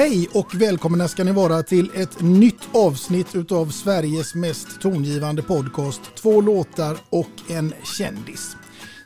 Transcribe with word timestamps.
Hej 0.00 0.28
och 0.32 0.54
välkomna 0.54 1.08
ska 1.08 1.24
ni 1.24 1.32
vara 1.32 1.62
till 1.62 1.90
ett 1.94 2.20
nytt 2.20 2.68
avsnitt 2.72 3.34
utav 3.34 3.66
Sveriges 3.66 4.34
mest 4.34 4.80
tongivande 4.80 5.42
podcast 5.42 6.00
Två 6.14 6.40
låtar 6.40 6.96
och 7.10 7.50
en 7.50 7.74
kändis. 7.98 8.56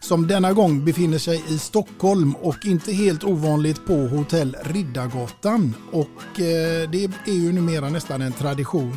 Som 0.01 0.27
denna 0.27 0.53
gång 0.53 0.85
befinner 0.85 1.19
sig 1.19 1.45
i 1.49 1.59
Stockholm 1.59 2.35
och 2.35 2.67
inte 2.67 2.93
helt 2.93 3.25
ovanligt 3.25 3.87
på 3.87 3.95
hotell 3.95 4.57
Riddargatan. 4.63 5.75
Och 5.93 6.41
eh, 6.41 6.91
det 6.91 7.11
är 7.27 7.33
ju 7.33 7.53
numera 7.53 7.89
nästan 7.89 8.23
en 8.23 8.33
tradition. 8.33 8.97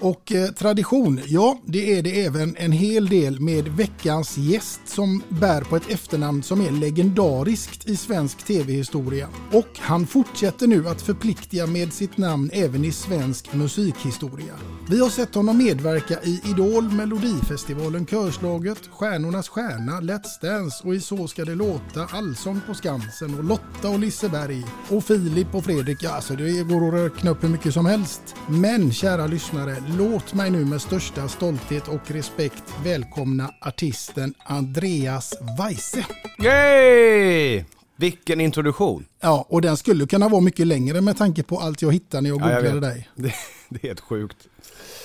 Och 0.00 0.32
eh, 0.32 0.48
tradition, 0.48 1.20
ja 1.26 1.58
det 1.66 1.98
är 1.98 2.02
det 2.02 2.24
även 2.24 2.56
en 2.56 2.72
hel 2.72 3.08
del 3.08 3.40
med 3.40 3.68
veckans 3.68 4.38
gäst 4.38 4.80
som 4.84 5.22
bär 5.28 5.60
på 5.60 5.76
ett 5.76 5.90
efternamn 5.90 6.42
som 6.42 6.60
är 6.60 6.70
legendariskt 6.70 7.88
i 7.88 7.96
svensk 7.96 8.46
tv-historia. 8.46 9.28
Och 9.52 9.68
han 9.78 10.06
fortsätter 10.06 10.66
nu 10.66 10.88
att 10.88 11.02
förpliktiga 11.02 11.66
med 11.66 11.92
sitt 11.92 12.16
namn 12.16 12.50
även 12.52 12.84
i 12.84 12.92
svensk 12.92 13.54
musikhistoria. 13.54 14.54
Vi 14.88 15.00
har 15.00 15.08
sett 15.08 15.34
honom 15.34 15.58
medverka 15.58 16.22
i 16.22 16.40
Idol, 16.44 16.90
Melodifestivalen, 16.90 18.06
Körslaget, 18.06 18.88
Stjärnornas 18.90 19.48
stjärna, 19.48 20.00
Let's 20.00 20.40
Dance 20.42 20.86
och 20.86 20.94
i 20.94 21.00
Så 21.00 21.28
ska 21.28 21.44
det 21.44 21.54
låta, 21.54 22.04
Allsång 22.10 22.60
på 22.66 22.74
Skansen 22.74 23.38
och 23.38 23.44
Lotta 23.44 23.88
och 23.88 23.98
Liseberg 23.98 24.64
och 24.88 25.04
Filip 25.04 25.54
och 25.54 25.64
Fredrik. 25.64 26.04
Alltså 26.04 26.36
det 26.36 26.62
går 26.62 26.88
att 26.88 26.94
räkna 26.94 27.30
upp 27.30 27.44
hur 27.44 27.48
mycket 27.48 27.74
som 27.74 27.86
helst. 27.86 28.34
Men 28.48 28.92
kära 28.92 29.26
lyssnare, 29.26 29.76
låt 29.98 30.34
mig 30.34 30.50
nu 30.50 30.64
med 30.64 30.82
största 30.82 31.28
stolthet 31.28 31.88
och 31.88 32.10
respekt 32.10 32.62
välkomna 32.84 33.50
artisten 33.60 34.34
Andreas 34.44 35.34
Weise. 35.58 36.06
Yay! 36.38 37.64
Vilken 37.96 38.40
introduktion. 38.40 39.06
Ja, 39.20 39.46
och 39.48 39.60
den 39.60 39.76
skulle 39.76 40.06
kunna 40.06 40.28
vara 40.28 40.40
mycket 40.40 40.66
längre 40.66 41.00
med 41.00 41.16
tanke 41.18 41.42
på 41.42 41.58
allt 41.58 41.82
jag 41.82 41.92
hittade 41.92 42.20
när 42.20 42.30
jag 42.30 42.40
Ja, 42.40 42.50
jag 42.50 42.62
googlade 42.62 42.86
dig. 42.86 43.08
Det, 43.14 43.32
det 43.68 43.84
är 43.84 43.88
helt 43.88 44.00
sjukt. 44.00 44.36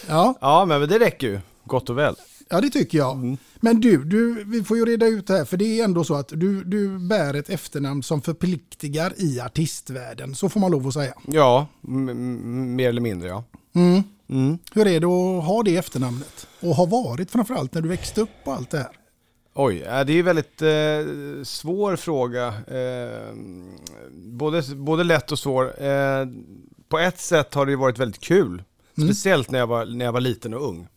Ja, 0.08 0.34
Ja, 0.42 0.66
men 0.66 0.82
det 0.82 1.00
räcker 1.00 1.28
ju. 1.28 1.40
Gott 1.66 1.90
och 1.90 1.98
väl. 1.98 2.16
ja, 2.50 2.62
det 2.62 2.70
tycker 2.70 2.98
jag. 2.98 3.16
Mm. 3.16 3.38
Men 3.60 3.80
du, 3.82 4.04
du, 4.04 4.44
vi 4.44 4.64
får 4.64 4.78
ju 4.78 4.86
reda 4.86 5.08
ut 5.08 5.28
det 5.28 5.34
här, 5.38 5.46
för 5.46 5.58
det 5.58 5.80
är 5.80 5.84
ändå 5.84 6.04
så 6.04 6.16
att 6.16 6.30
du, 6.30 6.64
du 6.64 7.00
bär 7.00 7.34
ett 7.34 7.50
efternamn 7.50 8.04
som 8.04 8.22
förpliktigar 8.22 9.14
i 9.18 9.40
artistvärlden. 9.40 10.36
Så 10.36 10.50
får 10.50 10.60
man 10.60 10.72
lov 10.72 10.88
att 10.88 10.94
säga. 10.94 11.14
Ja, 11.26 11.68
mer 11.82 12.90
eller 12.90 13.02
mindre 13.02 13.30
ja. 13.30 13.44
Mm. 13.75 14.03
Mm. 14.30 14.57
Hur 14.74 14.88
är 14.88 15.00
det 15.00 15.07
att 15.07 15.46
ha 15.46 15.63
det 15.63 15.78
efternamnet? 15.78 16.47
Och 16.59 16.75
ha 16.75 16.85
varit 16.85 17.31
framförallt 17.31 17.74
när 17.74 17.81
du 17.81 17.90
växte 17.90 18.22
upp 18.22 18.30
och 18.44 18.53
allt 18.53 18.69
det 18.69 18.78
här. 18.78 18.91
Oj, 19.53 19.80
det 19.80 19.90
är 19.90 20.09
ju 20.09 20.22
väldigt 20.22 20.62
eh, 20.62 21.44
svår 21.44 21.96
fråga. 21.96 22.47
Eh, 22.47 23.34
både, 24.12 24.63
både 24.75 25.03
lätt 25.03 25.31
och 25.31 25.40
svår. 25.40 25.84
Eh, 25.84 26.25
på 26.90 27.00
ett 27.00 27.19
sätt 27.19 27.53
har 27.53 27.66
det 27.66 27.72
ju 27.72 27.75
varit 27.75 28.00
väldigt 28.00 28.22
kul. 28.22 28.63
Speciellt 29.03 29.52
när 29.52 29.59
jag, 29.59 29.68
var, 29.68 29.86
när 29.86 30.06
jag 30.06 30.12
var 30.12 30.22
liten 30.22 30.53
och 30.53 30.69
ung. 30.69 30.88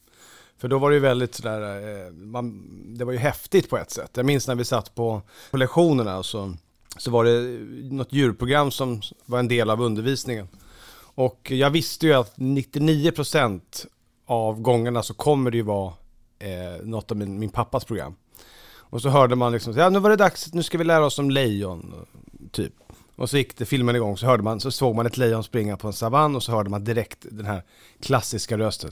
För 0.58 0.68
då 0.68 0.78
var 0.78 0.90
det 0.90 0.94
ju 0.94 1.00
väldigt 1.00 1.34
sådär, 1.34 1.60
eh, 2.06 2.12
man, 2.12 2.62
det 2.98 3.04
var 3.04 3.12
ju 3.12 3.18
häftigt 3.18 3.70
på 3.70 3.78
ett 3.78 3.90
sätt. 3.90 4.10
Jag 4.14 4.26
minns 4.26 4.48
när 4.48 4.54
vi 4.54 4.64
satt 4.64 4.94
på, 4.94 5.22
på 5.50 5.56
lektionerna 5.56 6.22
så, 6.22 6.54
så 6.96 7.10
var 7.10 7.24
det 7.24 7.58
något 7.94 8.12
djurprogram 8.12 8.70
som 8.70 9.00
var 9.26 9.38
en 9.38 9.48
del 9.48 9.70
av 9.70 9.82
undervisningen. 9.82 10.48
Och 11.14 11.50
jag 11.50 11.70
visste 11.70 12.06
ju 12.06 12.12
att 12.12 12.36
99% 12.36 13.60
av 14.26 14.60
gångerna 14.60 15.02
så 15.02 15.14
kommer 15.14 15.50
det 15.50 15.56
ju 15.56 15.62
vara 15.62 15.92
eh, 16.38 16.82
något 16.82 17.10
av 17.10 17.16
min, 17.16 17.38
min 17.38 17.50
pappas 17.50 17.84
program. 17.84 18.14
Och 18.92 19.02
så 19.02 19.08
hörde 19.08 19.36
man 19.36 19.52
liksom, 19.52 19.72
ja 19.76 19.88
nu 19.88 19.98
var 19.98 20.10
det 20.10 20.16
dags, 20.16 20.52
nu 20.52 20.62
ska 20.62 20.78
vi 20.78 20.84
lära 20.84 21.06
oss 21.06 21.18
om 21.18 21.30
lejon, 21.30 22.06
typ. 22.52 22.72
Och 23.16 23.30
så 23.30 23.36
gick 23.36 23.58
det 23.58 23.64
filmen 23.64 23.96
igång, 23.96 24.16
så 24.16 24.26
hörde 24.26 24.42
man, 24.42 24.60
så 24.60 24.70
såg 24.70 24.94
man 24.94 25.06
ett 25.06 25.16
lejon 25.16 25.44
springa 25.44 25.76
på 25.76 25.86
en 25.86 25.92
savann 25.92 26.36
och 26.36 26.42
så 26.42 26.52
hörde 26.52 26.70
man 26.70 26.84
direkt 26.84 27.26
den 27.30 27.46
här 27.46 27.62
klassiska 28.00 28.58
rösten. 28.58 28.90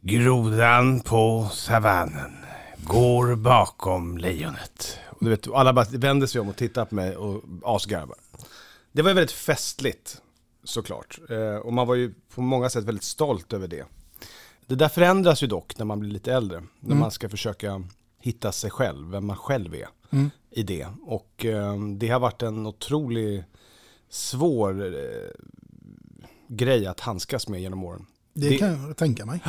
Grodan 0.00 1.00
på 1.00 1.48
savannen 1.52 2.36
går 2.76 3.36
bakom 3.36 4.18
lejonet. 4.18 4.98
Och 5.08 5.24
du 5.24 5.30
vet, 5.30 5.48
alla 5.48 5.72
bara 5.72 5.86
vänder 5.90 6.26
sig 6.26 6.40
om 6.40 6.48
och 6.48 6.56
tittar 6.56 6.84
på 6.84 6.94
mig 6.94 7.16
och 7.16 7.44
asgarvar. 7.62 8.16
Det 8.92 9.02
var 9.02 9.10
ju 9.10 9.14
väldigt 9.14 9.36
festligt, 9.36 10.22
såklart. 10.68 11.18
Eh, 11.30 11.54
och 11.56 11.72
man 11.72 11.86
var 11.86 11.94
ju 11.94 12.14
på 12.34 12.40
många 12.40 12.70
sätt 12.70 12.84
väldigt 12.84 13.04
stolt 13.04 13.52
över 13.52 13.68
det. 13.68 13.84
Det 14.66 14.74
där 14.74 14.88
förändras 14.88 15.42
ju 15.42 15.46
dock 15.46 15.78
när 15.78 15.84
man 15.84 16.00
blir 16.00 16.10
lite 16.10 16.32
äldre. 16.34 16.62
När 16.80 16.96
man 16.96 17.10
ska 17.10 17.28
försöka 17.28 17.82
hitta 18.20 18.52
sig 18.52 18.70
själv, 18.70 19.10
vem 19.10 19.26
man 19.26 19.36
själv 19.36 19.74
är 19.74 19.88
i 20.50 20.62
det. 20.62 20.86
Och 21.02 21.44
eh, 21.44 21.76
det 21.96 22.08
har 22.08 22.20
varit 22.20 22.42
en 22.42 22.66
otrolig 22.66 23.44
svår 24.08 24.84
eh, 24.86 25.30
grej 26.48 26.86
att 26.86 27.00
handskas 27.00 27.48
med 27.48 27.60
genom 27.60 27.84
åren. 27.84 28.06
Det, 28.34 28.48
Det- 28.48 28.58
kan 28.58 28.82
jag 28.86 28.96
tänka 28.96 29.26
mig. 29.26 29.40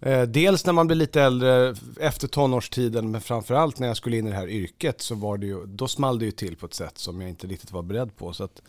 Eh, 0.00 0.22
dels 0.22 0.66
när 0.66 0.72
man 0.72 0.86
blir 0.86 0.96
lite 0.96 1.22
äldre, 1.22 1.74
efter 2.00 2.28
tonårstiden, 2.28 3.10
men 3.10 3.20
framförallt 3.20 3.78
när 3.78 3.88
jag 3.88 3.96
skulle 3.96 4.16
in 4.16 4.26
i 4.26 4.30
det 4.30 4.36
här 4.36 4.48
yrket 4.48 5.00
så 5.00 5.14
var 5.14 5.38
det 5.38 5.46
ju, 5.46 5.66
då 5.66 5.88
small 5.88 6.18
det 6.18 6.24
ju 6.24 6.30
till 6.30 6.56
på 6.56 6.66
ett 6.66 6.74
sätt 6.74 6.98
som 6.98 7.20
jag 7.20 7.30
inte 7.30 7.46
riktigt 7.46 7.72
var 7.72 7.82
beredd 7.82 8.16
på. 8.16 8.32
Så 8.32 8.44
att, 8.44 8.62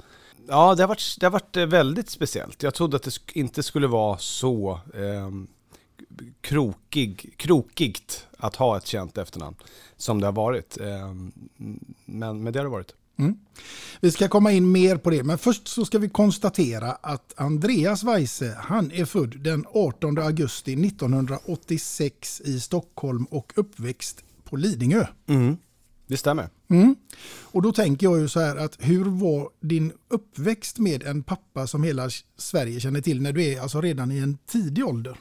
ja, 0.48 0.76
det 0.76 0.84
har, 0.84 0.88
varit, 0.88 1.16
det 1.20 1.26
har 1.26 1.32
varit 1.32 1.58
eh, 1.58 1.66
väldigt 1.66 2.10
speciellt. 2.10 2.64
Jag 2.64 2.74
trodde 2.74 2.98
att 2.98 3.04
det 3.04 3.36
inte 3.40 3.64
skulle 3.64 3.88
vara 3.88 4.18
så 4.18 4.80
eh, 4.94 5.32
krokig, 6.42 7.34
krokigt 7.38 8.28
att 8.38 8.56
ha 8.56 8.78
ett 8.78 8.86
känt 8.86 9.18
efternamn 9.18 9.56
som 9.98 10.22
det 10.22 10.28
har 10.28 10.34
varit. 10.34 10.78
Eh, 10.78 11.14
men, 12.06 12.44
men 12.44 12.54
det 12.54 12.60
har 12.60 12.64
det 12.64 12.72
varit. 12.72 12.94
Vi 14.00 14.12
ska 14.12 14.28
komma 14.28 14.52
in 14.52 14.72
mer 14.72 14.98
på 14.98 15.10
det, 15.10 15.24
men 15.24 15.38
först 15.38 15.68
så 15.68 15.86
ska 15.86 16.00
vi 16.00 16.10
konstatera 16.10 16.92
att 16.92 17.34
Andreas 17.38 18.04
Weise, 18.04 18.58
han 18.60 18.92
är 18.92 19.06
född 19.06 19.40
den 19.40 19.66
18 19.74 20.18
augusti 20.18 20.74
1986 20.74 22.42
i 22.46 22.60
Stockholm 22.60 23.26
och 23.26 23.54
uppväxt 23.56 24.24
på 24.44 24.56
Lidingö. 24.56 25.06
Det 26.08 26.18
stämmer. 26.18 26.50
Mm. 26.70 26.96
Och 27.52 27.62
då 27.62 27.72
tänker 27.72 28.08
jag 28.08 28.20
ju 28.20 28.28
så 28.28 28.40
här 28.40 28.56
att 28.56 28.78
hur 28.80 29.04
var 29.04 29.50
din 29.60 29.92
uppväxt 30.08 30.80
med 30.80 31.04
en 31.04 31.24
pappa 31.24 31.68
som 31.68 31.84
hela 31.84 32.10
Sverige 32.38 32.80
känner 32.80 33.02
till 33.02 33.22
när 33.22 33.32
du 33.32 33.44
är 33.46 33.62
alltså 33.62 33.82
redan 33.82 34.12
i 34.12 34.18
en 34.18 34.38
tidig 34.38 34.88
ålder? 34.88 35.18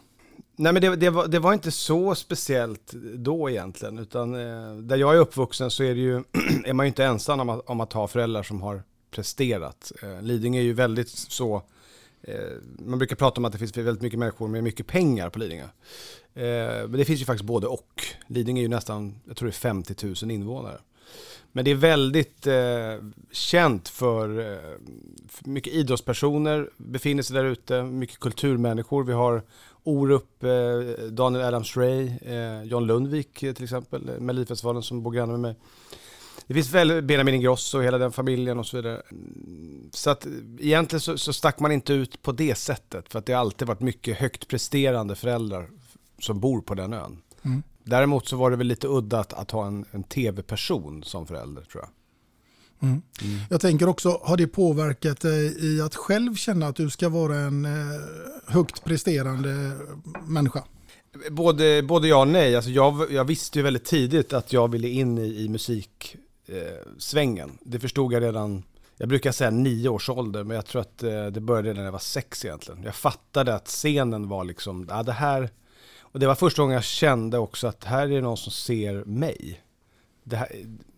Nej 0.58 0.72
men 0.72 0.82
det, 0.82 0.96
det, 0.96 1.10
var, 1.10 1.26
det 1.26 1.38
var 1.38 1.52
inte 1.52 1.70
så 1.70 2.14
speciellt 2.14 2.93
då 3.14 3.50
egentligen, 3.50 3.98
utan 3.98 4.34
eh, 4.34 4.76
där 4.76 4.96
jag 4.96 5.14
är 5.14 5.19
uppvuxen 5.19 5.70
så 5.70 5.82
är, 5.82 5.94
det 5.94 6.00
ju, 6.00 6.16
är 6.64 6.72
man 6.72 6.87
ju 6.87 6.88
inte 6.88 7.04
ensam 7.04 7.40
om 7.40 7.48
att, 7.48 7.60
om 7.66 7.81
att 7.81 7.93
ha 7.93 8.08
föräldrar 8.08 8.43
som 8.43 8.62
har 8.62 8.82
presterat. 9.10 9.93
Eh, 10.02 10.22
Lidingö 10.22 10.60
är 10.60 10.64
ju 10.64 10.72
väldigt 10.72 11.08
så, 11.08 11.62
eh, 12.22 12.34
man 12.78 12.98
brukar 12.98 13.16
prata 13.16 13.40
om 13.40 13.44
att 13.44 13.52
det 13.52 13.58
finns 13.58 13.76
väldigt 13.76 14.02
mycket 14.02 14.19
människor 14.19 14.48
med 14.48 14.64
mycket 14.64 14.87
pengar 14.87 15.31
på 15.31 15.38
Lidingö. 15.38 15.69
Eh, 16.34 16.88
men 16.88 16.93
det 16.93 17.04
finns 17.04 17.20
ju 17.20 17.25
faktiskt 17.25 17.46
både 17.46 17.66
och. 17.66 18.02
Lidingö 18.26 18.60
är 18.60 18.62
ju 18.62 18.69
nästan, 18.69 19.20
jag 19.25 19.37
tror 19.37 19.46
det 19.46 19.50
är 19.50 19.52
50 19.52 20.06
000 20.22 20.31
invånare. 20.31 20.78
Men 21.56 21.64
det 21.64 21.70
är 21.70 21.75
väldigt 21.75 22.47
eh, 22.47 23.08
känt 23.32 23.88
för, 23.88 24.38
eh, 24.38 24.79
för 25.29 25.49
mycket 25.49 25.73
idrottspersoner 25.73 26.70
befinner 26.76 27.23
sig 27.23 27.37
där 27.37 27.44
ute, 27.44 27.82
mycket 27.82 28.19
kulturmänniskor. 28.19 29.05
Vi 29.05 29.12
har 29.12 29.43
Orup, 29.82 30.44
eh, 30.44 31.05
Daniel 31.11 31.44
Adams-Ray, 31.44 32.19
eh, 32.23 32.62
John 32.62 32.87
Lundvik 32.87 33.43
eh, 33.43 33.53
till 33.53 33.64
exempel, 33.64 34.08
eh, 34.08 34.20
Melodifestivalen 34.20 34.82
som 34.82 35.03
bor 35.03 35.12
granne 35.12 35.32
med 35.32 35.41
mig. 35.41 35.55
Det 36.47 36.55
finns 36.55 36.70
väl 36.70 37.03
Benjamin 37.03 37.35
Ingrosso 37.35 37.79
och 37.79 37.85
hela 37.85 37.99
den 37.99 38.12
familjen 38.12 38.58
och 38.58 38.67
så 38.67 38.76
vidare. 38.76 39.03
Mm, 39.11 39.91
så 39.93 40.11
att 40.11 40.26
eh, 40.26 40.32
egentligen 40.58 41.00
så, 41.00 41.19
så 41.19 41.32
stack 41.32 41.61
man 41.61 41.73
inte 41.73 41.93
ut 41.93 42.23
på 42.23 42.32
det 42.32 42.55
sättet 42.55 43.12
för 43.12 43.19
att 43.19 43.26
det 43.26 43.32
har 43.32 43.41
alltid 43.41 43.69
varit 43.69 43.81
mycket 43.81 44.19
högt 44.19 44.49
presterande 44.49 45.14
föräldrar 45.14 45.69
som 46.19 46.41
bor 46.41 46.61
på 46.61 46.75
den 46.75 46.93
ön. 46.93 47.23
Mm. 47.43 47.62
Däremot 47.86 48.28
så 48.28 48.36
var 48.36 48.50
det 48.50 48.56
väl 48.56 48.66
lite 48.66 48.86
udda 48.86 49.18
att, 49.18 49.32
att 49.32 49.50
ha 49.50 49.66
en, 49.66 49.84
en 49.90 50.02
tv-person 50.02 51.02
som 51.02 51.26
förälder 51.26 51.62
tror 51.62 51.84
jag. 51.84 51.90
Mm. 52.88 53.02
Mm. 53.22 53.38
Jag 53.50 53.60
tänker 53.60 53.88
också, 53.88 54.20
har 54.22 54.36
det 54.36 54.46
påverkat 54.46 55.20
dig 55.20 55.66
i 55.66 55.80
att 55.80 55.94
själv 55.94 56.34
känna 56.34 56.66
att 56.66 56.76
du 56.76 56.90
ska 56.90 57.08
vara 57.08 57.36
en 57.36 57.64
eh, 57.64 57.70
högt 58.46 58.84
presterande 58.84 59.72
människa? 60.26 60.64
Både, 61.30 61.82
både 61.82 62.08
ja 62.08 62.20
och 62.20 62.28
nej. 62.28 62.56
Alltså 62.56 62.70
jag, 62.70 63.12
jag 63.12 63.24
visste 63.24 63.58
ju 63.58 63.62
väldigt 63.62 63.84
tidigt 63.84 64.32
att 64.32 64.52
jag 64.52 64.70
ville 64.70 64.88
in 64.88 65.18
i, 65.18 65.44
i 65.44 65.48
musiksvängen. 65.48 67.48
Eh, 67.48 67.54
det 67.62 67.80
förstod 67.80 68.12
jag 68.12 68.22
redan, 68.22 68.62
jag 68.96 69.08
brukar 69.08 69.32
säga 69.32 69.50
nio 69.50 69.88
års 69.88 70.08
ålder, 70.08 70.44
men 70.44 70.54
jag 70.54 70.66
tror 70.66 70.80
att 70.80 71.02
eh, 71.02 71.26
det 71.26 71.40
började 71.40 71.78
när 71.78 71.84
jag 71.84 71.92
var 71.92 71.98
sex 71.98 72.44
egentligen. 72.44 72.82
Jag 72.82 72.94
fattade 72.94 73.54
att 73.54 73.66
scenen 73.66 74.28
var 74.28 74.44
liksom, 74.44 74.86
ja 74.90 75.02
det 75.02 75.12
här, 75.12 75.50
och 76.16 76.20
det 76.20 76.26
var 76.26 76.34
första 76.34 76.62
gången 76.62 76.74
jag 76.74 76.84
kände 76.84 77.38
också 77.38 77.66
att 77.66 77.84
här 77.84 78.02
är 78.02 78.14
det 78.14 78.20
någon 78.20 78.36
som 78.36 78.52
ser 78.52 79.04
mig. 79.04 79.60
Här, 80.32 80.48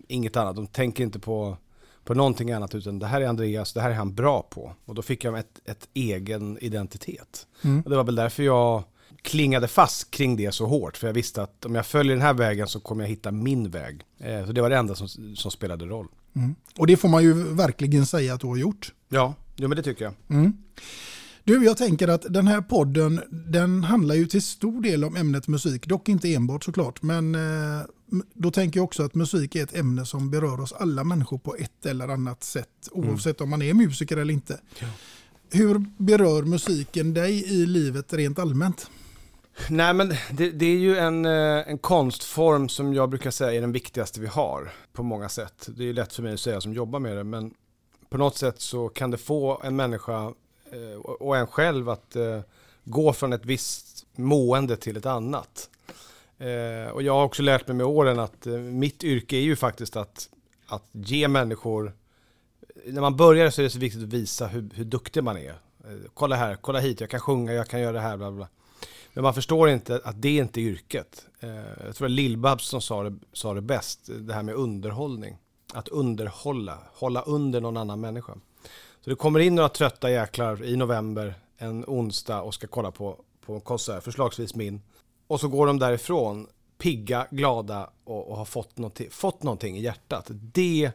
inget 0.09 0.37
annat, 0.37 0.57
de 0.57 0.67
tänker 0.67 1.05
inte 1.05 1.19
på 1.19 1.57
på 2.05 2.15
någonting 2.15 2.53
annat 2.53 2.75
utan 2.75 2.99
det 2.99 3.07
här 3.07 3.21
är 3.21 3.27
Andreas, 3.27 3.73
det 3.73 3.81
här 3.81 3.91
är 3.91 3.95
han 3.95 4.15
bra 4.15 4.43
på. 4.43 4.75
Och 4.85 4.95
då 4.95 5.03
fick 5.03 5.25
jag 5.25 5.39
ett, 5.39 5.61
ett 5.65 5.89
egen 5.95 6.59
identitet. 6.61 7.47
Mm. 7.65 7.81
Och 7.81 7.91
det 7.91 7.97
var 7.97 8.05
väl 8.05 8.15
därför 8.15 8.43
jag 8.43 8.83
klingade 9.23 9.69
fast 9.69 10.11
kring 10.11 10.37
det 10.37 10.53
så 10.53 10.67
hårt. 10.67 10.97
För 10.97 11.07
jag 11.07 11.15
visste 11.15 11.43
att 11.43 11.65
om 11.65 11.75
jag 11.75 11.87
följer 11.87 12.13
den 12.13 12.23
här 12.23 12.35
vägen 12.35 12.69
så 12.69 12.81
kommer 12.81 13.05
jag 13.05 13.09
hitta 13.09 13.31
min 13.31 13.71
väg. 13.71 14.05
Eh, 14.19 14.47
så 14.47 14.53
det 14.53 14.61
var 14.61 14.71
det 14.71 14.77
enda 14.77 14.95
som, 14.95 15.09
som 15.37 15.51
spelade 15.51 15.85
roll. 15.85 16.09
Mm. 16.37 16.55
Och 16.77 16.87
det 16.87 16.97
får 16.97 17.09
man 17.09 17.23
ju 17.23 17.33
verkligen 17.55 18.07
säga 18.07 18.35
att 18.35 18.41
du 18.41 18.47
har 18.47 18.57
gjort. 18.57 18.93
Ja, 19.09 19.35
jo, 19.57 19.69
men 19.69 19.77
det 19.77 19.83
tycker 19.83 20.05
jag. 20.05 20.15
Mm. 20.29 20.53
Du, 21.49 21.65
jag 21.65 21.77
tänker 21.77 22.09
att 22.09 22.27
den 22.29 22.47
här 22.47 22.61
podden 22.61 23.21
den 23.31 23.85
handlar 23.85 24.15
ju 24.15 24.27
till 24.27 24.43
stor 24.43 24.83
del 24.83 25.05
om 25.05 25.17
ämnet 25.17 25.49
musik, 25.49 25.87
dock 25.87 26.09
inte 26.09 26.35
enbart 26.35 26.65
såklart. 26.65 27.03
Men 27.03 27.35
eh, 27.35 27.87
då 28.35 28.51
tänker 28.51 28.81
jag 28.81 28.85
också 28.85 29.03
att 29.03 29.15
musik 29.15 29.55
är 29.55 29.63
ett 29.63 29.77
ämne 29.77 30.07
som 30.07 30.31
berör 30.31 30.61
oss 30.61 30.73
alla 30.73 31.05
människor 31.05 31.39
på 31.39 31.57
ett 31.57 31.87
eller 31.87 32.09
annat 32.09 32.45
sätt, 32.45 32.89
mm. 32.95 33.09
oavsett 33.09 33.41
mm. 33.41 33.47
om 33.47 33.51
man 33.51 33.63
är 33.63 33.75
musiker 33.75 34.17
eller 34.17 34.35
inte. 34.35 34.61
Ja. 34.81 34.87
Hur 35.51 35.85
berör 35.97 36.43
musiken 36.43 37.15
dig 37.15 37.61
i 37.63 37.67
livet 37.67 38.13
rent 38.13 38.39
allmänt? 38.39 38.91
Nej 39.71 39.95
men 39.95 40.09
det, 40.33 40.51
det, 40.51 40.67
är 40.67 40.79
ju 40.79 40.97
en, 40.97 41.27
eh, 41.27 41.69
en 41.69 41.79
konstform 41.79 42.69
som 42.69 42.95
jag 42.95 43.11
brukar 43.11 43.31
säga 43.31 43.53
är 43.53 43.61
den 43.61 43.73
viktigaste 43.73 44.21
vi 44.21 44.27
har 44.27 44.73
på 44.93 45.03
många 45.03 45.29
sätt. 45.29 45.69
Det 45.77 45.89
är 45.89 45.93
lätt 45.93 46.13
för 46.13 46.23
mig 46.23 46.35
att 46.35 46.41
säga 46.41 46.61
som 46.61 46.73
jobbar 46.73 46.99
med 46.99 47.17
det 47.17 47.25
men 47.25 47.55
på 48.11 48.19
något 48.19 48.37
sätt 48.37 48.61
så 48.61 48.89
kan 48.89 49.11
det 49.11 49.19
få 49.19 49.61
en 49.65 49.77
människa 49.77 50.33
Eh, 50.73 50.99
och 50.99 51.37
en 51.37 51.47
själv 51.47 51.89
att 51.89 52.17
eh, 52.17 52.41
gå 52.85 53.13
från 53.13 53.33
ett 53.33 53.45
visst 53.45 54.07
mående 54.17 54.77
till 54.77 54.97
ett 54.97 55.07
annat. 55.07 55.71
Eh, 56.39 56.93
och 56.93 57.03
jag 57.03 57.13
har 57.13 57.25
också 57.25 57.43
lärt 57.43 57.67
mig 57.67 57.77
med 57.77 57.87
åren 57.87 58.19
att 58.19 58.47
mitt 58.73 59.05
yrke 59.05 59.37
är 59.37 59.41
ju 59.41 59.57
faktiskt 59.57 59.97
att, 59.97 60.29
att 60.67 60.89
ge 60.93 61.29
människor, 61.29 61.93
när 62.87 63.01
man 63.01 63.17
börjar 63.17 63.51
så 63.51 63.61
är 63.61 63.63
det 63.63 63.71
så 63.71 63.79
viktigt 63.79 64.03
att 64.03 64.13
visa 64.13 64.47
hur, 64.47 64.71
hur 64.75 64.85
duktig 64.85 65.25
man 65.25 65.37
är. 65.37 65.55
Kolla 66.15 66.37
här, 66.37 66.57
kolla 66.57 66.81
hit, 66.81 67.01
jag 67.01 67.11
kan 67.11 67.21
sjunga, 67.21 67.53
jag 67.53 67.69
kan 67.69 67.81
göra 67.81 67.93
det 67.93 68.01
här, 68.01 68.17
bla 68.17 68.31
bla. 68.31 68.49
Men 69.15 69.23
man 69.23 69.35
förstår 69.35 69.69
inte 69.69 70.01
att 70.05 70.23
det 70.23 70.37
inte 70.37 70.61
är 70.61 70.63
yrket. 70.63 71.25
Jag 71.41 71.51
tror 71.77 71.93
det 71.93 72.01
var 72.01 72.09
Lill-Babs 72.09 72.59
som 72.59 72.81
sa 72.81 73.03
det, 73.03 73.19
sa 73.33 73.55
det 73.55 73.61
bäst, 73.61 74.01
det 74.07 74.35
här 74.35 74.43
med 74.43 74.55
underhållning. 74.55 75.37
Att 75.73 75.89
underhålla, 75.89 76.79
hålla 76.93 77.23
under 77.23 77.61
någon 77.61 77.77
annan 77.77 78.01
människa. 78.01 78.35
Så 79.09 79.11
det 79.11 79.17
kommer 79.17 79.41
in 79.41 79.55
några 79.55 79.69
trötta 79.69 80.11
jäklar 80.11 80.65
i 80.65 80.77
november, 80.77 81.35
en 81.59 81.85
onsdag 81.87 82.43
och 82.43 82.55
ska 82.55 82.67
kolla 82.67 82.91
på, 82.91 83.21
på 83.47 83.55
en 83.55 83.61
konsert, 83.61 84.05
förslagsvis 84.05 84.55
min. 84.55 84.83
Och 85.27 85.41
så 85.41 85.49
går 85.49 85.67
de 85.67 85.79
därifrån 85.79 86.47
pigga, 86.79 87.27
glada 87.31 87.91
och, 88.05 88.29
och 88.29 88.37
har 88.37 88.45
fått 88.45 88.79
någonting, 88.79 89.11
fått 89.11 89.43
någonting 89.43 89.77
i 89.77 89.81
hjärtat. 89.81 90.31
Det 90.31 90.93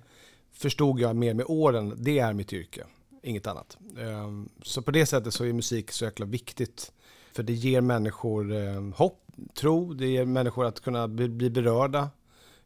förstod 0.52 1.00
jag 1.00 1.16
mer 1.16 1.34
med 1.34 1.46
åren, 1.50 1.94
det 1.98 2.20
är 2.20 2.34
mitt 2.34 2.54
yrke, 2.54 2.84
inget 3.24 3.48
annat. 3.48 3.78
Ehm, 4.00 4.50
så 4.64 4.82
på 4.82 4.92
det 4.92 5.06
sättet 5.06 5.34
så 5.34 5.46
är 5.46 5.54
musik 5.54 5.92
så 5.92 6.06
jäkla 6.06 6.26
viktigt. 6.26 6.92
För 7.32 7.44
det 7.44 7.54
ger 7.54 7.82
människor 7.82 8.54
ehm, 8.54 8.94
hopp, 8.94 9.26
tro, 9.54 9.94
det 9.94 10.08
ger 10.08 10.26
människor 10.26 10.66
att 10.66 10.80
kunna 10.80 11.08
bli 11.08 11.50
berörda, 11.50 12.10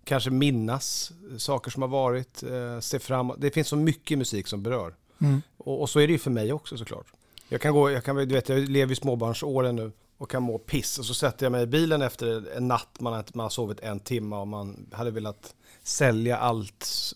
kanske 0.04 0.30
minnas 0.30 1.12
saker 1.38 1.72
som 1.72 1.82
har 1.82 1.90
varit, 1.90 2.44
eh, 2.44 2.80
se 2.80 3.00
framåt. 3.00 3.38
Det 3.40 3.52
finns 3.52 3.68
så 3.68 3.76
mycket 3.76 4.18
musik 4.18 4.48
som 4.48 4.64
berör. 4.64 4.94
Mm. 5.20 5.42
Och, 5.58 5.82
och, 5.82 5.90
så 5.90 6.00
är 6.00 6.08
det 6.08 6.14
ju 6.14 6.20
för 6.20 6.32
mig 6.32 6.54
också 6.54 6.78
såklart. 6.78 7.06
Jag 7.50 7.62
kan 7.62 7.74
gå, 7.74 7.92
jag 7.92 8.04
kan, 8.04 8.16
du 8.16 8.26
vet, 8.26 8.50
jag 8.50 8.70
lever 8.70 8.94
i 8.94 8.96
småbarnsåren 8.96 9.76
nu 9.76 9.92
och 10.18 10.30
kan 10.30 10.44
må 10.44 10.58
piss 10.58 11.00
och 11.00 11.06
så 11.06 11.14
sätter 11.14 11.46
jag 11.46 11.52
mig 11.52 11.64
i 11.64 11.68
bilen 11.68 12.02
efter 12.02 12.58
en 12.58 12.68
natt 12.68 13.00
man 13.00 13.14
har, 13.14 13.26
man 13.34 13.44
har 13.44 13.50
sovit 13.50 13.80
en 13.80 14.00
timme 14.00 14.36
och 14.36 14.48
man 14.48 14.90
hade 14.92 15.12
velat 15.12 15.56
sälja 15.84 16.38
allt, 16.38 17.14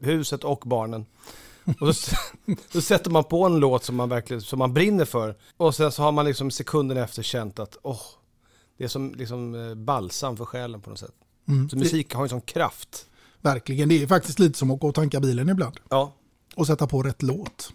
huset 0.00 0.44
och 0.44 0.62
barnen. 0.66 1.06
Och 1.80 1.96
så, 1.96 2.16
så 2.72 2.80
sätter 2.82 3.10
man 3.10 3.24
på 3.24 3.46
en 3.46 3.56
låt 3.56 3.84
som 3.84 3.96
man 3.96 4.08
verkligen 4.08 4.40
som 4.40 4.58
man 4.58 4.74
brinner 4.74 5.04
för 5.04 5.36
och 5.56 5.74
sen 5.74 5.92
så 5.92 6.02
har 6.02 6.12
man 6.12 6.24
liksom 6.24 6.50
sekunden 6.50 6.96
efter 6.96 7.22
känt 7.22 7.58
att 7.58 7.76
åh, 7.82 8.00
det 8.78 8.84
är 8.84 8.88
som 8.88 9.14
liksom 9.14 9.54
eh, 9.54 9.74
balsam 9.74 10.36
för 10.36 10.44
själen 10.44 10.80
på 10.80 10.90
något 10.90 10.98
sätt. 10.98 11.14
Mm. 11.48 11.68
Så 11.68 11.76
musik 11.76 12.14
har 12.14 12.24
ju 12.24 12.28
sån 12.28 12.40
kraft. 12.40 13.06
Verkligen, 13.40 13.88
det 13.88 14.02
är 14.02 14.06
faktiskt 14.06 14.38
lite 14.38 14.58
som 14.58 14.70
att 14.70 14.80
gå 14.80 14.88
och 14.88 14.94
tanka 14.94 15.20
bilen 15.20 15.48
ibland. 15.48 15.76
Ja, 15.88 16.12
och 16.56 16.66
sätta 16.66 16.86
på 16.86 17.02
rätt 17.02 17.22
låt. 17.22 17.72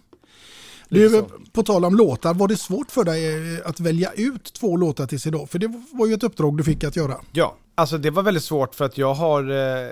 Du, 0.88 1.24
på 1.52 1.62
tal 1.62 1.84
om 1.84 1.96
låtar, 1.96 2.34
var 2.34 2.48
det 2.48 2.56
svårt 2.56 2.90
för 2.90 3.04
dig 3.04 3.54
eh, 3.56 3.68
att 3.68 3.80
välja 3.80 4.12
ut 4.12 4.52
två 4.52 4.76
låtar 4.76 5.06
tills 5.06 5.26
idag? 5.26 5.50
För 5.50 5.58
det 5.58 5.82
var 5.92 6.06
ju 6.06 6.14
ett 6.14 6.22
uppdrag 6.22 6.56
du 6.56 6.64
fick 6.64 6.84
att 6.84 6.96
göra. 6.96 7.16
Ja, 7.32 7.56
alltså 7.74 7.98
det 7.98 8.10
var 8.10 8.22
väldigt 8.22 8.44
svårt 8.44 8.74
för 8.74 8.84
att 8.84 8.98
jag 8.98 9.14
har... 9.14 9.50
Eh, 9.50 9.90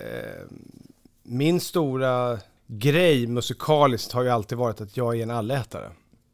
min 1.22 1.60
stora 1.60 2.38
grej 2.66 3.26
musikaliskt 3.26 4.12
har 4.12 4.22
ju 4.22 4.28
alltid 4.28 4.58
varit 4.58 4.80
att 4.80 4.96
jag 4.96 5.18
är 5.18 5.22
en 5.22 5.30
allätare. 5.30 5.90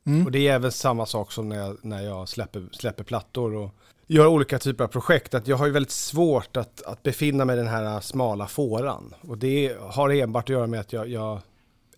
Mm. 0.06 0.26
Och 0.26 0.32
det 0.32 0.48
är 0.48 0.54
även 0.54 0.72
samma 0.72 1.06
sak 1.06 1.32
som 1.32 1.48
när 1.48 1.56
jag, 1.56 1.76
när 1.82 2.02
jag 2.02 2.28
släpper, 2.28 2.68
släpper 2.72 3.04
plattor 3.04 3.54
och 3.54 3.70
gör 4.06 4.26
olika 4.26 4.58
typer 4.58 4.84
av 4.84 4.88
projekt. 4.88 5.34
Att 5.34 5.48
jag 5.48 5.56
har 5.56 5.66
ju 5.66 5.72
väldigt 5.72 5.92
svårt 5.92 6.56
att, 6.56 6.82
att 6.82 7.02
befinna 7.02 7.44
mig 7.44 7.56
i 7.56 7.58
den 7.58 7.68
här 7.68 8.00
smala 8.00 8.46
fåran. 8.46 9.14
Och 9.20 9.38
det 9.38 9.76
har 9.80 10.10
enbart 10.10 10.44
att 10.44 10.48
göra 10.48 10.66
med 10.66 10.80
att 10.80 10.92
jag, 10.92 11.08
jag 11.08 11.40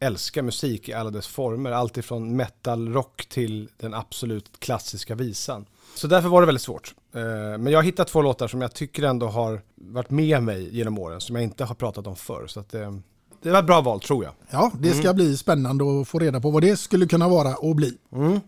älskar 0.00 0.42
musik 0.42 0.88
i 0.88 0.92
alla 0.92 1.10
dess 1.10 1.26
former. 1.26 1.70
Alltifrån 1.70 2.36
metal, 2.36 2.92
rock 2.92 3.26
till 3.28 3.68
den 3.76 3.94
absolut 3.94 4.60
klassiska 4.60 5.14
visan. 5.14 5.66
Så 5.94 6.06
därför 6.06 6.28
var 6.28 6.40
det 6.40 6.46
väldigt 6.46 6.62
svårt. 6.62 6.94
Eh, 7.14 7.22
men 7.58 7.66
jag 7.66 7.78
har 7.78 7.82
hittat 7.82 8.08
två 8.08 8.22
låtar 8.22 8.48
som 8.48 8.60
jag 8.60 8.74
tycker 8.74 9.02
ändå 9.02 9.26
har 9.26 9.60
varit 9.74 10.10
med 10.10 10.42
mig 10.42 10.76
genom 10.76 10.98
åren, 10.98 11.20
som 11.20 11.36
jag 11.36 11.44
inte 11.44 11.64
har 11.64 11.74
pratat 11.74 12.06
om 12.06 12.16
förr. 12.16 12.46
Så 12.46 12.64
det, 12.70 12.82
eh, 12.82 12.94
det 13.42 13.50
var 13.50 13.58
ett 13.58 13.66
bra 13.66 13.80
val, 13.80 14.00
tror 14.00 14.24
jag. 14.24 14.32
Ja, 14.50 14.72
det 14.80 14.90
ska 14.90 15.02
mm. 15.02 15.16
bli 15.16 15.36
spännande 15.36 16.00
att 16.00 16.08
få 16.08 16.18
reda 16.18 16.40
på 16.40 16.50
vad 16.50 16.62
det 16.62 16.76
skulle 16.76 17.06
kunna 17.06 17.28
vara 17.28 17.56
och 17.56 17.76
bli. 17.76 17.94
Mm. 18.12 18.40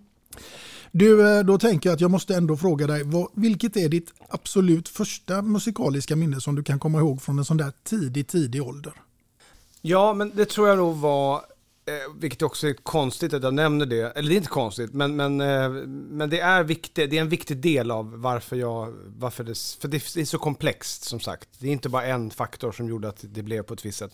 Du, 0.92 1.38
eh, 1.38 1.44
då 1.44 1.58
tänker 1.58 1.88
jag 1.88 1.94
att 1.94 2.00
jag 2.00 2.10
måste 2.10 2.34
ändå 2.34 2.56
fråga 2.56 2.86
dig, 2.86 3.02
vad, 3.04 3.28
vilket 3.34 3.76
är 3.76 3.88
ditt 3.88 4.12
absolut 4.28 4.88
första 4.88 5.42
musikaliska 5.42 6.16
minne 6.16 6.40
som 6.40 6.54
du 6.54 6.62
kan 6.62 6.78
komma 6.78 6.98
ihåg 6.98 7.22
från 7.22 7.38
en 7.38 7.44
sån 7.44 7.56
där 7.56 7.72
tidig, 7.84 8.26
tidig 8.26 8.62
ålder? 8.62 8.92
Ja, 9.80 10.14
men 10.14 10.32
det 10.34 10.44
tror 10.44 10.68
jag 10.68 10.78
nog 10.78 10.96
var 10.96 11.44
Eh, 11.90 12.14
vilket 12.14 12.42
också 12.42 12.68
är 12.68 12.72
konstigt 12.72 13.34
att 13.34 13.42
jag 13.42 13.54
nämner 13.54 13.86
det, 13.86 14.16
eller 14.16 14.28
det 14.28 14.34
är 14.34 14.36
inte 14.36 14.48
konstigt, 14.48 14.92
men, 14.92 15.16
men, 15.16 15.40
eh, 15.40 15.70
men 15.88 16.30
det 16.30 16.40
är 16.40 16.64
viktig, 16.64 17.10
det 17.10 17.16
är 17.16 17.20
en 17.20 17.28
viktig 17.28 17.56
del 17.56 17.90
av 17.90 18.20
varför 18.20 18.56
jag, 18.56 18.94
varför 19.06 19.44
det, 19.44 19.58
för 19.58 19.88
det 19.88 19.96
är 20.16 20.24
så 20.24 20.38
komplext 20.38 21.04
som 21.04 21.20
sagt. 21.20 21.48
Det 21.58 21.68
är 21.68 21.72
inte 21.72 21.88
bara 21.88 22.04
en 22.04 22.30
faktor 22.30 22.72
som 22.72 22.88
gjorde 22.88 23.08
att 23.08 23.24
det 23.28 23.42
blev 23.42 23.62
på 23.62 23.74
ett 23.74 23.84
visst 23.84 23.98
sätt. 23.98 24.12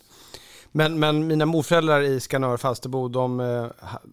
Men, 0.73 0.99
men 0.99 1.27
mina 1.27 1.47
morföräldrar 1.47 2.01
i 2.01 2.21
Skanör 2.21 2.57
Falsterbo, 2.57 3.09
de, 3.09 3.41
eh, 3.41 3.67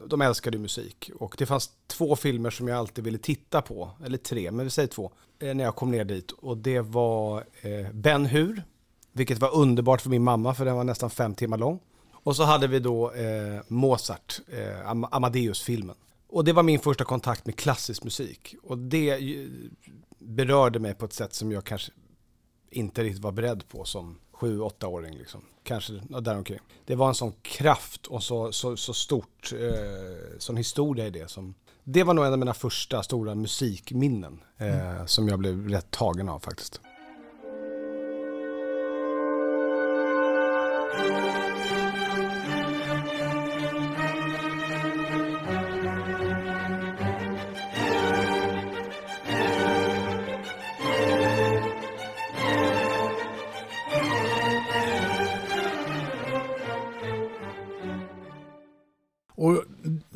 de 0.05 0.21
älskade 0.21 0.57
musik. 0.57 1.11
Och 1.19 1.35
det 1.37 1.45
fanns 1.45 1.69
två 1.87 2.15
filmer 2.15 2.49
som 2.49 2.67
jag 2.67 2.77
alltid 2.77 3.03
ville 3.03 3.17
titta 3.17 3.61
på, 3.61 3.91
eller 4.05 4.17
tre, 4.17 4.51
men 4.51 4.65
vi 4.65 4.69
säger 4.69 4.87
två, 4.87 5.11
eh, 5.39 5.53
när 5.53 5.63
jag 5.63 5.75
kom 5.75 5.91
ner 5.91 6.05
dit. 6.05 6.31
Och 6.31 6.57
det 6.57 6.79
var 6.79 7.43
eh, 7.61 7.91
Ben 7.93 8.25
Hur, 8.25 8.63
vilket 9.13 9.39
var 9.39 9.55
underbart 9.55 10.01
för 10.01 10.09
min 10.09 10.23
mamma, 10.23 10.53
för 10.53 10.65
den 10.65 10.75
var 10.75 10.83
nästan 10.83 11.09
fem 11.09 11.35
timmar 11.35 11.57
lång. 11.57 11.79
Och 12.11 12.35
så 12.35 12.43
hade 12.43 12.67
vi 12.67 12.79
då 12.79 13.11
eh, 13.11 13.61
Mozart, 13.67 14.39
eh, 14.47 14.89
Amadeus-filmen. 15.11 15.95
Och 16.29 16.43
det 16.43 16.53
var 16.53 16.63
min 16.63 16.79
första 16.79 17.03
kontakt 17.03 17.45
med 17.45 17.55
klassisk 17.55 18.03
musik. 18.03 18.55
Och 18.63 18.77
det 18.77 19.19
berörde 20.19 20.79
mig 20.79 20.93
på 20.93 21.05
ett 21.05 21.13
sätt 21.13 21.33
som 21.33 21.51
jag 21.51 21.63
kanske 21.63 21.91
inte 22.69 23.03
riktigt 23.03 23.23
var 23.23 23.31
beredd 23.31 23.67
på 23.67 23.85
som 23.85 24.19
sju, 24.31 24.59
åttaåring. 24.59 25.17
Liksom. 25.17 25.41
Kanske 25.63 25.93
däromkring. 26.21 26.59
Det 26.85 26.95
var 26.95 27.07
en 27.07 27.15
sån 27.15 27.33
kraft 27.41 28.07
och 28.07 28.23
så, 28.23 28.51
så, 28.51 28.77
så 28.77 28.93
stort, 28.93 29.53
eh, 29.53 30.37
sån 30.37 30.57
historia 30.57 31.07
i 31.07 31.09
det. 31.09 31.29
Som, 31.29 31.55
det 31.83 32.03
var 32.03 32.13
nog 32.13 32.25
en 32.25 32.33
av 32.33 32.39
mina 32.39 32.53
första 32.53 33.03
stora 33.03 33.35
musikminnen 33.35 34.39
eh, 34.57 34.95
mm. 34.95 35.07
som 35.07 35.27
jag 35.27 35.39
blev 35.39 35.69
rätt 35.69 35.91
tagen 35.91 36.29
av 36.29 36.39
faktiskt. 36.39 36.81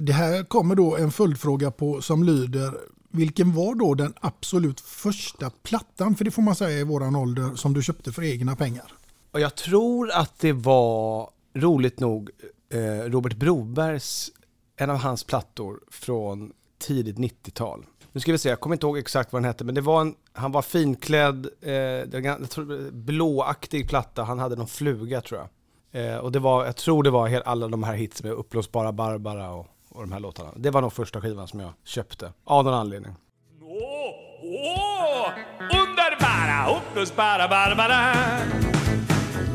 Det 0.08 0.14
här 0.14 0.44
kommer 0.44 0.76
då 0.76 0.98
en 0.98 1.12
följdfråga 1.12 1.72
på 1.72 2.02
som 2.02 2.24
lyder 2.24 2.74
vilken 3.10 3.54
var 3.54 3.76
då 3.76 3.94
den 3.94 4.14
absolut 4.22 4.80
första 4.80 5.50
plattan, 5.50 6.16
för 6.16 6.26
det 6.26 6.32
får 6.32 6.42
man 6.42 6.56
säga 6.56 6.80
i 6.80 6.84
våran 6.84 7.16
ålder, 7.16 7.56
som 7.56 7.74
du 7.74 7.84
köpte 7.84 8.12
för 8.12 8.24
egna 8.24 8.56
pengar? 8.56 8.94
Och 9.32 9.40
jag 9.40 9.56
tror 9.56 10.12
att 10.12 10.40
det 10.40 10.54
var, 10.54 11.30
roligt 11.54 12.00
nog, 12.00 12.30
eh, 12.74 13.10
Robert 13.10 13.36
Brobergs, 13.36 14.32
en 14.78 14.90
av 14.90 14.98
hans 14.98 15.24
plattor 15.24 15.80
från 15.92 16.52
tidigt 16.80 17.18
90-tal. 17.18 17.86
Nu 18.12 18.20
ska 18.20 18.32
vi 18.32 18.38
se, 18.38 18.50
jag 18.50 18.60
kommer 18.60 18.76
inte 18.76 18.86
ihåg 18.86 18.98
exakt 18.98 19.34
vad 19.34 19.42
den 19.42 19.48
hette, 19.48 19.64
men 19.64 19.76
det 19.76 19.82
var 19.82 20.02
en, 20.02 20.16
han 20.34 20.52
var 20.52 20.62
finklädd, 20.62 21.48
eh, 21.62 22.92
blåaktig 22.92 23.90
platta, 23.90 24.24
han 24.24 24.40
hade 24.40 24.56
någon 24.56 24.68
fluga 24.68 25.22
tror 25.22 25.40
jag. 25.40 25.50
Eh, 25.92 26.18
och 26.18 26.32
det 26.32 26.40
var, 26.40 26.66
jag 26.66 26.76
tror 26.76 27.04
det 27.04 27.10
var 27.10 27.42
alla 27.46 27.68
de 27.68 27.84
här 27.84 27.94
hits 27.96 28.24
med 28.24 28.32
Uppblåsbara 28.32 28.92
Barbara 28.92 29.52
och 29.52 29.68
och 29.98 30.04
de 30.04 30.12
här 30.12 30.20
låtarna. 30.20 30.52
Det 30.56 30.70
var 30.70 30.82
nog 30.82 30.94
första 30.94 31.22
skivan 31.22 31.48
som 31.48 31.60
jag 31.60 31.74
köpte, 31.84 32.34
av 32.44 32.66
någon 32.66 32.74
anledning. 32.74 33.16
Åh, 33.62 34.14
åh, 34.44 35.30
underbara, 35.62 36.78
uppblåsbara 36.78 37.48
Barbara 37.48 38.14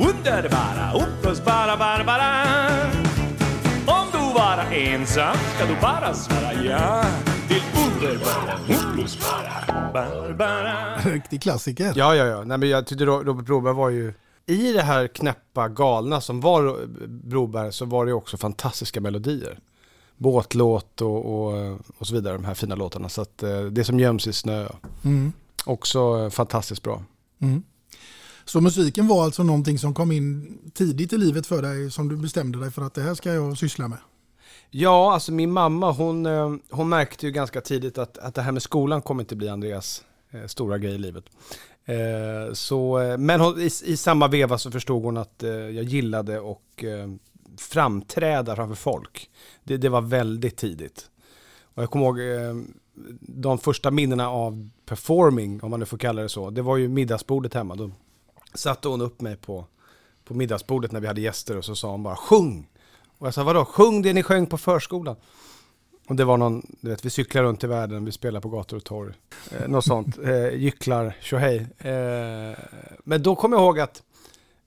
Underbara, 0.00 0.92
uppblåsbara 0.94 1.76
Barbara 1.76 2.46
Om 3.86 4.06
du 4.12 4.34
vara 4.34 4.62
ensam 4.62 5.36
ska 5.56 5.66
du 5.66 5.80
bara 5.80 6.14
svara 6.14 6.52
ja 6.64 7.04
till 7.48 7.62
underbara, 7.86 8.58
uppblåsbara 8.68 9.90
Barbara 9.92 10.96
Riktig 10.96 11.42
klassiker. 11.42 11.92
Ja, 11.96 12.14
ja, 12.14 12.24
ja. 12.24 12.44
Nej, 12.44 12.58
men 12.58 12.68
jag 12.68 12.86
tyckte 12.86 13.04
Robert 13.04 13.46
Broberg 13.46 13.74
var 13.74 13.90
ju 13.90 14.14
i 14.46 14.72
det 14.72 14.82
här 14.82 15.06
knäppa 15.06 15.68
galna 15.68 16.20
som 16.20 16.40
var 16.40 16.86
Broberg 17.06 17.72
så 17.72 17.84
var 17.84 18.06
det 18.06 18.12
också 18.12 18.36
fantastiska 18.36 19.00
melodier 19.00 19.58
båtlåt 20.16 21.00
och, 21.00 21.24
och, 21.24 21.78
och, 21.98 22.06
så 22.06 22.14
vidare, 22.14 22.34
de 22.34 22.44
här 22.44 22.54
fina 22.54 22.74
låtarna. 22.74 23.08
Så 23.08 23.22
att 23.22 23.42
eh, 23.42 23.60
det 23.60 23.84
som 23.84 24.00
göms 24.00 24.26
i 24.26 24.32
snö, 24.32 24.68
mm. 25.04 25.32
också 25.64 26.30
fantastiskt 26.30 26.82
bra. 26.82 27.02
Mm. 27.38 27.62
Så 28.44 28.60
musiken 28.60 29.08
var 29.08 29.24
alltså 29.24 29.42
någonting 29.42 29.78
som 29.78 29.94
kom 29.94 30.12
in 30.12 30.58
tidigt 30.74 31.12
i 31.12 31.18
livet 31.18 31.46
för 31.46 31.62
dig, 31.62 31.90
som 31.90 32.08
du 32.08 32.16
bestämde 32.16 32.60
dig 32.60 32.70
för 32.70 32.82
att 32.82 32.94
det 32.94 33.02
här 33.02 33.14
ska 33.14 33.32
jag 33.32 33.58
syssla 33.58 33.88
med? 33.88 33.98
Ja, 34.70 35.14
alltså 35.14 35.32
min 35.32 35.52
mamma 35.52 35.90
hon, 35.90 36.26
eh, 36.26 36.54
hon 36.70 36.88
märkte 36.88 37.26
ju 37.26 37.32
ganska 37.32 37.60
tidigt 37.60 37.98
att, 37.98 38.18
att 38.18 38.34
det 38.34 38.42
här 38.42 38.52
med 38.52 38.62
skolan 38.62 39.02
kommer 39.02 39.22
inte 39.22 39.36
bli 39.36 39.48
Andreas 39.48 40.04
eh, 40.30 40.46
stora 40.46 40.78
grej 40.78 40.94
i 40.94 40.98
livet. 40.98 41.24
Eh, 41.84 42.52
så, 42.52 42.98
men 43.18 43.40
hon, 43.40 43.60
i, 43.60 43.70
i, 43.84 43.96
samma 43.96 44.28
veva 44.28 44.58
så 44.58 44.70
förstod 44.70 45.02
hon 45.02 45.16
att 45.16 45.42
eh, 45.42 45.50
jag 45.50 45.84
gillade 45.84 46.40
och 46.40 46.84
eh, 46.84 47.08
framträda 47.56 48.56
framför 48.56 48.74
folk. 48.74 49.30
Det, 49.64 49.76
det 49.76 49.88
var 49.88 50.00
väldigt 50.00 50.56
tidigt. 50.56 51.10
Och 51.74 51.82
jag 51.82 51.90
kommer 51.90 52.06
ihåg 52.06 52.20
eh, 52.20 52.54
de 53.20 53.58
första 53.58 53.90
minnena 53.90 54.30
av 54.30 54.70
performing, 54.86 55.62
om 55.62 55.70
man 55.70 55.80
nu 55.80 55.86
får 55.86 55.98
kalla 55.98 56.22
det 56.22 56.28
så, 56.28 56.50
det 56.50 56.62
var 56.62 56.76
ju 56.76 56.88
middagsbordet 56.88 57.54
hemma. 57.54 57.74
Då 57.74 57.90
satte 58.54 58.88
hon 58.88 59.00
upp 59.00 59.20
mig 59.20 59.36
på, 59.36 59.66
på 60.24 60.34
middagsbordet 60.34 60.92
när 60.92 61.00
vi 61.00 61.06
hade 61.06 61.20
gäster 61.20 61.56
och 61.56 61.64
så 61.64 61.74
sa 61.74 61.90
hon 61.90 62.02
bara 62.02 62.16
sjung. 62.16 62.68
Och 63.18 63.26
jag 63.26 63.34
sa 63.34 63.44
vadå, 63.44 63.64
sjung 63.64 64.02
det 64.02 64.12
ni 64.12 64.22
sjöng 64.22 64.46
på 64.46 64.58
förskolan. 64.58 65.16
Och 66.08 66.16
det 66.16 66.24
var 66.24 66.36
någon, 66.36 66.66
du 66.80 66.90
vet, 66.90 67.04
vi 67.04 67.10
cyklar 67.10 67.42
runt 67.42 67.64
i 67.64 67.66
världen, 67.66 68.04
vi 68.04 68.12
spelar 68.12 68.40
på 68.40 68.48
gator 68.48 68.76
och 68.76 68.84
torg. 68.84 69.14
Eh, 69.50 69.68
något 69.68 69.84
sånt, 69.84 70.18
eh, 70.18 70.54
gycklar, 70.54 71.16
tjohej. 71.20 71.66
Eh, 71.78 72.58
men 73.04 73.22
då 73.22 73.36
kommer 73.36 73.56
jag 73.56 73.64
ihåg 73.64 73.80
att 73.80 74.02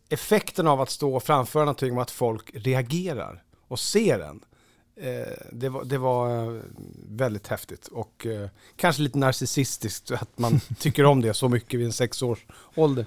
effekten 0.09 0.67
av 0.67 0.81
att 0.81 0.89
stå 0.89 1.15
och 1.15 1.23
framföra 1.23 1.63
någonting 1.63 1.95
och 1.95 2.01
att 2.01 2.11
folk 2.11 2.51
reagerar 2.53 3.43
och 3.67 3.79
ser 3.79 4.19
en. 4.19 4.45
Eh, 4.95 5.33
det, 5.51 5.69
var, 5.69 5.83
det 5.83 5.97
var 5.97 6.55
eh, 6.55 6.61
väldigt 7.09 7.47
häftigt 7.47 7.87
och 7.87 8.25
eh, 8.25 8.49
kanske 8.75 9.01
lite 9.01 9.17
narcissistiskt 9.17 10.11
att 10.11 10.39
man 10.39 10.59
tycker 10.79 11.05
om 11.05 11.21
det 11.21 11.33
så 11.33 11.49
mycket 11.49 11.79
vid 11.79 11.85
en 11.85 11.93
sex 11.93 12.21
års 12.21 12.45
ålder. 12.75 13.05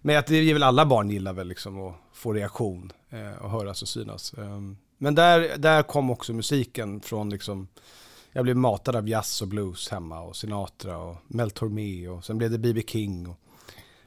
Men 0.00 0.18
att 0.18 0.26
det 0.26 0.36
är 0.36 0.52
väl 0.52 0.62
alla 0.62 0.86
barn 0.86 1.10
gillar 1.10 1.32
väl 1.32 1.48
liksom 1.48 1.86
att 1.86 1.94
få 2.12 2.32
reaktion 2.32 2.92
och 3.40 3.50
höras 3.50 3.82
och 3.82 3.88
synas. 3.88 4.34
Ehm, 4.34 4.76
men 4.98 5.14
där, 5.14 5.58
där 5.58 5.82
kom 5.82 6.10
också 6.10 6.32
musiken 6.32 7.00
från 7.00 7.30
liksom, 7.30 7.68
jag 8.32 8.44
blev 8.44 8.56
matad 8.56 8.96
av 8.96 9.08
jazz 9.08 9.42
och 9.42 9.48
blues 9.48 9.88
hemma 9.88 10.20
och 10.20 10.36
Sinatra 10.36 10.98
och 10.98 11.16
Mel 11.26 11.50
Tormé 11.50 12.08
och 12.08 12.24
sen 12.24 12.38
blev 12.38 12.50
det 12.50 12.58
B.B. 12.58 12.82
King 12.86 13.26
och 13.26 13.38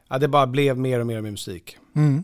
ja, 0.07 0.17
det 0.17 0.27
bara 0.27 0.47
blev 0.47 0.77
mer 0.77 0.99
och 0.99 1.07
mer 1.07 1.21
med 1.21 1.31
musik. 1.31 1.77
Mm. 1.95 2.23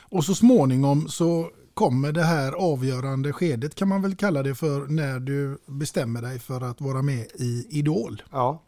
Och 0.00 0.24
så 0.24 0.34
småningom 0.34 1.08
så 1.08 1.50
kommer 1.74 2.12
det 2.12 2.22
här 2.22 2.52
avgörande 2.52 3.32
skedet 3.32 3.74
kan 3.74 3.88
man 3.88 4.02
väl 4.02 4.16
kalla 4.16 4.42
det 4.42 4.54
för 4.54 4.86
när 4.86 5.20
du 5.20 5.58
bestämmer 5.66 6.22
dig 6.22 6.38
för 6.38 6.60
att 6.60 6.80
vara 6.80 7.02
med 7.02 7.26
i 7.34 7.66
Idol. 7.70 8.22
Ja. 8.30 8.62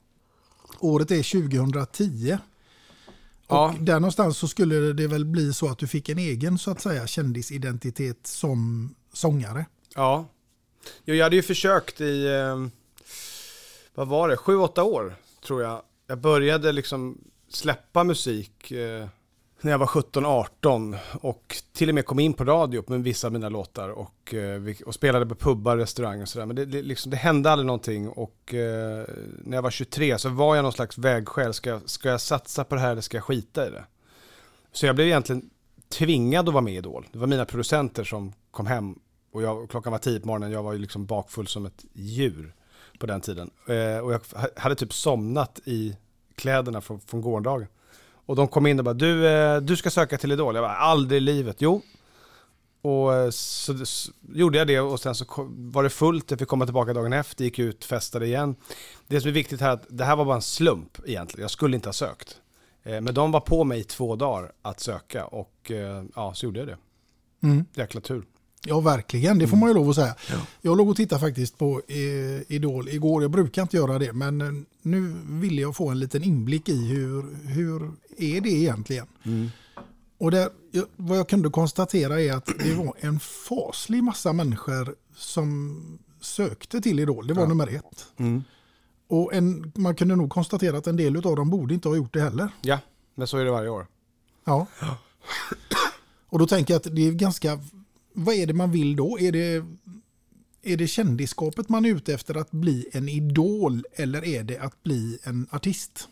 Året 0.80 1.10
är 1.10 1.50
2010. 1.50 2.38
Och 3.46 3.56
ja. 3.56 3.74
där 3.80 4.00
någonstans 4.00 4.38
så 4.38 4.48
skulle 4.48 4.92
det 4.92 5.06
väl 5.06 5.24
bli 5.24 5.52
så 5.52 5.68
att 5.68 5.78
du 5.78 5.86
fick 5.86 6.08
en 6.08 6.18
egen 6.18 6.58
så 6.58 6.70
att 6.70 6.80
säga 6.80 7.06
kändisidentitet 7.06 8.26
som 8.26 8.94
sångare. 9.12 9.66
Ja. 9.94 10.28
Jo, 11.04 11.14
jag 11.14 11.24
hade 11.24 11.36
ju 11.36 11.42
försökt 11.42 12.00
i, 12.00 12.26
eh, 12.26 12.66
vad 13.94 14.08
var 14.08 14.28
det, 14.28 14.36
sju, 14.36 14.56
åtta 14.56 14.82
år 14.82 15.16
tror 15.46 15.62
jag. 15.62 15.82
Jag 16.06 16.18
började 16.18 16.72
liksom 16.72 17.18
släppa 17.48 18.04
musik 18.04 18.70
eh, 18.70 19.08
när 19.62 19.70
jag 19.70 19.78
var 19.78 19.86
17-18 19.86 20.96
och 21.20 21.56
till 21.72 21.88
och 21.88 21.94
med 21.94 22.06
kom 22.06 22.18
in 22.18 22.34
på 22.34 22.44
radio 22.44 22.84
med 22.86 23.02
vissa 23.02 23.26
av 23.26 23.32
mina 23.32 23.48
låtar 23.48 23.88
och, 23.88 24.34
eh, 24.34 24.62
och 24.86 24.94
spelade 24.94 25.26
på 25.26 25.34
pubbar, 25.34 25.76
restauranger 25.76 26.22
och 26.22 26.28
sådär. 26.28 26.46
Men 26.46 26.56
det, 26.56 26.64
det, 26.64 26.82
liksom, 26.82 27.10
det 27.10 27.16
hände 27.16 27.50
aldrig 27.50 27.66
någonting 27.66 28.08
och 28.08 28.54
eh, 28.54 29.04
när 29.44 29.56
jag 29.56 29.62
var 29.62 29.70
23 29.70 30.18
så 30.18 30.28
var 30.28 30.56
jag 30.56 30.62
någon 30.62 30.72
slags 30.72 30.98
vägskäl. 30.98 31.54
Ska, 31.54 31.80
ska 31.84 32.08
jag 32.08 32.20
satsa 32.20 32.64
på 32.64 32.74
det 32.74 32.80
här 32.80 32.92
eller 32.92 33.02
ska 33.02 33.16
jag 33.16 33.24
skita 33.24 33.66
i 33.66 33.70
det? 33.70 33.84
Så 34.72 34.86
jag 34.86 34.94
blev 34.94 35.06
egentligen 35.06 35.50
tvingad 35.88 36.48
att 36.48 36.54
vara 36.54 36.64
med 36.64 36.74
i 36.74 36.76
Idol. 36.76 37.06
Det 37.12 37.18
var 37.18 37.26
mina 37.26 37.44
producenter 37.44 38.04
som 38.04 38.32
kom 38.50 38.66
hem 38.66 38.98
och 39.32 39.42
jag, 39.42 39.70
klockan 39.70 39.92
var 39.92 39.98
tio 39.98 40.20
på 40.20 40.26
morgonen, 40.26 40.50
jag 40.50 40.62
var 40.62 40.72
ju 40.72 40.78
liksom 40.78 41.06
bakfull 41.06 41.46
som 41.46 41.66
ett 41.66 41.84
djur 41.92 42.54
på 42.98 43.06
den 43.06 43.20
tiden. 43.20 43.50
Eh, 43.68 43.98
och 43.98 44.12
jag 44.12 44.20
hade 44.56 44.74
typ 44.74 44.92
somnat 44.92 45.60
i 45.64 45.96
kläderna 46.34 46.80
från, 46.80 47.00
från 47.00 47.20
gårdagen. 47.20 47.66
Och 48.26 48.36
de 48.36 48.48
kom 48.48 48.66
in 48.66 48.78
och 48.78 48.84
bara, 48.84 48.94
du, 48.94 49.28
eh, 49.28 49.60
du 49.60 49.76
ska 49.76 49.90
söka 49.90 50.18
till 50.18 50.32
Idol. 50.32 50.54
Jag 50.54 50.64
bara, 50.64 50.76
aldrig 50.76 51.16
i 51.16 51.20
livet. 51.20 51.56
Jo. 51.58 51.82
Och 52.82 53.14
eh, 53.14 53.30
så, 53.30 53.86
så, 53.86 54.12
gjorde 54.32 54.58
jag 54.58 54.66
det 54.66 54.80
och 54.80 55.00
sen 55.00 55.14
så 55.14 55.24
var 55.48 55.82
det 55.82 55.90
fullt, 55.90 56.30
jag 56.30 56.38
fick 56.38 56.48
komma 56.48 56.64
tillbaka 56.64 56.92
dagen 56.92 57.12
efter, 57.12 57.44
gick 57.44 57.58
ut, 57.58 57.84
festade 57.84 58.26
igen. 58.26 58.56
Det 59.06 59.20
som 59.20 59.28
är 59.28 59.32
viktigt 59.32 59.60
här 59.60 59.68
är 59.68 59.74
att 59.74 59.86
det 59.88 60.04
här 60.04 60.16
var 60.16 60.24
bara 60.24 60.36
en 60.36 60.42
slump 60.42 60.98
egentligen, 61.06 61.42
jag 61.42 61.50
skulle 61.50 61.76
inte 61.76 61.88
ha 61.88 61.92
sökt. 61.92 62.40
Eh, 62.82 63.00
men 63.00 63.14
de 63.14 63.32
var 63.32 63.40
på 63.40 63.64
mig 63.64 63.80
i 63.80 63.84
två 63.84 64.16
dagar 64.16 64.52
att 64.62 64.80
söka 64.80 65.24
och 65.24 65.72
ja, 66.14 66.34
så 66.34 66.46
gjorde 66.46 66.58
jag 66.58 66.68
det. 66.68 66.76
Mm. 67.42 67.64
Jäkla 67.74 68.00
tur. 68.00 68.24
Ja, 68.66 68.80
verkligen. 68.80 69.38
Det 69.38 69.46
får 69.46 69.56
man 69.56 69.68
ju 69.68 69.74
lov 69.74 69.88
att 69.90 69.94
säga. 69.94 70.14
Jag 70.60 70.76
låg 70.76 70.88
och 70.88 70.96
tittade 70.96 71.20
faktiskt 71.20 71.58
på 71.58 71.82
eh, 71.88 72.52
Idol 72.52 72.88
igår. 72.88 73.22
Jag 73.22 73.30
brukar 73.30 73.62
inte 73.62 73.76
göra 73.76 73.98
det, 73.98 74.12
men 74.12 74.40
eh, 74.40 74.48
nu 74.82 75.16
ville 75.26 75.60
jag 75.60 75.76
få 75.76 75.88
en 75.88 75.98
liten 75.98 76.22
inblick 76.22 76.68
i 76.68 76.86
hur, 76.88 77.46
hur 77.46 77.92
är 78.18 78.40
det 78.40 78.50
egentligen. 78.50 79.06
Och 80.18 80.30
där, 80.30 80.48
vad 80.96 81.18
jag 81.18 81.28
kunde 81.28 81.50
konstatera 81.50 82.20
är 82.20 82.32
att 82.32 82.46
det 82.46 82.74
var 82.74 82.94
en 83.00 83.20
faslig 83.20 84.04
massa 84.04 84.32
människor 84.32 84.94
som 85.16 85.98
sökte 86.20 86.80
till 86.80 87.00
Idol. 87.00 87.26
Det 87.26 87.34
var 87.34 87.46
nummer 87.46 87.74
ett. 87.76 88.06
Och 89.08 89.34
en, 89.34 89.72
man 89.76 89.94
kunde 89.94 90.16
nog 90.16 90.30
konstatera 90.30 90.78
att 90.78 90.86
en 90.86 90.96
del 90.96 91.16
av 91.16 91.36
dem 91.36 91.50
borde 91.50 91.74
inte 91.74 91.88
ha 91.88 91.96
gjort 91.96 92.12
det 92.12 92.20
heller. 92.20 92.48
Ja, 92.62 92.78
men 93.14 93.26
så 93.26 93.38
är 93.38 93.44
det 93.44 93.50
varje 93.50 93.68
år. 93.68 93.86
Ja. 94.44 94.66
Och 96.28 96.38
då 96.38 96.46
tänker 96.46 96.74
jag 96.74 96.78
att 96.78 96.94
det 96.96 97.08
är 97.08 97.12
ganska, 97.12 97.58
vad 98.12 98.34
är 98.34 98.46
det 98.46 98.54
man 98.54 98.72
vill 98.72 98.96
då? 98.96 99.18
Är 99.20 99.32
det, 99.32 99.64
är 100.62 100.76
det 100.76 100.86
kändisskapet 100.86 101.68
man 101.68 101.84
är 101.84 101.90
ute 101.90 102.14
efter 102.14 102.36
att 102.36 102.50
bli 102.50 102.88
en 102.92 103.08
idol 103.08 103.84
eller 103.92 104.24
är 104.24 104.42
det 104.42 104.58
att 104.58 104.82
bli 104.82 105.18
en 105.22 105.46
artist? 105.50 106.08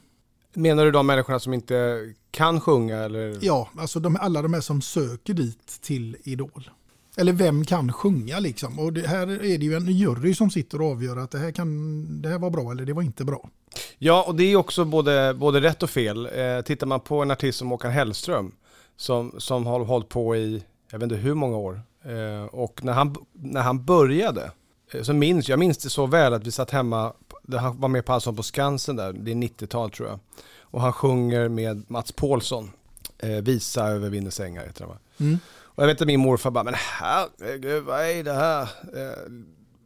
Menar 0.55 0.85
du 0.85 0.91
de 0.91 1.07
människorna 1.07 1.39
som 1.39 1.55
inte 1.55 2.09
kan 2.31 2.61
sjunga 2.61 2.97
eller? 2.97 3.39
Ja, 3.41 3.69
alltså 3.77 4.01
de, 4.01 4.17
alla 4.17 4.43
de 4.43 4.55
här 4.55 4.61
som 4.61 4.83
söker 4.83 5.35
dit 5.35 5.79
till 5.81 6.17
Idol. 6.25 6.71
Eller 7.17 7.33
vem 7.33 7.65
kan 7.65 7.93
sjunga 7.93 8.39
liksom? 8.39 8.79
Och 8.79 8.93
det 8.93 9.07
här 9.07 9.27
är 9.29 9.59
det 9.59 9.65
ju 9.65 9.75
en 9.75 9.87
jury 9.87 10.35
som 10.35 10.51
sitter 10.51 10.81
och 10.81 10.91
avgör 10.91 11.17
att 11.17 11.31
det 11.31 11.39
här, 11.39 11.51
kan, 11.51 12.23
det 12.23 12.29
här 12.29 12.39
var 12.39 12.51
bra 12.51 12.71
eller 12.71 12.85
det 12.85 12.93
var 12.93 13.03
inte 13.03 13.25
bra. 13.25 13.51
Ja, 13.99 14.25
och 14.29 14.35
det 14.35 14.45
är 14.45 14.57
också 14.57 14.85
både, 14.85 15.35
både 15.35 15.61
rätt 15.61 15.83
och 15.83 15.91
fel. 15.91 16.27
Eh, 16.27 16.61
tittar 16.61 16.87
man 16.87 17.01
på 17.01 17.23
en 17.23 17.31
artist 17.31 17.59
som 17.59 17.71
Håkan 17.71 17.93
Hellström, 17.93 18.53
som, 18.97 19.35
som 19.39 19.67
har 19.67 19.85
hållit 19.85 20.09
på 20.09 20.37
i, 20.37 20.63
jag 20.91 20.99
vet 20.99 21.03
inte 21.03 21.17
hur 21.17 21.35
många 21.35 21.57
år, 21.57 21.83
eh, 22.05 22.45
och 22.45 22.85
när 22.85 22.93
han, 22.93 23.15
när 23.33 23.61
han 23.61 23.85
började, 23.85 24.51
eh, 24.93 25.03
så 25.03 25.13
minns 25.13 25.49
jag 25.49 25.59
minns 25.59 25.79
det 25.79 25.91
så 25.91 26.07
väl 26.07 26.35
att 26.35 26.47
vi 26.47 26.51
satt 26.51 26.71
hemma, 26.71 27.13
han 27.59 27.81
var 27.81 27.89
med 27.89 28.05
på 28.05 28.13
Allsång 28.13 28.37
på 28.37 28.43
Skansen 28.43 28.97
där, 28.97 29.13
det 29.13 29.31
är 29.31 29.35
90-tal 29.35 29.91
tror 29.91 30.09
jag, 30.09 30.19
och 30.61 30.81
han 30.81 30.93
sjunger 30.93 31.49
med 31.49 31.91
Mats 31.91 32.13
Paulsson, 32.13 32.71
eh, 33.19 33.31
Visa 33.31 33.87
över 33.87 34.11
vindens 34.11 34.41
ängar 34.41 34.67
heter 34.67 34.81
den 34.81 34.89
va? 34.89 34.99
Mm. 35.21 35.39
Och 35.61 35.83
jag 35.83 35.89
vet 35.89 36.01
att 36.01 36.07
min 36.07 36.21
morfar 36.21 36.51
bara, 36.51 36.65
men 36.65 36.75
herregud 36.77 37.85
vad 37.85 38.01
är 38.01 38.25
det 38.25 38.33
här? 38.33 38.69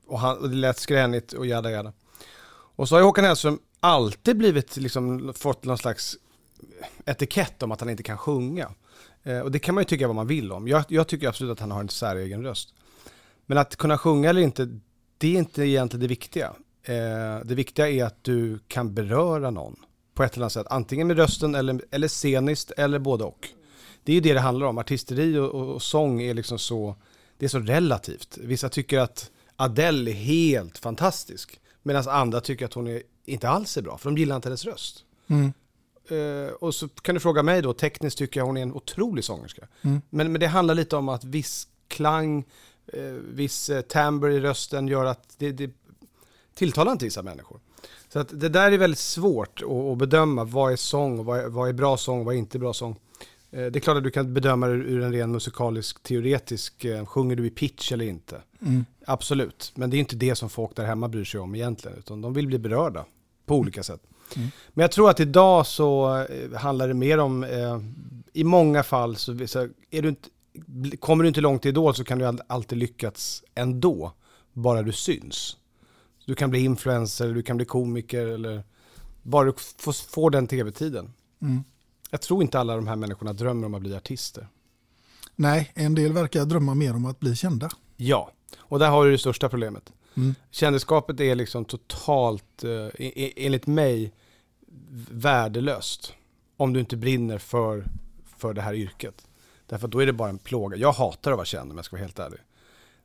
Och, 0.07 0.19
han, 0.19 0.39
och 0.39 0.51
det 0.51 0.57
lät 0.57 0.79
skränigt 0.79 1.33
och 1.33 1.47
jada 1.47 1.71
jada. 1.71 1.93
Och 2.77 2.89
så 2.89 2.95
har 2.95 3.01
ju 3.01 3.05
Håkan 3.05 3.25
Hellström 3.25 3.59
alltid 3.81 4.37
blivit, 4.37 4.77
liksom, 4.77 5.33
fått 5.37 5.65
någon 5.65 5.79
slags 5.79 6.17
etikett 7.05 7.63
om 7.63 7.73
att 7.73 7.81
han 7.81 7.91
inte 7.91 8.03
kan 8.03 8.19
sjunga. 8.19 8.71
Eh, 9.23 9.41
och 9.41 9.51
det 9.51 9.59
kan 9.59 9.75
man 9.75 9.83
ju 9.83 9.87
tycka 9.87 10.07
vad 10.07 10.17
man 10.17 10.27
vill 10.27 10.53
om. 10.53 10.69
Jag, 10.69 10.85
jag 10.89 11.09
tycker 11.09 11.29
absolut 11.29 11.53
att 11.53 11.61
han 11.61 11.71
har 11.71 11.81
en 11.81 11.89
säregen 11.89 12.43
röst. 12.43 12.75
Men 13.47 13.59
att 13.59 13.77
kunna 13.77 13.99
sjunga 13.99 14.31
eller 14.31 14.41
inte, 14.41 14.79
det 15.19 15.35
är 15.35 15.39
inte 15.39 15.63
egentligen 15.63 16.01
det 16.01 16.09
viktiga. 16.09 16.53
Eh, 16.83 17.45
det 17.45 17.55
viktiga 17.55 17.89
är 17.89 18.05
att 18.05 18.25
du 18.25 18.59
kan 18.69 18.95
beröra 18.95 19.51
någon 19.51 19.77
på 20.15 20.23
ett 20.23 20.35
eller 20.35 20.45
annat 20.45 20.53
sätt. 20.53 20.67
Antingen 20.71 21.07
med 21.07 21.17
rösten 21.17 21.55
eller, 21.55 21.81
eller 21.91 22.09
sceniskt 22.09 22.71
eller 22.71 22.99
både 22.99 23.25
och. 23.25 23.49
Det 24.05 24.13
är 24.13 24.15
ju 24.15 24.21
det 24.21 24.33
det 24.33 24.41
handlar 24.41 24.67
om. 24.67 24.79
Artisteri 24.79 25.39
och, 25.39 25.51
och, 25.51 25.75
och 25.75 25.83
sång 25.83 26.23
är 26.23 26.35
liksom 26.35 26.59
så, 26.59 26.97
det 27.39 27.45
är 27.45 27.49
så 27.49 27.59
relativt. 27.59 28.39
Vissa 28.43 28.69
tycker 28.69 28.99
att 28.99 29.31
Adele 29.57 30.11
är 30.11 30.15
helt 30.15 30.79
fantastisk. 30.79 31.61
Medan 31.83 32.09
andra 32.09 32.41
tycker 32.41 32.65
att 32.65 32.75
hon 32.75 32.87
är, 32.87 33.03
inte 33.25 33.49
alls 33.49 33.77
är 33.77 33.83
bra, 33.83 33.99
för 33.99 34.11
de 34.11 34.19
gillar 34.19 34.37
inte 34.37 34.49
hennes 34.49 34.65
röst. 34.65 35.05
Mm. 35.29 35.53
Eh, 36.09 36.53
och 36.53 36.75
så 36.75 36.89
kan 36.89 37.15
du 37.15 37.21
fråga 37.21 37.43
mig 37.43 37.63
då, 37.63 37.73
tekniskt 37.73 38.19
tycker 38.19 38.41
jag 38.41 38.47
hon 38.47 38.57
är 38.57 38.63
en 38.63 38.73
otrolig 38.73 39.25
sångerska. 39.25 39.69
Mm. 39.83 40.03
Men, 40.11 40.33
men 40.33 40.41
det 40.41 40.47
handlar 40.47 40.75
lite 40.75 40.97
om 40.97 41.09
att 41.09 41.25
viss 41.25 41.69
klang, 41.89 42.45
eh, 42.87 43.03
viss 43.35 43.71
eh, 43.71 43.81
timbre 43.81 44.35
i 44.35 44.41
rösten 44.41 44.89
gör 44.89 45.05
att 45.05 45.35
det, 45.39 45.53
det 45.53 45.71
tilltalar 46.55 46.93
inte 46.93 47.05
vissa 47.05 47.23
människor. 47.23 47.61
Så 48.09 48.19
att 48.19 48.41
det 48.41 48.49
där 48.49 48.73
är 48.73 48.79
väldigt 48.79 48.99
svårt 48.99 49.63
att, 49.93 49.99
bedöma. 49.99 50.45
Vad 50.45 50.73
är 50.73 50.77
sång? 50.77 51.19
och 51.19 51.25
Vad 51.25 51.39
är, 51.39 51.49
vad 51.49 51.69
är 51.69 51.73
bra 51.73 51.97
sång? 51.97 52.25
Vad 52.25 52.35
är 52.35 52.39
inte 52.39 52.59
bra 52.59 52.73
sång? 52.73 52.97
Det 53.51 53.77
är 53.77 53.81
klart 53.81 53.97
att 53.97 54.05
du 54.05 54.11
kan 54.11 54.35
bedöma 54.35 54.67
det 54.67 54.73
ur 54.73 55.03
en 55.03 55.13
ren 55.13 55.33
musikalisk, 55.33 56.03
teoretisk, 56.03 56.87
sjunger 57.07 57.37
du 57.37 57.47
i 57.47 57.51
pitch 57.51 57.93
eller 57.93 58.05
inte? 58.05 58.43
Mm. 58.63 58.85
Absolut, 59.07 59.73
men 59.75 59.91
det 59.91 59.97
är 59.97 59.99
inte 59.99 60.17
det 60.17 60.35
som 60.35 60.51
folk 60.51 60.77
där 60.77 60.85
hemma 60.85 61.09
bryr 61.09 61.25
sig 61.25 61.41
om 61.41 61.55
egentligen, 61.55 61.99
utan 61.99 62.21
de 62.21 62.35
vill 62.35 62.47
bli 62.47 62.59
berörda 62.59 63.05
på 63.47 63.57
olika 63.57 63.83
sätt. 63.83 64.03
Men 64.37 64.83
jag 64.83 64.93
tror 64.93 65.11
att 65.11 65.21
idag 65.21 65.67
så 65.67 66.19
eh, 66.31 66.59
handlar 66.59 66.89
det 66.89 66.95
mer 66.95 67.19
om, 67.19 67.45
eh, 67.45 67.79
i 68.33 68.45
många 68.45 68.83
fall 68.83 69.17
så, 69.17 69.33
är 69.91 70.03
du 70.03 70.09
inte, 70.09 70.29
kommer 70.97 71.25
du 71.25 71.29
inte 71.29 71.41
långt 71.41 71.67
i 71.67 71.69
Idol 71.69 71.95
så 71.95 72.05
kan 72.05 72.19
du 72.19 72.27
all- 72.27 72.41
alltid 72.47 72.79
lyckats 72.79 73.45
ändå, 73.55 74.13
bara 74.53 74.83
du 74.83 74.93
syns. 74.93 75.57
Du 76.27 76.35
kan 76.35 76.51
bli 76.51 76.61
influencer, 76.65 77.29
du 77.35 77.43
kan 77.43 77.57
bli 77.57 77.67
komiker 77.67 78.27
eller 78.27 78.63
bara 79.23 79.45
du 79.45 79.53
får, 79.79 79.93
får 79.93 80.31
den 80.31 80.47
tv-tiden. 80.47 81.13
Mm. 81.43 81.65
Jag 82.11 82.23
tror 82.23 82.43
inte 82.43 82.61
alla 82.61 82.77
de 82.77 82.87
här 82.87 82.97
människorna 82.97 83.33
drömmer 83.33 83.67
om 83.67 83.75
att 83.75 83.81
bli 83.81 83.97
artister. 83.97 84.49
Nej, 85.37 85.71
en 85.75 85.95
del 85.95 86.13
verkar 86.13 86.45
drömma 86.45 86.75
mer 86.75 86.95
om 86.97 87.07
att 87.07 87.21
bli 87.21 87.37
kända. 87.37 87.71
Ja, 87.97 88.33
och 88.59 88.79
där 88.79 88.91
har 88.91 89.05
du 89.05 89.11
det 89.13 89.19
största 89.19 89.49
problemet. 89.49 89.93
Mm. 90.17 90.35
Kändisskapet 90.51 91.21
är 91.21 91.35
liksom 91.35 91.65
totalt, 91.65 92.65
eh, 92.65 92.71
e- 92.71 92.91
e- 93.17 93.33
enligt 93.47 93.67
mig, 93.67 94.13
värdelöst. 95.11 96.15
Om 96.57 96.73
du 96.73 96.81
inte 96.81 96.97
brinner 96.97 97.39
för, 97.39 97.85
för 98.37 98.55
det 98.55 98.63
här 98.63 98.75
yrket. 98.75 99.27
Därför 99.67 99.87
att 99.87 99.93
då 99.93 100.03
är 100.03 100.07
det 100.07 100.13
bara 100.13 100.29
en 100.29 100.39
plåga. 100.39 100.77
Jag 100.77 100.93
hatar 100.93 101.31
att 101.31 101.37
vara 101.37 101.47
känd 101.47 101.71
om 101.71 101.77
jag 101.77 101.85
ska 101.85 101.97
vara 101.97 102.05
helt 102.05 102.19
ärlig. 102.19 102.41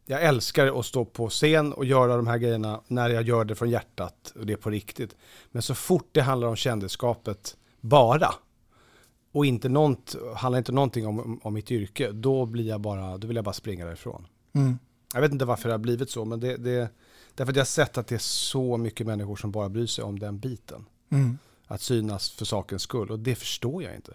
Jag 0.05 0.23
älskar 0.23 0.79
att 0.79 0.85
stå 0.85 1.05
på 1.05 1.29
scen 1.29 1.73
och 1.73 1.85
göra 1.85 2.15
de 2.15 2.27
här 2.27 2.37
grejerna 2.37 2.81
när 2.87 3.09
jag 3.09 3.23
gör 3.23 3.45
det 3.45 3.55
från 3.55 3.69
hjärtat 3.69 4.33
och 4.39 4.45
det 4.45 4.53
är 4.53 4.57
på 4.57 4.69
riktigt. 4.69 5.15
Men 5.51 5.61
så 5.61 5.75
fort 5.75 6.09
det 6.11 6.21
handlar 6.21 6.47
om 6.47 6.55
kändisskapet 6.55 7.57
bara 7.81 8.33
och 9.31 9.45
inte 9.45 9.69
något, 9.69 10.15
handlar 10.35 10.57
inte 10.57 10.71
någonting 10.71 11.07
om, 11.07 11.39
om 11.43 11.53
mitt 11.53 11.71
yrke, 11.71 12.11
då, 12.11 12.45
blir 12.45 12.67
jag 12.67 12.81
bara, 12.81 13.17
då 13.17 13.27
vill 13.27 13.35
jag 13.35 13.45
bara 13.45 13.53
springa 13.53 13.85
därifrån. 13.85 14.27
Mm. 14.53 14.77
Jag 15.13 15.21
vet 15.21 15.31
inte 15.31 15.45
varför 15.45 15.69
det 15.69 15.73
har 15.73 15.79
blivit 15.79 16.09
så, 16.09 16.25
men 16.25 16.39
det, 16.39 16.57
det, 16.57 16.89
därför 17.35 17.51
att 17.51 17.55
jag 17.55 17.61
har 17.61 17.65
sett 17.65 17.97
att 17.97 18.07
det 18.07 18.15
är 18.15 18.19
så 18.19 18.77
mycket 18.77 19.07
människor 19.07 19.35
som 19.35 19.51
bara 19.51 19.69
bryr 19.69 19.85
sig 19.85 20.03
om 20.03 20.19
den 20.19 20.39
biten. 20.39 20.85
Mm. 21.09 21.37
Att 21.67 21.81
synas 21.81 22.29
för 22.29 22.45
sakens 22.45 22.81
skull, 22.81 23.11
och 23.11 23.19
det 23.19 23.35
förstår 23.35 23.83
jag 23.83 23.95
inte. 23.95 24.13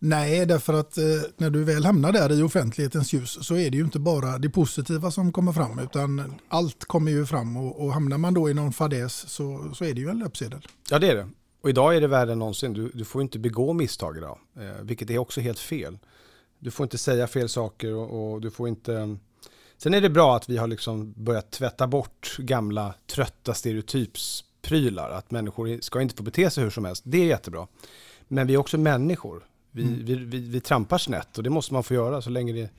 Nej, 0.00 0.46
därför 0.46 0.74
att 0.74 0.98
eh, 0.98 1.04
när 1.36 1.50
du 1.50 1.64
väl 1.64 1.84
hamnar 1.84 2.12
där 2.12 2.32
i 2.40 2.42
offentlighetens 2.42 3.12
ljus 3.12 3.46
så 3.46 3.56
är 3.56 3.70
det 3.70 3.76
ju 3.76 3.84
inte 3.84 3.98
bara 3.98 4.38
det 4.38 4.50
positiva 4.50 5.10
som 5.10 5.32
kommer 5.32 5.52
fram 5.52 5.78
utan 5.78 6.34
allt 6.48 6.84
kommer 6.84 7.10
ju 7.10 7.26
fram 7.26 7.56
och, 7.56 7.84
och 7.84 7.92
hamnar 7.92 8.18
man 8.18 8.34
då 8.34 8.50
i 8.50 8.54
någon 8.54 8.72
fadäs 8.72 9.28
så, 9.28 9.70
så 9.74 9.84
är 9.84 9.94
det 9.94 10.00
ju 10.00 10.08
en 10.08 10.18
löpsedel. 10.18 10.66
Ja, 10.90 10.98
det 10.98 11.10
är 11.10 11.16
det. 11.16 11.28
Och 11.62 11.70
idag 11.70 11.96
är 11.96 12.00
det 12.00 12.06
värre 12.06 12.32
än 12.32 12.38
någonsin. 12.38 12.72
Du, 12.72 12.90
du 12.94 13.04
får 13.04 13.22
inte 13.22 13.38
begå 13.38 13.72
misstag 13.72 14.16
idag, 14.16 14.38
eh, 14.56 14.82
vilket 14.82 15.10
är 15.10 15.18
också 15.18 15.40
helt 15.40 15.58
fel. 15.58 15.98
Du 16.58 16.70
får 16.70 16.84
inte 16.84 16.98
säga 16.98 17.26
fel 17.26 17.48
saker 17.48 17.94
och, 17.94 18.32
och 18.32 18.40
du 18.40 18.50
får 18.50 18.68
inte... 18.68 19.16
Sen 19.76 19.94
är 19.94 20.00
det 20.00 20.10
bra 20.10 20.36
att 20.36 20.48
vi 20.48 20.56
har 20.56 20.66
liksom 20.66 21.14
börjat 21.16 21.50
tvätta 21.50 21.86
bort 21.86 22.36
gamla 22.38 22.94
trötta 23.06 23.54
stereotypsprylar. 24.58 25.10
Att 25.10 25.30
människor 25.30 25.78
ska 25.80 26.00
inte 26.00 26.14
få 26.14 26.22
bete 26.22 26.50
sig 26.50 26.64
hur 26.64 26.70
som 26.70 26.84
helst. 26.84 27.02
Det 27.06 27.18
är 27.18 27.26
jättebra. 27.26 27.66
Men 28.28 28.46
vi 28.46 28.54
är 28.54 28.58
också 28.58 28.78
människor. 28.78 29.44
Vi, 29.70 29.82
vi, 29.82 30.14
vi, 30.14 30.40
vi 30.40 30.60
trampar 30.60 30.98
snett 30.98 31.38
och 31.38 31.44
det 31.44 31.50
måste 31.50 31.74
man 31.74 31.82
få 31.82 31.94
göra 31.94 32.22
så 32.22 32.30
länge, 32.30 32.52
det, 32.52 32.70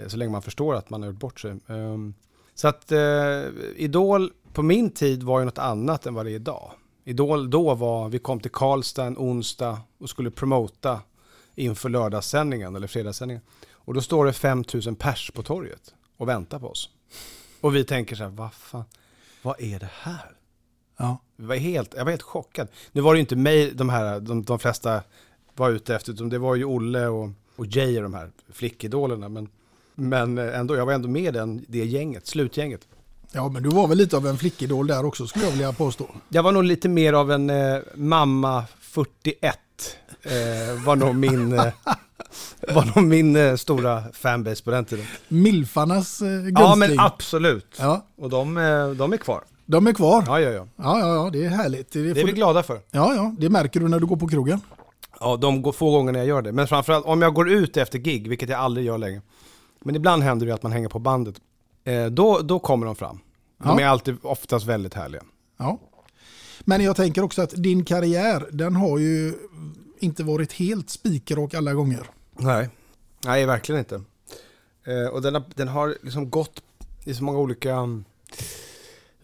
eh, 0.00 0.08
så 0.08 0.16
länge 0.16 0.32
man 0.32 0.42
förstår 0.42 0.74
att 0.74 0.90
man 0.90 1.02
har 1.02 1.10
gjort 1.10 1.20
bort 1.20 1.40
sig. 1.40 1.56
Ehm, 1.68 2.14
Så 2.54 2.68
att 2.68 2.92
eh, 2.92 3.42
Idol 3.76 4.32
på 4.52 4.62
min 4.62 4.90
tid 4.90 5.22
var 5.22 5.38
ju 5.38 5.44
något 5.44 5.58
annat 5.58 6.06
än 6.06 6.14
vad 6.14 6.26
det 6.26 6.32
är 6.32 6.34
idag. 6.34 6.70
Idol 7.04 7.50
då 7.50 7.74
var, 7.74 8.08
vi 8.08 8.18
kom 8.18 8.40
till 8.40 8.50
Karlstad 8.50 9.04
en 9.06 9.16
onsdag 9.18 9.80
och 9.98 10.10
skulle 10.10 10.30
promota 10.30 11.00
inför 11.54 11.88
lördagssändningen 11.88 12.76
eller 12.76 12.86
fredagssändningen. 12.86 13.42
Och 13.86 13.94
då 13.94 14.00
står 14.00 14.26
det 14.26 14.32
5000 14.32 14.96
pers 14.96 15.30
på 15.34 15.42
torget 15.42 15.94
och 16.16 16.28
väntar 16.28 16.58
på 16.58 16.68
oss. 16.68 16.90
Och 17.60 17.76
vi 17.76 17.84
tänker 17.84 18.16
så 18.16 18.22
här, 18.22 18.30
vad 18.30 18.52
fan, 18.52 18.84
vad 19.42 19.60
är 19.60 19.78
det 19.78 19.90
här? 19.92 20.35
Ja. 20.96 21.18
Vi 21.36 21.46
var 21.46 21.56
helt, 21.56 21.94
jag 21.96 22.04
var 22.04 22.10
helt 22.10 22.22
chockad. 22.22 22.68
Nu 22.92 23.00
var 23.00 23.14
det 23.14 23.18
ju 23.18 23.20
inte 23.20 23.36
mig 23.36 23.70
de 23.74 23.88
här, 23.88 24.20
de, 24.20 24.42
de 24.44 24.58
flesta 24.58 25.02
var 25.54 25.70
ute 25.70 25.94
efter, 25.94 26.12
utan 26.12 26.28
det 26.28 26.38
var 26.38 26.54
ju 26.54 26.64
Olle 26.64 27.06
och, 27.06 27.30
och 27.56 27.66
Jay 27.66 27.96
och 27.96 28.02
de 28.02 28.14
här 28.14 28.30
flickidolerna. 28.52 29.28
Men, 29.28 29.48
men 29.94 30.38
ändå, 30.38 30.76
jag 30.76 30.86
var 30.86 30.92
ändå 30.92 31.08
med 31.08 31.22
i 31.22 31.30
den, 31.30 31.64
det 31.68 31.84
gänget, 31.84 32.26
slutgänget. 32.26 32.80
ja, 33.32 33.48
men 33.48 33.62
du 33.62 33.68
var 33.68 33.88
väl 33.88 33.98
lite 33.98 34.16
av 34.16 34.26
en 34.26 34.38
flickidol 34.38 34.86
där 34.86 35.04
också 35.04 35.26
skulle 35.26 35.44
jag 35.44 35.52
vilja 35.52 35.72
påstå. 35.72 36.06
Jag 36.28 36.42
var 36.42 36.52
nog 36.52 36.64
lite 36.64 36.88
mer 36.88 37.12
av 37.12 37.32
en 37.32 37.50
eh, 37.50 37.78
mamma 37.94 38.64
41. 38.80 39.58
Eh, 40.22 40.84
var 40.84 40.96
nog 40.96 41.14
min, 41.14 41.52
eh, 41.52 41.66
var 42.74 42.96
nog 42.96 43.04
min 43.04 43.36
eh, 43.36 43.56
stora 43.56 44.02
fanbase 44.12 44.64
på 44.64 44.70
den 44.70 44.84
tiden. 44.84 45.04
Milfarnas 45.28 46.22
eh, 46.22 46.28
gunstling. 46.28 46.54
Ja 46.58 46.74
men 46.76 47.00
absolut. 47.00 47.74
Ja, 47.78 48.06
Och 48.16 48.30
de, 48.30 48.56
eh, 48.56 48.88
de 48.90 49.12
är 49.12 49.16
kvar. 49.16 49.44
De 49.66 49.86
är 49.86 49.92
kvar. 49.92 50.24
Ja, 50.26 50.40
ja, 50.40 50.50
ja. 50.50 50.66
Ja, 50.76 50.98
ja, 51.00 51.14
ja, 51.14 51.30
det 51.30 51.44
är 51.44 51.48
härligt. 51.48 51.92
Det, 51.92 52.02
Det 52.02 52.10
är 52.10 52.14
vi 52.14 52.22
du- 52.22 52.32
glada 52.32 52.62
för. 52.62 52.80
ja, 52.90 53.14
ja, 53.14 53.34
det 53.38 53.48
märker 53.50 53.80
du 53.80 53.88
när 53.88 54.00
du 54.00 54.06
går 54.06 54.16
på 54.16 54.28
krogen. 54.28 54.60
Ja, 55.20 55.36
de 55.36 55.62
går 55.62 55.72
få 55.72 55.90
gånger 55.90 56.12
när 56.12 56.18
jag 56.18 56.28
gör 56.28 56.42
det. 56.42 56.52
Men 56.52 56.66
framförallt 56.68 57.06
om 57.06 57.22
jag 57.22 57.34
går 57.34 57.50
ut 57.50 57.76
efter 57.76 57.98
gig, 57.98 58.28
vilket 58.28 58.48
jag 58.48 58.60
aldrig 58.60 58.86
gör 58.86 58.98
längre. 58.98 59.22
Men 59.80 59.94
ibland 59.96 60.22
händer 60.22 60.46
det 60.46 60.54
att 60.54 60.62
man 60.62 60.72
hänger 60.72 60.88
på 60.88 60.98
bandet. 60.98 61.34
Eh, 61.84 62.06
då, 62.06 62.38
då 62.38 62.58
kommer 62.58 62.86
de 62.86 62.96
fram. 62.96 63.18
De 63.58 63.78
Ja. 63.78 63.80
är 63.80 63.86
alltid 63.88 64.16
oftast 64.22 64.66
väldigt 64.66 64.94
härliga. 64.94 65.22
Ja. 65.58 65.78
Men 66.60 66.84
jag 66.84 66.96
tänker 66.96 67.22
också 67.22 67.42
att 67.42 67.50
din 67.62 67.84
karriär, 67.84 68.46
den 68.52 68.76
har 68.76 68.98
ju 68.98 69.34
inte 69.98 70.24
varit 70.24 70.52
helt 70.52 70.90
spikrak 70.90 71.54
alla 71.54 71.74
gånger. 71.74 72.06
Nej, 72.38 72.68
nej 73.24 73.46
verkligen 73.46 73.78
inte. 73.78 73.94
Eh, 74.86 75.08
och 75.12 75.22
den 75.22 75.34
har, 75.34 75.42
den 75.54 75.68
har 75.68 75.94
liksom 76.02 76.30
gått 76.30 76.62
i 77.04 77.14
så 77.14 77.24
många 77.24 77.38
olika, 77.38 77.76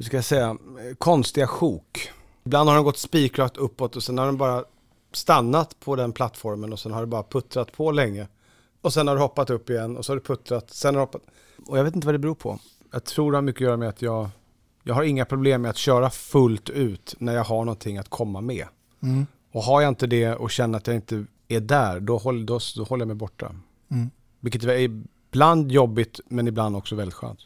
hur 0.02 0.06
ska 0.06 0.16
jag 0.16 0.24
säga, 0.24 0.56
konstiga 0.98 1.46
sjok. 1.46 2.10
Ibland 2.44 2.68
har 2.68 2.76
den 2.76 2.84
gått 2.84 2.98
spikrakt 2.98 3.56
uppåt 3.56 3.96
och 3.96 4.02
sen 4.02 4.18
har 4.18 4.26
den 4.26 4.36
bara 4.36 4.64
stannat 5.12 5.80
på 5.80 5.96
den 5.96 6.12
plattformen 6.12 6.72
och 6.72 6.80
sen 6.80 6.92
har 6.92 7.00
det 7.00 7.06
bara 7.06 7.22
puttrat 7.22 7.72
på 7.72 7.90
länge. 7.90 8.28
Och 8.80 8.92
sen 8.92 9.08
har 9.08 9.14
det 9.14 9.20
hoppat 9.20 9.50
upp 9.50 9.70
igen 9.70 9.96
och 9.96 10.04
så 10.04 10.12
har 10.12 10.16
det 10.16 10.22
puttrat, 10.22 10.70
sen 10.70 10.94
har 10.94 11.00
det 11.00 11.06
hoppat. 11.06 11.22
Och 11.66 11.78
jag 11.78 11.84
vet 11.84 11.94
inte 11.94 12.06
vad 12.06 12.14
det 12.14 12.18
beror 12.18 12.34
på. 12.34 12.58
Jag 12.92 13.04
tror 13.04 13.32
det 13.32 13.36
har 13.36 13.42
mycket 13.42 13.60
att 13.60 13.66
göra 13.66 13.76
med 13.76 13.88
att 13.88 14.02
jag, 14.02 14.28
jag 14.82 14.94
har 14.94 15.02
inga 15.02 15.24
problem 15.24 15.62
med 15.62 15.70
att 15.70 15.76
köra 15.76 16.10
fullt 16.10 16.70
ut 16.70 17.14
när 17.18 17.34
jag 17.34 17.44
har 17.44 17.64
någonting 17.64 17.98
att 17.98 18.08
komma 18.08 18.40
med. 18.40 18.66
Mm. 19.02 19.26
Och 19.52 19.62
har 19.62 19.80
jag 19.80 19.88
inte 19.88 20.06
det 20.06 20.34
och 20.34 20.50
känner 20.50 20.78
att 20.78 20.86
jag 20.86 20.96
inte 20.96 21.24
är 21.48 21.60
där, 21.60 22.00
då, 22.00 22.18
håll, 22.18 22.46
då, 22.46 22.60
då 22.76 22.84
håller 22.84 23.02
jag 23.02 23.08
mig 23.08 23.16
borta. 23.16 23.54
Mm. 23.90 24.10
Vilket 24.40 24.64
är 24.64 24.78
ibland 24.78 25.72
jobbigt, 25.72 26.20
men 26.28 26.48
ibland 26.48 26.76
också 26.76 26.94
väldigt 26.94 27.14
skönt. 27.14 27.40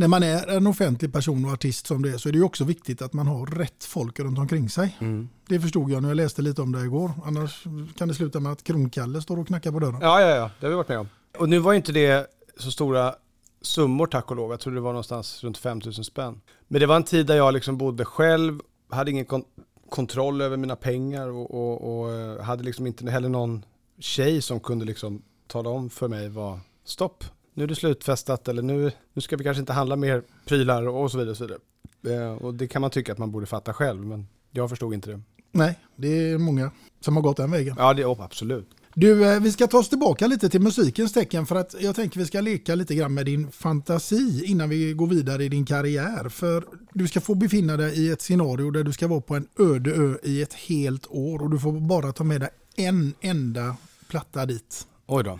När 0.00 0.08
man 0.08 0.22
är 0.22 0.46
en 0.46 0.66
offentlig 0.66 1.12
person 1.12 1.44
och 1.44 1.52
artist 1.52 1.86
som 1.86 2.02
det 2.02 2.10
är 2.10 2.18
så 2.18 2.28
är 2.28 2.32
det 2.32 2.40
också 2.42 2.64
viktigt 2.64 3.02
att 3.02 3.12
man 3.12 3.26
har 3.26 3.46
rätt 3.46 3.84
folk 3.84 4.20
runt 4.20 4.38
omkring 4.38 4.68
sig. 4.68 4.96
Mm. 5.00 5.28
Det 5.48 5.60
förstod 5.60 5.90
jag 5.90 6.02
när 6.02 6.08
jag 6.08 6.16
läste 6.16 6.42
lite 6.42 6.62
om 6.62 6.72
det 6.72 6.80
igår. 6.84 7.10
Annars 7.24 7.64
kan 7.96 8.08
det 8.08 8.14
sluta 8.14 8.40
med 8.40 8.52
att 8.52 8.62
Kronkalle 8.64 9.22
står 9.22 9.38
och 9.38 9.46
knackar 9.46 9.72
på 9.72 9.78
dörren. 9.78 9.98
Ja, 10.00 10.20
ja, 10.20 10.26
ja, 10.28 10.50
det 10.60 10.66
har 10.66 10.70
vi 10.70 10.76
varit 10.76 10.88
med 10.88 10.98
om. 10.98 11.08
Och 11.38 11.48
nu 11.48 11.58
var 11.58 11.72
inte 11.74 11.92
det 11.92 12.26
så 12.58 12.70
stora 12.70 13.14
summor 13.62 14.06
tack 14.06 14.30
och 14.30 14.36
lov. 14.36 14.50
Jag 14.50 14.60
tror 14.60 14.74
det 14.74 14.80
var 14.80 14.92
någonstans 14.92 15.44
runt 15.44 15.58
5000 15.58 16.04
spänn. 16.04 16.40
Men 16.68 16.80
det 16.80 16.86
var 16.86 16.96
en 16.96 17.02
tid 17.04 17.26
där 17.26 17.36
jag 17.36 17.54
liksom 17.54 17.78
bodde 17.78 18.04
själv, 18.04 18.60
hade 18.90 19.10
ingen 19.10 19.24
kon- 19.24 19.44
kontroll 19.90 20.40
över 20.40 20.56
mina 20.56 20.76
pengar 20.76 21.28
och, 21.28 21.50
och, 21.54 22.00
och 22.00 22.12
eh, 22.12 22.42
hade 22.42 22.62
liksom 22.64 22.86
inte 22.86 23.10
heller 23.10 23.28
någon 23.28 23.64
tjej 23.98 24.42
som 24.42 24.60
kunde 24.60 24.84
liksom 24.84 25.22
tala 25.46 25.70
om 25.70 25.90
för 25.90 26.08
mig 26.08 26.28
vad 26.28 26.60
stopp, 26.84 27.24
nu 27.58 27.64
är 27.64 27.68
det 27.68 27.74
slutfestat 27.74 28.48
eller 28.48 28.62
nu, 28.62 28.92
nu 29.12 29.22
ska 29.22 29.36
vi 29.36 29.44
kanske 29.44 29.60
inte 29.60 29.72
handla 29.72 29.96
mer 29.96 30.22
prylar 30.44 30.88
och 30.88 31.10
så 31.10 31.18
vidare. 31.18 31.30
Och, 31.30 31.36
så 31.36 31.46
vidare. 31.46 32.26
Eh, 32.26 32.32
och 32.32 32.54
det 32.54 32.68
kan 32.68 32.82
man 32.82 32.90
tycka 32.90 33.12
att 33.12 33.18
man 33.18 33.30
borde 33.30 33.46
fatta 33.46 33.74
själv, 33.74 34.06
men 34.06 34.26
jag 34.50 34.70
förstod 34.70 34.94
inte 34.94 35.10
det. 35.10 35.20
Nej, 35.52 35.78
det 35.96 36.08
är 36.08 36.38
många 36.38 36.70
som 37.00 37.16
har 37.16 37.22
gått 37.22 37.36
den 37.36 37.50
vägen. 37.50 37.76
Ja, 37.78 37.94
det, 37.94 38.04
oh, 38.04 38.22
absolut. 38.22 38.68
Du, 38.94 39.32
eh, 39.32 39.40
vi 39.40 39.52
ska 39.52 39.66
ta 39.66 39.78
oss 39.78 39.88
tillbaka 39.88 40.26
lite 40.26 40.48
till 40.48 40.60
musikens 40.60 41.12
tecken 41.12 41.46
för 41.46 41.56
att 41.56 41.74
jag 41.80 41.96
tänker 41.96 42.20
vi 42.20 42.26
ska 42.26 42.40
leka 42.40 42.74
lite 42.74 42.94
grann 42.94 43.14
med 43.14 43.26
din 43.26 43.50
fantasi 43.50 44.42
innan 44.44 44.68
vi 44.68 44.92
går 44.92 45.06
vidare 45.06 45.44
i 45.44 45.48
din 45.48 45.66
karriär. 45.66 46.28
För 46.28 46.64
du 46.92 47.08
ska 47.08 47.20
få 47.20 47.34
befinna 47.34 47.76
dig 47.76 47.98
i 47.98 48.10
ett 48.10 48.22
scenario 48.22 48.70
där 48.70 48.84
du 48.84 48.92
ska 48.92 49.06
vara 49.06 49.20
på 49.20 49.34
en 49.36 49.48
öde 49.58 49.90
ö 49.90 50.18
i 50.22 50.42
ett 50.42 50.54
helt 50.54 51.06
år 51.10 51.42
och 51.42 51.50
du 51.50 51.58
får 51.58 51.72
bara 51.72 52.12
ta 52.12 52.24
med 52.24 52.40
dig 52.40 52.50
en 52.76 53.14
enda 53.20 53.76
platta 54.08 54.46
dit. 54.46 54.86
Oj 55.06 55.24
då. 55.24 55.38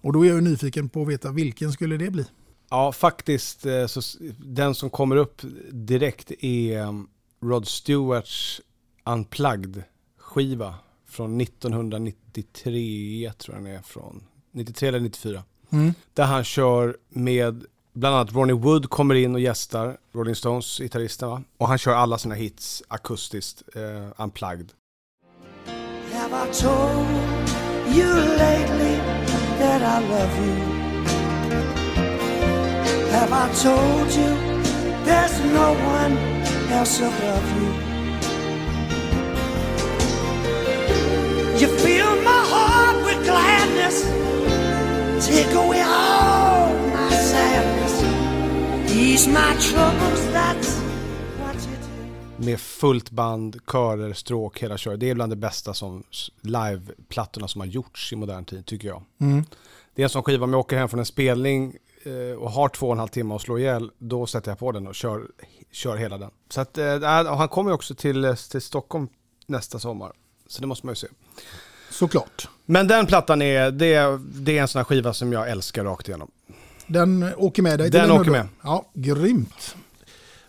Och 0.00 0.12
då 0.12 0.24
är 0.24 0.28
jag 0.28 0.34
ju 0.34 0.40
nyfiken 0.40 0.88
på 0.88 1.02
att 1.02 1.08
veta 1.08 1.30
vilken 1.32 1.72
skulle 1.72 1.96
det 1.96 2.10
bli? 2.10 2.24
Ja, 2.70 2.92
faktiskt. 2.92 3.66
eh, 3.66 3.86
Så 3.86 4.00
den 4.38 4.74
som 4.74 4.90
kommer 4.90 5.16
upp 5.16 5.42
direkt 5.70 6.32
är 6.40 6.82
um, 6.82 7.08
Rod 7.42 7.66
Stewarts 7.68 8.60
Unplugged-skiva 9.04 10.74
från 11.08 11.40
1993, 11.40 13.32
tror 13.38 13.56
jag 13.56 13.64
den 13.64 13.72
är 13.74 13.82
från. 13.82 14.24
93 14.52 14.88
eller 14.88 15.00
94. 15.00 15.42
Mm. 15.70 15.94
Där 16.14 16.24
han 16.24 16.44
kör 16.44 16.96
med, 17.08 17.64
bland 17.92 18.16
annat 18.16 18.32
Ronnie 18.32 18.52
Wood 18.52 18.90
kommer 18.90 19.14
in 19.14 19.34
och 19.34 19.40
gästar, 19.40 19.96
Rolling 20.12 20.34
Stones 20.34 20.78
gitarristen 20.78 21.28
va? 21.28 21.42
Och 21.56 21.68
han 21.68 21.78
kör 21.78 21.92
alla 21.94 22.18
sina 22.18 22.34
hits 22.34 22.82
akustiskt, 22.88 23.62
eh, 23.74 24.22
Unplugged. 24.24 24.72
Have 26.12 26.48
I 26.50 26.54
told 26.54 27.06
you 27.96 28.14
lately 28.36 29.17
that 29.58 29.82
I 29.82 29.98
love 30.14 30.34
you? 30.46 30.56
Have 33.14 33.32
I 33.32 33.46
told 33.66 34.08
you 34.20 34.30
there's 35.04 35.36
no 35.58 35.68
one 35.96 36.12
else 36.70 37.00
above 37.00 37.46
you? 37.58 37.68
You 41.60 41.68
fill 41.78 42.14
my 42.22 42.42
heart 42.52 42.96
with 43.04 43.20
gladness, 43.24 43.96
take 45.26 45.52
away 45.54 45.82
all 45.82 46.72
my 46.96 47.10
sadness, 47.10 47.94
ease 48.94 49.26
my 49.26 49.56
troubles. 49.60 50.22
That's. 50.32 50.87
Med 52.48 52.60
fullt 52.60 53.10
band, 53.10 53.56
körer, 53.72 54.12
stråk, 54.12 54.58
hela 54.62 54.78
köret. 54.78 55.00
Det 55.00 55.10
är 55.10 55.14
bland 55.14 55.32
det 55.32 55.36
bästa 55.36 55.74
som 55.74 56.04
liveplattorna 56.40 57.48
som 57.48 57.60
har 57.60 57.66
gjorts 57.68 58.12
i 58.12 58.16
modern 58.16 58.44
tid, 58.44 58.66
tycker 58.66 58.88
jag. 58.88 59.02
Mm. 59.20 59.44
Det 59.94 60.02
är 60.02 60.04
en 60.04 60.10
sån 60.10 60.22
skiva, 60.22 60.44
om 60.44 60.52
jag 60.52 60.60
åker 60.60 60.76
hem 60.76 60.88
från 60.88 61.00
en 61.00 61.06
spelning 61.06 61.76
eh, 62.04 62.38
och 62.38 62.50
har 62.50 62.68
två 62.68 62.86
och 62.86 62.92
en 62.92 62.98
halv 62.98 63.08
timme 63.08 63.34
att 63.34 63.42
slå 63.42 63.58
ihjäl, 63.58 63.90
då 63.98 64.26
sätter 64.26 64.50
jag 64.50 64.58
på 64.58 64.72
den 64.72 64.86
och 64.86 64.94
kör, 64.94 65.22
kör 65.72 65.96
hela 65.96 66.18
den. 66.18 66.30
Så 66.50 66.60
att, 66.60 66.78
eh, 66.78 67.00
han 67.36 67.48
kommer 67.48 67.70
ju 67.70 67.74
också 67.74 67.94
till, 67.94 68.24
eh, 68.24 68.34
till 68.34 68.60
Stockholm 68.62 69.08
nästa 69.46 69.78
sommar. 69.78 70.12
Så 70.46 70.60
det 70.60 70.66
måste 70.66 70.86
man 70.86 70.90
ju 70.92 70.96
se. 70.96 71.06
Såklart. 71.90 72.48
Men 72.64 72.88
den 72.88 73.06
plattan 73.06 73.42
är, 73.42 73.70
det, 73.70 73.94
är- 73.94 74.20
det 74.42 74.58
är 74.58 74.62
en 74.62 74.68
sån 74.68 74.78
här 74.78 74.84
skiva 74.84 75.12
som 75.14 75.32
jag 75.32 75.50
älskar 75.50 75.84
rakt 75.84 76.08
igenom. 76.08 76.30
Den 76.86 77.34
åker 77.36 77.62
med 77.62 77.78
dig 77.78 77.90
till 77.90 78.00
Den 78.00 78.10
en 78.10 78.20
åker 78.20 78.30
med. 78.30 78.48
Ja, 78.62 78.90
grymt. 78.94 79.76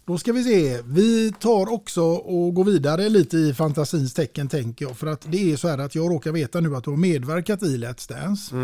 Då 0.09 0.17
ska 0.17 0.33
vi 0.33 0.43
se. 0.43 0.81
Vi 0.85 1.31
tar 1.39 1.73
också 1.73 2.01
och 2.03 2.53
går 2.53 2.63
vidare 2.63 3.09
lite 3.09 3.37
i 3.37 3.53
fantasins 3.53 4.13
tecken 4.13 4.47
tänker 4.47 4.85
jag. 4.85 4.97
För 4.97 5.07
att 5.07 5.31
det 5.31 5.51
är 5.51 5.57
så 5.57 5.67
här 5.67 5.77
att 5.77 5.95
jag 5.95 6.11
råkar 6.11 6.31
veta 6.31 6.59
nu 6.59 6.75
att 6.75 6.83
du 6.83 6.89
har 6.89 6.97
medverkat 6.97 7.63
i 7.63 7.77
Let's 7.77 8.09
Dance. 8.09 8.55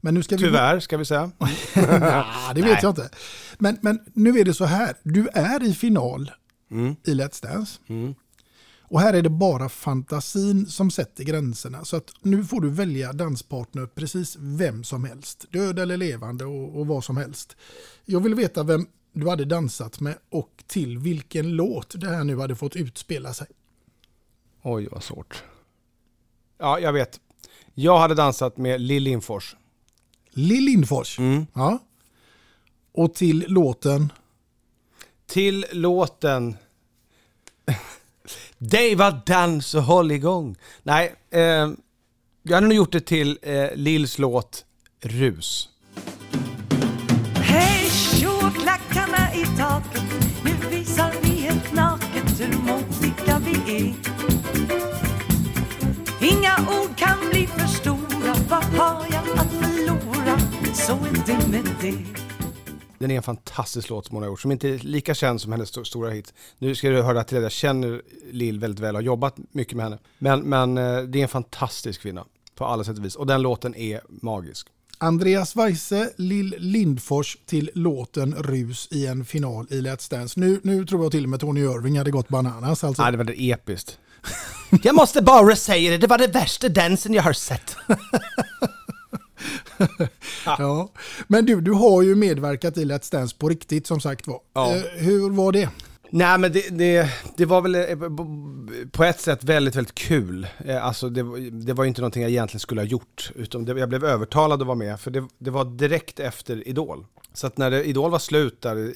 Men 0.00 0.14
nu 0.14 0.22
ska 0.22 0.36
vi 0.36 0.42
Tyvärr, 0.42 0.80
ska 0.80 0.96
vi 0.96 1.04
säga. 1.04 1.30
Nah, 1.76 2.54
det 2.54 2.62
vet 2.62 2.70
Nej. 2.70 2.78
jag 2.82 2.90
inte. 2.90 3.10
Men, 3.58 3.78
men 3.80 3.98
nu 4.12 4.38
är 4.38 4.44
det 4.44 4.54
så 4.54 4.64
här. 4.64 4.96
Du 5.02 5.28
är 5.32 5.62
i 5.62 5.74
final 5.74 6.30
Mm. 6.70 6.96
i 7.04 7.10
Let's 7.10 7.42
Dance. 7.42 7.80
Och 8.80 9.00
här 9.00 9.14
är 9.14 9.22
det 9.22 9.30
bara 9.30 9.68
fantasin 9.68 10.66
som 10.66 10.90
sätter 10.90 11.24
gränserna. 11.24 11.84
Så 11.84 11.96
att 11.96 12.10
nu 12.22 12.44
får 12.44 12.60
du 12.60 12.70
välja 12.70 13.12
danspartner 13.12 13.86
precis 13.86 14.36
vem 14.40 14.84
som 14.84 15.04
helst. 15.04 15.46
Död 15.50 15.78
eller 15.78 15.96
levande 15.96 16.44
och, 16.44 16.80
och 16.80 16.86
vad 16.86 17.04
som 17.04 17.16
helst. 17.16 17.56
Jag 18.04 18.20
vill 18.20 18.34
veta 18.34 18.62
vem 18.62 18.86
du 19.16 19.28
hade 19.28 19.44
dansat 19.44 20.00
med 20.00 20.18
och 20.30 20.64
till 20.66 20.98
vilken 20.98 21.48
låt 21.48 22.00
det 22.00 22.08
här 22.08 22.24
nu 22.24 22.38
hade 22.38 22.56
fått 22.56 22.76
utspela 22.76 23.34
sig. 23.34 23.46
Oj, 24.62 24.88
vad 24.90 25.02
svårt. 25.02 25.44
Ja, 26.58 26.80
jag 26.80 26.92
vet. 26.92 27.20
Jag 27.74 27.98
hade 27.98 28.14
dansat 28.14 28.56
med 28.56 28.80
Lill 28.80 29.02
Lindfors. 29.02 29.56
Lill 30.30 30.64
Lindfors. 30.64 31.18
Ja. 31.52 31.78
Och 32.92 33.14
till 33.14 33.44
låten 33.48 34.12
Till 35.26 35.66
låten 35.72 36.56
Det 38.58 38.94
var 38.94 39.22
dans 39.26 39.74
och 39.74 39.82
håll 39.82 40.10
igång. 40.10 40.56
Nej, 40.82 41.14
eh, 41.30 41.70
jag 42.42 42.54
hade 42.54 42.66
nog 42.66 42.72
gjort 42.76 42.92
det 42.92 43.00
till 43.00 43.38
eh, 43.42 43.74
Lills 43.74 44.18
låt 44.18 44.64
Rus. 45.00 45.68
Så 60.86 60.92
är 60.92 61.26
det 61.26 61.48
med 61.48 61.64
det 61.80 61.94
Den 62.98 63.10
är 63.10 63.16
en 63.16 63.22
fantastisk 63.22 63.90
låt 63.90 64.06
som 64.06 64.14
hon 64.16 64.22
har 64.22 64.30
gjort, 64.30 64.40
som 64.40 64.52
inte 64.52 64.68
är 64.68 64.78
lika 64.78 65.14
känd 65.14 65.40
som 65.40 65.52
hennes 65.52 65.72
sto- 65.76 65.84
stora 65.84 66.10
hit. 66.10 66.34
Nu 66.58 66.74
ska 66.74 66.90
du 66.90 67.02
höra 67.02 67.24
till 67.24 67.36
att 67.36 67.42
jag 67.42 67.52
känner 67.52 68.02
Lill 68.30 68.58
väldigt 68.58 68.80
väl 68.80 68.94
och 68.94 69.02
har 69.02 69.06
jobbat 69.06 69.34
mycket 69.52 69.76
med 69.76 69.84
henne. 69.84 69.98
Men, 70.18 70.40
men 70.40 70.78
eh, 70.78 71.02
det 71.02 71.18
är 71.18 71.22
en 71.22 71.28
fantastisk 71.28 72.00
kvinna 72.00 72.24
på 72.54 72.64
alla 72.64 72.84
sätt 72.84 72.98
och 72.98 73.04
vis. 73.04 73.16
Och 73.16 73.26
den 73.26 73.42
låten 73.42 73.74
är 73.74 74.00
magisk. 74.08 74.66
Andreas 74.98 75.56
Weise, 75.56 76.10
Lill 76.16 76.54
Lindfors 76.58 77.36
till 77.46 77.70
låten 77.74 78.34
Rus 78.34 78.88
i 78.90 79.06
en 79.06 79.24
final 79.24 79.66
i 79.70 79.80
Let's 79.80 80.10
Dance. 80.10 80.40
Nu, 80.40 80.60
nu 80.62 80.86
tror 80.86 81.02
jag 81.02 81.12
till 81.12 81.24
och 81.24 81.30
med 81.30 81.40
Tony 81.40 81.60
Irving 81.60 81.98
hade 81.98 82.10
gått 82.10 82.28
bananas. 82.28 82.84
Alltså. 82.84 83.02
Nej, 83.02 83.12
det 83.12 83.18
var 83.18 83.24
det 83.24 83.42
episkt. 83.50 83.98
jag 84.82 84.94
måste 84.94 85.22
bara 85.22 85.56
säga 85.56 85.90
det, 85.90 85.98
det 85.98 86.06
var 86.06 86.18
det 86.18 86.26
värsta 86.26 86.68
dansen 86.68 87.14
jag 87.14 87.22
har 87.22 87.32
sett. 87.32 87.76
Ja. 90.44 90.88
Men 91.26 91.46
du, 91.46 91.60
du 91.60 91.72
har 91.72 92.02
ju 92.02 92.14
medverkat 92.14 92.78
i 92.78 92.84
Let's 92.84 93.12
Dance 93.12 93.36
på 93.38 93.48
riktigt 93.48 93.86
som 93.86 94.00
sagt 94.00 94.26
var. 94.26 94.40
Ja. 94.54 94.74
Eh, 94.76 94.82
hur 94.96 95.30
var 95.30 95.52
det? 95.52 95.68
Nej 96.10 96.38
men 96.38 96.52
det, 96.52 96.68
det, 96.78 97.10
det 97.36 97.44
var 97.44 97.60
väl 97.60 97.74
eh, 97.74 98.88
på 98.90 99.04
ett 99.04 99.20
sätt 99.20 99.44
väldigt, 99.44 99.76
väldigt 99.76 99.94
kul. 99.94 100.46
Eh, 100.64 100.86
Alltså 100.86 101.08
det, 101.08 101.50
det 101.50 101.72
var 101.72 101.84
ju 101.84 101.88
inte 101.88 102.00
någonting 102.00 102.22
jag 102.22 102.30
egentligen 102.30 102.60
skulle 102.60 102.80
ha 102.80 102.86
gjort. 102.86 103.32
Utan 103.34 103.66
jag 103.66 103.88
blev 103.88 104.04
övertalad 104.04 104.60
att 104.60 104.66
vara 104.66 104.78
med, 104.78 105.00
för 105.00 105.10
det, 105.10 105.24
det 105.38 105.50
var 105.50 105.64
direkt 105.64 106.20
efter 106.20 106.68
Idol. 106.68 107.06
Så 107.32 107.46
att 107.46 107.58
när 107.58 107.70
det, 107.70 107.84
Idol 107.84 108.10
var 108.10 108.18
slut 108.18 108.60
där 108.60 108.92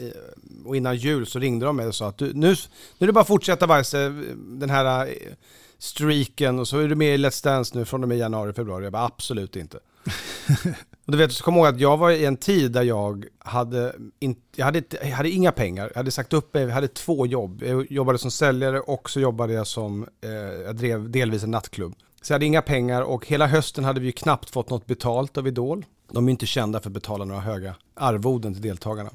och 0.65 0.77
innan 0.77 0.97
jul 0.97 1.27
så 1.27 1.39
ringde 1.39 1.67
de 1.67 1.77
mig 1.77 1.87
och 1.87 1.95
sa 1.95 2.09
att 2.09 2.19
du, 2.19 2.33
nu, 2.35 2.49
nu 2.49 3.05
är 3.05 3.07
det 3.07 3.13
bara 3.13 3.21
att 3.21 3.27
fortsätta 3.27 3.67
Weise, 3.67 4.09
den 4.37 4.71
här 4.71 5.15
streaken 5.79 6.59
och 6.59 6.69
så 6.69 6.79
är 6.79 6.89
du 6.89 6.95
med 6.95 7.15
i 7.15 7.19
Let's 7.19 7.45
Dance 7.45 7.79
nu 7.79 7.85
från 7.85 8.03
och 8.03 8.09
med 8.09 8.19
januari, 8.19 8.53
februari. 8.53 8.85
Jag 8.85 8.93
bara 8.93 9.05
absolut 9.05 9.57
inte. 9.57 9.79
Och 11.11 11.13
du 11.13 11.19
vet, 11.19 11.33
så 11.33 11.45
kom 11.45 11.57
ihåg 11.57 11.67
att 11.67 11.81
jag 11.81 11.97
var 11.97 12.11
i 12.11 12.25
en 12.25 12.37
tid 12.37 12.73
där 12.73 12.83
jag 12.83 13.27
hade, 13.39 13.95
in, 14.19 14.37
jag 14.57 14.65
hade, 14.65 14.83
jag 14.91 15.07
hade 15.07 15.31
inga 15.31 15.53
pengar. 15.53 15.87
Jag 15.89 15.97
hade 15.97 16.11
sagt 16.11 16.33
upp 16.33 16.55
mig, 16.55 16.63
jag 16.63 16.71
hade 16.71 16.89
två 16.89 17.27
jobb. 17.27 17.63
Jag 17.63 17.93
jobbade 17.93 18.19
som 18.19 18.31
säljare 18.31 18.81
och 18.81 19.11
så 19.11 19.21
jobbade 19.21 19.53
jag 19.53 19.67
som, 19.67 20.07
eh, 20.21 20.31
jag 20.65 20.77
drev 20.77 21.11
delvis 21.11 21.43
en 21.43 21.51
nattklubb. 21.51 21.95
Så 22.23 22.33
jag 22.33 22.35
hade 22.35 22.47
inga 22.47 22.63
pengar 22.63 23.03
och 23.03 23.27
hela 23.27 23.47
hösten 23.47 23.85
hade 23.85 24.01
vi 24.01 24.07
ju 24.07 24.13
knappt 24.13 24.51
fått 24.51 24.71
något 24.71 24.87
betalt 24.87 25.39
av 25.39 25.47
Idol. 25.47 25.85
De 26.13 26.25
är 26.25 26.29
ju 26.29 26.31
inte 26.31 26.47
kända 26.47 26.81
för 26.81 26.89
att 26.89 26.95
betala 26.95 27.25
några 27.25 27.41
höga 27.41 27.75
arvoden 27.95 28.55
till 28.55 28.63
deltagarna. 28.63 29.11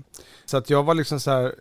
Så 0.45 0.57
att 0.57 0.69
jag 0.69 0.83
var 0.83 0.93
liksom 0.93 1.19
så 1.19 1.31
här, 1.31 1.55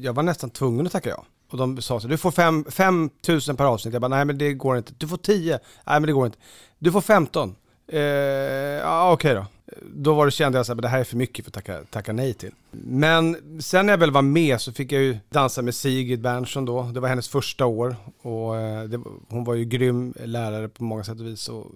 jag 0.00 0.12
var 0.12 0.22
nästan 0.22 0.50
tvungen 0.50 0.86
att 0.86 0.92
tacka 0.92 1.08
ja. 1.08 1.24
Och 1.50 1.58
de 1.58 1.82
sa 1.82 2.00
så 2.00 2.08
du 2.08 2.16
får 2.16 2.30
5 2.30 2.64
fem, 2.70 3.10
tusen 3.22 3.56
per 3.56 3.64
avsnitt. 3.64 3.92
Jag 3.92 4.02
bara, 4.02 4.08
nej 4.08 4.24
men 4.24 4.38
det 4.38 4.52
går 4.52 4.76
inte. 4.76 4.92
Du 4.98 5.08
får 5.08 5.16
10. 5.16 5.52
Nej 5.52 5.60
men 5.84 6.02
det 6.02 6.12
går 6.12 6.26
inte. 6.26 6.38
Du 6.78 6.92
får 6.92 7.00
15. 7.00 7.54
Eh, 7.88 8.00
ja 8.00 9.12
okej 9.12 9.34
då. 9.34 9.46
Då 9.82 10.14
var 10.14 10.24
det, 10.24 10.30
kände 10.30 10.58
jag 10.58 10.68
men 10.68 10.76
det 10.76 10.88
här 10.88 11.00
är 11.00 11.04
för 11.04 11.16
mycket 11.16 11.44
för 11.44 11.50
att 11.50 11.54
tacka, 11.54 11.82
tacka 11.90 12.12
nej 12.12 12.34
till. 12.34 12.52
Men 12.70 13.36
sen 13.62 13.86
när 13.86 13.92
jag 13.92 13.98
väl 13.98 14.10
var 14.10 14.22
med 14.22 14.60
så 14.60 14.72
fick 14.72 14.92
jag 14.92 15.02
ju 15.02 15.18
dansa 15.28 15.62
med 15.62 15.74
Sigrid 15.74 16.20
Bernson 16.20 16.64
då. 16.64 16.82
Det 16.82 17.00
var 17.00 17.08
hennes 17.08 17.28
första 17.28 17.66
år. 17.66 17.96
Och 18.22 18.56
eh, 18.56 18.84
det, 18.84 19.00
hon 19.28 19.44
var 19.44 19.54
ju 19.54 19.64
grym 19.64 20.14
lärare 20.24 20.68
på 20.68 20.84
många 20.84 21.04
sätt 21.04 21.20
och 21.20 21.26
vis. 21.26 21.48
Och 21.48 21.66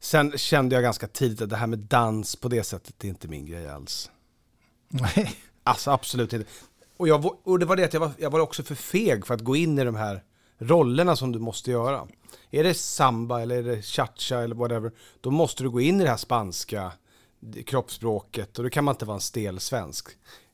sen 0.00 0.32
kände 0.38 0.74
jag 0.74 0.82
ganska 0.82 1.06
tidigt 1.06 1.42
att 1.42 1.50
det 1.50 1.56
här 1.56 1.66
med 1.66 1.78
dans 1.78 2.36
på 2.36 2.48
det 2.48 2.62
sättet 2.62 3.04
är 3.04 3.08
inte 3.08 3.28
min 3.28 3.46
grej 3.46 3.68
alls. 3.68 4.10
Nej. 4.88 5.32
Alltså 5.62 5.90
absolut 5.90 6.32
inte. 6.32 6.46
Och, 6.96 7.08
jag, 7.08 7.46
och 7.46 7.58
det 7.58 7.66
var 7.66 7.76
det 7.76 7.84
att 7.84 7.92
jag 7.92 8.00
var, 8.00 8.10
jag 8.18 8.30
var 8.30 8.40
också 8.40 8.62
för 8.62 8.74
feg 8.74 9.26
för 9.26 9.34
att 9.34 9.40
gå 9.40 9.56
in 9.56 9.78
i 9.78 9.84
de 9.84 9.94
här 9.94 10.22
rollerna 10.58 11.16
som 11.16 11.32
du 11.32 11.38
måste 11.38 11.70
göra. 11.70 12.06
Är 12.50 12.64
det 12.64 12.74
samba 12.74 13.42
eller 13.42 13.56
är 13.56 13.62
det 13.62 13.82
cha-cha 13.82 14.42
eller 14.42 14.54
whatever, 14.54 14.92
då 15.20 15.30
måste 15.30 15.62
du 15.62 15.70
gå 15.70 15.80
in 15.80 16.00
i 16.00 16.04
det 16.04 16.10
här 16.10 16.16
spanska 16.16 16.92
kroppsspråket 17.66 18.58
och 18.58 18.64
då 18.64 18.70
kan 18.70 18.84
man 18.84 18.94
inte 18.94 19.04
vara 19.04 19.14
en 19.14 19.20
stel 19.20 19.60
svensk. 19.60 20.08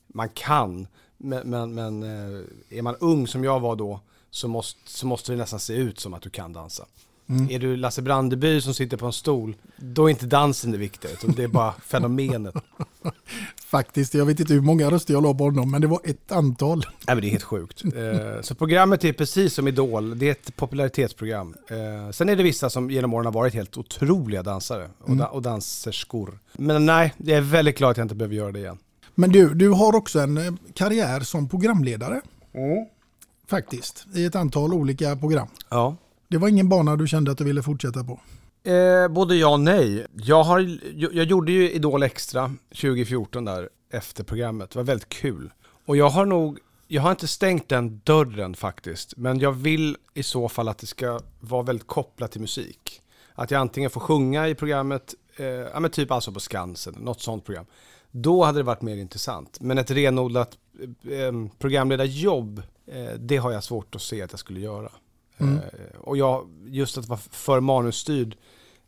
Man 0.07 0.29
kan, 0.29 0.87
men, 1.17 1.49
men, 1.49 1.73
men 1.73 2.03
eh, 2.03 2.45
är 2.69 2.81
man 2.81 2.95
ung 2.95 3.27
som 3.27 3.43
jag 3.43 3.59
var 3.59 3.75
då 3.75 3.99
så 4.29 4.47
måste, 4.47 4.79
så 4.85 5.07
måste 5.07 5.31
det 5.31 5.37
nästan 5.37 5.59
se 5.59 5.73
ut 5.73 5.99
som 5.99 6.13
att 6.13 6.21
du 6.21 6.29
kan 6.29 6.53
dansa. 6.53 6.85
Är 7.49 7.59
du 7.59 7.77
Lasse 7.77 8.01
Brandeby 8.01 8.61
som 8.61 8.73
sitter 8.73 8.97
på 8.97 9.05
en 9.05 9.13
stol, 9.13 9.55
då 9.77 10.05
är 10.05 10.09
inte 10.09 10.25
dansen 10.25 10.71
det 10.71 10.77
viktiga, 10.77 11.11
utan 11.11 11.31
det 11.31 11.43
är 11.43 11.47
bara 11.47 11.73
fenomenet. 11.85 12.55
Faktiskt, 13.65 14.13
jag 14.13 14.25
vet 14.25 14.39
inte 14.39 14.53
hur 14.53 14.61
många 14.61 14.91
röster 14.91 15.13
jag 15.13 15.23
la 15.23 15.33
på 15.33 15.43
honom, 15.43 15.71
men 15.71 15.81
det 15.81 15.87
var 15.87 15.99
ett 16.03 16.31
antal. 16.31 16.77
Nej 16.77 17.15
men 17.15 17.21
det 17.21 17.27
är 17.27 17.31
helt 17.31 17.43
sjukt. 17.43 17.83
Eh, 17.95 18.41
så 18.41 18.55
programmet 18.55 19.03
är 19.03 19.13
precis 19.13 19.53
som 19.53 19.67
Idol, 19.67 20.19
det 20.19 20.27
är 20.27 20.31
ett 20.31 20.55
popularitetsprogram. 20.55 21.55
Eh, 21.67 22.11
sen 22.11 22.29
är 22.29 22.35
det 22.35 22.43
vissa 22.43 22.69
som 22.69 22.91
genom 22.91 23.13
åren 23.13 23.25
har 23.25 23.33
varit 23.33 23.53
helt 23.53 23.77
otroliga 23.77 24.43
dansare 24.43 24.89
och, 24.99 25.33
och 25.35 25.41
danserskor. 25.41 26.39
Men 26.53 26.85
nej, 26.85 27.13
jag 27.17 27.37
är 27.37 27.41
väldigt 27.41 27.77
glad 27.77 27.91
att 27.91 27.97
jag 27.97 28.05
inte 28.05 28.15
behöver 28.15 28.35
göra 28.35 28.51
det 28.51 28.59
igen. 28.59 28.77
Men 29.15 29.31
du, 29.31 29.53
du 29.53 29.69
har 29.69 29.95
också 29.95 30.19
en 30.19 30.37
eh, 30.37 30.53
karriär 30.73 31.19
som 31.19 31.49
programledare. 31.49 32.21
Faktiskt, 33.47 34.05
i 34.15 34.25
ett 34.25 34.35
antal 34.35 34.73
olika 34.73 35.15
program. 35.15 35.47
Ja. 35.69 35.95
Det 36.27 36.37
var 36.37 36.47
ingen 36.47 36.69
bana 36.69 36.95
du 36.95 37.07
kände 37.07 37.31
att 37.31 37.37
du 37.37 37.43
ville 37.43 37.63
fortsätta 37.63 38.03
på. 38.03 38.19
Eh, 38.69 39.07
både 39.07 39.35
ja 39.35 39.47
och 39.47 39.59
nej. 39.59 40.05
Jag, 40.13 40.43
har, 40.43 40.59
jag, 40.95 41.13
jag 41.13 41.25
gjorde 41.25 41.51
ju 41.51 41.71
Idol 41.71 42.03
Extra 42.03 42.51
2014 42.69 43.45
där 43.45 43.69
efter 43.91 44.23
programmet. 44.23 44.69
Det 44.71 44.79
var 44.79 44.83
väldigt 44.83 45.09
kul. 45.09 45.51
Och 45.85 45.97
jag 45.97 46.09
har 46.09 46.25
nog, 46.25 46.59
jag 46.87 47.01
har 47.01 47.11
inte 47.11 47.27
stängt 47.27 47.69
den 47.69 48.01
dörren 48.03 48.55
faktiskt. 48.55 49.17
Men 49.17 49.39
jag 49.39 49.51
vill 49.51 49.97
i 50.13 50.23
så 50.23 50.49
fall 50.49 50.67
att 50.67 50.77
det 50.77 50.87
ska 50.87 51.19
vara 51.39 51.63
väldigt 51.63 51.87
kopplat 51.87 52.31
till 52.31 52.41
musik. 52.41 53.01
Att 53.35 53.51
jag 53.51 53.61
antingen 53.61 53.89
får 53.89 54.01
sjunga 54.01 54.47
i 54.47 54.55
programmet, 54.55 55.15
eh, 55.35 55.45
ja 55.45 55.79
men 55.79 55.91
typ 55.91 56.11
alltså 56.11 56.31
på 56.31 56.39
Skansen, 56.39 56.93
något 56.93 57.21
sånt 57.21 57.45
program. 57.45 57.65
Då 58.11 58.43
hade 58.43 58.59
det 58.59 58.63
varit 58.63 58.81
mer 58.81 58.95
intressant. 58.95 59.57
Men 59.61 59.77
ett 59.77 59.91
renodlat 59.91 60.57
eh, 61.09 61.19
eh 61.19 61.31
programledarjobb, 61.59 62.61
eh, 62.85 63.13
det 63.19 63.37
har 63.37 63.51
jag 63.51 63.63
svårt 63.63 63.95
att 63.95 64.01
se 64.01 64.21
att 64.21 64.31
jag 64.31 64.39
skulle 64.39 64.59
göra. 64.59 64.89
Mm. 65.37 65.57
Eh, 65.57 65.99
och 65.99 66.17
jag, 66.17 66.49
just 66.65 66.97
att 66.97 67.07
vara 67.07 67.19
för 67.19 67.59
manusstyrd 67.59 68.35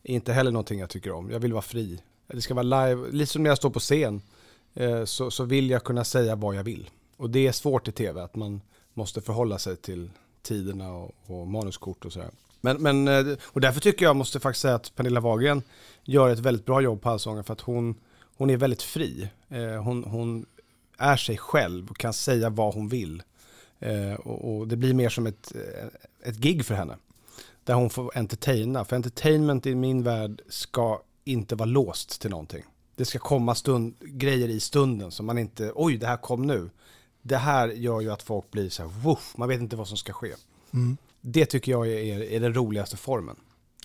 är 0.04 0.14
inte 0.14 0.34
heller 0.34 0.52
någonting 0.52 0.80
jag 0.80 0.90
tycker 0.90 1.12
om. 1.12 1.32
Jag 1.32 1.40
vill 1.40 1.54
vara 1.54 1.62
fri. 1.62 2.00
Det 2.28 2.42
ska 2.42 2.54
vara 2.54 2.86
live, 2.88 3.12
lite 3.12 3.32
som 3.32 3.44
när 3.44 3.50
jag 3.50 3.58
står 3.58 3.70
på 3.70 3.80
scen 3.80 4.22
eh, 4.74 5.06
så, 5.06 5.32
så 5.32 5.44
vill 5.44 5.70
jag 5.70 5.84
kunna 5.84 6.04
säga 6.04 6.36
vad 6.36 6.56
jag 6.56 6.64
vill. 6.64 6.90
Och 7.18 7.30
det 7.30 7.48
är 7.48 7.52
svårt 7.52 7.88
i 7.88 7.92
tv, 7.92 8.24
att 8.24 8.36
man 8.36 8.62
måste 8.94 9.22
förhålla 9.22 9.58
sig 9.58 9.76
till 9.76 10.10
tiderna 10.42 10.94
och, 10.94 11.16
och 11.26 11.48
manuskort 11.48 12.06
och 12.06 12.14
sådär. 12.14 12.30
Men, 12.62 12.82
men, 12.82 13.08
eh, 13.08 13.38
och 13.44 13.62
därför 13.62 13.82
tycker 13.82 14.06
jag, 14.06 14.16
måste 14.16 14.40
faktiskt 14.40 14.62
säga 14.62 14.76
att 14.76 14.96
Pernilla 14.96 15.20
Wahlgren 15.20 15.64
gör 16.04 16.30
ett 16.30 16.40
väldigt 16.40 16.66
bra 16.66 16.82
jobb 16.82 17.02
på 17.02 17.10
Allsången 17.10 17.44
för 17.44 17.54
att 17.54 17.62
hon, 17.62 17.96
hon 18.38 18.50
är 18.50 18.58
väldigt 18.58 18.82
fri. 18.82 19.30
Hon, 19.84 20.04
hon 20.04 20.46
är 20.98 21.18
sig 21.18 21.38
själv 21.38 21.90
och 21.90 21.98
kan 21.98 22.14
säga 22.14 22.50
vad 22.50 22.74
hon 22.74 22.90
vill. 22.90 23.24
Eh, 23.80 24.14
och, 24.14 24.58
och 24.58 24.68
det 24.68 24.76
blir 24.78 24.94
mer 24.94 25.10
som 25.10 25.28
ett, 25.28 25.56
eh, 25.56 26.30
ett 26.30 26.36
gig 26.36 26.66
för 26.66 26.76
henne. 26.76 26.98
Där 27.64 27.74
hon 27.74 27.90
får 27.90 28.18
entertaina. 28.18 28.86
För 28.86 28.96
entertainment 28.96 29.66
i 29.66 29.76
min 29.76 30.04
värld 30.04 30.42
ska 30.50 31.02
inte 31.24 31.56
vara 31.56 31.70
låst 31.70 32.22
till 32.22 32.30
någonting. 32.30 32.64
Det 32.96 33.06
ska 33.06 33.20
komma 33.20 33.56
stund, 33.56 33.96
grejer 34.00 34.50
i 34.50 34.60
stunden 34.60 35.12
som 35.12 35.26
man 35.26 35.38
inte, 35.38 35.72
oj 35.76 35.98
det 35.98 36.08
här 36.08 36.18
kom 36.18 36.48
nu. 36.48 36.70
Det 37.22 37.38
här 37.38 37.68
gör 37.68 38.02
ju 38.02 38.12
att 38.12 38.24
folk 38.24 38.52
blir 38.52 38.70
så 38.70 38.84
här, 38.84 38.90
woof, 38.90 39.34
man 39.38 39.50
vet 39.50 39.60
inte 39.60 39.76
vad 39.76 39.88
som 39.88 39.98
ska 39.98 40.14
ske. 40.14 40.34
Det 41.22 41.46
tycker 41.46 41.72
jag 41.72 41.88
är, 41.88 42.22
är 42.22 42.40
den 42.40 42.54
roligaste 42.54 42.98
formen. 42.98 43.36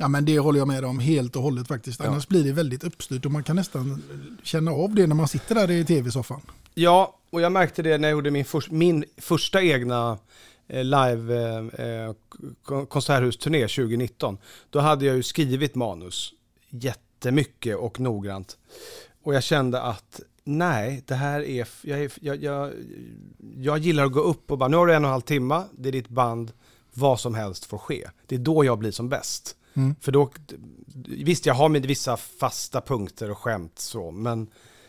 Ja, 0.00 0.08
men 0.08 0.24
det 0.24 0.38
håller 0.38 0.58
jag 0.58 0.68
med 0.68 0.84
om 0.84 0.98
helt 0.98 1.36
och 1.36 1.42
hållet 1.42 1.68
faktiskt. 1.68 2.00
Annars 2.00 2.28
blir 2.28 2.44
det 2.44 2.52
väldigt 2.52 2.84
uppstyrt 2.84 3.24
och 3.26 3.32
man 3.32 3.42
kan 3.44 3.56
nästan 3.56 4.02
känna 4.42 4.70
av 4.70 4.94
det 4.94 5.06
när 5.06 5.14
man 5.14 5.28
sitter 5.28 5.54
där 5.54 5.70
i 5.70 5.84
tv-soffan. 5.84 6.40
Ja, 6.74 7.16
och 7.30 7.40
jag 7.40 7.52
märkte 7.52 7.82
det 7.82 7.98
när 7.98 8.08
jag 8.08 8.12
gjorde 8.16 8.30
min, 8.30 8.44
förs- 8.44 8.70
min 8.70 9.04
första 9.16 9.62
egna 9.62 10.18
eh, 10.68 10.84
live 10.84 11.34
eh, 11.78 12.12
k- 12.64 12.86
konserthusturné 12.86 13.60
2019. 13.68 14.38
Då 14.70 14.78
hade 14.78 15.04
jag 15.06 15.16
ju 15.16 15.22
skrivit 15.22 15.74
manus 15.74 16.32
jättemycket 16.70 17.76
och 17.76 18.00
noggrant. 18.00 18.56
Och 19.22 19.34
jag 19.34 19.42
kände 19.42 19.82
att 19.82 20.20
nej, 20.44 21.02
det 21.06 21.14
här 21.14 21.40
är, 21.40 21.68
jag, 21.82 22.00
är 22.02 22.12
jag, 22.20 22.42
jag, 22.42 22.72
jag 23.56 23.78
gillar 23.78 24.04
att 24.04 24.12
gå 24.12 24.20
upp 24.20 24.50
och 24.50 24.58
bara, 24.58 24.68
nu 24.68 24.76
har 24.76 24.86
du 24.86 24.94
en 24.94 25.04
och 25.04 25.08
en 25.08 25.12
halv 25.12 25.20
timme, 25.22 25.62
det 25.78 25.88
är 25.88 25.92
ditt 25.92 26.08
band, 26.08 26.52
vad 26.92 27.20
som 27.20 27.34
helst 27.34 27.64
får 27.64 27.78
ske. 27.78 28.08
Det 28.26 28.34
är 28.34 28.38
då 28.38 28.64
jag 28.64 28.78
blir 28.78 28.90
som 28.90 29.08
bäst. 29.08 29.56
För 30.00 30.12
då, 30.12 30.30
visst 31.08 31.46
jag 31.46 31.54
har 31.54 31.68
med 31.68 31.86
vissa 31.86 32.16
fasta 32.16 32.80
punkter 32.80 33.30
och 33.30 33.38
skämt 33.38 33.78
så, 33.78 34.10
men 34.10 34.46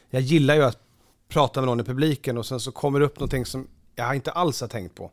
jag 0.10 0.22
gillar 0.22 0.56
ju 0.56 0.64
att 0.64 0.80
prata 1.28 1.62
med 1.62 1.68
någon 1.68 1.80
i 1.80 1.84
publiken 1.84 2.38
och 2.38 2.46
sen 2.46 2.60
så 2.60 2.72
kommer 2.72 3.00
det 3.00 3.06
upp 3.06 3.20
någonting 3.20 3.46
som 3.46 3.68
jag 3.96 4.16
inte 4.16 4.32
alls 4.32 4.62
har 4.62 4.68
tänkt 4.68 4.96
på. 4.96 5.12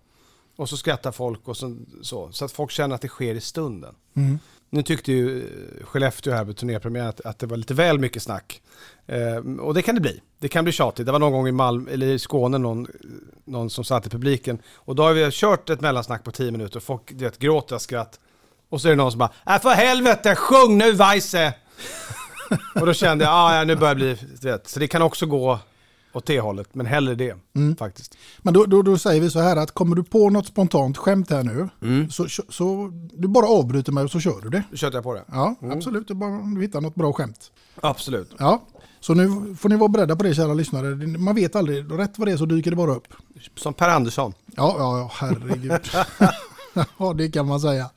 Och 0.57 0.69
så 0.69 0.77
skrattar 0.77 1.12
folk 1.12 1.49
och 1.49 1.57
så, 1.57 1.77
så, 2.03 2.33
så 2.33 2.45
att 2.45 2.53
folk 2.53 2.71
känner 2.71 2.95
att 2.95 3.01
det 3.01 3.09
sker 3.09 3.35
i 3.35 3.41
stunden. 3.41 3.95
Nu 4.71 4.83
tyckte 4.83 5.12
ju 5.12 5.41
eh, 5.41 5.87
Skellefteå 5.87 6.33
här 6.33 6.45
på 6.45 6.53
turnépremiären 6.53 7.09
att, 7.09 7.21
att 7.21 7.38
det 7.38 7.47
var 7.47 7.57
lite 7.57 7.75
väl 7.75 7.99
mycket 7.99 8.23
snack. 8.23 8.62
Eh, 9.07 9.37
och 9.61 9.75
det 9.75 9.83
kan 9.83 9.95
det 9.95 10.01
bli. 10.01 10.21
Det 10.38 10.49
kan 10.49 10.64
bli 10.64 10.73
tjatigt. 10.73 11.07
Det 11.07 11.12
var 11.12 11.19
någon 11.19 11.33
gång 11.33 11.49
i 11.49 11.53
Malmö, 11.53 11.91
eller 11.91 12.07
i 12.07 12.19
Skåne 12.19 12.59
någon, 12.59 12.87
någon 13.45 13.71
som 13.71 13.85
satt 13.85 14.07
i 14.07 14.11
publiken. 14.11 14.59
Och 14.75 14.95
då 14.95 15.03
har 15.03 15.12
vi 15.12 15.29
kört 15.33 15.71
ett 15.71 15.81
mellansnack 15.81 16.25
på 16.25 16.31
10 16.31 16.51
minuter 16.51 16.77
och 16.77 16.83
folk 16.83 17.03
du 17.09 17.25
vet, 17.25 17.38
gråter 17.38 17.79
skratt. 17.79 18.21
Och 18.68 18.81
så 18.81 18.88
är 18.88 18.90
det 18.92 18.96
någon 18.96 19.12
som 19.12 19.18
bara 19.18 19.33
äh, 19.46 19.61
för 19.61 19.70
helvete, 19.70 20.35
sjung 20.35 20.78
nu 20.78 20.92
Weise! 20.92 21.54
och 22.74 22.87
då 22.87 22.92
kände 22.92 23.24
jag, 23.24 23.35
ah, 23.35 23.57
ja 23.57 23.64
nu 23.64 23.76
börjar 23.76 23.94
det 23.94 23.98
bli, 23.98 24.50
vet. 24.50 24.68
Så 24.68 24.81
det 24.81 24.88
kan 24.88 25.02
också 25.02 25.26
gå 25.26 25.59
åt 26.12 26.26
det 26.26 26.40
hållet, 26.40 26.74
men 26.74 26.87
hellre 26.87 27.14
det 27.14 27.35
faktiskt. 27.78 28.16
Men 28.38 28.54
då, 28.54 28.64
då, 28.64 28.83
då 28.83 28.98
säger 28.98 29.20
vi 29.20 29.31
så 29.31 29.40
här 29.40 29.57
att 29.57 29.70
kommer 29.70 29.96
du 29.96 30.04
på 30.04 30.31
något 30.31 30.46
spontant 30.46 30.96
skämt 30.96 31.31
här 31.31 31.42
nu 31.42 31.68
så, 32.11 32.28
så, 32.28 32.42
så 32.48 32.90
du 33.12 33.28
bara 33.28 33.46
avbryter 33.46 33.92
mig 33.92 34.04
och 34.04 34.11
så 34.11 34.20
kör 34.20 34.40
du 34.42 34.48
det. 34.48 34.62
Då 34.70 34.76
köttar 34.76 34.96
jag 34.96 35.04
på 35.04 35.14
det. 35.14 35.24
Ja, 35.28 35.54
absolut. 35.61 36.09
Du, 36.09 36.14
bara, 36.14 36.31
du 36.31 36.61
hittar 36.61 36.81
något 36.81 36.94
bra 36.94 37.12
skämt. 37.12 37.50
Absolut. 37.81 38.35
Ja, 38.38 38.62
så 39.00 39.14
nu 39.14 39.57
får 39.57 39.68
ni 39.68 39.76
vara 39.76 39.88
beredda 39.88 40.16
på 40.16 40.22
det 40.22 40.35
kära 40.35 40.54
lyssnare. 40.54 41.18
Man 41.18 41.35
vet 41.35 41.57
aldrig, 41.57 41.98
rätt 41.98 42.18
vad 42.18 42.28
det 42.28 42.33
är 42.33 42.37
så 42.37 42.46
dyker 42.46 42.70
det 42.70 42.76
bara 42.76 42.94
upp. 42.94 43.07
Som 43.57 43.74
Per 43.74 43.88
Andersson. 43.88 44.33
Ja, 44.57 44.74
ja, 44.78 44.98
ja 44.98 45.11
herregud. 45.14 45.72
ja, 46.98 47.12
det 47.12 47.31
kan 47.31 47.46
man 47.46 47.61
säga. 47.61 47.90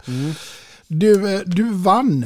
Du, 0.88 1.36
eh, 1.36 1.42
du 1.46 1.74
vann 1.74 2.26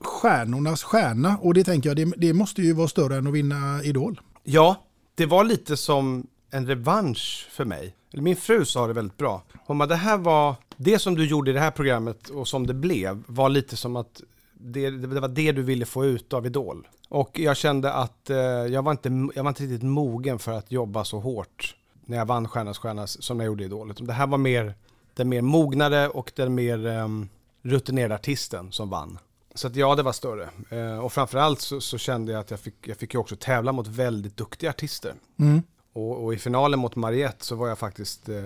Stjärnornas 0.00 0.82
stjärna 0.82 1.38
och 1.42 1.54
det 1.54 1.64
tänker 1.64 1.90
jag, 1.90 1.96
det, 1.96 2.12
det 2.16 2.32
måste 2.32 2.62
ju 2.62 2.72
vara 2.72 2.88
större 2.88 3.16
än 3.16 3.26
att 3.26 3.34
vinna 3.34 3.82
Idol. 3.82 4.20
Ja, 4.42 4.84
det 5.14 5.26
var 5.26 5.44
lite 5.44 5.76
som 5.76 6.26
en 6.50 6.66
revansch 6.66 7.48
för 7.50 7.64
mig. 7.64 7.94
min 8.12 8.36
fru 8.36 8.64
sa 8.64 8.86
det 8.86 8.92
väldigt 8.92 9.18
bra. 9.18 9.42
Hon 9.66 9.78
bara, 9.78 9.86
det 9.86 9.96
här 9.96 10.16
var, 10.16 10.54
det 10.76 10.98
som 10.98 11.14
du 11.14 11.26
gjorde 11.26 11.50
i 11.50 11.54
det 11.54 11.60
här 11.60 11.70
programmet 11.70 12.28
och 12.28 12.48
som 12.48 12.66
det 12.66 12.74
blev, 12.74 13.22
var 13.26 13.48
lite 13.48 13.76
som 13.76 13.96
att 13.96 14.22
det, 14.54 14.90
det 14.90 15.20
var 15.20 15.28
det 15.28 15.52
du 15.52 15.62
ville 15.62 15.86
få 15.86 16.04
ut 16.04 16.32
av 16.32 16.46
Idol. 16.46 16.88
Och 17.08 17.38
jag 17.38 17.56
kände 17.56 17.92
att 17.92 18.30
eh, 18.30 18.36
jag, 18.36 18.82
var 18.82 18.92
inte, 18.92 19.28
jag 19.34 19.42
var 19.42 19.48
inte 19.48 19.62
riktigt 19.62 19.82
mogen 19.82 20.38
för 20.38 20.52
att 20.52 20.72
jobba 20.72 21.04
så 21.04 21.20
hårt 21.20 21.76
när 22.04 22.16
jag 22.16 22.26
vann 22.26 22.48
Stjärnas 22.48 22.78
stjärna 22.78 23.06
som 23.06 23.40
jag 23.40 23.46
gjorde 23.46 23.62
i 23.62 23.66
Idol. 23.66 23.94
Det 23.98 24.12
här 24.12 24.26
var 24.26 24.38
mer 24.38 24.74
den 25.14 25.28
mer 25.28 25.42
mognade 25.42 26.08
och 26.08 26.32
den 26.36 26.54
mer 26.54 26.86
um, 26.86 27.28
rutinerade 27.62 28.14
artisten 28.14 28.72
som 28.72 28.90
vann. 28.90 29.18
Så 29.54 29.66
att 29.66 29.76
ja, 29.76 29.94
det 29.94 30.02
var 30.02 30.12
större. 30.12 30.48
Eh, 30.70 30.98
och 30.98 31.12
framförallt 31.12 31.60
så, 31.60 31.80
så 31.80 31.98
kände 31.98 32.32
jag 32.32 32.40
att 32.40 32.50
jag 32.50 32.60
fick, 32.60 32.74
jag 32.88 32.96
fick 32.96 33.14
ju 33.14 33.20
också 33.20 33.36
tävla 33.36 33.72
mot 33.72 33.86
väldigt 33.86 34.36
duktiga 34.36 34.70
artister. 34.70 35.14
Mm. 35.38 35.62
Och, 35.92 36.24
och 36.24 36.34
i 36.34 36.38
finalen 36.38 36.78
mot 36.78 36.96
Mariette 36.96 37.44
så 37.44 37.56
var 37.56 37.68
jag 37.68 37.78
faktiskt, 37.78 38.28
eh, 38.28 38.44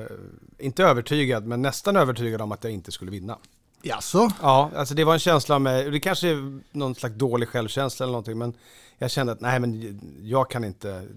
inte 0.59 0.85
övertygad, 0.85 1.47
men 1.47 1.63
nästan 1.63 1.97
övertygad 1.97 2.41
om 2.41 2.53
att 2.53 2.65
jag 2.65 2.73
inte 2.73 2.93
skulle 2.93 3.11
vinna. 3.11 3.39
Jaså? 3.83 4.31
Ja, 4.43 4.71
alltså 4.77 4.95
det 4.95 5.05
var 5.05 5.13
en 5.13 5.19
känsla 5.19 5.55
av 5.55 5.61
mig, 5.61 5.91
det 5.91 6.01
kanske 6.01 6.29
är 6.29 6.61
någon 6.73 6.95
slags 6.95 7.15
dålig 7.15 7.49
självkänsla 7.49 8.05
eller 8.05 8.13
någonting, 8.13 8.39
men 8.39 8.55
jag 8.99 9.11
kände 9.11 9.33
att 9.33 9.41
nej 9.41 9.61
men 9.61 10.01
jag 10.23 10.51
kan 10.51 10.65
inte, 10.65 11.09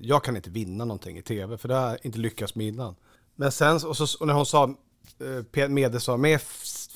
jag 0.00 0.24
kan 0.24 0.36
inte 0.36 0.50
vinna 0.50 0.84
någonting 0.84 1.18
i 1.18 1.22
tv, 1.22 1.58
för 1.58 1.68
det 1.68 1.74
har 1.74 1.88
jag 1.88 1.98
inte 2.02 2.18
lyckats 2.18 2.54
med 2.54 2.66
innan. 2.66 2.94
Men 3.36 3.52
sen, 3.52 3.74
och, 3.74 3.96
så, 3.96 4.06
och 4.20 4.26
när 4.26 4.34
hon 4.34 4.46
sa, 4.46 4.74
eh, 5.56 5.68
Mede 5.68 6.00
sa, 6.00 6.16
med 6.16 6.40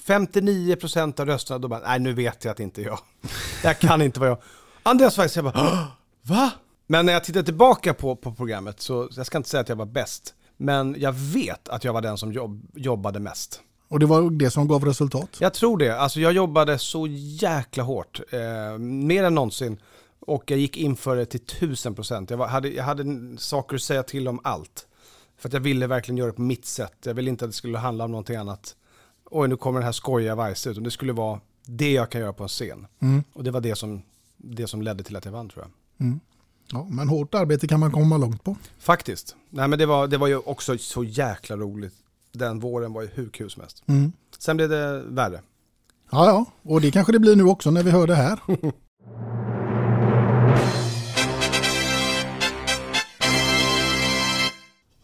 59% 0.07 1.21
av 1.21 1.27
rösterna, 1.27 1.59
då 1.59 1.69
bara, 1.69 1.81
nej 1.81 2.01
nu 2.01 2.13
vet 2.13 2.45
jag 2.45 2.51
att 2.51 2.57
det 2.57 2.63
inte 2.63 2.83
är 2.83 2.87
jag. 2.87 2.99
Det 3.63 3.69
här 3.69 3.75
kan 3.75 4.03
inte 4.03 4.21
vara 4.21 4.31
jag. 4.31 4.39
Andreas 4.83 5.17
faktiskt, 5.17 5.37
jag 5.37 5.45
bara, 5.45 5.55
"Åh, 5.57 5.85
va? 6.23 6.51
Men 6.87 7.07
när 7.07 7.13
jag 7.13 7.25
tittar 7.25 7.43
tillbaka 7.43 7.95
på, 7.95 8.17
på 8.17 8.33
programmet, 8.35 8.81
så 8.81 9.09
jag 9.17 9.27
ska 9.27 9.39
inte 9.39 9.49
säga 9.51 9.61
att 9.61 9.69
jag 9.69 9.77
var 9.77 9.87
bäst, 9.87 10.35
men 10.57 10.97
jag 10.99 11.13
vet 11.13 11.69
att 11.69 11.85
jag 11.85 11.93
var 11.93 12.01
den 12.01 12.19
som 12.19 12.33
jobb, 12.33 12.67
jobbade 12.75 13.21
mest. 13.21 13.61
Och 13.89 13.99
det 14.01 14.07
var 14.07 14.31
det 14.31 14.51
som 14.51 14.69
gav 14.69 14.85
resultat? 14.85 15.29
Jag 15.39 15.55
tror 15.55 15.79
det. 15.79 15.99
Alltså 15.99 16.21
jag 16.21 16.33
jobbade 16.33 16.79
så 16.79 17.07
jäkla 17.11 17.83
hårt. 17.83 18.21
Eh, 18.31 18.79
mer 18.79 19.25
än 19.25 19.35
någonsin. 19.35 19.79
Och 20.21 20.51
jag 20.51 20.59
gick 20.59 20.77
in 20.77 20.97
för 20.97 21.17
det 21.17 21.27
till 21.27 21.41
tusen 21.41 21.95
procent. 21.95 22.31
Jag, 22.31 22.39
hade, 22.39 22.69
jag 22.69 22.85
hade 22.85 23.05
saker 23.39 23.77
att 23.77 23.83
säga 23.83 24.03
till 24.03 24.29
om 24.29 24.41
allt. 24.45 24.87
För 25.41 25.49
att 25.49 25.53
jag 25.53 25.61
ville 25.61 25.87
verkligen 25.87 26.17
göra 26.17 26.31
det 26.31 26.37
på 26.37 26.43
mitt 26.43 26.67
sätt. 26.67 26.97
Jag 27.05 27.15
ville 27.15 27.31
inte 27.31 27.45
att 27.45 27.51
det 27.51 27.57
skulle 27.57 27.79
handla 27.79 28.05
om 28.05 28.11
någonting 28.11 28.37
annat. 28.37 28.77
Oj, 29.25 29.49
nu 29.49 29.57
kommer 29.57 29.79
den 29.79 29.85
här 29.85 29.93
skojiga 29.93 30.35
vajse. 30.35 30.71
Utan 30.71 30.83
det 30.83 30.91
skulle 30.91 31.13
vara 31.13 31.41
det 31.67 31.93
jag 31.93 32.11
kan 32.11 32.21
göra 32.21 32.33
på 32.33 32.43
en 32.43 32.49
scen. 32.49 32.87
Och 33.33 33.45
det 33.45 33.51
var 33.51 33.61
det 33.61 33.77
som, 33.77 34.03
det 34.37 34.67
som 34.67 34.83
ledde 34.83 35.05
till 35.05 35.17
att 35.17 35.25
jag 35.25 35.33
vann 35.33 35.49
tror 35.49 35.65
jag. 35.65 35.71
Ja, 36.73 36.87
men 36.91 37.09
hårt 37.09 37.35
arbete 37.35 37.69
kan 37.69 37.81
man 37.81 37.93
komma 37.93 38.17
långt 38.17 38.45
på. 38.45 38.57
Faktiskt. 38.79 39.37
Nej 39.51 39.69
men 39.69 39.79
det 39.79 39.87
var, 39.87 40.07
det 40.07 40.19
var 40.19 40.27
ju 40.27 40.37
också 40.37 40.79
så 40.79 41.05
jäkla 41.05 41.57
roligt. 41.57 41.95
Den 42.33 42.61
våren 42.61 42.93
var 42.93 43.03
ju 43.03 43.09
hur 43.09 43.29
kul 43.29 43.51
som 43.51 43.61
helst. 43.61 43.83
Mm. 43.87 44.13
Sen 44.39 44.57
blev 44.57 44.69
det 44.69 45.03
värre. 45.03 45.41
Ja, 46.11 46.27
ja, 46.27 46.47
och 46.63 46.81
det 46.81 46.91
kanske 46.91 47.13
det 47.13 47.19
blir 47.19 47.37
nu 47.37 47.45
också 47.45 47.71
när 47.71 47.83
vi 47.83 47.91
hör 47.91 48.07
det 48.07 48.15
här. 48.15 48.41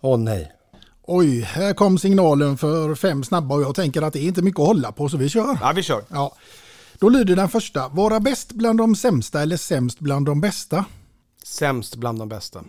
Åh 0.06 0.18
nej. 0.18 0.52
Oj, 1.02 1.40
här 1.40 1.74
kom 1.74 1.98
signalen 1.98 2.58
för 2.58 2.94
fem 2.94 3.24
snabba 3.24 3.54
och 3.54 3.62
jag 3.62 3.74
tänker 3.74 4.02
att 4.02 4.12
det 4.12 4.18
är 4.18 4.28
inte 4.28 4.42
mycket 4.42 4.60
att 4.60 4.66
hålla 4.66 4.92
på 4.92 5.08
så 5.08 5.16
vi 5.16 5.28
kör. 5.28 5.58
Ja, 5.60 5.72
vi 5.76 5.82
kör. 5.82 6.04
Ja. 6.08 6.34
Då 6.98 7.08
lyder 7.08 7.36
den 7.36 7.48
första. 7.48 7.88
Vara 7.88 8.20
bäst 8.20 8.52
bland 8.52 8.78
de 8.78 8.96
sämsta 8.96 9.42
eller 9.42 9.56
sämst 9.56 9.98
bland 9.98 10.26
de 10.26 10.40
bästa? 10.40 10.84
Sämst 11.44 11.96
bland 11.96 12.18
de 12.18 12.28
bästa. 12.28 12.64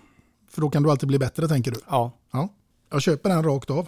För 0.50 0.62
då 0.62 0.70
kan 0.70 0.84
du 0.84 0.92
alltid 0.92 1.08
bli 1.08 1.20
bättre 1.20 1.48
tänker 1.48 1.72
du. 1.72 1.80
Ja. 1.90 2.12
Ja, 2.32 2.50
jag 2.92 3.02
köper 3.02 3.30
den 3.30 3.44
rakt 3.44 3.70
av. 3.70 3.88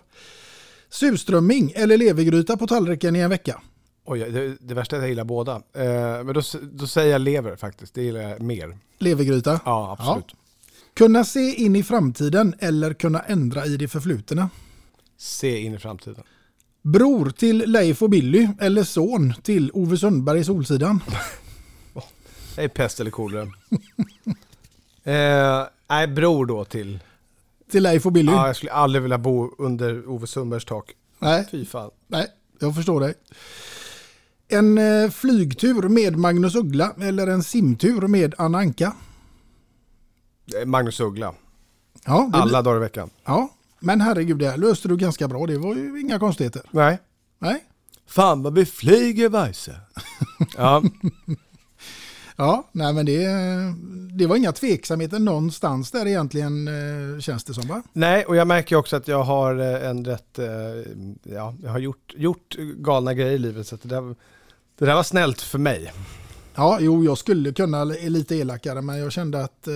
Surströmming 0.89 1.71
eller 1.75 1.97
levergryta 1.97 2.57
på 2.57 2.67
tallriken 2.67 3.15
i 3.15 3.19
en 3.19 3.29
vecka? 3.29 3.61
Oj, 4.05 4.19
det, 4.19 4.57
det 4.61 4.73
värsta 4.73 4.95
är 4.95 4.99
att 4.99 5.03
jag 5.03 5.09
gillar 5.09 5.23
båda. 5.23 5.55
Eh, 5.55 6.23
men 6.23 6.33
då, 6.33 6.41
då 6.71 6.87
säger 6.87 7.11
jag 7.11 7.21
lever 7.21 7.55
faktiskt. 7.55 7.93
Det 7.93 8.03
gillar 8.03 8.21
jag 8.21 8.41
mer. 8.41 8.77
Levergryta? 8.97 9.59
Ja, 9.65 9.97
absolut. 9.99 10.35
Kunna 10.99 11.23
se 11.23 11.53
in 11.53 11.75
i 11.75 11.83
framtiden 11.83 12.55
eller 12.59 12.93
kunna 12.93 13.19
ändra 13.19 13.65
i 13.65 13.77
det 13.77 13.87
förflutna? 13.87 14.49
Se 15.17 15.59
in 15.59 15.73
i 15.73 15.77
framtiden. 15.77 16.23
Bror 16.81 17.29
till 17.29 17.57
Leif 17.57 18.01
och 18.01 18.09
Billy 18.09 18.47
eller 18.59 18.83
son 18.83 19.33
till 19.43 19.71
Ove 19.73 19.97
Sundberg 19.97 20.39
i 20.39 20.43
Solsidan? 20.43 21.03
Det 22.55 22.63
är 22.63 22.67
pest 22.67 22.99
eller 22.99 23.11
kolera. 23.11 23.41
eh, 25.03 25.67
nej, 25.89 26.07
bror 26.07 26.45
då 26.45 26.65
till. 26.65 26.99
Till 27.71 27.83
Leif 27.83 28.05
och 28.05 28.11
Billy? 28.11 28.31
Ja, 28.31 28.47
jag 28.47 28.55
skulle 28.55 28.71
aldrig 28.71 29.01
vilja 29.01 29.17
bo 29.17 29.55
under 29.57 30.09
Ove 30.09 30.27
Sundbergs 30.27 30.65
tak. 30.65 30.91
Nej, 31.19 31.47
Fy 31.51 31.65
fan. 31.65 31.91
nej, 32.07 32.27
jag 32.59 32.75
förstår 32.75 32.99
dig. 32.99 33.13
En 34.47 34.77
eh, 34.77 35.09
flygtur 35.09 35.89
med 35.89 36.17
Magnus 36.17 36.55
Uggla 36.55 36.93
eller 37.01 37.27
en 37.27 37.43
simtur 37.43 38.07
med 38.07 38.35
Anna 38.37 38.57
Anka? 38.57 38.93
Eh, 40.55 40.65
Magnus 40.65 40.99
Uggla. 40.99 41.33
Ja, 42.05 42.29
Alla 42.33 42.61
dagar 42.61 42.77
i 42.77 42.79
veckan. 42.79 43.09
Ja, 43.25 43.49
men 43.79 44.01
herregud, 44.01 44.37
det 44.37 44.49
här 44.49 44.57
löste 44.57 44.87
du 44.87 44.97
ganska 44.97 45.27
bra. 45.27 45.45
Det 45.45 45.57
var 45.57 45.75
ju 45.75 46.01
inga 46.01 46.19
konstigheter. 46.19 46.61
Nej. 46.71 46.99
Nej. 47.39 47.63
Fan 48.07 48.43
vad 48.43 48.53
vi 48.53 48.65
flyger 48.65 49.29
Weise. 49.29 49.75
ja, 50.57 50.83
Ja, 52.35 52.69
nej 52.71 52.93
men 52.93 53.05
det, 53.05 53.27
det 54.17 54.27
var 54.27 54.35
inga 54.35 54.51
tveksamheter 54.51 55.19
någonstans 55.19 55.91
där 55.91 56.05
egentligen 56.07 56.67
eh, 56.67 57.19
känns 57.19 57.43
det 57.43 57.53
som 57.53 57.67
va? 57.67 57.83
nej 57.93 58.25
och 58.25 58.35
jag 58.35 58.47
märker 58.47 58.75
också 58.75 58.95
att 58.95 59.07
jag 59.07 59.23
har 59.23 59.59
eh, 59.59 59.89
en 59.89 60.05
rätt, 60.05 60.39
ja, 61.23 61.53
jag 61.63 61.71
har 61.71 61.79
gjort, 61.79 62.13
gjort 62.17 62.55
galna 62.57 63.13
grejer 63.13 63.31
i 63.31 63.37
livet 63.37 63.67
så 63.67 63.77
det 63.81 63.87
där, 63.87 64.15
det 64.79 64.85
där 64.85 64.95
var 64.95 65.03
snällt 65.03 65.41
för 65.41 65.59
mig. 65.59 65.91
Ja, 66.55 66.77
jo, 66.81 67.03
jag 67.03 67.17
skulle 67.17 67.51
kunna 67.53 67.83
lite 67.83 68.35
elakare 68.35 68.81
men 68.81 68.99
jag 68.99 69.11
kände 69.11 69.43
att 69.43 69.67
eh, 69.67 69.73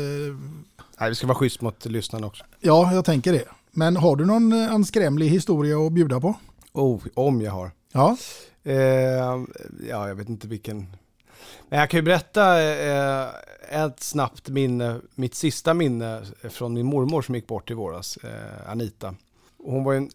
Nej, 1.00 1.10
vi 1.10 1.16
ska 1.16 1.28
vara 1.28 1.38
schysst 1.38 1.62
mot 1.62 1.86
lyssnarna 1.86 2.28
också. 2.28 2.44
ja, 2.60 2.94
jag 2.94 3.06
tänker 3.06 3.34
det. 3.34 3.46
Men 3.72 3.98
har 3.98 4.16
du 4.16 4.26
någon 4.26 4.54
eh, 4.54 4.72
anskrämlig 4.74 5.28
historia 5.28 5.78
att 5.78 5.92
bjuda 5.94 6.20
på? 6.20 6.36
Oh, 6.74 7.02
om 7.14 7.42
jag 7.42 7.52
har. 7.52 7.72
Ja, 7.92 8.18
Eh, 8.66 8.76
ja, 9.90 10.08
jag 10.08 10.16
vet 10.16 10.30
inte 10.30 10.48
vilken. 10.48 10.88
Men 11.70 11.80
jag 11.80 11.90
kan 11.90 11.98
ju 11.98 12.02
berätta 12.02 12.62
eh, 12.62 13.28
ett 13.70 14.00
snabbt 14.04 14.50
minne, 14.50 15.00
mitt 15.16 15.36
sista 15.36 15.74
minne 15.74 16.22
från 16.50 16.74
min 16.74 16.86
mormor 16.86 17.22
som 17.22 17.36
gick 17.36 17.48
bort 17.48 17.72
i 17.72 17.74
våras, 17.74 18.18
eh, 18.18 18.72
Anita. 18.72 19.16
Hon 19.64 19.84
var 19.84 19.94
en 19.94 20.10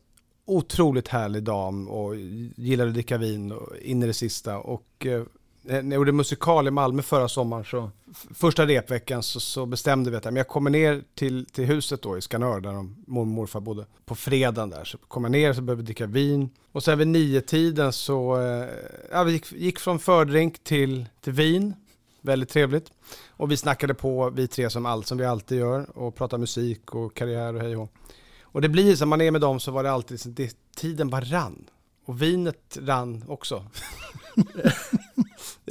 otroligt 0.44 1.08
härlig 1.08 1.42
dam 1.42 1.88
och 1.88 2.16
gillade 2.56 2.88
att 2.88 2.94
dricka 2.94 3.18
vin 3.18 3.52
in 3.82 4.02
i 4.02 4.06
det 4.06 4.14
sista. 4.14 4.58
Och 4.58 5.06
eh, 5.06 5.22
Eh, 5.68 5.82
när 5.82 5.96
jag 5.96 6.00
gjorde 6.00 6.12
musikal 6.12 6.68
i 6.68 6.70
Malmö 6.70 7.02
förra 7.02 7.28
sommaren 7.28 7.64
så 7.64 7.90
första 8.34 8.66
repveckan 8.66 9.22
så, 9.22 9.40
så 9.40 9.66
bestämde 9.66 10.10
vi 10.10 10.16
att 10.16 10.24
men 10.24 10.36
jag 10.36 10.48
kommer 10.48 10.70
ner 10.70 11.02
till, 11.14 11.46
till 11.46 11.64
huset 11.64 12.02
då 12.02 12.18
i 12.18 12.20
Skanör 12.20 12.60
där 12.60 12.72
de, 12.72 12.96
mormor 13.06 13.20
och 13.20 13.26
morfar 13.26 13.60
bodde 13.60 13.86
på 14.04 14.14
fredagen 14.14 14.70
där. 14.70 14.84
Så 14.84 14.98
kom 14.98 15.24
jag 15.24 15.30
ner 15.30 15.52
så 15.52 15.62
började 15.62 15.82
vi 15.82 15.86
dricka 15.86 16.06
vin 16.06 16.50
och 16.72 16.82
sen 16.82 16.98
vid 16.98 17.08
nio 17.08 17.40
tiden 17.40 17.92
så 17.92 18.40
eh, 18.40 18.68
ja, 19.10 19.22
vi 19.22 19.32
gick, 19.32 19.52
gick 19.52 19.78
från 19.78 19.98
fördrink 19.98 20.64
till, 20.64 21.06
till 21.20 21.32
vin. 21.32 21.74
Väldigt 22.20 22.48
trevligt. 22.48 22.92
Och 23.28 23.50
vi 23.50 23.56
snackade 23.56 23.94
på, 23.94 24.30
vi 24.30 24.48
tre 24.48 24.70
som 24.70 24.86
allt 24.86 25.06
som 25.06 25.18
vi 25.18 25.24
alltid 25.24 25.58
gör 25.58 25.98
och 25.98 26.14
pratade 26.14 26.40
musik 26.40 26.94
och 26.94 27.14
karriär 27.14 27.54
och 27.54 27.60
hej 27.60 27.76
och 27.76 27.82
hå. 27.82 27.88
Och 28.42 28.60
det 28.60 28.68
blir 28.68 28.96
så, 28.96 29.06
man 29.06 29.20
är 29.20 29.30
med 29.30 29.40
dem 29.40 29.60
så 29.60 29.70
var 29.70 29.82
det 29.82 29.90
alltid, 29.90 30.20
så 30.20 30.28
det, 30.28 30.56
tiden 30.76 31.10
bara 31.10 31.24
rann. 31.24 31.64
Och 32.04 32.22
vinet 32.22 32.78
rann 32.80 33.24
också. 33.28 33.64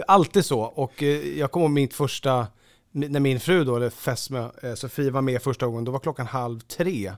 Alltid 0.08 0.46
så. 0.46 0.60
Och 0.60 1.04
eh, 1.04 1.40
jag 1.40 1.52
kommer 1.52 1.66
ihåg 1.66 1.74
mitt 1.74 1.94
första, 1.94 2.48
när 2.92 3.20
min 3.20 3.40
fru 3.40 3.64
då, 3.64 3.76
eller 3.76 3.90
fästmö, 3.90 4.50
eh, 4.64 4.74
Sofie 4.76 5.12
var 5.12 5.22
med 5.22 5.42
första 5.42 5.66
gången, 5.66 5.86
då 5.86 5.92
var 5.92 6.00
klockan 6.00 6.28
halv 6.28 6.60
tre 6.60 7.14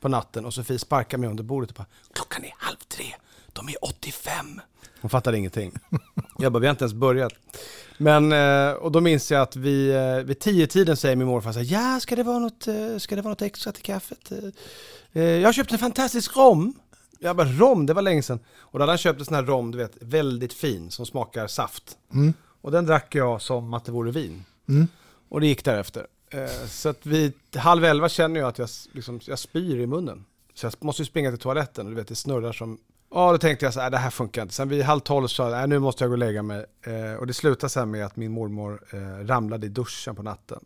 på 0.00 0.08
natten 0.08 0.44
och 0.44 0.54
Sofie 0.54 0.78
sparkade 0.78 1.20
mig 1.20 1.30
under 1.30 1.44
bordet 1.44 1.70
och 1.70 1.76
bara, 1.76 1.86
klockan 2.12 2.44
är 2.44 2.54
halv 2.58 2.76
tre, 2.88 3.06
de 3.52 3.68
är 3.68 3.84
85. 3.84 4.60
Hon 5.00 5.10
fattade 5.10 5.38
ingenting. 5.38 5.72
Jag 6.38 6.52
bara, 6.52 6.58
vi 6.58 6.66
har 6.66 6.70
inte 6.70 6.84
ens 6.84 6.94
börjat. 6.94 7.32
Men, 7.98 8.32
eh, 8.32 8.72
och 8.72 8.92
då 8.92 9.00
minns 9.00 9.30
jag 9.30 9.42
att 9.42 9.56
vi, 9.56 9.92
vid 10.24 10.38
tio 10.38 10.66
tiden 10.66 10.96
säger 10.96 11.16
min 11.16 11.26
morfar 11.26 11.52
så 11.52 11.58
här, 11.58 11.72
ja, 11.72 12.00
ska 12.00 12.16
det 12.16 12.22
vara 12.22 12.38
något, 12.38 12.68
ska 12.98 13.16
det 13.16 13.22
vara 13.22 13.32
något 13.32 13.42
extra 13.42 13.72
till 13.72 13.82
kaffet? 13.82 14.32
Jag 15.12 15.44
har 15.44 15.52
köpt 15.52 15.72
en 15.72 15.78
fantastisk 15.78 16.36
rom. 16.36 16.74
Jag 17.22 17.36
bara, 17.36 17.48
rom, 17.48 17.86
det 17.86 17.94
var 17.94 18.02
länge 18.02 18.22
sedan. 18.22 18.38
Och 18.58 18.78
då 18.78 18.82
hade 18.82 18.92
han 18.92 18.98
köpt 18.98 19.18
en 19.20 19.24
sån 19.24 19.34
här 19.34 19.42
rom, 19.42 19.70
du 19.70 19.78
vet, 19.78 19.96
väldigt 20.00 20.52
fin, 20.52 20.90
som 20.90 21.06
smakar 21.06 21.46
saft. 21.46 21.98
Och 22.60 22.70
den 22.70 22.86
drack 22.86 23.14
jag 23.14 23.42
som 23.42 23.74
att 23.74 23.84
det 23.84 23.92
vore 23.92 24.10
vin. 24.10 24.44
Och 25.28 25.40
det 25.40 25.46
gick 25.46 25.64
därefter. 25.64 26.06
Eh, 26.30 26.46
Så 26.68 26.88
att 26.88 27.06
vid 27.06 27.32
halv 27.56 27.84
elva 27.84 28.08
känner 28.08 28.40
jag 28.40 28.48
att 28.48 28.58
jag, 28.58 28.68
liksom, 28.92 29.20
jag 29.24 29.38
spyr 29.38 29.78
i 29.80 29.86
munnen. 29.86 30.24
Så 30.54 30.66
jag 30.66 30.74
måste 30.80 31.02
ju 31.02 31.06
springa 31.06 31.30
till 31.30 31.38
toaletten 31.38 31.86
och 31.86 31.92
du 31.92 31.96
vet, 31.96 32.08
det 32.08 32.14
snurrar 32.14 32.52
som... 32.52 32.78
Ja, 33.14 33.32
då 33.32 33.38
tänkte 33.38 33.64
jag 33.66 33.74
så 33.74 33.80
här, 33.80 33.90
det 33.90 33.98
här 33.98 34.10
funkar 34.10 34.42
inte. 34.42 34.54
Sen 34.54 34.68
vid 34.68 34.82
halv 34.82 35.00
tolv 35.00 35.26
sa 35.28 35.42
jag, 35.44 35.50
"Nej, 35.52 35.68
nu 35.68 35.78
måste 35.78 36.04
jag 36.04 36.08
gå 36.10 36.14
och 36.14 36.18
lägga 36.18 36.42
mig. 36.42 36.64
Eh, 36.82 37.14
och 37.14 37.26
det 37.26 37.34
slutade 37.34 37.70
sen 37.70 37.90
med 37.90 38.06
att 38.06 38.16
min 38.16 38.32
mormor 38.32 38.82
eh, 38.92 39.26
ramlade 39.26 39.66
i 39.66 39.68
duschen 39.68 40.16
på 40.16 40.22
natten. 40.22 40.60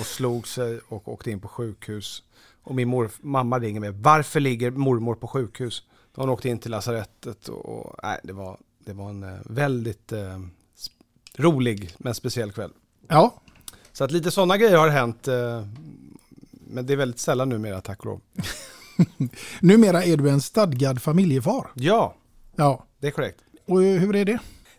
Och 0.00 0.06
slog 0.06 0.48
sig 0.48 0.80
och 0.88 1.08
åkte 1.08 1.30
in 1.30 1.40
på 1.40 1.48
sjukhus. 1.48 2.22
Och 2.62 2.74
min 2.74 2.88
mor, 2.88 3.10
mamma 3.20 3.58
ringer 3.58 3.80
mig. 3.80 3.90
Varför 3.90 4.40
ligger 4.40 4.70
mormor 4.70 5.14
på 5.14 5.26
sjukhus? 5.26 5.82
Hon 6.14 6.28
åkte 6.28 6.48
in 6.48 6.58
till 6.58 6.70
lasarettet 6.70 7.48
och, 7.48 7.64
och 7.66 7.96
nej, 8.02 8.20
det 8.22 8.32
var, 8.32 8.58
det 8.84 8.92
var 8.92 9.10
en 9.10 9.22
eh, 9.22 9.38
väldigt 9.44 10.12
eh, 10.12 10.38
rolig 11.36 11.90
men 11.98 12.14
speciell 12.14 12.52
kväll. 12.52 12.72
Ja, 13.08 13.34
Så 13.92 14.04
att 14.04 14.10
lite 14.10 14.30
sådana 14.30 14.56
grejer 14.56 14.76
har 14.76 14.88
hänt. 14.88 15.28
Eh, 15.28 15.66
men 16.50 16.86
det 16.86 16.92
är 16.92 16.96
väldigt 16.96 17.20
sällan 17.20 17.48
numera, 17.48 17.80
tack 17.80 17.98
och 18.00 18.06
lov. 18.06 18.20
numera 19.60 20.04
är 20.04 20.16
du 20.16 20.30
en 20.30 20.40
stadgad 20.40 21.02
familjefar. 21.02 21.70
Ja, 21.74 22.14
Ja, 22.56 22.84
det 22.98 23.06
är 23.06 23.10
korrekt. 23.10 23.40
och 23.66 23.82
hur 23.82 24.16
är 24.16 24.24
det? 24.24 24.38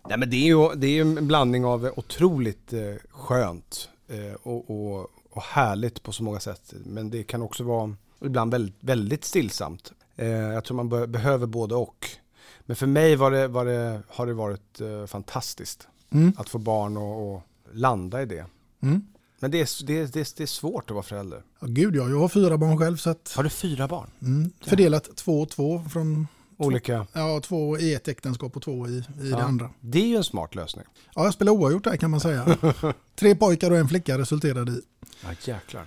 Nej, 0.09 0.17
men 0.17 0.29
det 0.29 0.35
är 0.35 0.45
ju 0.45 0.75
det 0.75 0.87
är 0.87 1.01
en 1.01 1.27
blandning 1.27 1.65
av 1.65 1.91
otroligt 1.95 2.73
eh, 2.73 2.79
skönt 3.09 3.89
eh, 4.07 4.33
och, 4.43 4.69
och, 4.69 5.07
och 5.31 5.41
härligt 5.41 6.03
på 6.03 6.11
så 6.11 6.23
många 6.23 6.39
sätt. 6.39 6.73
Men 6.85 7.09
det 7.09 7.23
kan 7.23 7.41
också 7.41 7.63
vara 7.63 7.95
ibland 8.21 8.51
väldigt, 8.51 8.75
väldigt 8.79 9.25
stillsamt. 9.25 9.91
Eh, 10.15 10.27
jag 10.27 10.63
tror 10.63 10.75
man 10.77 10.89
be- 10.89 11.07
behöver 11.07 11.47
både 11.47 11.75
och. 11.75 12.09
Men 12.61 12.75
för 12.75 12.87
mig 12.87 13.15
var 13.15 13.31
det, 13.31 13.47
var 13.47 13.65
det, 13.65 14.01
har 14.07 14.25
det 14.27 14.33
varit 14.33 14.81
eh, 14.81 15.05
fantastiskt 15.05 15.87
Mm. 16.13 16.33
att 16.37 16.49
få 16.49 16.57
barn 16.57 16.97
och, 16.97 17.33
och 17.35 17.41
landa 17.73 18.21
i 18.21 18.25
det. 18.25 18.45
Mm. 18.81 19.01
Men 19.39 19.51
det 19.51 19.61
är, 19.61 19.85
det, 19.85 19.97
är, 19.99 20.07
det, 20.13 20.39
är, 20.39 20.45
svårt 20.45 20.89
att 20.89 20.93
vara 20.93 21.03
förälder. 21.03 21.43
Ja, 21.59 21.67
gud 21.69 21.95
ja, 21.95 22.09
jag 22.09 22.19
har 22.19 22.29
fyra 22.29 22.57
barn 22.57 22.77
själv 22.77 22.97
så 22.97 23.09
att, 23.09 23.33
Har 23.35 23.43
du 23.43 23.49
fyra 23.49 23.87
barn? 23.87 24.09
mm, 24.21 24.51
fördelat 24.61 25.15
två 25.15 25.41
och 25.41 25.49
två 25.49 25.83
från 25.93 26.27
Olika? 26.65 27.07
ja, 27.13 27.39
två 27.43 27.77
i 27.77 27.93
ett 27.93 28.07
äktenskap 28.07 28.55
och 28.55 28.61
två 28.61 28.87
i, 28.87 28.91
i 28.91 29.03
Ja. 29.31 29.37
det 29.37 29.43
andra. 29.43 29.69
Det 29.79 29.99
är 29.99 30.07
ju 30.07 30.15
en 30.15 30.23
smart 30.23 30.55
lösning. 30.55 30.85
Ja, 31.15 31.23
jag 31.23 31.33
spelar 31.33 31.51
oavgjort 31.51 31.83
där 31.83 31.97
kan 31.97 32.11
man 32.11 32.19
säga. 32.19 32.57
Tre 33.19 33.35
pojkar 33.35 33.71
och 33.71 33.77
en 33.77 33.87
flicka 33.87 34.17
resulterade 34.17 34.71
i. 34.71 34.81
Ja, 35.23 35.29
jäklar. 35.43 35.85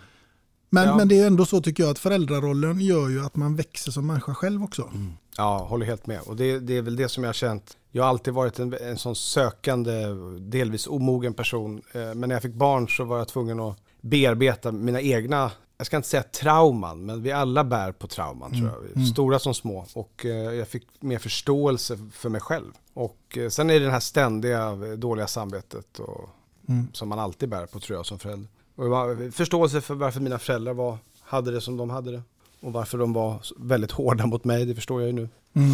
Men, 0.70 0.84
Ja. 0.88 0.96
men 0.96 1.08
det 1.08 1.18
är 1.20 1.26
ändå 1.26 1.46
så 1.46 1.60
tycker 1.60 1.82
jag 1.82 1.90
att 1.90 1.98
föräldrarollen 1.98 2.80
gör 2.80 3.08
ju 3.08 3.24
att 3.24 3.36
man 3.36 3.56
växer 3.56 3.92
som 3.92 4.06
människa 4.06 4.34
själv 4.34 4.62
också. 4.64 4.90
Ja, 5.36 5.58
håller 5.68 5.86
helt 5.86 6.06
med. 6.06 6.20
Och 6.20 6.36
det, 6.36 6.58
det 6.58 6.76
är 6.76 6.82
väl 6.82 6.96
det 6.96 7.08
som 7.08 7.24
jag 7.24 7.28
har 7.28 7.34
känt. 7.34 7.76
Jag 7.90 8.02
har 8.02 8.08
alltid 8.10 8.34
varit 8.34 8.58
en, 8.58 8.74
en 8.80 8.98
sån 8.98 9.16
sökande, 9.16 9.92
delvis 10.40 10.86
omogen 10.86 11.34
person. 11.34 11.82
Eh, 11.92 12.00
Men 12.00 12.20
när 12.20 12.34
jag 12.34 12.42
fick 12.42 12.54
barn 12.54 12.88
så 12.88 13.04
var 13.04 13.18
jag 13.18 13.28
tvungen 13.28 13.60
att 13.60 13.76
bearbeta 14.00 14.72
mina 14.72 15.00
egna, 15.00 15.50
jag 15.76 15.86
ska 15.86 15.96
inte 15.96 16.08
säga 16.08 16.22
trauman, 16.22 17.06
men 17.06 17.22
vi 17.22 17.32
alla 17.32 17.64
bär 17.64 17.92
på 17.92 18.06
trauman 18.06 18.52
tror 18.52 18.72
jag. 18.94 19.06
Stora 19.06 19.38
som 19.38 19.54
små. 19.54 19.86
Och 19.94 20.26
eh, 20.26 20.54
jag 20.54 20.68
fick 20.68 20.86
mer 21.00 21.18
förståelse 21.18 21.98
för 22.12 22.28
mig 22.28 22.40
själv. 22.40 22.72
Och 22.94 23.38
eh, 23.38 23.48
sen 23.48 23.70
är 23.70 23.80
det 23.80 23.86
det 23.86 23.92
här 23.92 24.00
ständiga 24.00 24.68
eh, 24.68 24.92
dåliga 24.98 25.26
samvetet 25.26 25.98
och, 25.98 26.28
som 26.92 27.08
man 27.08 27.18
alltid 27.18 27.48
bär 27.48 27.66
på 27.66 27.80
tror 27.80 27.98
jag 27.98 28.06
som 28.06 28.18
förälder. 28.18 28.48
Och 28.74 29.34
förståelse 29.34 29.80
för 29.80 29.94
varför 29.94 30.20
mina 30.20 30.38
föräldrar 30.38 30.74
var, 30.74 30.98
hade 31.20 31.50
det 31.50 31.60
som 31.60 31.76
de 31.76 31.90
hade 31.90 32.12
det. 32.12 32.22
Och 32.60 32.72
varför 32.72 32.98
de 32.98 33.12
var 33.12 33.42
väldigt 33.56 33.90
hårda 33.90 34.26
mot 34.26 34.44
mig, 34.44 34.66
det 34.66 34.74
förstår 34.74 35.00
jag 35.00 35.06
ju 35.06 35.12
nu. 35.12 35.28
Mm. 35.52 35.70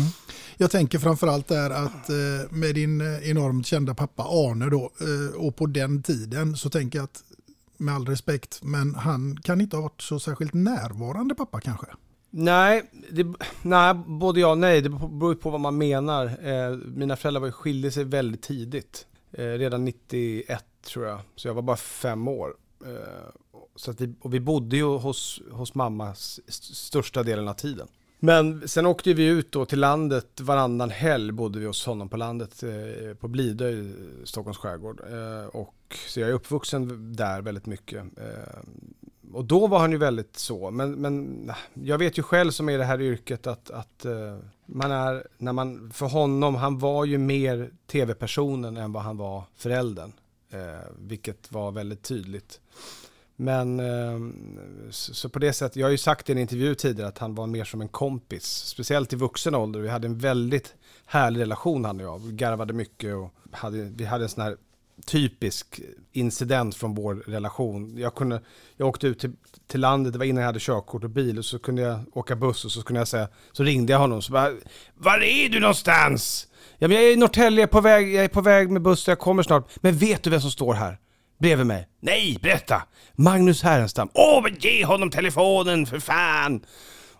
Jag 0.57 0.70
tänker 0.70 0.98
framförallt 0.98 1.48
där 1.48 1.70
att 1.70 2.09
med 2.51 2.74
din 2.74 3.01
enormt 3.22 3.66
kända 3.66 3.94
pappa 3.94 4.22
Arne 4.22 4.70
då 4.70 4.90
och 5.36 5.57
på 5.57 5.66
den 5.66 6.03
tiden 6.03 6.57
så 6.57 6.70
tänker 6.70 6.98
jag 6.98 7.05
att 7.05 7.22
med 7.81 7.95
all 7.95 8.07
respekt 8.07 8.61
men 8.62 8.95
han 8.95 9.37
kan 9.37 9.61
inte 9.61 9.76
ha 9.76 9.83
varit 9.83 10.03
så 10.03 10.20
särskilt 10.20 10.55
närvarande 10.55 11.35
pappa 11.35 11.61
kanske. 11.61 11.87
Nej, 12.31 12.91
det, 13.11 13.26
nej, 13.62 13.95
både 13.95 14.41
ja 14.41 14.51
och 14.51 14.59
nej. 14.59 14.81
Det 14.83 14.89
beror 14.89 15.35
på 15.35 15.51
vad 15.51 15.61
man 15.61 15.78
menar. 15.78 16.24
Eh, 16.26 16.76
mina 16.76 17.16
föräldrar 17.16 17.41
var 17.41 17.51
skilde 17.51 17.91
sig 17.91 18.05
väldigt 18.05 18.43
tidigt. 18.43 19.07
Eh, 19.33 19.45
redan 19.45 19.85
91 19.85 20.64
tror 20.87 21.07
jag. 21.07 21.20
Så 21.37 21.49
jag 21.49 21.55
var 21.55 21.62
bara 21.62 21.76
fem 21.76 22.28
år. 22.28 22.55
Eh, 22.87 23.28
så 23.76 23.91
att 23.91 24.01
vi, 24.01 24.14
och 24.20 24.35
vi 24.35 24.41
bodde 24.41 24.76
ju 24.76 24.85
hos, 24.85 25.41
hos 25.51 25.74
mamma 25.74 26.11
st- 26.11 26.43
största 26.74 27.22
delen 27.22 27.49
av 27.49 27.55
tiden. 27.55 27.89
Men 28.20 28.68
sen 28.68 28.87
åkte 28.87 29.14
vi 29.14 29.26
ut 29.26 29.53
då 29.53 29.64
till 29.66 29.81
landet 29.81 30.41
varannan 30.41 30.91
helg 30.91 31.33
bodde 31.33 31.59
vi 31.59 31.66
hos 31.66 31.87
honom 31.87 32.09
på 32.09 32.16
landet 32.16 32.62
eh, 32.62 33.14
på 33.14 33.28
Blidö 33.28 33.68
i 33.70 33.93
Stockholms 34.24 34.59
skärgård. 34.59 35.01
Eh, 35.01 35.61
och, 35.91 35.97
så 35.97 36.20
jag 36.20 36.28
är 36.28 36.32
uppvuxen 36.32 37.12
där 37.16 37.43
väldigt 37.43 37.66
mycket. 37.66 38.05
Eh, 38.18 38.59
och 39.32 39.45
då 39.45 39.66
var 39.66 39.78
han 39.78 39.93
ju 39.93 39.99
väldigt 39.99 40.36
så, 40.36 40.70
men, 40.70 40.93
men 40.93 41.53
jag 41.74 41.99
vet 41.99 42.18
ju 42.18 42.22
själv 42.22 42.51
som 42.51 42.68
är 42.68 42.72
i 42.72 42.76
det 42.76 42.84
här 42.84 43.01
yrket 43.01 43.47
att, 43.47 43.70
att 43.70 44.05
eh, 44.05 44.38
man 44.66 44.93
är, 44.93 45.26
när 45.38 45.53
man, 45.53 45.91
för 45.91 46.07
honom, 46.07 46.55
han 46.55 46.78
var 46.78 47.05
ju 47.05 47.18
mer 47.18 47.70
tv-personen 47.86 48.76
än 48.76 48.93
vad 48.93 49.03
han 49.03 49.16
var 49.16 49.45
föräldern. 49.57 50.12
Eh, 50.53 50.91
vilket 50.99 51.53
var 51.53 51.72
väldigt 51.72 52.03
tydligt. 52.03 52.61
Men 53.36 53.80
eh, 53.80 54.18
så, 54.91 55.14
så 55.14 55.28
på 55.28 55.38
det 55.38 55.53
sättet, 55.53 55.76
jag 55.76 55.86
har 55.86 55.91
ju 55.91 55.99
sagt 55.99 56.28
i 56.28 56.32
en 56.32 56.38
intervju 56.38 56.74
tidigare 56.74 57.09
att 57.09 57.18
han 57.18 57.34
var 57.34 57.47
mer 57.47 57.64
som 57.64 57.80
en 57.80 57.88
kompis. 57.88 58.45
Speciellt 58.45 59.12
i 59.12 59.16
vuxen 59.16 59.55
ålder. 59.55 59.80
Vi 59.80 59.88
hade 59.88 60.07
en 60.07 60.18
väldigt 60.18 60.74
härlig 61.05 61.41
relation 61.41 61.84
han 61.84 62.01
och 62.01 62.07
jag. 62.07 62.18
Vi 62.18 62.32
garvade 62.32 62.72
mycket 62.72 63.14
och 63.14 63.34
hade, 63.53 63.82
vi 63.82 64.05
hade 64.05 64.24
en 64.24 64.28
sån 64.28 64.43
här 64.43 64.57
typisk 65.07 65.80
incident 66.12 66.74
från 66.74 66.94
vår 66.94 67.14
relation. 67.14 67.98
Jag, 67.98 68.14
kunde, 68.14 68.40
jag 68.76 68.88
åkte 68.88 69.07
ut 69.07 69.18
till, 69.18 69.32
till 69.66 69.80
landet, 69.80 70.12
det 70.12 70.18
var 70.18 70.26
innan 70.26 70.40
jag 70.40 70.48
hade 70.48 70.61
körkort 70.61 71.05
och 71.05 71.11
bil 71.11 71.38
och 71.38 71.44
så 71.44 71.59
kunde 71.59 71.82
jag 71.82 72.01
åka 72.12 72.36
buss 72.36 72.64
och 72.64 72.72
så 72.72 72.82
kunde 72.82 73.01
jag 73.01 73.09
säga, 73.09 73.28
så 73.53 73.62
ringde 73.62 73.92
jag 73.92 74.01
honom 74.01 74.22
så 74.22 74.32
bara, 74.32 74.51
var 74.94 75.22
är 75.22 75.48
du 75.48 75.61
någonstans? 75.61 76.46
Ja, 76.78 76.88
men 76.88 76.96
jag 76.96 77.07
är 77.07 77.12
i 77.12 77.16
Norrtälje, 77.16 77.66
på 77.66 77.80
väg, 77.80 78.14
jag 78.14 78.24
är 78.24 78.28
på 78.28 78.40
väg 78.40 78.70
med 78.70 78.82
buss, 78.82 79.09
jag 79.09 79.18
kommer 79.18 79.42
snart. 79.42 79.70
Men 79.76 79.96
vet 79.96 80.22
du 80.22 80.30
vem 80.30 80.40
som 80.40 80.51
står 80.51 80.74
här? 80.74 80.98
Bredvid 81.38 81.66
mig. 81.66 81.88
Nej, 82.01 82.38
berätta! 82.42 82.82
Magnus 83.14 83.62
Härenstam. 83.62 84.09
Åh, 84.14 84.42
men 84.42 84.57
ge 84.61 84.84
honom 84.84 85.11
telefonen 85.11 85.86
för 85.86 85.98
fan! 85.98 86.64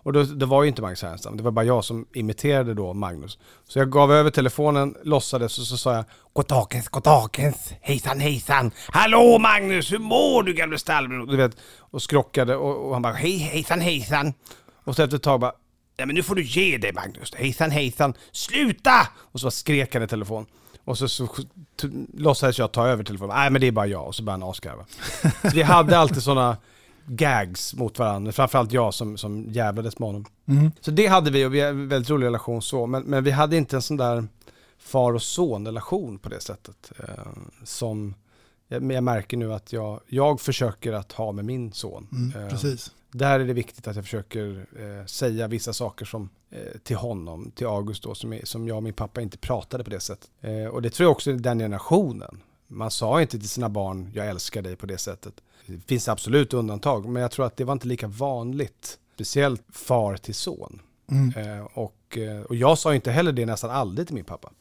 Och 0.03 0.13
då, 0.13 0.23
det 0.23 0.45
var 0.45 0.63
ju 0.63 0.69
inte 0.69 0.81
Magnus 0.81 1.01
Härenstam, 1.01 1.37
det 1.37 1.43
var 1.43 1.51
bara 1.51 1.65
jag 1.65 1.85
som 1.85 2.05
imiterade 2.13 2.73
då 2.73 2.93
Magnus. 2.93 3.37
Så 3.67 3.79
jag 3.79 3.91
gav 3.91 4.13
över 4.13 4.29
telefonen, 4.29 4.95
låtsades 5.03 5.59
och 5.59 5.65
så 5.65 5.77
sa 5.77 5.95
jag 5.95 6.05
Goddagens, 6.33 6.87
goddagens, 6.87 7.73
hejsan 7.81 8.19
hejsan! 8.19 8.71
Hallå 8.87 9.37
Magnus, 9.39 9.91
hur 9.91 9.99
mår 9.99 10.43
du 10.43 10.53
gamle 10.53 10.77
stallbror? 10.77 11.25
Du 11.25 11.37
vet, 11.37 11.57
och 11.79 12.01
skrockade 12.01 12.55
och, 12.55 12.87
och 12.87 12.93
han 12.93 13.01
bara 13.01 13.13
hej 13.13 13.37
hejsan 13.37 13.81
hejsan! 13.81 14.33
Och 14.83 14.95
så 14.95 15.03
efter 15.03 15.17
ett 15.17 15.23
tag 15.23 15.39
bara 15.39 15.53
Nej 15.97 16.07
men 16.07 16.15
nu 16.15 16.23
får 16.23 16.35
du 16.35 16.43
ge 16.43 16.77
dig 16.77 16.93
Magnus, 16.93 17.35
hejsan 17.35 17.71
hejsan, 17.71 18.13
sluta! 18.31 19.07
Och 19.17 19.39
så 19.39 19.51
skrek 19.51 19.93
han 19.93 20.03
i 20.03 20.07
telefon. 20.07 20.45
Och 20.85 20.97
så, 20.97 21.07
så 21.07 21.27
låtsades 22.13 22.59
jag 22.59 22.71
ta 22.71 22.87
över 22.87 23.03
telefonen. 23.03 23.35
Nej 23.35 23.49
men 23.49 23.61
det 23.61 23.67
är 23.67 23.71
bara 23.71 23.87
jag. 23.87 24.07
Och 24.07 24.15
så 24.15 24.23
började 24.23 24.43
han 24.43 24.49
asgarva. 24.49 24.85
Så 25.41 25.55
vi 25.55 25.61
hade 25.61 25.97
alltid 25.97 26.23
sådana 26.23 26.57
gags 27.05 27.73
mot 27.75 27.99
varandra. 27.99 28.31
Framförallt 28.31 28.71
jag 28.71 28.93
som, 28.93 29.17
som 29.17 29.45
jävlades 29.49 29.99
med 29.99 30.07
honom. 30.07 30.25
Så 30.81 30.91
det 30.91 31.07
hade 31.07 31.31
vi 31.31 31.45
och 31.45 31.53
vi 31.53 31.59
hade 31.59 31.69
en 31.71 31.87
väldigt 31.87 32.09
rolig 32.09 32.25
relation 32.27 32.61
så. 32.61 32.85
Men, 32.87 33.03
men 33.03 33.23
vi 33.23 33.31
hade 33.31 33.57
inte 33.57 33.75
en 33.75 33.81
sån 33.81 33.97
där 33.97 34.27
far 34.77 35.13
och 35.13 35.21
son 35.21 35.65
relation 35.65 36.19
på 36.19 36.29
det 36.29 36.39
sättet. 36.41 36.91
Eh, 36.99 37.05
som 37.63 38.13
jag, 38.67 38.91
jag 38.91 39.03
märker 39.03 39.37
nu 39.37 39.53
att 39.53 39.73
jag, 39.73 39.99
jag 40.07 40.41
försöker 40.41 40.93
att 40.93 41.11
ha 41.11 41.31
med 41.31 41.45
min 41.45 41.71
son. 41.71 42.07
Mm, 42.11 42.43
Eh, 42.43 42.49
precis. 42.49 42.91
där 43.11 43.39
är 43.39 43.45
det 43.45 43.53
viktigt 43.53 43.87
att 43.87 43.95
jag 43.95 44.05
försöker 44.05 44.65
eh, 44.79 45.05
säga 45.05 45.47
vissa 45.47 45.73
saker 45.73 46.05
som, 46.05 46.29
eh, 46.51 46.79
till 46.83 46.95
honom, 46.95 47.51
till 47.55 47.67
August 47.67 48.03
då, 48.03 48.15
som, 48.15 48.39
som 48.43 48.67
jag 48.67 48.77
och 48.77 48.83
min 48.83 48.93
pappa 48.93 49.21
inte 49.21 49.37
pratade 49.37 49.83
på 49.83 49.89
det 49.89 49.99
sättet. 49.99 50.29
Eh, 50.41 50.65
och 50.65 50.81
det 50.81 50.89
tror 50.89 51.05
jag 51.05 51.11
också 51.11 51.31
är 51.31 51.35
den 51.35 51.59
generationen. 51.59 52.41
Man 52.67 52.91
sa 52.91 53.21
inte 53.21 53.39
till 53.39 53.49
sina 53.49 53.69
barn, 53.69 54.11
jag 54.13 54.27
älskar 54.27 54.61
dig 54.61 54.75
på 54.75 54.85
det 54.85 54.97
sättet. 54.97 55.33
Det 55.65 55.87
finns 55.87 56.07
absolut 56.07 56.53
undantag, 56.53 57.09
men 57.09 57.21
jag 57.21 57.31
tror 57.31 57.45
att 57.45 57.57
det 57.57 57.63
var 57.63 57.73
inte 57.73 57.87
lika 57.87 58.07
vanligt. 58.07 58.99
Speciellt 59.13 59.63
far 59.71 60.17
till 60.17 60.35
son. 60.35 60.81
Mm. 61.11 61.57
Eh, 61.57 61.65
och, 61.73 62.17
eh, 62.17 62.41
och 62.41 62.55
jag 62.55 62.77
sa 62.77 62.95
inte 62.95 63.11
heller 63.11 63.31
det 63.31 63.45
nästan 63.45 63.69
aldrig 63.69 64.07
till 64.07 64.15
min 64.15 64.25
pappa. 64.25 64.51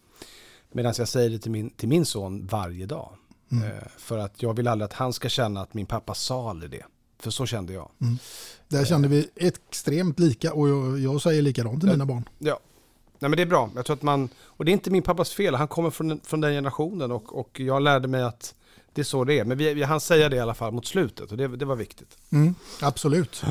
Medan 0.73 0.95
jag 0.99 1.09
säger 1.09 1.31
det 1.31 1.39
till 1.39 1.51
min, 1.51 1.71
till 1.71 1.89
min 1.89 2.05
son 2.05 2.47
varje 2.47 2.87
dag. 2.87 3.13
Eh, 3.53 3.89
för 3.99 4.19
att 4.19 4.43
jag 4.43 4.57
vill 4.57 4.69
aldrig 4.69 4.85
att 4.85 4.93
han 4.93 5.13
ska 5.13 5.29
känna 5.29 5.61
att 5.61 5.75
min 5.75 5.87
pappa 5.87 6.15
sa 6.15 6.51
aldrig 6.51 6.71
det. 6.71 6.85
För 7.19 7.31
så 7.31 7.47
kände 7.47 7.73
jag. 7.73 7.91
Där 8.69 8.85
kände 8.85 9.09
vi 9.09 9.29
extremt 9.37 10.19
lika 10.19 10.53
och 10.53 10.69
jag, 10.69 10.99
jag 10.99 11.23
säger 11.23 11.43
likadant 11.43 11.81
till 11.81 11.91
mina 11.91 12.07
barn. 12.07 12.29
Ja. 12.39 12.61
Nej 13.19 13.29
men 13.29 13.37
det 13.37 13.43
är 13.43 13.47
bra. 13.47 13.71
Jag 13.75 13.85
tror 13.85 13.97
att 13.97 14.03
man, 14.03 14.29
och 14.43 14.65
det 14.65 14.71
är 14.71 14.73
inte 14.73 14.91
min 14.91 15.03
pappas 15.03 15.33
fel, 15.33 15.55
han 15.55 15.69
kommer 15.69 15.91
från, 15.91 16.21
från 16.21 16.41
den 16.41 16.53
generationen 16.53 17.11
och, 17.11 17.39
och 17.39 17.61
jag 17.61 17.83
lärde 17.83 18.09
mig 18.09 18.23
att 18.23 18.55
det 18.93 19.01
är 19.01 19.05
så 19.05 19.25
det 19.25 19.39
är. 19.39 19.45
Men 19.45 19.59
vi, 19.59 19.75
vi 19.75 19.83
han 19.83 20.01
säga 20.01 20.29
det 20.29 20.37
i 20.37 20.41
alla 20.41 20.55
fall 20.55 20.73
mot 20.73 20.87
slutet 20.87 21.31
och 21.31 21.37
det, 21.37 21.49
det 21.49 21.65
var 21.65 21.77
viktigt. 21.77 22.17
Mm, 22.33 22.55
absolut. 22.81 23.43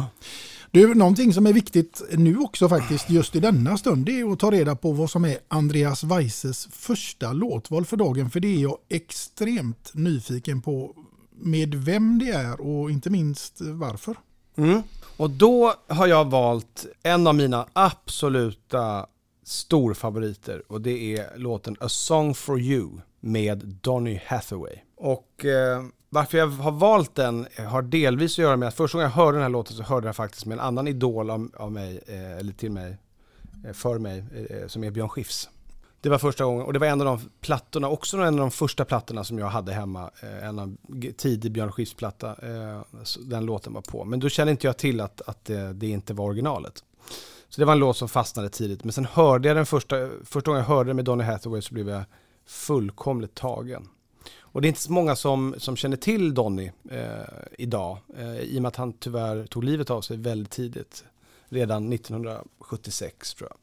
Du, 0.72 0.96
någonting 0.96 1.34
som 1.34 1.48
är 1.48 1.54
viktigt 1.54 2.02
nu 2.12 2.38
också 2.38 2.70
faktiskt, 2.70 3.10
just 3.10 3.36
i 3.36 3.40
denna 3.40 3.78
stund, 3.78 4.06
det 4.06 4.20
är 4.20 4.32
att 4.32 4.40
ta 4.40 4.52
reda 4.52 4.76
på 4.76 4.92
vad 4.92 5.10
som 5.10 5.26
är 5.26 5.38
Andreas 5.48 6.04
Weisses 6.04 6.68
första 6.72 7.34
låtval 7.34 7.86
för 7.86 7.98
dagen. 7.98 8.30
För 8.30 8.40
det 8.40 8.48
är 8.48 8.62
jag 8.62 8.78
extremt 8.90 9.92
nyfiken 9.94 10.62
på 10.62 10.96
med 11.32 11.76
vem 11.76 12.20
det 12.20 12.30
är 12.30 12.62
och 12.62 12.92
inte 12.92 13.10
minst 13.10 13.62
varför. 13.62 14.16
Mm. 14.56 14.84
Och 15.18 15.30
då 15.30 15.74
har 15.88 16.08
jag 16.08 16.30
valt 16.30 16.86
en 17.04 17.28
av 17.28 17.36
mina 17.36 17.68
absoluta 17.74 19.06
storfavoriter 19.44 20.64
och 20.68 20.82
det 20.82 21.18
är 21.18 21.38
låten 21.38 21.76
A 21.80 21.90
Song 21.90 22.36
For 22.36 22.60
You 22.60 22.90
med 23.20 23.58
Donny 23.82 24.20
Hathaway. 24.26 24.76
Och 25.00 25.46
eh, 25.46 25.84
varför 26.10 26.38
jag 26.38 26.48
har 26.48 26.72
valt 26.72 27.16
den 27.16 27.48
har 27.68 27.82
delvis 27.82 28.34
att 28.34 28.38
göra 28.38 28.58
med 28.58 28.68
att 28.68 28.76
första 28.76 28.98
gången 28.98 29.12
jag 29.16 29.16
hörde 29.16 29.38
den 29.38 29.42
här 29.42 29.50
låten 29.50 29.76
så 29.76 29.84
hörde 29.84 30.08
jag 30.08 30.16
faktiskt 30.16 30.46
med 30.46 30.56
en 30.56 30.66
annan 30.66 30.88
idol 30.88 31.30
av, 31.30 31.50
av 31.58 31.72
mig, 31.72 32.00
eh, 32.08 32.38
eller 32.38 32.54
till 32.54 32.72
mig, 32.72 32.98
eh, 33.66 33.74
för 33.74 34.00
mig, 34.00 34.24
eh, 34.50 34.68
som 34.68 34.84
är 34.84 34.92
Björn 34.92 35.10
Skifs. 35.10 35.50
Det 36.02 36.10
var 36.10 36.18
första 36.18 36.44
gången, 36.44 36.66
och 36.66 36.74
det 36.74 36.80
var 36.80 36.88
en 36.88 37.02
av 37.02 37.06
de 37.06 37.20
plattorna, 37.42 37.90
också 37.90 38.18
en 38.18 38.34
av 38.34 38.40
de 38.40 38.52
första 38.52 38.86
plattorna 38.86 39.24
som 39.24 39.40
jag 39.40 39.48
hade 39.48 39.74
hemma. 39.74 40.12
Eh, 40.22 40.48
en 40.48 40.60
av 40.60 40.78
tidig 41.18 41.52
Björn 41.52 41.72
Skifs-platta, 41.72 42.30
eh, 42.30 42.82
den 43.20 43.46
låten 43.46 43.74
var 43.74 43.82
på. 43.82 44.06
Men 44.06 44.20
då 44.20 44.30
kände 44.30 44.52
inte 44.52 44.68
jag 44.68 44.78
till 44.78 45.02
att, 45.02 45.22
att 45.22 45.46
det, 45.46 45.74
det 45.74 45.88
inte 45.88 46.14
var 46.14 46.26
originalet. 46.26 46.84
Så 47.50 47.62
det 47.62 47.66
var 47.66 47.74
en 47.74 47.80
låt 47.80 47.98
som 47.98 48.10
fastnade 48.10 48.50
tidigt. 48.50 48.84
Men 48.84 48.94
sen 48.94 49.06
hörde 49.06 49.48
jag 49.48 49.58
den 49.58 49.66
första, 49.66 49.96
första 50.26 50.52
gången 50.52 50.64
jag 50.64 50.76
hörde 50.76 50.90
den 50.90 50.96
med 50.96 51.06
Donny 51.06 51.24
Hathaway 51.24 51.62
så 51.62 51.74
blev 51.74 51.90
jag 51.90 52.04
fullkomligt 52.46 53.36
tagen. 53.36 53.88
Och 54.52 54.62
det 54.62 54.66
är 54.66 54.70
inte 54.70 54.82
så 54.82 54.92
många 54.92 55.16
som, 55.16 55.56
som 55.58 55.76
känner 55.76 55.98
till 55.98 56.34
Donny 56.34 56.72
eh, 56.92 57.00
idag, 57.58 57.98
eh, 58.18 58.40
i 58.40 58.58
och 58.58 58.62
med 58.62 58.70
att 58.70 58.76
han 58.76 58.94
tyvärr 58.94 59.46
tog 59.46 59.64
livet 59.64 59.90
av 59.90 60.02
sig 60.02 60.18
väldigt 60.18 60.52
tidigt, 60.52 61.04
redan 61.50 61.94
1976 61.94 63.34
tror 63.34 63.50
jag. 63.50 63.58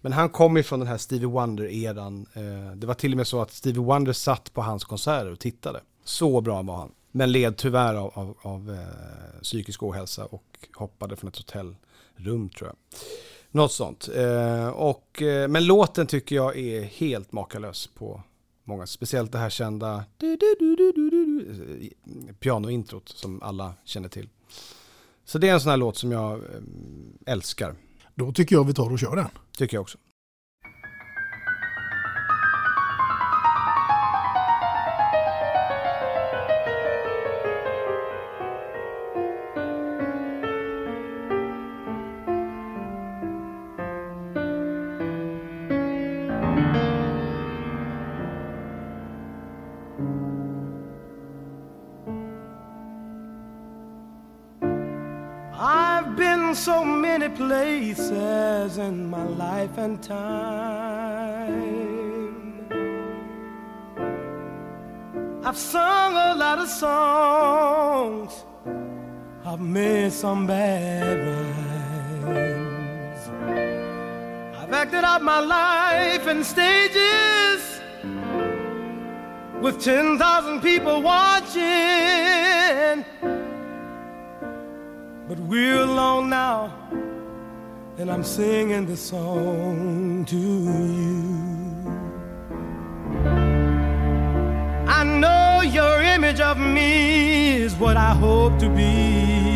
Men 0.00 0.12
han 0.12 0.28
kom 0.28 0.56
ifrån 0.56 0.68
från 0.68 0.80
den 0.80 0.88
här 0.88 0.98
Stevie 0.98 1.26
Wonder-eran. 1.26 2.26
Eh, 2.34 2.76
det 2.76 2.86
var 2.86 2.94
till 2.94 3.12
och 3.12 3.16
med 3.16 3.26
så 3.26 3.42
att 3.42 3.52
Stevie 3.52 3.82
Wonder 3.82 4.12
satt 4.12 4.52
på 4.52 4.62
hans 4.62 4.84
konserter 4.84 5.32
och 5.32 5.38
tittade. 5.38 5.80
Så 6.04 6.40
bra 6.40 6.62
var 6.62 6.76
han. 6.76 6.92
Men 7.10 7.32
led 7.32 7.56
tyvärr 7.56 7.94
av, 7.94 8.12
av, 8.14 8.36
av 8.42 8.70
eh, 8.70 9.42
psykisk 9.42 9.82
ohälsa 9.82 10.24
och 10.24 10.68
hoppade 10.74 11.16
från 11.16 11.28
ett 11.28 11.36
hotellrum 11.36 12.48
tror 12.48 12.68
jag. 12.68 12.76
Något 13.50 13.72
sånt. 13.72 14.08
Eh, 14.14 14.68
och, 14.68 15.22
eh, 15.22 15.48
men 15.48 15.66
låten 15.66 16.06
tycker 16.06 16.36
jag 16.36 16.58
är 16.58 16.82
helt 16.82 17.32
makalös 17.32 17.86
på 17.86 18.22
många. 18.64 18.86
Speciellt 18.86 19.32
det 19.32 19.38
här 19.38 19.50
kända 19.50 20.04
du, 20.16 20.36
du, 20.36 20.54
du, 20.58 21.92
eh, 22.28 22.34
pianointrot 22.34 23.08
som 23.08 23.42
alla 23.42 23.74
känner 23.84 24.08
till. 24.08 24.28
Så 25.24 25.38
det 25.38 25.48
är 25.48 25.52
en 25.52 25.60
sån 25.60 25.70
här 25.70 25.76
låt 25.76 25.96
som 25.96 26.12
jag 26.12 26.32
eh, 26.32 26.42
älskar. 27.26 27.74
Då 28.14 28.32
tycker 28.32 28.56
jag 28.56 28.64
vi 28.64 28.74
tar 28.74 28.92
och 28.92 28.98
kör 28.98 29.16
den. 29.16 29.28
Tycker 29.56 29.76
jag 29.76 29.82
också. 29.82 29.98
Places 57.94 58.78
in 58.78 59.10
my 59.10 59.24
life 59.24 59.76
and 59.78 60.02
time. 60.02 61.20
I've 65.44 65.58
sung 65.58 66.14
a 66.14 66.34
lot 66.36 66.58
of 66.58 66.68
songs. 66.68 68.44
I've 69.44 69.60
made 69.60 70.12
some 70.12 70.46
bad 70.46 71.18
rhymes. 72.26 73.28
I've 74.56 74.72
acted 74.72 75.04
out 75.04 75.22
my 75.22 75.40
life 75.40 76.26
in 76.28 76.44
stages 76.44 77.80
with 79.60 79.82
10,000 79.82 80.60
people 80.60 81.02
watching. 81.02 81.62
But 85.28 85.38
we're 85.40 85.82
alone 85.82 86.30
now, 86.30 86.72
and 87.98 88.10
I'm 88.10 88.24
singing 88.24 88.86
this 88.86 89.00
song 89.00 90.24
to 90.26 90.36
you. 90.36 91.42
I 94.88 95.04
know 95.04 95.60
your 95.62 96.00
image 96.02 96.40
of 96.40 96.58
me 96.58 97.56
is 97.56 97.74
what 97.74 97.96
I 97.96 98.14
hope 98.14 98.58
to 98.60 98.68
be. 98.70 99.52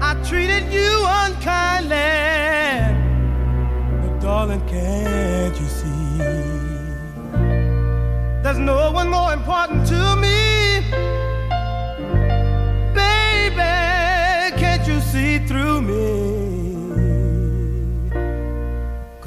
I 0.00 0.14
treated 0.28 0.72
you 0.72 1.04
unkindly, 1.22 2.10
but 4.00 4.20
darling, 4.20 4.66
can't 4.66 5.58
you 5.60 5.66
see? 5.66 6.18
There's 8.42 8.58
no 8.58 8.90
one 8.90 9.08
more 9.08 9.32
important 9.32 9.83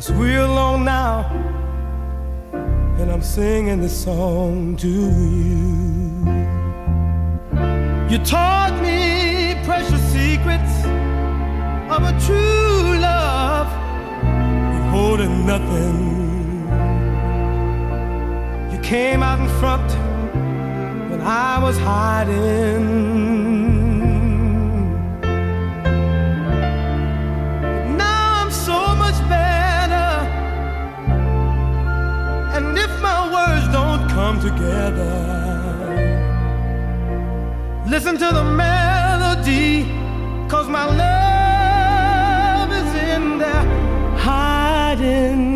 We're 0.09 0.39
alone 0.39 0.85
now, 0.85 1.25
and 2.97 3.11
I'm 3.11 3.21
singing 3.21 3.81
this 3.81 4.03
song 4.03 4.77
to 4.77 4.87
you. 4.87 6.23
You 8.09 8.17
taught 8.23 8.79
me 8.81 9.55
precious 9.65 10.01
secrets 10.13 10.85
of 11.91 12.03
a 12.03 12.13
true 12.25 12.99
love, 12.99 13.67
holding 14.91 15.45
nothing. 15.45 15.99
You 18.71 18.79
came 18.79 19.21
out 19.21 19.39
in 19.39 19.49
front 19.59 19.91
when 21.11 21.21
I 21.21 21.59
was 21.61 21.77
hiding. 21.77 23.26
Listen 37.97 38.15
to 38.15 38.31
the 38.31 38.43
melody, 38.43 39.83
cause 40.47 40.69
my 40.69 40.85
love 40.85 42.71
is 42.71 42.93
in 42.93 43.39
there 43.39 43.65
hiding. 44.15 45.46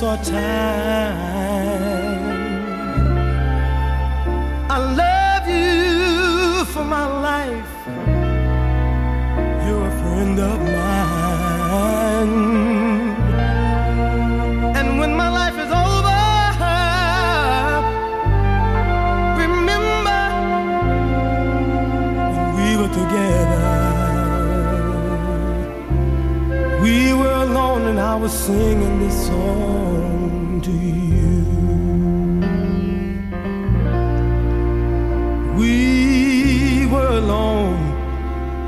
saw 0.00 0.16
time. 0.22 0.59
I 28.10 28.16
was 28.16 28.32
singing 28.32 28.98
this 28.98 29.26
song 29.28 30.60
to 30.62 30.72
you. 30.72 31.44
We 35.56 36.86
were 36.86 37.12
alone 37.22 37.78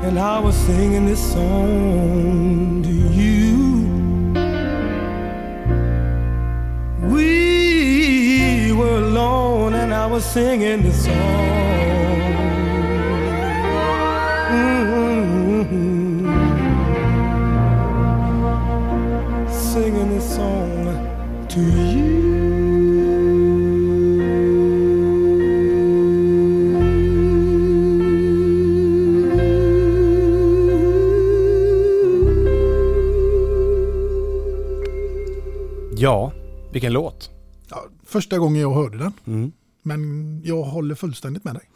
and 0.05 0.17
I 0.17 0.39
was 0.39 0.55
singing 0.55 1.05
this 1.07 1.19
song 1.33 2.83
to 2.83 2.95
you. 3.19 3.57
We 7.13 8.71
were 8.71 8.99
alone 8.99 9.73
and 9.73 9.93
I 9.93 10.05
was 10.05 10.23
singing 10.23 10.83
this 10.83 11.03
song. 11.03 11.52
To 21.53 21.59
Ja, 35.97 36.31
vilken 36.71 36.93
låt. 36.93 37.29
Ja, 37.69 37.85
första 38.03 38.37
gången 38.37 38.61
jag 38.61 38.73
hörde 38.73 38.97
den. 38.97 39.13
Mm. 39.25 39.51
Men 39.81 40.41
jag 40.43 40.63
håller 40.63 40.95
fullständigt 40.95 41.43
med 41.43 41.53
dig. 41.53 41.69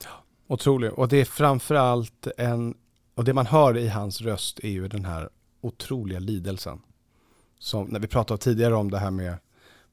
Otrolig. 0.47 0.93
Och 0.93 1.07
det 1.07 1.17
är 1.17 1.25
framförallt 1.25 2.27
en, 2.37 2.75
och 3.15 3.23
det 3.23 3.33
man 3.33 3.45
hör 3.45 3.77
i 3.77 3.87
hans 3.87 4.21
röst 4.21 4.59
är 4.59 4.69
ju 4.69 4.87
den 4.87 5.05
här 5.05 5.29
otroliga 5.61 6.19
lidelsen. 6.19 6.79
Som, 7.59 7.87
när 7.87 7.99
vi 7.99 8.07
pratade 8.07 8.37
tidigare 8.37 8.75
om 8.75 8.91
det 8.91 8.99
här 8.99 9.11
med 9.11 9.37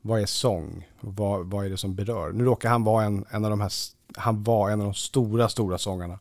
vad 0.06 0.20
är 0.20 0.26
sång? 0.26 0.88
Vad, 1.00 1.46
vad 1.46 1.66
är 1.66 1.70
det 1.70 1.76
som 1.76 1.94
berör? 1.94 2.32
Nu 2.32 2.44
råkar 2.44 2.68
han 2.70 2.84
vara 2.84 3.04
en, 3.04 3.24
en 3.30 3.44
av 3.44 3.50
de 3.50 3.60
här, 3.60 3.72
han 4.16 4.42
var 4.42 4.70
en 4.70 4.80
av 4.80 4.84
de 4.84 4.94
stora, 4.94 5.48
stora 5.48 5.78
sångarna. 5.78 6.18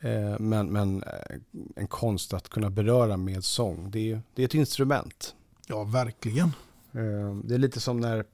Eh, 0.00 0.38
men 0.38 0.72
men 0.72 1.02
eh, 1.02 1.36
en 1.76 1.86
konst 1.86 2.34
att 2.34 2.48
kunna 2.48 2.70
beröra 2.70 3.16
med 3.16 3.44
sång, 3.44 3.90
det 3.90 4.12
är, 4.12 4.20
det 4.34 4.42
är 4.42 4.46
ett 4.46 4.54
instrument. 4.54 5.34
Ja, 5.66 5.84
verkligen. 5.84 6.52
Eh, 6.92 7.36
det 7.44 7.54
är 7.54 7.58
lite 7.58 7.80
som 7.80 8.00
när 8.00 8.24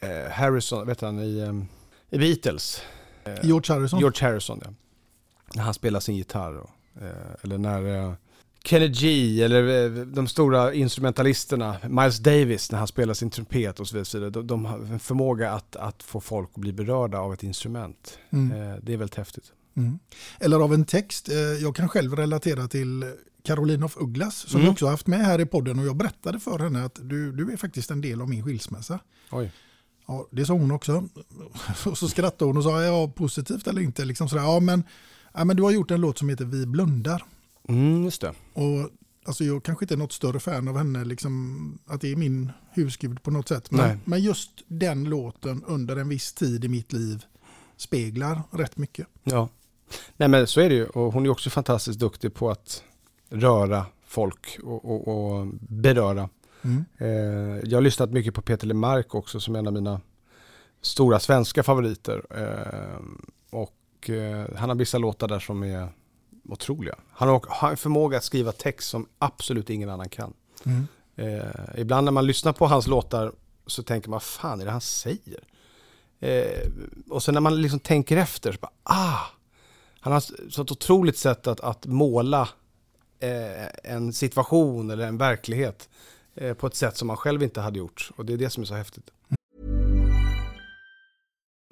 eh, 0.00 0.30
Harrison, 0.30 0.86
vet 0.86 1.00
han, 1.00 1.18
i, 1.18 1.38
eh, 1.38 2.16
i 2.16 2.18
Beatles. 2.18 2.82
Eh, 3.24 3.34
George 3.42 3.74
Harrison. 3.74 3.98
George 3.98 4.28
Harrison, 4.28 4.60
ja. 4.64 4.70
När 5.54 5.62
han 5.62 5.74
spelar 5.74 6.00
sin 6.00 6.16
gitarr. 6.16 6.56
Och, 6.56 6.70
eller 7.42 7.58
när 7.58 8.14
Kenny 8.64 8.88
G, 8.88 9.42
eller 9.42 9.84
eh, 9.98 10.04
de 10.06 10.28
stora 10.28 10.74
instrumentalisterna, 10.74 11.76
Miles 11.88 12.18
Davis, 12.18 12.70
när 12.72 12.78
han 12.78 12.88
spelar 12.88 13.14
sin 13.14 13.30
trumpet 13.30 13.80
och 13.80 13.88
så 13.88 13.96
vidare. 13.96 14.30
De, 14.30 14.46
de 14.46 14.64
har 14.64 14.78
en 14.78 14.98
förmåga 15.00 15.52
att, 15.52 15.76
att 15.76 16.02
få 16.02 16.20
folk 16.20 16.50
att 16.54 16.60
bli 16.60 16.72
berörda 16.72 17.18
av 17.18 17.32
ett 17.34 17.42
instrument. 17.42 18.18
Mm. 18.30 18.52
Eh, 18.72 18.76
det 18.82 18.92
är 18.92 18.96
väldigt 18.96 19.14
häftigt. 19.16 19.44
Mm. 19.76 19.98
Eller 20.40 20.60
av 20.60 20.74
en 20.74 20.84
text. 20.84 21.28
Eh, 21.28 21.34
Jag 21.36 21.76
kan 21.76 21.88
själv 21.88 22.16
relatera 22.16 22.68
till 22.68 23.04
Caroline 23.44 23.82
of 23.82 23.96
Ugglas 23.96 24.36
som 24.36 24.56
Mm. 24.56 24.64
jag 24.64 24.72
också 24.72 24.86
haft 24.86 25.06
med 25.06 25.20
här 25.26 25.40
i 25.40 25.46
podden 25.46 25.78
och 25.78 25.86
jag 25.86 25.96
berättade 25.96 26.40
för 26.40 26.58
henne 26.58 26.84
att 26.84 26.98
du, 27.02 27.32
du 27.32 27.52
är 27.52 27.56
faktiskt 27.56 27.90
en 27.90 28.00
del 28.00 28.20
av 28.20 28.28
min 28.28 28.44
skilsmässa. 28.44 28.98
Oj. 29.30 29.52
Ja, 30.06 30.28
det 30.30 30.46
sa 30.46 30.52
hon 30.52 30.70
också. 30.70 31.08
Och 31.86 31.98
så 31.98 32.08
skrattade 32.08 32.48
hon 32.48 32.56
och 32.56 32.62
sa 32.64 32.82
ja, 32.82 33.08
positivt 33.16 33.66
eller 33.66 33.82
inte. 33.82 34.04
Liksom 34.04 34.28
sådär. 34.28 34.42
Ja, 34.42 34.60
men, 34.60 34.84
ja, 35.34 35.44
men 35.44 35.56
du 35.56 35.62
har 35.62 35.70
gjort 35.70 35.90
en 35.90 36.00
låt 36.00 36.18
som 36.18 36.28
heter 36.28 36.44
Vi 36.44 36.66
blundar. 36.66 37.24
Mm, 37.72 38.04
just 38.04 38.20
det. 38.20 38.34
Och 38.52 38.90
alltså, 39.24 39.44
jag 39.44 39.62
kanske 39.64 39.84
inte 39.84 39.94
är 39.94 39.98
något 39.98 40.12
större 40.12 40.40
fan 40.40 40.68
av 40.68 40.76
henne, 40.76 41.04
liksom, 41.04 41.78
att 41.86 42.00
det 42.00 42.12
är 42.12 42.16
min 42.16 42.52
husgud 42.70 43.22
på 43.22 43.30
något 43.30 43.48
sätt. 43.48 43.70
Men, 43.70 44.00
men 44.04 44.22
just 44.22 44.50
den 44.66 45.04
låten 45.04 45.64
under 45.66 45.96
en 45.96 46.08
viss 46.08 46.32
tid 46.32 46.64
i 46.64 46.68
mitt 46.68 46.92
liv 46.92 47.24
speglar 47.76 48.42
rätt 48.50 48.76
mycket. 48.76 49.06
Ja. 49.22 49.48
Nej 50.16 50.28
men 50.28 50.46
så 50.46 50.60
är 50.60 50.68
det 50.68 50.74
ju. 50.74 50.86
Och 50.86 51.12
hon 51.12 51.26
är 51.26 51.30
också 51.30 51.50
fantastiskt 51.50 51.98
duktig 51.98 52.34
på 52.34 52.50
att 52.50 52.82
röra 53.28 53.86
folk 54.04 54.58
och, 54.62 54.84
och, 54.84 55.08
och 55.08 55.46
beröra. 55.60 56.28
Mm. 56.62 56.84
Eh, 56.98 57.70
jag 57.70 57.76
har 57.76 57.80
lyssnat 57.80 58.10
mycket 58.10 58.34
på 58.34 58.42
Peter 58.42 58.66
Lemark 58.66 59.14
också 59.14 59.40
som 59.40 59.56
en 59.56 59.66
av 59.66 59.72
mina 59.72 60.00
stora 60.80 61.20
svenska 61.20 61.62
favoriter. 61.62 62.22
Eh, 62.30 63.02
och 63.50 64.10
eh, 64.10 64.46
han 64.56 64.68
har 64.68 64.76
vissa 64.76 64.98
låtar 64.98 65.28
där 65.28 65.38
som 65.38 65.62
är 65.62 65.88
otroliga. 66.48 66.94
Han 67.10 67.28
har, 67.28 67.44
har 67.48 67.70
en 67.70 67.76
förmåga 67.76 68.16
att 68.18 68.24
skriva 68.24 68.52
text 68.52 68.88
som 68.88 69.08
absolut 69.18 69.70
ingen 69.70 69.88
annan 69.88 70.08
kan. 70.08 70.32
Mm. 70.64 70.86
Eh, 71.16 71.80
ibland 71.80 72.04
när 72.04 72.12
man 72.12 72.26
lyssnar 72.26 72.52
på 72.52 72.66
hans 72.66 72.86
låtar 72.86 73.32
så 73.66 73.82
tänker 73.82 74.10
man, 74.10 74.14
vad 74.14 74.22
fan 74.22 74.60
är 74.60 74.64
det 74.64 74.70
han 74.70 74.80
säger? 74.80 75.44
Eh, 76.20 76.68
och 77.10 77.22
sen 77.22 77.34
när 77.34 77.40
man 77.40 77.62
liksom 77.62 77.80
tänker 77.80 78.16
efter, 78.16 78.52
så 78.52 78.58
bara, 78.60 78.72
ah! 78.82 79.20
Han 80.00 80.12
har 80.12 80.18
ett 80.18 80.52
sånt 80.52 80.70
otroligt 80.70 81.18
sätt 81.18 81.46
att, 81.46 81.60
att 81.60 81.86
måla 81.86 82.48
eh, 83.20 83.92
en 83.92 84.12
situation 84.12 84.90
eller 84.90 85.06
en 85.06 85.18
verklighet 85.18 85.88
eh, 86.34 86.54
på 86.54 86.66
ett 86.66 86.74
sätt 86.74 86.96
som 86.96 87.08
man 87.08 87.16
själv 87.16 87.42
inte 87.42 87.60
hade 87.60 87.78
gjort. 87.78 88.10
Och 88.16 88.26
det 88.26 88.32
är 88.32 88.36
det 88.36 88.50
som 88.50 88.62
är 88.62 88.66
så 88.66 88.74
häftigt. 88.74 89.10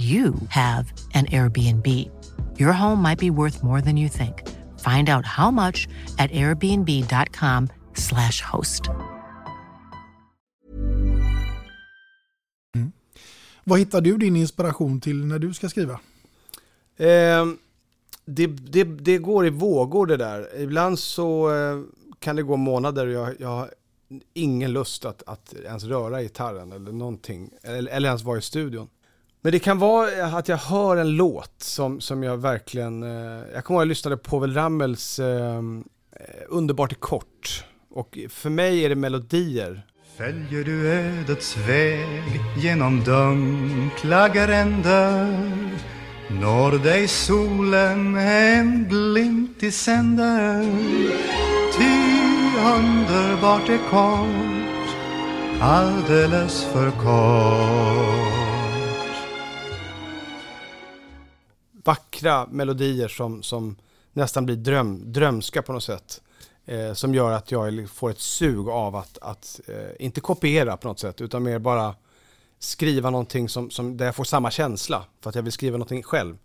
you 0.00 0.34
have 0.48 0.92
an 1.14 1.26
Airbnb. 1.26 1.86
Your 2.58 2.72
home 2.72 3.02
might 3.02 3.18
be 3.18 3.30
worth 3.30 3.62
more 3.62 3.82
than 3.82 3.96
you 3.96 4.08
think. 4.08 4.48
Find 4.78 5.08
out 5.08 5.26
how 5.26 5.50
much 5.50 5.88
at 6.18 6.30
airbnb.com/slash 6.30 8.42
host. 8.42 8.82
Vad 13.64 13.78
hittar 13.78 14.00
du 14.00 14.16
din 14.16 14.36
inspiration 14.36 15.00
till 15.00 15.26
när 15.26 15.38
du 15.38 15.54
ska 15.54 15.68
skriva? 15.68 16.00
Eh, 16.96 17.46
det, 18.24 18.46
det, 18.46 18.84
det 18.84 19.18
går 19.18 19.46
i 19.46 19.50
vågor 19.50 20.06
det 20.06 20.16
där. 20.16 20.60
Ibland 20.60 20.98
så 20.98 21.54
eh, 21.54 21.80
kan 22.18 22.36
det 22.36 22.42
gå 22.42 22.56
månader 22.56 23.06
och 23.06 23.12
jag, 23.12 23.40
jag 23.40 23.48
har 23.48 23.70
ingen 24.34 24.72
lust 24.72 25.04
att, 25.04 25.22
att 25.26 25.54
ens 25.64 25.84
röra 25.84 26.22
gitarren 26.22 26.72
eller 26.72 26.92
någonting. 26.92 27.50
Eller, 27.62 27.92
eller 27.92 28.08
ens 28.08 28.22
vara 28.22 28.38
i 28.38 28.42
studion. 28.42 28.88
Men 29.42 29.52
det 29.52 29.58
kan 29.58 29.78
vara 29.78 30.12
eh, 30.12 30.34
att 30.34 30.48
jag 30.48 30.56
hör 30.56 30.96
en 30.96 31.16
låt 31.16 31.54
som, 31.58 32.00
som 32.00 32.22
jag 32.22 32.36
verkligen... 32.36 33.02
Eh, 33.02 33.44
jag 33.54 33.64
kommer 33.64 33.78
ihåg 33.78 33.82
att 33.82 33.86
jag 33.86 33.88
lyssnade 33.88 34.16
på 34.16 34.30
Povel 34.30 34.54
Ramels 34.54 35.18
ehm, 35.18 35.84
eh, 36.16 36.24
Underbart 36.48 36.92
är 36.92 36.96
kort. 36.96 37.64
Och 37.90 38.18
för 38.28 38.50
mig 38.50 38.84
är 38.84 38.88
det 38.88 38.94
melodier. 38.94 39.86
Följer 40.16 40.64
du 40.64 40.88
ödets 40.88 41.56
väg 41.56 42.40
genom 42.56 43.04
dunkla 43.04 44.28
gränder 44.28 45.50
når 46.28 46.84
dig 46.84 47.08
solen 47.08 48.16
en 48.16 48.88
glimt 48.88 49.62
i 49.62 49.70
sänder 49.70 50.64
Ty 51.76 51.90
underbart 52.76 53.68
är 53.68 53.90
kort, 53.90 54.96
alldeles 55.60 56.64
för 56.64 56.90
kort 56.90 58.49
vackra 61.84 62.46
melodier 62.46 63.08
som, 63.08 63.42
som 63.42 63.76
nästan 64.12 64.46
blir 64.46 64.56
dröm, 64.56 65.12
drömska 65.12 65.62
på 65.62 65.72
något 65.72 65.84
sätt. 65.84 66.20
Eh, 66.64 66.92
som 66.92 67.14
gör 67.14 67.32
att 67.32 67.50
jag 67.50 67.88
får 67.90 68.10
ett 68.10 68.18
sug 68.18 68.68
av 68.68 68.96
att, 68.96 69.18
att 69.18 69.60
eh, 69.68 70.04
inte 70.04 70.20
kopiera 70.20 70.76
på 70.76 70.88
något 70.88 70.98
sätt, 70.98 71.20
utan 71.20 71.42
mer 71.42 71.58
bara 71.58 71.94
skriva 72.58 73.10
någonting 73.10 73.48
som, 73.48 73.70
som, 73.70 73.96
där 73.96 74.06
jag 74.06 74.16
får 74.16 74.24
samma 74.24 74.50
känsla, 74.50 75.04
för 75.20 75.28
att 75.30 75.34
jag 75.34 75.42
vill 75.42 75.52
skriva 75.52 75.76
någonting 75.76 76.02
själv. 76.02 76.36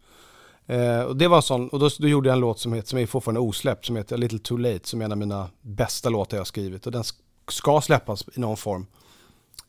Eh, 0.65 1.01
och 1.01 1.17
det 1.17 1.27
var 1.27 1.37
en 1.37 1.43
sån, 1.43 1.69
och 1.69 1.79
då, 1.79 1.89
då, 1.99 2.07
gjorde 2.07 2.29
jag 2.29 2.33
en 2.33 2.39
låt 2.39 2.59
som, 2.59 2.73
heter, 2.73 2.89
som 2.89 2.99
är 2.99 3.05
fortfarande 3.05 3.39
osläppt, 3.39 3.85
som 3.85 3.95
heter 3.95 4.15
A 4.15 4.17
Little 4.17 4.39
Too 4.39 4.57
Late, 4.57 4.87
som 4.87 5.01
är 5.01 5.05
en 5.05 5.11
av 5.11 5.17
mina 5.17 5.49
bästa 5.61 6.09
låtar 6.09 6.37
jag 6.37 6.47
skrivit. 6.47 6.85
Och 6.85 6.91
den 6.91 7.03
ska 7.47 7.81
släppas 7.81 8.25
i 8.33 8.39
någon 8.39 8.57
form. 8.57 8.85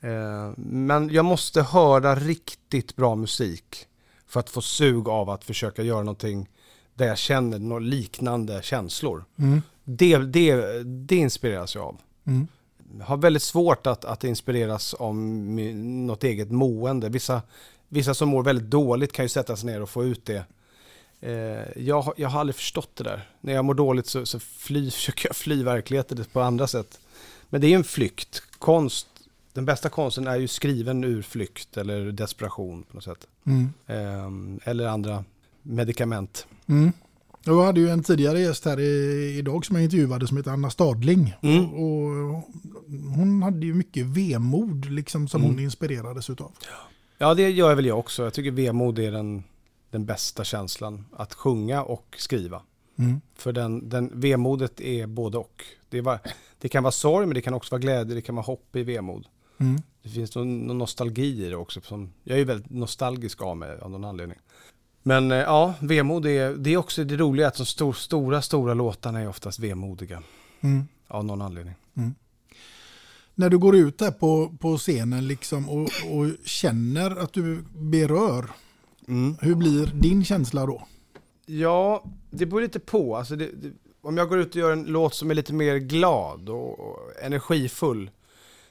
Eh, 0.01 0.53
men 0.57 1.11
jag 1.11 1.25
måste 1.25 1.62
höra 1.62 2.14
riktigt 2.14 2.97
bra 2.97 3.14
musik 3.14 3.87
för 4.27 4.41
att 4.41 4.51
få 4.51 4.61
sug 4.61 5.09
av 5.09 5.31
att 5.31 5.45
försöka 5.45 5.83
göra 5.83 6.03
någonting 6.03 6.49
där 6.95 7.07
jag 7.07 7.18
känner 7.18 7.59
några 7.59 7.81
liknande 7.81 8.61
känslor. 8.62 9.24
Mm. 9.39 9.62
Det, 9.85 10.18
det, 10.18 10.83
det 10.83 11.16
inspireras 11.16 11.74
jag 11.74 11.85
av. 11.85 11.97
Mm. 12.27 12.47
Har 13.03 13.16
väldigt 13.16 13.43
svårt 13.43 13.87
att, 13.87 14.05
att 14.05 14.24
inspireras 14.24 14.95
om 14.99 16.07
något 16.07 16.24
eget 16.24 16.51
mående. 16.51 17.09
Vissa, 17.09 17.43
vissa 17.89 18.14
som 18.14 18.29
mår 18.29 18.43
väldigt 18.43 18.70
dåligt 18.70 19.12
kan 19.12 19.24
ju 19.24 19.29
sätta 19.29 19.57
sig 19.57 19.66
ner 19.66 19.83
och 19.83 19.91
få 19.91 20.05
ut 20.05 20.24
det. 20.24 20.45
Eh, 21.20 21.83
jag, 21.83 22.14
jag 22.16 22.29
har 22.29 22.41
aldrig 22.41 22.57
förstått 22.57 22.97
det 22.97 23.05
där. 23.05 23.29
När 23.41 23.53
jag 23.53 23.64
mår 23.64 23.74
dåligt 23.74 24.07
så, 24.07 24.27
så 24.27 24.41
fly, 24.41 24.91
försöker 24.91 25.29
jag 25.29 25.37
fly 25.37 25.64
verkligheten 25.64 26.24
på 26.33 26.41
andra 26.41 26.66
sätt. 26.66 27.01
Men 27.49 27.61
det 27.61 27.66
är 27.66 27.77
en 27.77 27.85
flykt. 27.85 28.43
Konst 28.59 29.07
den 29.57 29.64
bästa 29.64 29.88
konsten 29.88 30.26
är 30.26 30.36
ju 30.36 30.48
skriven 30.48 31.04
ur 31.04 31.22
flykt 31.22 31.76
eller 31.76 32.12
desperation 32.12 32.82
på 32.82 32.94
något 32.94 33.04
sätt. 33.04 33.26
Mm. 33.46 33.72
Eh, 33.86 34.70
eller 34.70 34.86
andra 34.86 35.24
medicament. 35.62 36.46
Mm. 36.66 36.92
Jag 37.44 37.64
hade 37.64 37.80
ju 37.80 37.88
en 37.88 38.02
tidigare 38.02 38.40
gäst 38.40 38.64
här 38.64 38.80
i, 38.80 39.38
idag 39.38 39.66
som 39.66 39.76
jag 39.76 39.84
intervjuade 39.84 40.26
som 40.26 40.36
heter 40.36 40.50
Anna 40.50 40.70
Stadling. 40.70 41.34
Mm. 41.42 41.74
Och, 41.74 42.36
och, 42.36 42.42
hon 43.16 43.42
hade 43.42 43.66
ju 43.66 43.74
mycket 43.74 44.07
vemod 44.07 44.84
liksom 44.90 45.28
som 45.28 45.42
hon 45.42 45.50
mm. 45.50 45.64
inspirerades 45.64 46.30
utav. 46.30 46.52
Ja, 47.18 47.34
det 47.34 47.50
gör 47.50 47.74
väl 47.74 47.86
jag 47.86 47.98
också. 47.98 48.22
Jag 48.24 48.34
tycker 48.34 48.50
vemod 48.50 48.98
är 48.98 49.12
den, 49.12 49.44
den 49.90 50.07
bästa 50.07 50.44
känslan. 50.44 51.04
Att 51.12 51.34
sjunga 51.34 51.82
och 51.82 52.16
skriva. 52.18 52.62
Mm. 52.98 53.20
För 53.34 53.52
den, 53.52 53.88
den 53.88 54.20
vemodet 54.20 54.80
är 54.80 55.07
både 55.07 55.38
och. 55.38 55.64
Det, 55.88 56.00
var, 56.00 56.18
det 56.59 56.68
kan 56.68 56.82
vara 56.82 56.92
sorg, 56.92 57.26
men 57.26 57.34
det 57.34 57.42
kan 57.42 57.54
också 57.54 57.74
vara 57.74 57.80
glädje, 57.80 58.14
det 58.14 58.22
kan 58.22 58.34
vara 58.34 58.46
hopp 58.46 58.76
i 58.76 58.82
vemod. 58.82 59.26
Mm. 59.59 59.82
Det 60.02 60.09
finns 60.09 60.34
någon, 60.34 60.78
nostalgi 60.78 61.46
i 61.46 61.48
det 61.48 61.57
också. 61.57 61.80
Som, 61.80 62.12
jag 62.24 62.34
är 62.34 62.38
ju 62.38 62.44
väldigt 62.44 62.70
nostalgisk 62.70 63.42
av 63.42 63.57
mig 63.57 63.78
av 63.80 63.90
någon 63.90 64.04
anledning. 64.04 64.38
Men 65.02 65.32
eh, 65.32 65.38
ja, 65.38 65.74
vemod 65.80 66.26
är, 66.26 66.54
det 66.54 66.70
är 66.70 66.76
också 66.76 67.04
det 67.04 67.16
roliga 67.16 67.48
att 67.48 67.57
de 67.57 67.66
stor, 67.66 67.92
stora, 67.92 68.42
stora 68.42 68.74
låtarna 68.74 69.20
är 69.20 69.28
oftast 69.28 69.59
vemodiga. 69.59 70.22
Mm. 70.61 70.84
Av 71.09 71.24
någon 71.24 71.42
anledning. 71.42 71.74
Mm. 71.96 72.14
När 73.34 73.50
du 73.50 73.59
går 73.59 73.76
ut 73.76 73.98
där 73.98 74.11
på, 74.11 74.57
på 74.61 74.78
scenen 74.78 75.26
liksom 75.26 75.68
och, 75.68 75.82
och 75.82 76.26
känner 76.44 77.16
att 77.16 77.32
du 77.32 77.64
berör, 77.74 78.50
mm. 79.09 79.36
hur 79.40 79.54
blir 79.54 79.86
din 79.86 80.24
känsla 80.24 80.66
då? 80.66 80.86
Ja, 81.46 82.04
det 82.30 82.46
beror 82.46 82.61
lite 82.61 82.80
på. 82.80 83.16
Alltså 83.16 83.36
det, 83.36 83.46
det, 83.46 83.72
om 84.00 84.16
jag 84.16 84.28
går 84.28 84.38
ut 84.38 84.50
och 84.50 84.57
gör 84.57 84.72
en 84.72 84.84
låt 84.84 85.14
som 85.14 85.30
är 85.30 85.34
lite 85.34 85.52
mer 85.52 85.76
glad 85.76 86.48
och, 86.48 86.80
och 86.80 86.98
energifull 87.22 88.11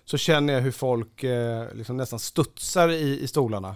så 0.05 0.17
känner 0.17 0.53
jag 0.53 0.61
hur 0.61 0.71
folk 0.71 1.23
eh, 1.23 1.73
liksom 1.73 1.97
nästan 1.97 2.19
studsar 2.19 2.89
i, 2.89 3.19
i 3.19 3.27
stolarna. 3.27 3.75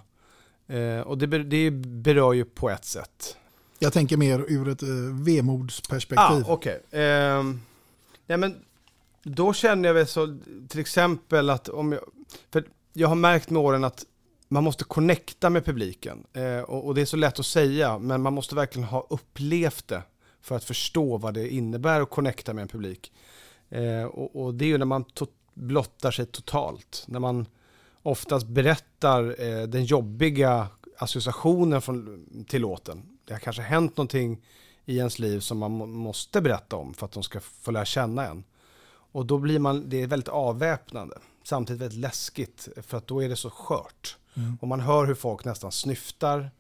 Eh, 0.68 1.00
och 1.00 1.18
det, 1.18 1.44
det 1.44 1.72
berör 1.72 2.34
ju 2.34 2.46
på 2.46 2.70
ett 2.70 2.86
sätt. 2.86 3.38
Jag 3.80 3.94
tänker 3.94 4.18
mer 4.18 4.46
ur 4.48 4.68
ett 4.68 4.84
eh, 4.84 4.90
vemodsperspektiv. 5.26 6.46
Ah. 6.48 6.54
Okay. 6.54 7.02
Eh, 7.02 7.44
nej 8.28 8.38
men 8.38 8.56
då 9.24 9.54
känner 9.54 9.90
jag 9.90 9.94
väl 9.94 10.08
så 10.08 10.38
till 10.68 10.80
exempel 10.80 11.50
att 11.50 11.70
om 11.70 11.92
jag... 11.92 12.02
För 12.52 12.64
jag 12.94 13.08
har 13.08 13.16
märkt 13.16 13.50
med 13.50 13.62
åren 13.62 13.84
att 13.84 14.06
man 14.48 14.64
måste 14.64 14.84
connecta 14.84 15.50
med 15.50 15.66
publiken. 15.66 16.24
Eh, 16.34 16.60
och, 16.60 16.86
och, 16.86 16.96
det 16.96 17.02
är 17.02 17.06
så 17.06 17.18
lätt 17.18 17.40
att 17.40 17.46
säga, 17.46 18.00
men 18.00 18.22
man 18.22 18.34
måste 18.34 18.56
verkligen 18.56 18.88
ha 18.88 19.08
upplevt 19.10 19.88
det 19.88 20.02
för 20.42 20.56
att 20.56 20.64
förstå 20.64 21.18
vad 21.18 21.34
det 21.34 21.50
innebär 21.50 22.02
att 22.02 22.10
connecta 22.10 22.54
med 22.54 22.62
en 22.62 22.68
publik. 22.68 23.12
Eh, 23.70 24.04
och, 24.04 24.44
och, 24.44 24.54
det 24.54 24.66
är 24.66 24.68
ju 24.68 24.78
när 24.78 24.86
man 24.86 25.04
blottar 25.60 26.12
sig 26.12 26.26
totalt. 26.26 27.04
När 27.08 27.20
man 27.20 27.46
oftast 28.04 28.48
berättar 28.48 29.36
eh, 29.42 29.64
den 29.64 29.86
jobbiga 29.86 30.68
associationen 30.98 31.82
från, 31.82 32.46
till 32.48 32.62
låten. 32.62 33.04
Det 33.26 33.34
har 33.34 33.40
kanske 33.40 33.62
hänt 33.62 33.98
någonting 33.98 34.42
i 34.86 34.98
ens 34.98 35.20
liv 35.20 35.40
som 35.40 35.58
man 35.58 35.92
måste 35.92 36.42
berätta 36.42 36.76
om 36.76 36.94
för 36.94 37.06
att 37.06 37.12
de 37.12 37.24
ska 37.24 37.40
få 37.40 37.72
lära 37.72 37.86
känna 37.86 38.26
en. 38.26 38.44
Och 39.12 39.26
då 39.26 39.38
blir 39.38 39.60
man, 39.60 39.90
det 39.90 40.02
är 40.02 40.08
väldigt 40.08 40.30
avväpnande. 40.30 41.18
Samtidigt 41.44 41.82
väldigt 41.82 42.00
läskigt 42.00 42.70
för 42.82 42.98
att 42.98 43.08
då 43.08 43.24
är 43.24 43.30
det 43.30 43.36
så 43.36 43.50
skört. 43.50 44.18
Mm. 44.34 44.58
Och 44.62 44.68
man 44.68 44.80
hör 44.80 45.06
hur 45.06 45.16
folk 45.16 45.46
nästan 45.46 45.72
snyftar 45.72 46.52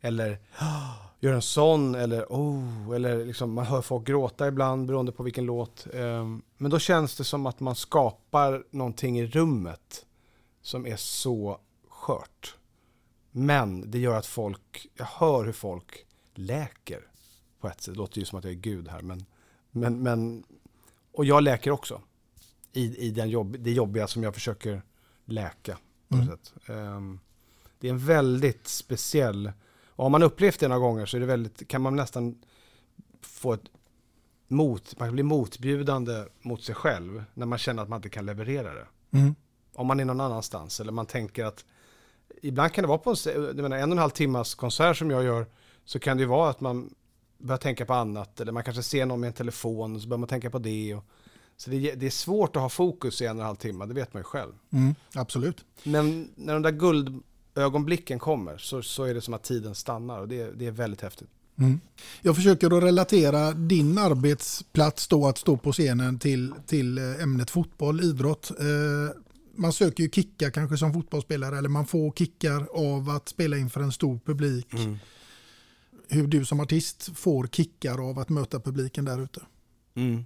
eller 0.00 0.38
gör 1.20 1.32
en 1.32 1.42
sån 1.42 1.94
eller 1.94 2.24
oh, 2.24 2.94
eller 2.94 3.24
liksom 3.24 3.52
man 3.52 3.66
hör 3.66 3.82
folk 3.82 4.06
gråta 4.06 4.48
ibland 4.48 4.86
beroende 4.86 5.12
på 5.12 5.22
vilken 5.22 5.44
låt. 5.44 5.86
Ehm, 5.94 6.42
men 6.56 6.70
då 6.70 6.78
känns 6.78 7.16
det 7.16 7.24
som 7.24 7.46
att 7.46 7.60
man 7.60 7.74
skapar 7.74 8.64
någonting 8.70 9.18
i 9.18 9.26
rummet 9.26 10.06
som 10.62 10.86
är 10.86 10.96
så 10.96 11.60
skört. 11.88 12.56
Men 13.30 13.90
det 13.90 13.98
gör 13.98 14.16
att 14.16 14.26
folk, 14.26 14.86
jag 14.94 15.06
hör 15.06 15.44
hur 15.44 15.52
folk 15.52 16.06
läker 16.34 17.00
på 17.60 17.68
ett 17.68 17.80
sätt. 17.80 17.94
Det 17.94 17.98
låter 17.98 18.18
ju 18.18 18.24
som 18.24 18.38
att 18.38 18.44
jag 18.44 18.52
är 18.52 18.58
Gud 18.58 18.88
här, 18.88 19.02
men, 19.02 19.26
men, 19.70 20.02
men 20.02 20.44
och 21.12 21.24
jag 21.24 21.42
läker 21.42 21.70
också. 21.70 22.00
I, 22.72 23.06
i 23.06 23.10
den 23.10 23.30
jobb, 23.30 23.56
det 23.58 23.72
jobbiga 23.72 24.06
som 24.06 24.22
jag 24.22 24.34
försöker 24.34 24.82
läka. 25.24 25.78
Mm. 26.08 26.26
sätt. 26.26 26.52
Ehm, 26.66 27.20
det 27.80 27.88
är 27.88 27.92
en 27.92 28.06
väldigt 28.06 28.68
speciell... 28.68 29.52
Och 29.98 30.04
har 30.04 30.10
man 30.10 30.22
upplevt 30.22 30.60
det 30.60 30.68
några 30.68 30.80
gånger 30.80 31.06
så 31.06 31.16
är 31.16 31.20
det 31.20 31.26
väldigt, 31.26 31.68
kan 31.68 31.82
man 31.82 31.96
nästan 31.96 32.38
få 33.20 33.52
ett 33.52 33.62
mot, 34.48 34.98
man 34.98 35.08
kan 35.08 35.14
bli 35.14 35.22
motbjudande 35.22 36.24
mot 36.42 36.62
sig 36.62 36.74
själv 36.74 37.24
när 37.34 37.46
man 37.46 37.58
känner 37.58 37.82
att 37.82 37.88
man 37.88 37.96
inte 37.98 38.08
kan 38.08 38.26
leverera 38.26 38.74
det. 38.74 38.86
Mm. 39.18 39.34
Om 39.74 39.86
man 39.86 40.00
är 40.00 40.04
någon 40.04 40.20
annanstans 40.20 40.80
eller 40.80 40.92
man 40.92 41.06
tänker 41.06 41.44
att 41.44 41.64
ibland 42.42 42.72
kan 42.72 42.82
det 42.82 42.88
vara 42.88 42.98
på 42.98 43.10
en, 43.34 43.56
menar, 43.56 43.76
en 43.76 43.90
och 43.90 43.92
en 43.94 43.98
halv 43.98 44.10
timmas 44.10 44.54
konsert 44.54 44.96
som 44.96 45.10
jag 45.10 45.24
gör 45.24 45.46
så 45.84 45.98
kan 45.98 46.16
det 46.16 46.20
ju 46.20 46.26
vara 46.28 46.50
att 46.50 46.60
man 46.60 46.94
börjar 47.38 47.58
tänka 47.58 47.86
på 47.86 47.94
annat 47.94 48.40
eller 48.40 48.52
man 48.52 48.64
kanske 48.64 48.82
ser 48.82 49.06
någon 49.06 49.20
med 49.20 49.26
en 49.28 49.32
telefon 49.34 49.94
och 49.96 50.02
så 50.02 50.08
börjar 50.08 50.18
man 50.18 50.28
tänka 50.28 50.50
på 50.50 50.58
det. 50.58 50.94
Och, 50.94 51.04
så 51.56 51.70
det, 51.70 51.90
är- 51.90 51.96
det 51.96 52.06
är 52.06 52.10
svårt 52.10 52.56
att 52.56 52.62
ha 52.62 52.68
fokus 52.68 53.22
i 53.22 53.26
en 53.26 53.36
och 53.36 53.40
en 53.42 53.46
halv 53.46 53.56
timme, 53.56 53.86
det 53.86 53.94
vet 53.94 54.14
man 54.14 54.20
ju 54.20 54.24
själv. 54.24 54.52
Mm, 54.72 54.94
absolut. 55.14 55.64
Men 55.84 56.30
när 56.36 56.52
de 56.52 56.62
där 56.62 56.70
guldögonblicken 57.58 58.18
kommer 58.18 58.58
så, 58.58 58.82
så 58.82 59.04
är 59.04 59.14
det 59.14 59.20
som 59.20 59.34
att 59.34 59.42
tiden 59.42 59.74
stannar 59.74 60.20
och 60.20 60.28
det, 60.28 60.50
det 60.58 60.66
är 60.66 60.70
väldigt 60.70 61.00
häftigt. 61.00 61.28
Mm. 61.58 61.80
Jag 62.22 62.36
försöker 62.36 62.76
att 62.76 62.82
relatera 62.82 63.52
din 63.52 63.98
arbetsplats 63.98 65.08
då 65.08 65.26
att 65.26 65.38
stå 65.38 65.56
på 65.56 65.72
scenen 65.72 66.18
till, 66.18 66.54
till 66.66 66.98
eh, 66.98 67.22
ämnet 67.22 67.50
fotboll, 67.50 68.00
idrott. 68.00 68.50
Eh, 68.50 69.16
Man 69.54 69.72
söker 69.72 70.02
ju 70.02 70.10
kickar 70.10 70.50
kanske 70.50 70.76
som 70.76 70.92
fotbollsspelare 70.92 71.58
eller 71.58 71.68
man 71.68 71.86
får 71.86 72.12
kickar 72.12 72.68
av 72.72 73.10
att 73.10 73.28
spela 73.28 73.56
inför 73.56 73.80
en 73.80 73.92
stor 73.92 74.20
publik. 74.24 74.66
Hur 76.08 76.26
du 76.26 76.44
som 76.44 76.60
artist 76.60 77.10
får 77.18 77.46
kickar 77.46 78.10
av 78.10 78.18
att 78.18 78.28
möta 78.28 78.60
publiken 78.60 79.04
där 79.04 79.22
ute. 79.22 79.40
Mm. 79.96 80.24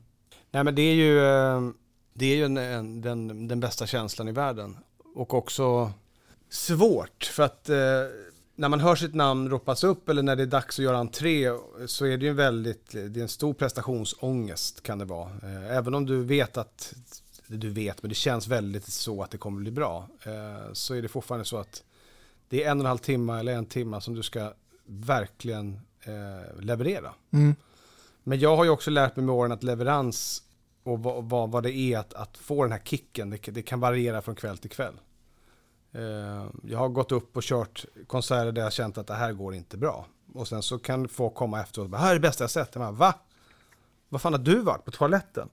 Nej 0.50 0.64
men 0.64 0.74
det 0.74 0.82
är 0.82 0.94
ju, 0.94 1.18
eh, 1.18 1.70
det 2.14 2.26
är 2.26 2.36
ju 2.36 2.44
en, 2.44 2.56
en, 2.56 3.00
den, 3.00 3.48
den 3.48 3.60
bästa 3.60 3.86
känslan 3.86 4.28
i 4.28 4.32
världen. 4.32 4.76
Och 5.14 5.34
också 5.34 5.92
svårt 6.52 7.24
för 7.24 7.42
att 7.42 7.68
eh, 7.68 7.76
när 8.54 8.68
man 8.68 8.80
hör 8.80 8.96
sitt 8.96 9.14
namn 9.14 9.50
ropas 9.50 9.84
upp 9.84 10.08
eller 10.08 10.22
när 10.22 10.36
det 10.36 10.42
är 10.42 10.46
dags 10.46 10.78
att 10.78 10.84
göra 10.84 10.98
entré 10.98 11.50
så 11.86 12.06
är 12.06 12.16
det 12.16 12.24
ju 12.24 12.30
en 12.30 12.36
väldigt, 12.36 12.90
det 12.90 13.16
är 13.16 13.22
en 13.22 13.28
stor 13.28 13.54
prestationsångest 13.54 14.82
kan 14.82 14.98
det 14.98 15.04
vara. 15.04 15.30
Eh, 15.42 15.76
även 15.76 15.94
om 15.94 16.06
du 16.06 16.24
vet 16.24 16.56
att, 16.56 16.94
du 17.46 17.70
vet 17.70 18.02
men 18.02 18.08
det 18.08 18.14
känns 18.14 18.48
väldigt 18.48 18.84
så 18.84 19.22
att 19.22 19.30
det 19.30 19.38
kommer 19.38 19.60
bli 19.60 19.70
bra. 19.70 20.08
Eh, 20.22 20.72
så 20.72 20.94
är 20.94 21.02
det 21.02 21.08
fortfarande 21.08 21.44
så 21.44 21.56
att 21.56 21.82
det 22.48 22.64
är 22.64 22.70
en 22.70 22.78
och 22.78 22.84
en 22.84 22.88
halv 22.88 22.98
timme 22.98 23.38
eller 23.38 23.52
en 23.52 23.66
timme 23.66 24.00
som 24.00 24.14
du 24.14 24.22
ska 24.22 24.52
verkligen 24.86 25.80
eh, 26.00 26.60
leverera. 26.60 27.14
Mm. 27.30 27.54
Men 28.22 28.38
jag 28.38 28.56
har 28.56 28.64
ju 28.64 28.70
också 28.70 28.90
lärt 28.90 29.16
mig 29.16 29.26
med 29.26 29.34
åren 29.34 29.52
att 29.52 29.62
leverans 29.62 30.42
och 30.82 31.02
vad, 31.02 31.24
vad, 31.24 31.50
vad 31.50 31.62
det 31.62 31.72
är 31.72 31.98
att, 31.98 32.14
att 32.14 32.36
få 32.36 32.62
den 32.62 32.72
här 32.72 32.82
kicken, 32.84 33.30
det, 33.30 33.50
det 33.50 33.62
kan 33.62 33.80
variera 33.80 34.22
från 34.22 34.34
kväll 34.34 34.58
till 34.58 34.70
kväll. 34.70 34.94
Eh, 35.92 36.46
jag 36.62 36.78
har 36.78 36.88
gått 36.88 37.12
upp 37.12 37.36
och 37.36 37.42
kört 37.42 37.84
konserter 38.06 38.52
där 38.52 38.62
jag 38.62 38.72
känt 38.72 38.98
att 38.98 39.06
det 39.06 39.14
här 39.14 39.32
går 39.32 39.54
inte 39.54 39.76
bra. 39.76 40.06
Och 40.34 40.48
sen 40.48 40.62
så 40.62 40.78
kan 40.78 41.08
folk 41.08 41.34
komma 41.34 41.60
efteråt 41.60 41.84
och 41.84 41.90
bara, 41.90 42.00
här 42.00 42.10
är 42.10 42.14
det 42.14 42.20
bästa 42.20 42.44
jag 42.44 42.50
sett. 42.50 42.68
Jag 42.72 42.82
bara, 42.82 42.92
Va? 42.92 43.14
Vad 44.08 44.20
fan 44.20 44.32
har 44.32 44.40
du 44.40 44.60
varit 44.60 44.84
på 44.84 44.90
toaletten? 44.90 45.48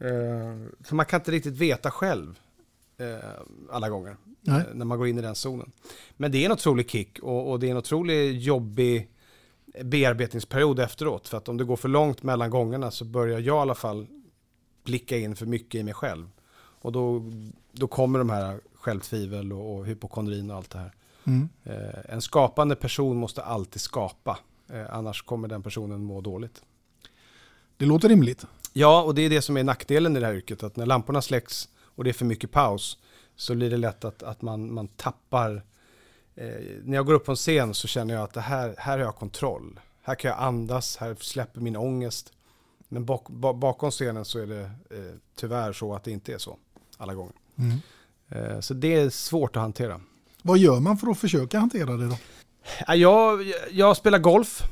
Eh, 0.00 0.84
för 0.84 0.94
man 0.94 1.06
kan 1.06 1.20
inte 1.20 1.30
riktigt 1.30 1.56
veta 1.56 1.90
själv 1.90 2.38
eh, 2.98 3.30
alla 3.70 3.88
gånger. 3.88 4.16
Nej. 4.40 4.64
När 4.74 4.84
man 4.84 4.98
går 4.98 5.08
in 5.08 5.18
i 5.18 5.22
den 5.22 5.34
zonen. 5.34 5.72
Men 6.16 6.32
det 6.32 6.38
är 6.38 6.46
en 6.46 6.52
otrolig 6.52 6.90
kick 6.90 7.18
och, 7.18 7.50
och 7.50 7.60
det 7.60 7.66
är 7.66 7.70
en 7.70 7.76
otrolig 7.76 8.38
jobbig 8.38 9.10
bearbetningsperiod 9.82 10.78
efteråt. 10.78 11.28
För 11.28 11.38
att 11.38 11.48
om 11.48 11.56
det 11.56 11.64
går 11.64 11.76
för 11.76 11.88
långt 11.88 12.22
mellan 12.22 12.50
gångerna 12.50 12.90
så 12.90 13.04
börjar 13.04 13.40
jag 13.40 13.56
i 13.56 13.60
alla 13.60 13.74
fall 13.74 14.06
blicka 14.84 15.18
in 15.18 15.36
för 15.36 15.46
mycket 15.46 15.78
i 15.78 15.82
mig 15.82 15.94
själv. 15.94 16.28
Och 16.56 16.92
då, 16.92 17.30
då 17.72 17.86
kommer 17.86 18.18
de 18.18 18.30
här 18.30 18.60
självtvivel 18.84 19.52
och, 19.52 19.74
och 19.74 19.86
hypokondrin 19.86 20.50
och 20.50 20.56
allt 20.56 20.70
det 20.70 20.78
här. 20.78 20.92
Mm. 21.24 21.48
Eh, 21.64 22.14
en 22.14 22.22
skapande 22.22 22.76
person 22.76 23.16
måste 23.16 23.42
alltid 23.42 23.80
skapa. 23.80 24.38
Eh, 24.68 24.94
annars 24.94 25.22
kommer 25.22 25.48
den 25.48 25.62
personen 25.62 26.04
må 26.04 26.20
dåligt. 26.20 26.62
Det 27.76 27.86
låter 27.86 28.08
rimligt. 28.08 28.46
Ja, 28.72 29.02
och 29.02 29.14
det 29.14 29.22
är 29.22 29.30
det 29.30 29.42
som 29.42 29.56
är 29.56 29.64
nackdelen 29.64 30.16
i 30.16 30.20
det 30.20 30.26
här 30.26 30.34
yrket. 30.34 30.62
Att 30.62 30.76
när 30.76 30.86
lamporna 30.86 31.22
släcks 31.22 31.68
och 31.78 32.04
det 32.04 32.10
är 32.10 32.14
för 32.14 32.24
mycket 32.24 32.50
paus 32.50 32.98
så 33.36 33.54
blir 33.54 33.70
det 33.70 33.76
lätt 33.76 34.04
att, 34.04 34.22
att 34.22 34.42
man, 34.42 34.72
man 34.74 34.88
tappar. 34.88 35.62
Eh, 36.34 36.46
när 36.82 36.96
jag 36.96 37.06
går 37.06 37.14
upp 37.14 37.24
på 37.24 37.32
en 37.32 37.36
scen 37.36 37.74
så 37.74 37.88
känner 37.88 38.14
jag 38.14 38.22
att 38.22 38.34
det 38.34 38.40
här, 38.40 38.74
här 38.78 38.98
har 38.98 39.04
jag 39.04 39.16
kontroll. 39.16 39.80
Här 40.02 40.14
kan 40.14 40.28
jag 40.28 40.40
andas, 40.40 40.96
här 40.96 41.16
släpper 41.20 41.60
min 41.60 41.76
ångest. 41.76 42.32
Men 42.88 43.04
bak, 43.04 43.28
ba, 43.28 43.52
bakom 43.52 43.90
scenen 43.90 44.24
så 44.24 44.38
är 44.38 44.46
det 44.46 44.62
eh, 44.90 45.14
tyvärr 45.34 45.72
så 45.72 45.94
att 45.94 46.04
det 46.04 46.10
inte 46.10 46.34
är 46.34 46.38
så 46.38 46.56
alla 46.96 47.14
gånger. 47.14 47.34
Mm. 47.56 47.78
Eh, 48.28 48.60
så 48.60 48.74
det 48.74 48.94
är 48.94 49.10
svårt 49.10 49.56
att 49.56 49.62
hantera. 49.62 50.00
Vad 50.42 50.58
gör 50.58 50.80
man 50.80 50.98
för 50.98 51.10
att 51.10 51.18
försöka 51.18 51.58
hantera 51.58 51.96
det 51.96 52.08
då? 52.08 52.16
Ja, 52.86 52.94
Jag, 52.94 53.52
jag 53.70 53.96
spelar 53.96 54.18
golf, 54.18 54.62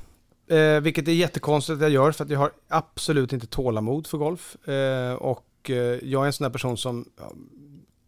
eh, 0.50 0.80
vilket 0.80 1.08
är 1.08 1.12
jättekonstigt 1.12 1.76
att 1.76 1.82
jag 1.82 1.90
gör 1.90 2.12
för 2.12 2.24
att 2.24 2.30
jag 2.30 2.38
har 2.38 2.52
absolut 2.68 3.32
inte 3.32 3.46
tålamod 3.46 4.06
för 4.06 4.18
golf. 4.18 4.68
Eh, 4.68 5.14
och 5.14 5.70
eh, 5.70 5.76
jag 6.02 6.22
är 6.22 6.26
en 6.26 6.32
sån 6.32 6.44
här 6.44 6.50
person 6.52 6.76
som 6.76 7.04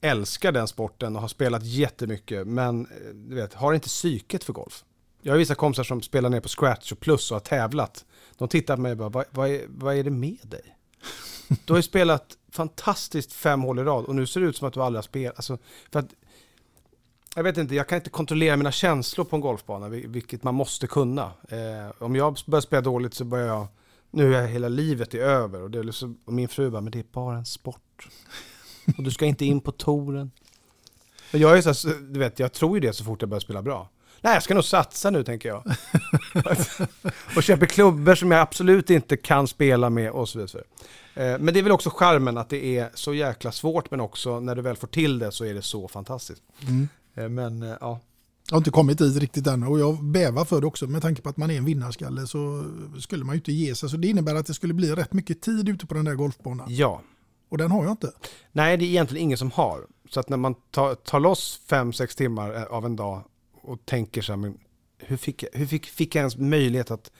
älskar 0.00 0.52
den 0.52 0.68
sporten 0.68 1.16
och 1.16 1.22
har 1.22 1.28
spelat 1.28 1.64
jättemycket, 1.64 2.46
men 2.46 2.86
eh, 2.86 3.14
du 3.14 3.34
vet, 3.34 3.54
har 3.54 3.74
inte 3.74 3.88
psyket 3.88 4.44
för 4.44 4.52
golf. 4.52 4.84
Jag 5.22 5.32
har 5.32 5.38
vissa 5.38 5.54
kompisar 5.54 5.84
som 5.84 6.02
spelar 6.02 6.30
ner 6.30 6.40
på 6.40 6.48
scratch 6.48 6.92
och 6.92 7.00
plus 7.00 7.30
och 7.30 7.34
har 7.34 7.40
tävlat. 7.40 8.04
De 8.38 8.48
tittar 8.48 8.76
på 8.76 8.82
mig 8.82 8.92
och 8.92 8.98
bara, 8.98 9.08
vad, 9.08 9.24
vad, 9.30 9.50
är, 9.50 9.62
vad 9.68 9.96
är 9.96 10.04
det 10.04 10.10
med 10.10 10.38
dig? 10.42 10.76
Du 11.64 11.72
har 11.72 11.78
ju 11.78 11.82
spelat 11.82 12.26
fantastiskt 12.54 13.32
fem 13.32 13.62
hål 13.62 13.78
i 13.78 13.82
rad 13.82 14.04
och 14.04 14.14
nu 14.14 14.26
ser 14.26 14.40
det 14.40 14.46
ut 14.46 14.56
som 14.56 14.68
att 14.68 14.74
du 14.74 14.82
aldrig 14.82 14.98
har 14.98 15.02
spelat. 15.02 15.36
Alltså, 15.36 15.58
för 15.92 15.98
att 15.98 16.14
jag 17.36 17.42
vet 17.42 17.56
inte, 17.56 17.74
jag 17.74 17.88
kan 17.88 17.96
inte 17.96 18.10
kontrollera 18.10 18.56
mina 18.56 18.72
känslor 18.72 19.24
på 19.24 19.36
en 19.36 19.42
golfbana, 19.42 19.88
vilket 19.88 20.42
man 20.42 20.54
måste 20.54 20.86
kunna. 20.86 21.32
Eh, 21.48 22.02
om 22.02 22.16
jag 22.16 22.38
börjar 22.46 22.60
spela 22.60 22.82
dåligt 22.82 23.14
så 23.14 23.24
börjar 23.24 23.46
jag, 23.46 23.66
nu 24.10 24.36
är 24.36 24.46
hela 24.46 24.68
livet 24.68 25.14
är 25.14 25.18
över. 25.18 25.62
Och, 25.62 25.70
det 25.70 25.78
är 25.78 25.82
liksom, 25.84 26.18
och 26.24 26.32
min 26.32 26.48
fru 26.48 26.70
bara, 26.70 26.80
men 26.80 26.90
det 26.90 26.98
är 26.98 27.04
bara 27.12 27.36
en 27.36 27.46
sport. 27.46 28.08
Och 28.96 29.02
du 29.02 29.10
ska 29.10 29.26
inte 29.26 29.44
in 29.44 29.60
på 29.60 29.72
touren. 29.72 30.30
Jag 31.30 31.58
är 31.58 31.74
så 31.74 31.88
här, 31.88 32.12
du 32.12 32.18
vet, 32.18 32.38
jag 32.38 32.52
tror 32.52 32.76
ju 32.76 32.80
det 32.80 32.92
så 32.92 33.04
fort 33.04 33.22
jag 33.22 33.28
börjar 33.28 33.40
spela 33.40 33.62
bra. 33.62 33.88
Nej, 34.24 34.34
jag 34.34 34.42
ska 34.42 34.54
nog 34.54 34.64
satsa 34.64 35.10
nu 35.10 35.24
tänker 35.24 35.48
jag. 35.48 35.62
och 37.36 37.42
köper 37.42 37.66
klubbor 37.66 38.14
som 38.14 38.30
jag 38.30 38.40
absolut 38.40 38.90
inte 38.90 39.16
kan 39.16 39.48
spela 39.48 39.90
med 39.90 40.10
och 40.10 40.28
så 40.28 40.38
vidare. 40.38 40.62
Eh, 41.14 41.38
Men 41.38 41.54
det 41.54 41.60
är 41.60 41.62
väl 41.62 41.72
också 41.72 41.90
charmen 41.90 42.38
att 42.38 42.48
det 42.48 42.78
är 42.78 42.90
så 42.94 43.14
jäkla 43.14 43.52
svårt 43.52 43.90
men 43.90 44.00
också 44.00 44.40
när 44.40 44.54
du 44.54 44.62
väl 44.62 44.76
får 44.76 44.86
till 44.86 45.18
det 45.18 45.32
så 45.32 45.44
är 45.44 45.54
det 45.54 45.62
så 45.62 45.88
fantastiskt. 45.88 46.42
Mm. 46.68 46.88
Eh, 47.14 47.28
Men 47.28 47.62
eh, 47.62 47.76
ja, 47.80 48.00
Jag 48.48 48.54
har 48.54 48.58
inte 48.58 48.70
kommit 48.70 48.98
dit 48.98 49.16
riktigt 49.16 49.46
än 49.46 49.62
och 49.62 49.80
jag 49.80 50.04
bävar 50.04 50.44
för 50.44 50.60
det 50.60 50.66
också. 50.66 50.86
Med 50.86 51.02
tanke 51.02 51.22
på 51.22 51.28
att 51.28 51.36
man 51.36 51.50
är 51.50 51.56
en 51.58 51.64
vinnarskalle 51.64 52.26
så 52.26 52.64
skulle 53.00 53.24
man 53.24 53.34
ju 53.34 53.38
inte 53.38 53.52
ge 53.52 53.74
sig. 53.74 53.88
Så 53.90 53.96
det 53.96 54.08
innebär 54.08 54.34
att 54.34 54.46
det 54.46 54.54
skulle 54.54 54.74
bli 54.74 54.92
rätt 54.94 55.12
mycket 55.12 55.42
tid 55.42 55.68
ute 55.68 55.86
på 55.86 55.94
den 55.94 56.04
där 56.04 56.14
golfbanan. 56.14 56.66
ja. 56.70 57.00
Och 57.48 57.58
den 57.58 57.70
har 57.70 57.82
jag 57.84 57.90
inte. 57.92 58.12
Nej, 58.52 58.76
det 58.76 58.84
är 58.84 58.86
egentligen 58.86 59.24
ingen 59.24 59.38
som 59.38 59.50
har. 59.50 59.80
Så 60.10 60.20
att 60.20 60.28
när 60.28 60.36
man 60.36 60.54
tar, 60.70 60.94
tar 60.94 61.20
loss 61.20 61.60
fem, 61.70 61.92
sex 61.92 62.16
timmar 62.16 62.64
av 62.70 62.86
en 62.86 62.96
dag 62.96 63.22
och 63.64 63.86
tänker 63.86 64.22
så 64.22 64.32
här, 64.32 64.36
men 64.36 64.58
hur 64.98 65.16
fick, 65.16 65.42
jag- 65.42 65.50
hur 65.52 65.66
fick, 65.66 65.86
fick 65.86 66.14
jag 66.14 66.20
ens 66.20 66.36
möjlighet 66.36 66.90
att, 66.90 67.10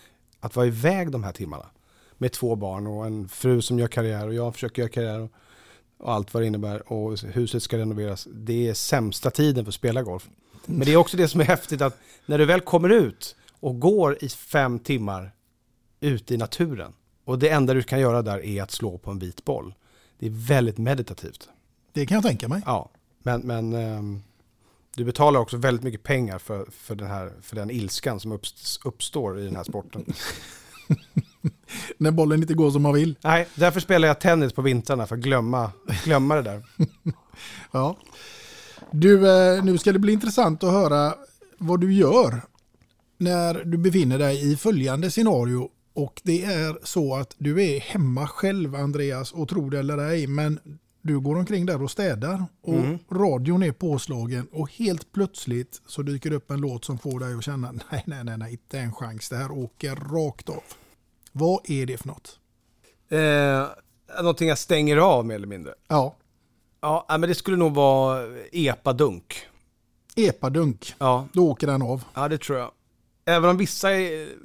att 0.40 0.56
vara 0.56 0.66
iväg 0.66 1.10
de 1.10 1.24
här 1.24 1.32
timmarna? 1.32 1.66
Med 2.18 2.32
två 2.32 2.56
barn 2.56 2.86
och 2.86 3.06
en 3.06 3.28
fru 3.28 3.62
som 3.62 3.78
gör 3.78 3.88
karriär 3.88 4.26
och 4.26 4.34
jag 4.34 4.54
försöker 4.54 4.82
göra 4.82 4.90
karriär 4.92 5.20
och, 5.20 5.30
och 5.98 6.12
allt 6.12 6.34
vad 6.34 6.42
det 6.42 6.46
innebär. 6.46 6.92
Och 6.92 7.18
huset 7.20 7.62
ska 7.62 7.78
renoveras. 7.78 8.28
Det 8.34 8.68
är 8.68 8.74
sämsta 8.74 9.30
tiden 9.30 9.64
för 9.64 9.70
att 9.70 9.74
spela 9.74 10.02
golf. 10.02 10.28
Men 10.66 10.80
det 10.80 10.92
är 10.92 10.96
också 10.96 11.16
det 11.16 11.28
som 11.28 11.40
är 11.40 11.44
häftigt 11.44 11.80
att 11.80 11.98
när 12.26 12.38
du 12.38 12.44
väl 12.44 12.60
kommer 12.60 12.88
ut 12.88 13.36
och 13.60 13.80
går 13.80 14.24
i 14.24 14.28
fem 14.28 14.78
timmar 14.78 15.32
ute 16.00 16.34
i 16.34 16.36
naturen 16.36 16.92
och 17.24 17.38
det 17.38 17.48
enda 17.48 17.74
du 17.74 17.82
kan 17.82 18.00
göra 18.00 18.22
där 18.22 18.44
är 18.44 18.62
att 18.62 18.70
slå 18.70 18.98
på 18.98 19.10
en 19.10 19.18
vit 19.18 19.44
boll. 19.44 19.74
Det 20.18 20.26
är 20.26 20.30
väldigt 20.30 20.78
meditativt. 20.78 21.48
Det 21.92 22.06
kan 22.06 22.14
jag 22.14 22.24
tänka 22.24 22.48
mig. 22.48 22.62
Ja, 22.66 22.90
men, 23.22 23.40
men 23.40 23.72
ehm, 23.72 24.22
du 24.96 25.04
betalar 25.04 25.40
också 25.40 25.56
väldigt 25.56 25.84
mycket 25.84 26.02
pengar 26.02 26.38
för, 26.38 26.66
för, 26.70 26.94
den, 26.94 27.08
här, 27.08 27.32
för 27.42 27.56
den 27.56 27.70
ilskan 27.70 28.20
som 28.20 28.32
uppst- 28.32 28.80
uppstår 28.84 29.40
i 29.40 29.44
den 29.44 29.56
här 29.56 29.64
sporten. 29.64 30.04
När 31.98 32.10
bollen 32.10 32.40
inte 32.42 32.54
går 32.54 32.70
som 32.70 32.82
man 32.82 32.94
vill. 32.94 33.16
Nej, 33.20 33.48
därför 33.54 33.80
spelar 33.80 34.08
jag 34.08 34.20
tennis 34.20 34.52
på 34.52 34.62
vintrarna 34.62 35.06
för 35.06 35.16
att 35.16 35.22
glömma, 35.22 35.72
glömma 36.04 36.34
det 36.34 36.42
där. 36.42 36.62
Ja. 37.72 37.96
Du, 38.90 39.28
eh, 39.28 39.64
nu 39.64 39.78
ska 39.78 39.92
det 39.92 39.98
bli 39.98 40.12
intressant 40.12 40.64
att 40.64 40.70
höra 40.72 41.14
vad 41.58 41.80
du 41.80 41.94
gör 41.94 42.42
när 43.18 43.64
du 43.64 43.78
befinner 43.78 44.18
dig 44.18 44.52
i 44.52 44.56
följande 44.56 45.10
scenario. 45.10 45.70
Och 45.94 46.20
det 46.24 46.44
är 46.44 46.78
så 46.82 47.16
att 47.16 47.34
du 47.38 47.62
är 47.62 47.80
hemma 47.80 48.26
själv 48.28 48.74
Andreas 48.74 49.32
och 49.32 49.48
tror 49.48 49.70
det 49.70 49.78
eller 49.78 49.98
ej. 49.98 50.26
Men 50.26 50.58
du 51.04 51.20
går 51.20 51.36
omkring 51.36 51.66
där 51.66 51.82
och 51.82 51.90
städar 51.90 52.44
och 52.62 52.74
Mm. 52.74 52.98
radion 53.10 53.62
är 53.62 53.72
påslagen 53.72 54.46
och 54.52 54.70
helt 54.72 55.12
plötsligt 55.12 55.82
så 55.86 56.02
dyker 56.02 56.30
det 56.30 56.36
upp 56.36 56.50
en 56.50 56.60
låt 56.60 56.84
som 56.84 56.98
får 56.98 57.20
dig 57.20 57.34
att 57.34 57.44
känna 57.44 57.72
nej, 57.72 58.02
nej, 58.06 58.24
nej, 58.24 58.38
nej, 58.38 58.52
inte 58.52 58.78
en 58.78 58.92
chans. 58.92 59.28
Det 59.28 59.36
här 59.36 59.50
åker 59.52 59.94
rakt 59.96 60.48
av. 60.48 60.62
Vad 61.32 61.60
är 61.70 61.86
det 61.86 61.96
för 61.98 62.08
något? 62.08 62.38
Eh, 63.08 64.22
någonting 64.22 64.48
jag 64.48 64.58
stänger 64.58 64.96
av 64.96 65.26
mer 65.26 65.34
eller 65.34 65.46
mindre. 65.46 65.74
Ja. 65.88 66.16
Ja, 66.80 67.06
men 67.08 67.20
det 67.20 67.34
skulle 67.34 67.56
nog 67.56 67.74
vara 67.74 68.26
epadunk. 68.52 69.46
Epadunk. 70.16 70.94
Ja. 70.98 71.28
Då 71.32 71.50
åker 71.50 71.66
den 71.66 71.82
av. 71.82 72.04
Ja, 72.14 72.28
det 72.28 72.38
tror 72.38 72.58
jag. 72.58 72.70
Även 73.24 73.50
om 73.50 73.56
vissa 73.56 73.88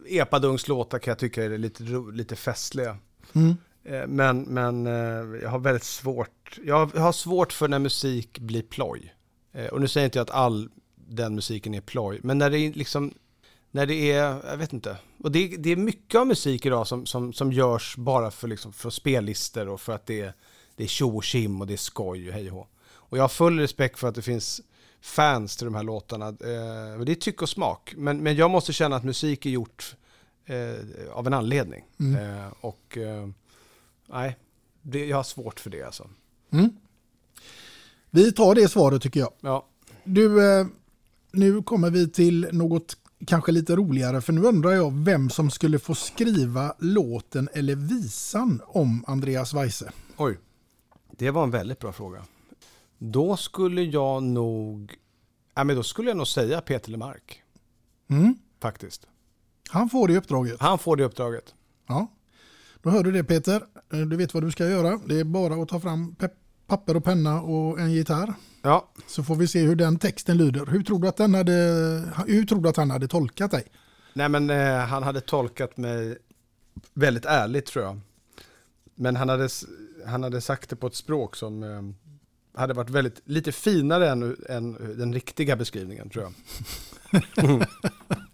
epadunks 0.09 0.67
låtar 0.67 0.99
kan 0.99 1.11
jag 1.11 1.19
tycka 1.19 1.43
är 1.43 1.57
lite, 1.57 1.83
lite 2.13 2.35
festliga. 2.35 2.97
Mm. 3.35 3.57
Eh, 3.83 4.07
Men, 4.07 4.41
men 4.41 4.87
eh, 4.87 5.41
jag 5.41 5.49
har 5.49 5.59
väldigt 5.59 5.83
svårt, 5.83 6.29
jag 6.63 6.85
har 6.85 7.11
svårt 7.11 7.53
för 7.53 7.67
när 7.67 7.79
musik 7.79 8.39
blir 8.39 8.61
ploj. 8.61 9.15
Eh, 9.53 9.65
Och 9.67 9.81
nu 9.81 9.87
säger 9.87 10.05
inte 10.05 10.19
jag 10.19 10.23
att 10.23 10.35
all 10.35 10.69
den 10.95 11.35
musiken 11.35 11.73
är 11.75 11.81
ploj, 11.81 12.19
men 12.23 12.37
när 12.37 12.49
det 12.49 12.59
är 12.59 12.73
liksom, 12.73 13.13
när 13.71 13.85
det 13.85 14.11
är, 14.11 14.49
jag 14.49 14.57
vet 14.57 14.73
inte. 14.73 14.97
Och 15.23 15.31
det, 15.31 15.47
det 15.47 15.69
är 15.69 15.75
mycket 15.75 16.19
av 16.19 16.27
musik 16.27 16.65
idag 16.65 16.87
som, 16.87 17.05
som, 17.05 17.33
som 17.33 17.51
görs 17.51 17.95
bara 17.97 18.31
för, 18.31 18.47
liksom, 18.47 18.73
för 18.73 18.89
spellistor 18.89 19.67
och 19.69 19.81
för 19.81 19.93
att 19.93 20.05
det 20.05 20.21
är, 20.21 20.33
det 20.75 20.83
är 20.83 20.87
tjo 20.87 21.17
och 21.17 21.23
tjim 21.23 21.61
och 21.61 21.67
det 21.67 21.73
är 21.73 21.77
skoj 21.77 22.27
och 22.27 22.33
hej 22.33 22.51
och. 22.51 22.69
Och 23.09 23.17
jag 23.17 23.23
har 23.23 23.29
full 23.29 23.59
respekt 23.59 23.99
för 23.99 24.07
att 24.07 24.15
det 24.15 24.21
finns 24.21 24.61
fans 25.01 25.57
till 25.57 25.65
de 25.65 25.75
här 25.75 25.83
låtarna. 25.83 26.27
Eh, 26.27 26.99
det 27.05 27.11
är 27.11 27.15
tyck 27.15 27.41
och 27.41 27.49
smak. 27.49 27.93
Men, 27.97 28.23
men 28.23 28.35
jag 28.35 28.51
måste 28.51 28.73
känna 28.73 28.95
att 28.95 29.03
musik 29.03 29.45
är 29.45 29.49
gjort 29.49 29.95
eh, 30.45 31.11
av 31.11 31.27
en 31.27 31.33
anledning. 31.33 31.85
Mm. 31.99 32.15
Eh, 32.39 32.53
och 32.61 32.97
eh, 32.97 33.27
nej, 34.05 34.37
det, 34.81 35.05
jag 35.05 35.17
har 35.17 35.23
svårt 35.23 35.59
för 35.59 35.69
det 35.69 35.83
alltså. 35.83 36.09
Mm. 36.51 36.69
Vi 38.09 38.31
tar 38.31 38.55
det 38.55 38.67
svaret 38.67 39.01
tycker 39.01 39.19
jag. 39.19 39.31
Ja. 39.41 39.65
Du, 40.03 40.51
eh, 40.59 40.67
nu 41.31 41.63
kommer 41.63 41.89
vi 41.89 42.09
till 42.09 42.47
något 42.51 42.97
kanske 43.27 43.51
lite 43.51 43.75
roligare 43.75 44.21
för 44.21 44.33
nu 44.33 44.41
undrar 44.41 44.71
jag 44.71 44.93
vem 44.93 45.29
som 45.29 45.51
skulle 45.51 45.79
få 45.79 45.95
skriva 45.95 46.75
låten 46.79 47.49
eller 47.53 47.75
visan 47.75 48.61
om 48.67 49.03
Andreas 49.07 49.53
Weise. 49.53 49.91
Oj, 50.17 50.37
det 51.11 51.31
var 51.31 51.43
en 51.43 51.51
väldigt 51.51 51.79
bra 51.79 51.91
fråga. 51.91 52.23
Då 52.97 53.37
skulle 53.37 53.81
jag 53.81 54.23
nog, 54.23 54.95
ja, 55.55 55.63
men 55.63 55.75
då 55.75 55.83
skulle 55.83 56.09
jag 56.09 56.17
nog 56.17 56.27
säga 56.27 56.61
Peter 56.61 56.91
Lemark. 56.91 57.43
Mm. 58.09 58.35
Faktiskt. 58.61 59.07
Han 59.69 59.89
får 59.89 60.07
det 60.07 60.17
uppdraget. 60.17 60.59
Han 60.59 60.79
får 60.79 60.95
det 60.95 61.03
uppdraget. 61.03 61.53
Ja. 61.87 62.07
Då 62.81 62.89
hör 62.89 63.03
du 63.03 63.11
det 63.11 63.23
Peter. 63.23 63.61
Eh, 63.93 63.99
Du 63.99 64.15
vet 64.17 64.33
vad 64.33 64.43
du 64.43 64.51
ska 64.51 64.69
göra. 64.69 64.99
Det 65.05 65.19
är 65.19 65.23
bara 65.23 65.61
att 65.63 65.69
ta 65.69 65.79
fram 65.79 66.15
pe- 66.19 66.29
papper 66.67 66.95
och 66.97 67.03
penna 67.03 67.41
och 67.41 67.79
en 67.79 67.91
gitarr. 67.91 68.33
Ja. 68.61 68.91
Så 69.07 69.23
får 69.23 69.35
vi 69.35 69.47
se 69.47 69.59
hur 69.61 69.75
den 69.75 69.99
texten 69.99 70.37
lyder. 70.37 70.65
Hur 70.65 70.83
tror 70.83 70.99
du 70.99 71.07
att, 71.07 71.17
den 71.17 71.33
hade, 71.33 71.53
hur 72.27 72.45
tror 72.45 72.61
du 72.61 72.69
att 72.69 72.77
han 72.77 72.91
hade 72.91 73.07
tolkat 73.07 73.51
dig? 73.51 73.63
Nej 74.13 74.29
men 74.29 74.49
eh, 74.49 74.77
han 74.77 75.03
hade 75.03 75.21
tolkat 75.21 75.77
mig 75.77 76.17
väldigt 76.93 77.25
ärligt 77.25 77.65
tror 77.65 77.85
jag. 77.85 77.99
Men 78.95 79.15
han 79.15 79.29
hade, 79.29 79.49
han 80.07 80.23
hade 80.23 80.41
sagt 80.41 80.69
det 80.69 80.75
på 80.75 80.87
ett 80.87 80.95
språk 80.95 81.35
som 81.35 81.63
eh, 81.63 81.81
hade 82.61 82.73
varit 82.73 82.89
väldigt, 82.89 83.21
lite 83.25 83.51
finare 83.51 84.09
än, 84.09 84.35
än 84.49 84.73
den 84.97 85.13
riktiga 85.13 85.55
beskrivningen 85.55 86.09
tror 86.09 86.23
jag. 86.23 86.33
Mm. 87.37 87.61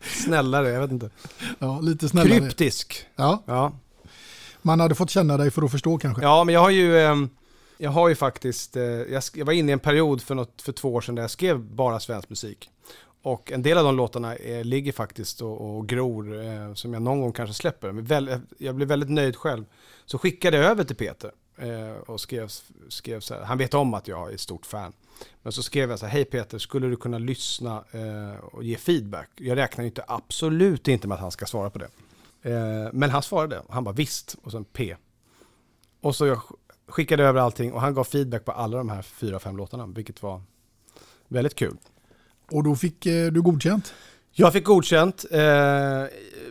Snällare, 0.01 0.69
jag 0.69 0.81
vet 0.81 0.91
inte. 0.91 1.09
Ja, 1.59 1.79
lite 1.79 2.09
snällare. 2.09 2.39
Kryptisk. 2.39 3.05
Ja. 3.15 3.43
Ja. 3.45 3.79
Man 4.65 4.79
hade 4.79 4.95
fått 4.95 5.09
känna 5.09 5.37
dig 5.37 5.51
för 5.51 5.61
att 5.61 5.71
förstå 5.71 5.97
kanske. 5.97 6.21
Ja, 6.21 6.43
men 6.43 6.53
jag 6.53 6.61
har 6.61 6.69
ju, 6.69 6.99
ehm, 6.99 7.29
jag 7.77 7.91
har 7.91 8.09
ju 8.09 8.15
faktiskt, 8.15 8.75
eh, 8.75 8.83
jag, 8.83 9.45
var 9.45 9.53
inne 9.53 9.71
i 9.71 9.73
en 9.73 9.79
period 9.79 10.21
för, 10.21 10.35
något, 10.35 10.61
för 10.61 10.71
två 10.71 10.93
år 10.93 11.01
sedan 11.01 11.15
där 11.15 11.23
jag 11.23 11.31
skrev 11.31 11.59
bara 11.59 11.99
svensk 11.99 12.29
musik. 12.29 12.69
Och 13.21 13.51
en 13.51 13.61
del 13.61 13.77
av 13.77 13.83
de 13.83 13.95
låtarna 13.95 14.35
är, 14.35 14.63
ligger 14.63 14.91
faktiskt 14.91 15.41
och, 15.41 15.77
och 15.77 15.87
gror 15.87 16.45
eh, 16.45 16.73
som 16.73 16.93
jag 16.93 17.01
någon 17.01 17.21
gång 17.21 17.31
kanske 17.31 17.53
släpper. 17.53 17.91
Men 17.91 18.03
väl, 18.03 18.27
eh, 18.27 18.37
jag 18.57 18.75
blev 18.75 18.87
väldigt 18.87 19.09
nöjd 19.09 19.35
själv. 19.35 19.65
Så 20.05 20.17
skickade 20.17 20.57
jag 20.57 20.65
över 20.65 20.83
till 20.83 20.95
Peter 20.95 21.31
eh, 21.57 22.01
och 22.07 22.21
skrev, 22.21 22.51
skrev 22.89 23.19
så 23.19 23.33
här, 23.33 23.41
han 23.41 23.57
vet 23.57 23.73
om 23.73 23.93
att 23.93 24.07
jag 24.07 24.29
är 24.29 24.33
ett 24.33 24.41
stort 24.41 24.65
fan. 24.65 24.93
Men 25.43 25.51
så 25.51 25.63
skrev 25.63 25.89
jag 25.89 25.99
så 25.99 26.05
här, 26.05 26.13
hej 26.13 26.25
Peter, 26.25 26.57
skulle 26.57 26.87
du 26.87 26.95
kunna 26.95 27.17
lyssna 27.17 27.83
eh, 27.91 28.43
och 28.43 28.63
ge 28.63 28.75
feedback? 28.75 29.29
Jag 29.35 29.57
räknar 29.57 29.83
ju 29.83 29.87
inte, 29.87 30.03
absolut 30.07 30.87
inte 30.87 31.07
med 31.07 31.15
att 31.15 31.21
han 31.21 31.31
ska 31.31 31.45
svara 31.45 31.69
på 31.69 31.79
det. 31.79 31.87
Eh, 32.45 32.89
men 32.93 33.09
han 33.09 33.23
svarade, 33.23 33.61
han 33.69 33.83
bara 33.83 33.95
visst, 33.95 34.35
och 34.43 34.51
sen 34.51 34.65
P. 34.65 34.95
Och 36.01 36.15
så 36.15 36.25
jag 36.25 36.41
skickade 36.87 37.23
över 37.23 37.39
allting 37.39 37.73
och 37.73 37.81
han 37.81 37.93
gav 37.93 38.03
feedback 38.03 38.45
på 38.45 38.51
alla 38.51 38.77
de 38.77 38.89
här 38.89 39.01
fyra, 39.01 39.39
fem 39.39 39.57
låtarna, 39.57 39.87
vilket 39.87 40.23
var 40.23 40.41
väldigt 41.27 41.55
kul. 41.55 41.77
Och 42.51 42.63
då 42.63 42.75
fick 42.75 43.05
eh, 43.05 43.31
du 43.31 43.41
godkänt? 43.41 43.93
Jag 44.31 44.53
fick 44.53 44.63
godkänt, 44.63 45.25
eh, 45.31 45.39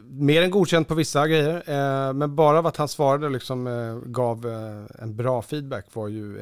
mer 0.03 0.43
än 0.43 0.51
godkänt 0.51 0.89
på 0.89 0.95
vissa 0.95 1.29
grejer, 1.29 1.55
eh, 1.57 2.13
men 2.13 2.35
bara 2.37 2.59
av 2.59 2.67
att 2.67 2.77
han 2.77 2.89
svarade 2.89 3.27
och 3.27 3.33
liksom 3.33 3.67
eh, 3.67 4.11
gav 4.11 4.47
eh, 4.47 5.03
en 5.03 5.17
bra 5.17 5.43
feedback 5.43 5.87
var 5.93 6.09
ju 6.09 6.39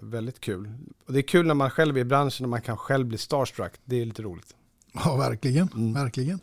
väldigt 0.00 0.40
kul. 0.40 0.72
Och 1.06 1.12
det 1.12 1.20
är 1.20 1.22
kul 1.22 1.46
när 1.46 1.54
man 1.54 1.70
själv 1.70 1.96
är 1.96 2.00
i 2.00 2.04
branschen 2.04 2.44
och 2.44 2.50
man 2.50 2.60
kan 2.60 2.76
själv 2.76 3.06
bli 3.06 3.18
starstruck, 3.18 3.72
det 3.84 4.00
är 4.00 4.04
lite 4.04 4.22
roligt. 4.22 4.54
Ja, 4.92 5.16
verkligen. 5.16 5.94
verkligen. 5.94 6.40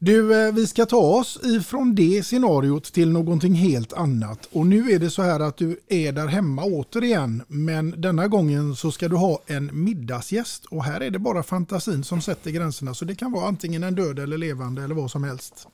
Du, 0.00 0.46
eh, 0.46 0.52
vi 0.52 0.66
ska 0.66 0.86
ta 0.86 0.96
oss 0.96 1.40
ifrån 1.44 1.94
det 1.94 2.22
scenariot 2.22 2.92
till 2.92 3.10
någonting 3.10 3.54
helt 3.54 3.92
annat. 3.92 4.48
Och 4.52 4.66
nu 4.66 4.90
är 4.90 4.98
det 4.98 5.10
så 5.10 5.22
här 5.22 5.40
att 5.40 5.56
du 5.56 5.80
är 5.88 6.12
där 6.12 6.26
hemma 6.26 6.64
återigen. 6.64 7.42
Men 7.48 7.94
denna 8.00 8.28
gången 8.28 8.76
så 8.76 8.92
ska 8.92 9.08
du 9.08 9.16
ha 9.16 9.42
en 9.46 9.70
middagsgäst. 9.72 10.64
Och 10.64 10.84
här 10.84 11.00
är 11.00 11.10
det 11.10 11.18
bara 11.18 11.42
fantasin 11.42 12.04
som 12.04 12.20
sätter 12.20 12.50
gränserna. 12.50 12.94
Så 12.94 13.04
det 13.04 13.14
kan 13.14 13.32
vara 13.32 13.46
antingen 13.48 13.82
en 13.82 13.94
död 13.94 14.18
eller 14.18 14.38
levande 14.38 14.82
eller 14.84 14.94
vad 14.94 15.10
som 15.10 15.24
helst. 15.24 15.66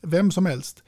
Vem 0.00 0.30
som 0.30 0.46
helst. 0.46 0.82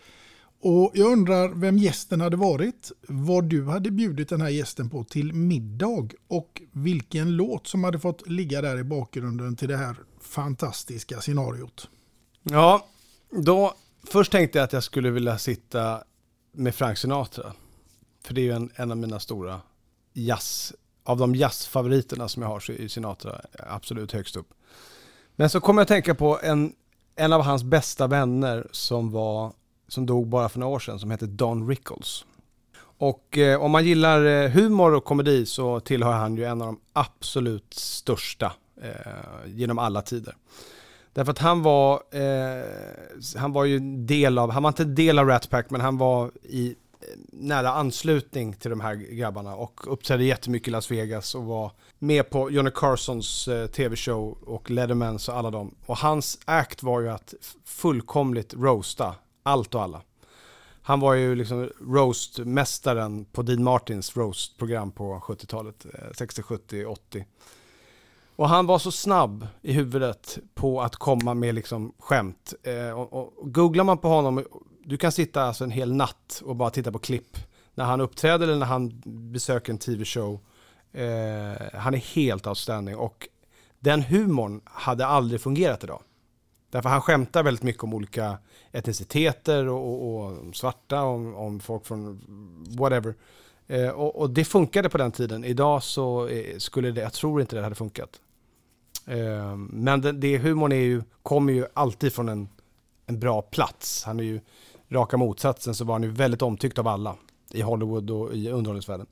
Och 0.63 0.91
jag 0.95 1.13
undrar 1.13 1.49
vem 1.49 1.79
gästen 1.79 2.21
hade 2.21 2.37
varit, 2.37 2.93
vad 3.09 3.45
du 3.45 3.65
hade 3.65 3.91
bjudit 3.91 4.29
den 4.29 4.41
här 4.41 4.49
gästen 4.49 4.91
på 4.91 5.05
till 5.05 5.33
middag 5.33 6.09
och 6.29 6.63
vilken 6.73 7.37
låt 7.37 7.67
som 7.67 7.85
hade 7.85 7.99
fått 7.99 8.29
ligga 8.29 8.63
där 8.63 8.79
i 8.79 8.85
bakgrunden 8.85 9.57
till 9.57 9.69
det 9.69 9.77
här 9.77 9.97
fantastiska 10.21 11.21
scenariot. 11.21 11.89
Ja, 12.51 12.87
då, 13.31 13.75
först 14.07 14.33
tänkte 14.33 14.59
jag 14.59 14.65
att 14.65 14.73
jag 14.73 14.83
skulle 14.83 15.11
vilja 15.11 15.39
sitta 15.39 16.05
med 16.53 16.75
Frank 16.75 16.99
Sinatra. 16.99 17.53
För 18.25 18.35
det 18.35 18.41
är 18.41 18.43
ju 18.43 18.53
en, 18.53 18.71
en 18.75 18.91
av 18.91 18.97
mina 18.97 19.21
stora 19.21 19.61
jazz, 20.13 20.73
av 21.05 21.19
de 21.19 21.35
jazzfavoriterna 21.35 22.29
som 22.29 22.43
jag 22.43 22.49
har 22.49 22.61
så 22.61 22.73
är 22.73 22.89
Sinatra 22.89 23.41
absolut 23.59 24.13
högst 24.13 24.37
upp. 24.37 24.55
Men 25.37 25.51
så 25.51 25.61
kom 25.61 25.79
jag 25.79 25.83
att 25.83 25.89
tänka 25.89 26.15
på 26.15 26.41
en, 26.43 26.73
en 27.17 27.33
av 27.33 27.43
hans 27.43 27.63
bästa 27.63 28.07
vänner 28.07 28.67
som 28.71 29.11
var, 29.11 29.53
som 29.89 30.07
dog 30.07 30.29
bara 30.29 30.49
för 30.49 30.61
några 30.61 30.75
år 30.75 30.79
sedan, 30.79 30.99
som 30.99 31.11
hette 31.11 31.27
Don 31.27 31.69
Rickles. 31.69 32.25
Och 32.99 33.39
eh, 33.39 33.63
om 33.63 33.71
man 33.71 33.85
gillar 33.85 34.25
eh, 34.25 34.51
humor 34.51 34.95
och 34.95 35.05
komedi 35.05 35.47
så 35.47 35.81
tillhör 35.81 36.13
han 36.13 36.37
ju 36.37 36.45
en 36.45 36.63
av 36.63 36.67
de 36.67 36.81
absolut 36.93 37.75
största 37.75 38.53
eh, 38.83 38.91
genom 39.47 39.79
alla 39.79 40.03
tider. 40.03 40.37
Därför 41.15 41.33
att 41.33 41.39
han 41.39 41.63
var, 41.63 42.03
eh, 42.11 42.65
han 43.37 43.53
var 43.53 43.65
ju 43.65 43.79
del 43.97 44.39
av, 44.39 44.51
han 44.51 44.63
var 44.63 44.71
inte 44.71 44.85
del 44.85 45.19
av 45.19 45.27
Rat 45.27 45.51
Pack 45.51 45.71
men 45.71 45.81
han 45.81 45.99
var 45.99 46.31
i 46.43 46.69
eh, 46.69 47.07
nära 47.33 47.73
anslutning 47.73 48.53
till 48.53 48.71
de 48.71 48.81
här 48.81 48.95
grabbarna 48.95 49.57
och 49.57 49.93
uppträdde 49.93 50.25
jättemycket 50.25 50.69
i 50.69 50.71
Las 50.71 50.91
Vegas 50.91 51.35
och 51.35 51.45
var 51.45 51.73
med 51.99 52.31
på 52.31 52.51
Johnny 52.51 52.71
Carsons 52.75 53.49
eh, 53.49 53.67
tv-show 53.67 54.39
och 54.47 54.71
Lettermans 54.71 55.29
och 55.29 55.37
alla 55.37 55.51
dem. 55.51 55.75
Och 55.87 55.97
hans 55.97 56.39
act 56.45 56.83
var 56.83 57.01
ju 57.01 57.09
att 57.09 57.35
fullkomligt 57.65 58.55
roasta 58.55 59.15
allt 59.43 59.75
och 59.75 59.83
alla. 59.83 60.03
Han 60.83 61.01
var 61.01 61.15
ju 61.15 61.35
liksom 61.35 61.71
roastmästaren 61.81 63.25
på 63.25 63.43
Dean 63.43 63.63
Martins 63.63 64.17
roastprogram 64.17 64.93
på 64.93 65.21
70-talet, 65.27 65.87
eh, 65.95 66.13
60, 66.19 66.43
70, 66.43 66.85
80. 66.85 67.25
Och 68.37 68.49
han 68.49 68.67
var 68.67 68.79
så 68.79 68.93
snabb 68.93 69.47
i 69.63 69.73
huvudet 69.73 70.39
på 70.55 70.83
att 70.83 70.97
komma 70.97 71.35
med 71.35 71.55
liksom 71.55 71.93
skämt. 71.99 72.55
Eh, 72.63 72.91
och, 72.91 73.13
och, 73.13 73.39
och 73.39 73.55
googlar 73.55 73.85
man 73.85 73.99
på 73.99 74.09
honom, 74.09 74.45
du 74.85 74.97
kan 74.97 75.13
sitta 75.13 75.43
alltså 75.43 75.65
en 75.65 75.71
hel 75.71 75.93
natt 75.93 76.43
och 76.45 76.57
bara 76.57 76.71
titta 76.71 76.93
på 76.93 76.99
klipp 76.99 77.37
när 77.75 77.85
han 77.85 78.01
uppträder 78.01 78.47
eller 78.47 78.59
när 78.59 78.67
han 78.67 79.03
besöker 79.05 79.73
en 79.73 79.79
tv-show. 79.79 80.41
Eh, 80.93 81.79
han 81.79 81.95
är 81.95 82.15
helt 82.15 82.47
outstanding 82.47 82.97
och 82.97 83.29
den 83.81 84.03
humorn 84.03 84.61
hade 84.65 85.07
aldrig 85.07 85.41
fungerat 85.41 85.85
idag. 85.85 86.03
Därför 86.71 86.89
han 86.89 87.01
skämtar 87.01 87.43
väldigt 87.43 87.63
mycket 87.63 87.83
om 87.83 87.95
olika 87.95 88.39
etniciteter 88.73 89.69
och, 89.69 90.03
och, 90.03 90.33
och 90.33 90.57
svarta, 90.57 91.03
om, 91.03 91.35
om 91.35 91.61
folk 91.61 91.87
från 91.87 92.21
whatever. 92.79 93.15
Eh, 93.67 93.89
och, 93.89 94.17
och 94.17 94.31
det 94.31 94.45
funkade 94.45 94.89
på 94.89 94.99
den 94.99 95.13
tiden. 95.13 95.45
Idag 95.45 95.83
så 95.83 96.29
eh, 96.29 96.59
skulle 96.59 96.91
det, 96.91 97.01
jag 97.01 97.13
tror 97.13 97.41
inte 97.41 97.57
det 97.57 97.63
hade 97.63 97.75
funkat. 97.75 98.21
Eh, 99.07 99.57
men 99.57 100.01
det, 100.01 100.13
det 100.13 100.39
humorn 100.39 100.73
är 100.73 100.77
ju, 100.77 101.03
kommer 101.23 101.53
ju 101.53 101.67
alltid 101.75 102.13
från 102.13 102.29
en, 102.29 102.49
en 103.07 103.21
bra 103.21 103.43
plats. 103.43 104.05
Han 104.05 104.21
är 104.21 104.25
ju 104.25 104.41
raka 104.89 105.17
motsatsen 105.17 105.75
så 105.75 105.85
var 105.85 105.95
han 105.95 106.03
ju 106.03 106.11
väldigt 106.11 106.43
omtyckt 106.43 106.79
av 106.79 106.89
alla 106.89 107.17
i 107.51 107.63
Hollywood 107.63 108.11
och 108.11 108.35
i 108.35 108.51
underhållningsvärlden. 108.51 109.07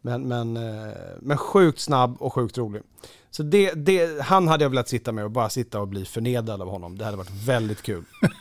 Men, 0.00 0.28
men, 0.28 0.56
eh, 0.56 0.94
men 1.20 1.36
sjukt 1.36 1.80
snabb 1.80 2.16
och 2.20 2.32
sjukt 2.32 2.58
rolig. 2.58 2.82
Så 3.30 3.42
det, 3.42 3.72
det, 3.72 4.22
han 4.22 4.48
hade 4.48 4.64
jag 4.64 4.70
velat 4.70 4.88
sitta 4.88 5.12
med 5.12 5.24
och 5.24 5.30
bara 5.30 5.48
sitta 5.48 5.80
och 5.80 5.88
bli 5.88 6.04
förnedrad 6.04 6.62
av 6.62 6.68
honom. 6.68 6.98
Det 6.98 7.04
hade 7.04 7.16
varit 7.16 7.46
väldigt 7.46 7.82
kul. 7.82 8.04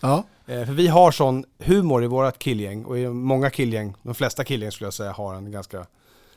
Ja. 0.00 0.24
Eh, 0.46 0.64
för 0.64 0.72
vi 0.72 0.88
har 0.88 1.10
sån 1.10 1.44
humor 1.58 2.04
i 2.04 2.06
vårat 2.06 2.38
killgäng 2.38 2.84
och 2.84 2.98
i 2.98 3.08
många 3.08 3.50
killgäng, 3.50 3.94
de 4.02 4.14
flesta 4.14 4.44
killgäng 4.44 4.72
skulle 4.72 4.86
jag 4.86 4.94
säga, 4.94 5.12
har 5.12 5.34
en 5.34 5.50
ganska 5.50 5.86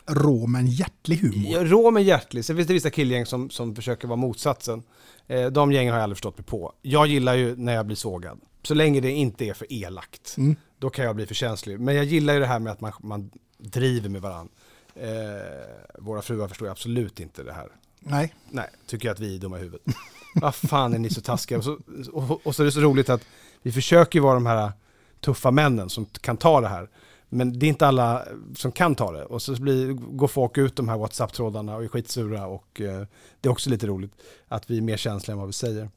Rå 0.10 0.48
men 0.48 0.68
hjärtlig 0.68 1.18
humor. 1.18 1.52
Ja, 1.52 1.64
rå 1.64 1.92
men 1.92 2.04
hjärtlig. 2.04 2.46
Sen 2.46 2.56
finns 2.56 2.68
det 2.68 2.74
vissa 2.74 2.90
killgäng 2.90 3.26
som, 3.26 3.50
som 3.50 3.76
försöker 3.76 4.08
vara 4.08 4.18
motsatsen. 4.18 4.84
Eh, 5.28 5.46
de 5.46 5.72
gängen 5.72 5.94
har 5.94 6.00
jag 6.00 6.04
aldrig 6.04 6.18
förstått 6.18 6.38
mig 6.38 6.46
på. 6.46 6.74
Jag 6.82 7.08
gillar 7.08 7.36
ju 7.36 7.56
när 7.56 7.74
jag 7.74 7.86
blir 7.86 7.96
sågad. 7.96 8.40
Så 8.64 8.74
länge 8.74 9.02
det 9.02 9.12
inte 9.12 9.46
är 9.46 9.54
för 9.54 9.74
elakt. 9.74 10.36
Mm. 10.38 10.56
Då 10.80 10.90
kan 10.90 11.06
jag 11.06 11.16
bli 11.16 11.26
för 11.26 11.36
känslig. 11.36 11.80
Men 11.80 11.96
jag 11.96 12.06
gillar 12.06 12.34
ju 12.34 12.40
det 12.40 12.46
här 12.46 12.60
med 12.60 12.74
att 12.74 12.82
man, 12.82 12.92
man 13.00 13.30
driver 13.58 14.10
med 14.10 14.22
varandra. 14.22 14.54
Eh, 14.96 16.00
våra 16.00 16.22
fruar 16.22 16.48
förstår 16.48 16.68
ju 16.68 16.72
absolut 16.72 17.20
inte 17.20 17.44
det 17.44 17.54
här. 17.54 17.68
Nej. 18.00 18.36
Nej, 18.50 18.68
tycker 18.88 19.08
jag 19.08 19.14
att 19.14 19.20
vi 19.20 19.36
är 19.36 19.40
dumma 19.40 19.58
i 19.58 19.62
huvudet. 19.62 19.82
Vad 20.36 20.56
fan 20.56 20.94
är 20.94 21.00
ni 21.00 21.10
så 21.10 21.22
taskiga? 21.22 21.58
Och 21.58 21.64
så, 21.64 21.78
och, 22.12 22.48
och 22.48 22.56
så 22.56 22.64
är 22.64 22.66
det 22.66 22.72
så 22.72 22.80
roligt 22.80 23.10
att 23.10 23.22
vi 23.62 23.72
försöker 23.72 24.20
vara 24.20 24.34
de 24.34 24.46
här 24.46 24.72
tuffa 25.20 25.52
männen 25.52 25.90
som 25.90 26.06
kan 26.06 26.38
ta 26.38 26.62
det 26.62 26.68
här. 26.68 26.90
Men 27.30 27.60
det 27.60 27.66
är 27.66 27.68
inte 27.68 27.88
alla 27.88 28.26
som 28.56 28.72
kan 28.72 28.96
ta 28.96 29.12
det. 29.12 29.26
Och 29.26 29.42
så 29.42 29.62
blir, 29.62 29.94
går 29.94 30.28
folk 30.28 30.58
ut 30.58 30.76
de 30.76 30.90
här 30.90 30.98
WhatsApp-trådarna 30.98 31.76
och 31.76 31.84
är 31.84 31.88
skitsura 31.88 32.48
och 32.48 32.82
eh, 32.82 33.06
det 33.42 33.50
är 33.50 33.52
också 33.52 33.70
lite 33.70 33.88
roligt 33.88 34.12
att 34.48 34.70
vi 34.70 34.78
är 34.78 34.82
mer 34.82 34.98
känsliga 34.98 35.34
än 35.34 35.40
vad 35.40 35.48
vi 35.48 35.54
säger. 35.54 35.90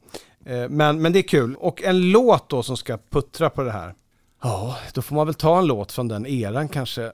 Eh, 0.45 0.69
men, 0.69 1.03
men 1.03 1.13
det 1.13 1.19
är 1.19 1.29
kul. 1.29 1.57
Och 1.57 1.83
en 1.83 2.11
låt 2.11 2.49
då 2.49 2.63
som 2.63 2.77
ska 2.77 2.99
puttra 3.11 3.51
på 3.51 3.63
det 3.63 3.73
här. 3.73 3.95
Ja, 4.43 4.79
då 4.95 5.03
får 5.03 5.17
man 5.17 5.27
väl 5.27 5.35
ta 5.35 5.59
en 5.59 5.67
låt 5.67 5.93
från 5.93 6.09
den 6.09 6.27
eran 6.27 6.69
kanske. 6.69 7.05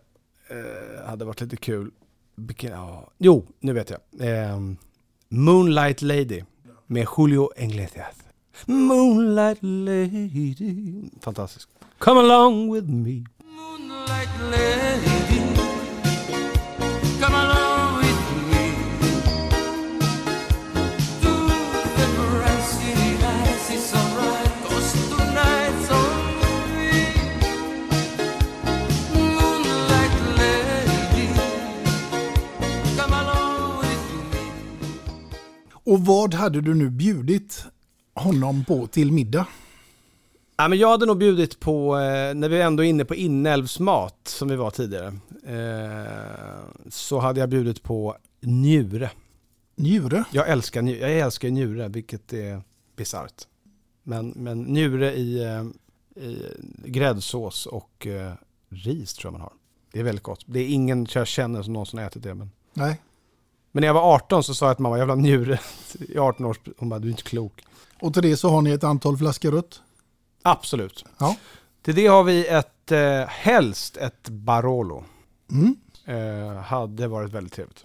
Eh, 0.49 1.07
hade 1.07 1.25
varit 1.25 1.41
lite 1.41 1.57
kul. 1.57 1.91
Vilken, 2.37 2.71
ja. 2.71 3.11
Jo, 3.19 3.47
nu 3.61 3.73
vet 3.73 3.91
jag. 3.91 4.01
Eh, 4.29 4.61
Moonlight 5.29 6.03
Lady 6.03 6.43
med 6.87 7.07
Julio 7.19 7.51
Iglesias. 7.57 8.14
Moonlight 8.64 9.59
Lady. 9.61 11.11
Fantastisk. 11.21 11.69
Come 11.99 12.21
along 12.21 12.75
with 12.75 12.89
me. 12.89 13.25
Och 35.89 36.07
vad 36.07 36.35
hade 36.35 36.61
du 36.61 36.75
nu 36.75 36.91
bjudit 36.91 37.65
honom 38.15 38.65
på 38.65 38.87
till 38.87 39.13
middag? 39.13 39.47
Ja, 40.61 40.69
men 40.69 40.79
jag 40.79 40.89
hade 40.89 41.07
nog 41.07 41.19
bjudit 41.19 41.61
på, 41.61 41.99
eh, 41.99 42.35
när 42.35 42.49
vi 42.49 42.61
ändå 42.61 42.85
är 42.85 42.89
inne 42.89 43.05
på 43.05 43.15
inälvsmat 43.15 44.19
som 44.25 44.49
vi 44.49 44.57
var 44.57 44.71
tidigare, 44.71 45.07
eh, 45.47 46.63
så 46.89 47.19
hade 47.19 47.41
jag 47.41 47.49
bjudit 47.49 47.83
på 47.83 48.17
njure. 48.41 49.11
Njure? 49.75 50.25
Jag 50.33 50.49
älskar, 50.49 50.83
jag 50.83 51.19
älskar 51.19 51.49
njure, 51.49 51.89
vilket 51.89 52.33
är 52.33 52.63
bisarrt. 52.97 53.47
Men, 54.03 54.33
men 54.37 54.63
njure 54.63 55.15
i, 55.15 55.45
eh, 55.45 55.65
i 56.85 56.91
gräddsås 56.91 57.67
och 57.67 58.07
ris 58.69 59.15
tror 59.15 59.27
jag 59.27 59.33
man 59.33 59.41
har. 59.41 59.53
Det 59.93 60.01
är 60.01 60.05
väldigt 60.05 60.25
gott. 60.25 60.45
Det 60.47 60.61
är 60.61 60.69
ingen 60.69 61.07
jag 61.15 61.27
känner 61.27 61.63
som 61.63 61.73
någonsin 61.73 61.99
har 61.99 62.07
ätit 62.07 62.23
det. 62.23 62.35
Men, 62.35 62.51
Nej. 62.73 63.01
men 63.73 63.81
när 63.81 63.89
jag 63.89 63.95
var 63.95 64.15
18 64.15 64.45
så 64.45 64.55
sa 64.55 64.67
jag 64.67 64.77
till 64.77 64.83
mamma, 64.83 64.99
jag 64.99 65.07
vill 65.07 65.11
ha 65.11 65.17
njure 65.17 65.61
i 66.09 66.19
18 66.19 66.47
års... 66.47 66.61
Hon 66.79 66.89
bara, 66.89 67.01
du 67.01 67.09
är 67.09 67.11
inte 67.11 67.23
klok. 67.23 67.65
Och 68.01 68.15
till 68.15 68.23
det 68.23 68.37
så 68.37 68.49
har 68.49 68.63
ni 68.63 68.71
ett 68.71 68.85
antal 68.85 69.17
flaskor 69.17 69.53
rött? 69.53 69.83
Absolut. 70.51 71.05
Ja. 71.19 71.37
Till 71.83 71.95
det 71.95 72.07
har 72.07 72.25
vi 72.25 72.47
ett, 72.47 72.93
eh, 72.93 73.21
helst 73.27 73.97
ett 73.97 74.29
Barolo. 74.29 75.05
Mm. 75.51 75.77
Eh, 76.05 76.57
hade 76.63 77.09
varit 77.09 77.33
väldigt 77.33 77.53
trevligt. 77.53 77.85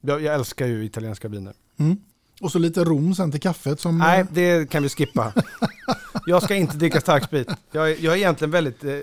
Jag, 0.00 0.22
jag 0.22 0.34
älskar 0.34 0.66
ju 0.66 0.84
italienska 0.84 1.28
viner. 1.28 1.54
Mm. 1.76 1.96
Och 2.40 2.52
så 2.52 2.58
lite 2.58 2.84
rom 2.84 3.14
sen 3.14 3.30
till 3.32 3.40
kaffet 3.40 3.80
som... 3.80 3.98
Nej, 3.98 4.26
det 4.32 4.70
kan 4.70 4.82
vi 4.82 4.88
skippa. 4.88 5.32
jag 6.26 6.42
ska 6.42 6.54
inte 6.54 6.76
dricka 6.76 7.00
starksprit. 7.00 7.48
Jag, 7.72 7.90
är- 7.90 7.96
jag 8.04 8.12
är 8.14 8.16
egentligen 8.18 8.50
väldigt 8.50 8.84
eh, 8.84 8.98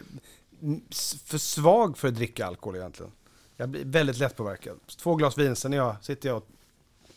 för 1.25 1.37
svag 1.37 1.97
för 1.97 2.07
att 2.07 2.15
dricka 2.15 2.45
alkohol 2.45 2.75
egentligen. 2.75 3.11
Jag 3.57 3.69
blir 3.69 3.85
väldigt 3.85 4.17
lätt 4.17 4.35
påverkad. 4.35 4.75
Två 4.97 5.15
glas 5.15 5.37
vin, 5.37 5.55
sen 5.55 5.73
jag, 5.73 5.95
sitter 6.01 6.29
jag 6.29 6.37
och, 6.37 6.47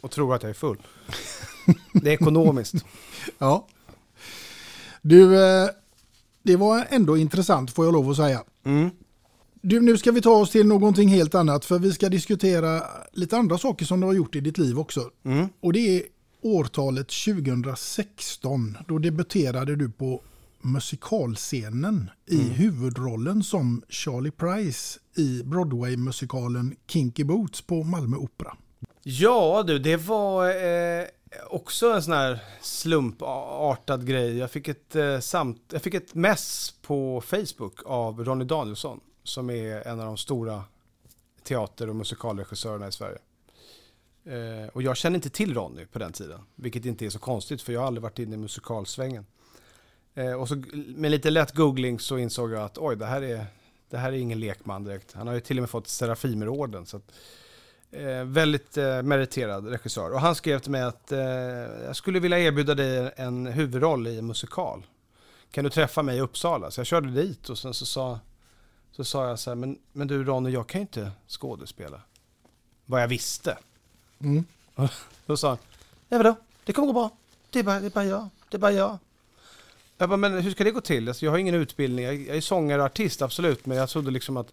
och 0.00 0.10
tror 0.10 0.34
att 0.34 0.42
jag 0.42 0.50
är 0.50 0.54
full. 0.54 0.78
Det 1.92 2.10
är 2.10 2.14
ekonomiskt. 2.14 2.74
Ja. 3.38 3.66
Du, 5.02 5.34
eh, 5.44 5.68
det 6.42 6.56
var 6.56 6.86
ändå 6.90 7.16
intressant 7.16 7.70
får 7.70 7.84
jag 7.84 7.92
lov 7.92 8.10
att 8.10 8.16
säga. 8.16 8.42
Mm. 8.64 8.90
Du, 9.62 9.80
nu 9.80 9.98
ska 9.98 10.12
vi 10.12 10.20
ta 10.22 10.30
oss 10.30 10.50
till 10.50 10.66
någonting 10.66 11.08
helt 11.08 11.34
annat 11.34 11.64
för 11.64 11.78
vi 11.78 11.92
ska 11.92 12.08
diskutera 12.08 12.82
lite 13.12 13.36
andra 13.36 13.58
saker 13.58 13.84
som 13.86 14.00
du 14.00 14.06
har 14.06 14.14
gjort 14.14 14.36
i 14.36 14.40
ditt 14.40 14.58
liv 14.58 14.78
också. 14.78 15.10
Mm. 15.24 15.48
Och 15.60 15.72
det 15.72 15.96
är 15.96 16.02
årtalet 16.42 17.08
2016. 17.08 18.76
Då 18.88 18.98
debuterade 18.98 19.76
du 19.76 19.90
på 19.90 20.22
musikalscenen 20.62 22.10
i 22.30 22.40
Mm. 22.40 22.50
huvudrollen 22.50 23.42
som 23.42 23.82
Charlie 23.88 24.30
Price 24.30 24.98
i 25.16 25.42
Broadway-musikalen 25.44 26.76
Kinky 26.86 27.24
Boots 27.24 27.60
på 27.62 27.82
Malmö 27.84 28.16
Opera. 28.16 28.56
Ja 29.02 29.64
du, 29.66 29.78
det 29.78 29.96
var 29.96 30.46
eh, 30.48 31.04
också 31.46 31.92
en 31.92 32.02
sån 32.02 32.14
här 32.14 32.38
slumpartad 32.60 34.06
grej. 34.06 34.38
Jag 34.38 34.50
fick 34.50 34.68
ett, 34.68 34.96
eh, 34.96 35.20
samt, 35.20 35.62
jag 35.72 35.82
fick 35.82 35.94
ett 35.94 36.14
mess 36.14 36.74
på 36.82 37.20
Facebook 37.20 37.80
av 37.86 38.24
Ronny 38.24 38.44
Danielsson 38.44 39.00
som 39.22 39.50
är 39.50 39.88
en 39.88 40.00
av 40.00 40.06
de 40.06 40.16
stora 40.16 40.64
teater 41.42 41.88
och 41.88 41.96
musikalregissörerna 41.96 42.88
i 42.88 42.92
Sverige. 42.92 43.18
Eh, 44.24 44.68
och 44.72 44.82
jag 44.82 44.96
kände 44.96 45.16
inte 45.16 45.30
till 45.30 45.54
Ronny 45.54 45.86
på 45.86 45.98
den 45.98 46.12
tiden, 46.12 46.40
vilket 46.54 46.84
inte 46.84 47.06
är 47.06 47.10
så 47.10 47.18
konstigt 47.18 47.62
för 47.62 47.72
jag 47.72 47.80
har 47.80 47.86
aldrig 47.86 48.02
varit 48.02 48.18
inne 48.18 48.34
i 48.34 48.38
musikalsvängen. 48.38 49.26
Eh, 50.14 50.32
och 50.32 50.48
så 50.48 50.62
med 50.74 51.10
lite 51.10 51.30
lätt 51.30 51.54
googling 51.54 52.00
så 52.00 52.18
insåg 52.18 52.52
jag 52.52 52.62
att 52.62 52.78
oj, 52.78 52.96
det 52.96 53.06
här 53.06 53.22
är, 53.22 53.46
det 53.90 53.98
här 53.98 54.12
är 54.12 54.16
ingen 54.16 54.40
lekman 54.40 54.84
direkt. 54.84 55.12
Han 55.12 55.26
har 55.26 55.34
ju 55.34 55.40
till 55.40 55.58
och 55.58 55.62
med 55.62 55.70
fått 55.70 55.88
Serafimerorden. 55.88 56.86
Så 56.86 56.96
att, 56.96 57.12
Eh, 57.90 58.24
väldigt 58.24 58.76
eh, 58.76 59.02
meriterad 59.02 59.68
regissör. 59.68 60.12
Och 60.12 60.20
han 60.20 60.34
skrev 60.34 60.58
till 60.58 60.70
mig 60.70 60.82
att 60.82 61.12
eh, 61.12 61.20
jag 61.86 61.96
skulle 61.96 62.20
vilja 62.20 62.38
erbjuda 62.38 62.74
dig 62.74 63.12
en 63.16 63.46
huvudroll 63.46 64.06
i 64.06 64.18
en 64.18 64.26
musikal. 64.26 64.86
Kan 65.50 65.64
du 65.64 65.70
träffa 65.70 66.02
mig 66.02 66.16
i 66.16 66.20
Uppsala? 66.20 66.70
Så 66.70 66.80
jag 66.80 66.86
körde 66.86 67.10
dit 67.10 67.48
och 67.48 67.58
sen 67.58 67.74
så 67.74 67.86
sa, 67.86 68.20
så 68.92 69.04
sa 69.04 69.28
jag 69.28 69.38
så 69.38 69.50
här, 69.50 69.54
men, 69.54 69.78
men 69.92 70.08
du 70.08 70.24
Ronny, 70.24 70.50
jag 70.50 70.66
kan 70.66 70.78
ju 70.78 70.82
inte 70.82 71.10
skådespela. 71.28 72.00
Vad 72.86 73.02
jag 73.02 73.08
visste. 73.08 73.58
Mm. 74.20 74.44
Då 75.26 75.36
sa 75.36 75.48
han, 75.48 75.58
ja 76.08 76.16
vadå? 76.16 76.36
Det 76.64 76.72
kommer 76.72 76.86
gå 76.86 76.92
bra. 76.92 77.10
Det 77.50 77.58
är 77.58 77.62
bara, 77.62 77.80
det 77.80 77.86
är 77.86 77.90
bara 77.90 78.04
jag. 78.04 78.28
Det 78.48 78.56
är 78.56 78.60
bara 78.60 78.72
jag. 78.72 78.98
Jag 79.98 80.08
bara, 80.08 80.16
men 80.16 80.38
hur 80.38 80.50
ska 80.50 80.64
det 80.64 80.70
gå 80.70 80.80
till? 80.80 81.08
Alltså, 81.08 81.24
jag 81.24 81.32
har 81.32 81.38
ingen 81.38 81.54
utbildning. 81.54 82.04
Jag, 82.04 82.14
jag 82.14 82.36
är 82.36 82.40
sångare 82.40 82.80
och 82.80 82.86
artist, 82.86 83.22
absolut. 83.22 83.66
Men 83.66 83.76
jag 83.76 83.88
trodde 83.88 84.10
liksom 84.10 84.36
att... 84.36 84.52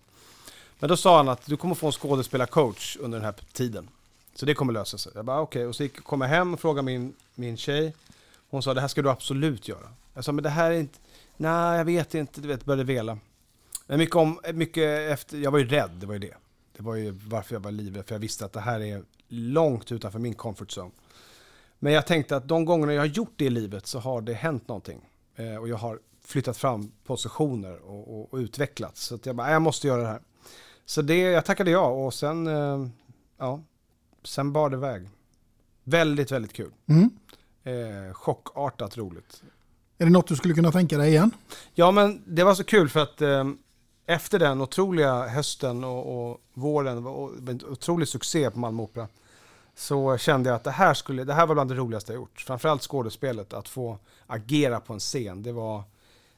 Men 0.85 0.89
då 0.89 0.97
sa 0.97 1.17
han 1.17 1.29
att 1.29 1.45
du 1.45 1.57
kommer 1.57 1.75
få 1.75 1.85
en 1.85 1.91
skådespelarcoach 1.91 2.97
under 2.99 3.17
den 3.17 3.25
här 3.25 3.35
tiden. 3.53 3.89
Så 4.35 4.45
det 4.45 4.53
kommer 4.53 4.73
lösa 4.73 4.97
sig. 4.97 5.11
Jag 5.15 5.25
bara 5.25 5.41
okej. 5.41 5.65
Och 5.67 5.75
så 5.75 5.83
gick, 5.83 6.03
kom 6.03 6.21
jag 6.21 6.27
hem 6.27 6.53
och 6.53 6.59
frågade 6.59 6.85
min, 6.85 7.13
min 7.35 7.57
tjej. 7.57 7.95
Hon 8.49 8.63
sa 8.63 8.73
det 8.73 8.81
här 8.81 8.87
ska 8.87 9.01
du 9.01 9.09
absolut 9.09 9.67
göra. 9.67 9.89
Jag 10.13 10.25
sa 10.25 10.31
men 10.31 10.43
det 10.43 10.49
här 10.49 10.71
är 10.71 10.75
inte... 10.79 10.99
Nej, 11.37 11.77
jag 11.77 11.85
vet 11.85 12.13
inte. 12.15 12.41
Du 12.41 12.47
vet, 12.47 12.65
började 12.65 12.83
vela. 12.83 13.17
Men 13.87 13.97
mycket, 13.97 14.15
om, 14.15 14.39
mycket 14.53 15.11
efter... 15.11 15.37
Jag 15.37 15.51
var 15.51 15.59
ju 15.59 15.67
rädd, 15.67 15.91
det 15.91 16.05
var 16.05 16.13
ju 16.13 16.19
det. 16.19 16.35
Det 16.77 16.83
var 16.83 16.95
ju 16.95 17.11
varför 17.11 17.55
jag 17.55 17.59
var 17.59 17.71
livrädd. 17.71 18.05
För 18.07 18.15
jag 18.15 18.19
visste 18.19 18.45
att 18.45 18.53
det 18.53 18.59
här 18.59 18.79
är 18.79 19.03
långt 19.27 19.91
utanför 19.91 20.19
min 20.19 20.33
comfort 20.33 20.77
zone. 20.77 20.91
Men 21.79 21.93
jag 21.93 22.05
tänkte 22.07 22.35
att 22.35 22.47
de 22.47 22.65
gångerna 22.65 22.93
jag 22.93 23.01
har 23.01 23.05
gjort 23.05 23.33
det 23.35 23.45
i 23.45 23.49
livet 23.49 23.87
så 23.87 23.99
har 23.99 24.21
det 24.21 24.33
hänt 24.33 24.67
någonting. 24.67 25.09
Eh, 25.35 25.55
och 25.55 25.69
jag 25.69 25.77
har 25.77 25.99
flyttat 26.25 26.57
fram 26.57 26.91
positioner 27.05 27.79
och, 27.85 28.19
och, 28.19 28.33
och 28.33 28.37
utvecklats. 28.37 29.03
Så 29.03 29.15
att 29.15 29.25
jag 29.25 29.35
bara, 29.35 29.43
"Nej, 29.43 29.53
jag 29.53 29.61
måste 29.61 29.87
göra 29.87 30.01
det 30.01 30.07
här. 30.07 30.21
Så 30.85 31.01
det, 31.01 31.19
jag 31.19 31.45
tackade 31.45 31.71
ja 31.71 31.87
och 31.87 32.13
sen, 32.13 32.47
eh, 32.47 32.87
ja, 33.37 33.61
sen 34.23 34.53
bar 34.53 34.69
det 34.69 34.75
iväg. 34.75 35.09
Väldigt, 35.83 36.31
väldigt 36.31 36.53
kul. 36.53 36.71
Mm. 36.85 37.09
Eh, 37.63 38.13
chockartat 38.13 38.97
roligt. 38.97 39.43
Är 39.97 40.05
det 40.05 40.11
något 40.11 40.27
du 40.27 40.35
skulle 40.35 40.53
kunna 40.53 40.71
tänka 40.71 40.97
dig 40.97 41.09
igen? 41.09 41.31
Ja, 41.73 41.91
men 41.91 42.23
det 42.25 42.43
var 42.43 42.55
så 42.55 42.63
kul 42.63 42.89
för 42.89 42.99
att 42.99 43.21
eh, 43.21 43.43
efter 44.05 44.39
den 44.39 44.61
otroliga 44.61 45.27
hösten 45.27 45.83
och, 45.83 46.29
och 46.29 46.41
våren 46.53 47.05
och 47.07 47.31
en 47.47 47.61
otrolig 47.69 48.07
succé 48.07 48.51
på 48.51 48.59
Malmö 48.59 48.83
Opera 48.83 49.07
så 49.75 50.17
kände 50.17 50.49
jag 50.49 50.55
att 50.55 50.63
det 50.63 50.71
här, 50.71 50.93
skulle, 50.93 51.23
det 51.23 51.33
här 51.33 51.47
var 51.47 51.55
bland 51.55 51.69
det 51.69 51.75
roligaste 51.75 52.13
jag 52.13 52.19
gjort. 52.19 52.41
Framförallt 52.47 52.81
skådespelet, 52.81 53.53
att 53.53 53.69
få 53.69 53.97
agera 54.27 54.79
på 54.79 54.93
en 54.93 54.99
scen. 54.99 55.43
Det 55.43 55.51
var, 55.51 55.83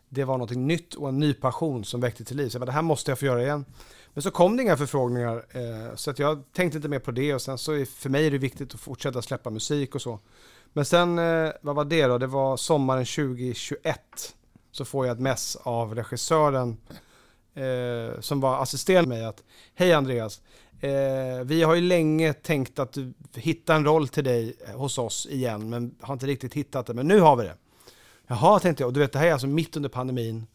det 0.10 0.24
var 0.24 0.38
något 0.38 0.52
nytt 0.52 0.94
och 0.94 1.10
en 1.10 1.20
ny 1.20 1.34
passion 1.34 1.86
som 1.86 2.02
väckte 2.02 2.24
till 2.24 2.38
liv. 2.38 2.50
Så 2.50 2.56
jag 2.56 2.62
bara, 2.62 2.66
det 2.66 2.72
här 2.72 2.82
måste 2.82 3.12
jag 3.12 3.20
få 3.20 3.26
göra 3.26 3.44
igen. 3.44 3.66
Men 4.14 4.22
så 4.22 4.32
kom 4.32 4.58
det 4.58 4.64
inga 4.64 4.78
förfrågningar, 4.78 5.46
eh, 5.50 5.96
så 5.96 6.12
att 6.12 6.20
jag 6.20 6.44
tänkte 6.54 6.78
inte 6.78 6.90
mer 6.90 7.00
på 7.00 7.12
det. 7.12 7.34
Och 7.34 7.42
sen 7.42 7.58
så 7.58 7.72
är, 7.72 7.86
för 7.86 8.10
mig 8.10 8.28
är 8.28 8.32
det 8.32 8.38
viktigt 8.38 8.74
att 8.74 8.80
fortsätta 8.80 9.22
släppa 9.22 9.50
musik 9.50 9.96
och 9.96 10.02
så. 10.02 10.20
Men 10.74 10.86
sen, 10.86 11.20
eh, 11.20 11.52
vad 11.62 11.76
var 11.76 11.86
det 11.86 12.08
då? 12.08 12.18
Det 12.18 12.28
var 12.28 12.58
sommaren 12.58 13.06
2021. 13.06 14.00
så 14.72 14.86
får 14.86 15.06
jag 15.06 15.14
ett 15.14 15.20
mess 15.20 15.56
av 15.56 15.96
regissören 15.96 16.78
eh, 17.54 18.20
som 18.20 18.42
var 18.42 18.62
assisterande 18.62 19.10
mig 19.10 19.26
att 19.26 19.44
Hej 19.76 19.94
Andreas, 19.94 20.42
eh, 20.80 21.44
vi 21.46 21.64
har 21.64 21.76
ju 21.76 21.82
länge 21.82 22.34
tänkt 22.34 22.80
att 22.80 22.94
du 22.94 23.14
hitta 23.36 23.76
en 23.76 23.86
roll 23.86 24.08
till 24.08 24.24
dig 24.24 24.56
eh, 24.68 24.80
hos 24.80 24.98
oss 24.98 25.28
igen 25.30 25.70
men 25.70 25.96
har 26.02 26.14
inte 26.14 26.28
riktigt 26.28 26.54
hittat 26.54 26.86
det, 26.86 26.94
men 26.94 27.08
nu 27.08 27.20
har 27.20 27.36
vi 27.36 27.44
det. 27.44 27.56
Jaha, 28.28 28.60
tänkte 28.60 28.84
jag, 28.84 28.88
och 28.88 28.94
du 28.94 29.00
vet 29.00 29.14
det 29.14 29.20
här 29.20 29.28
är 29.28 29.32
alltså 29.32 29.48
mitt 29.48 29.76
under 29.76 29.90
pandemin. 29.90 30.48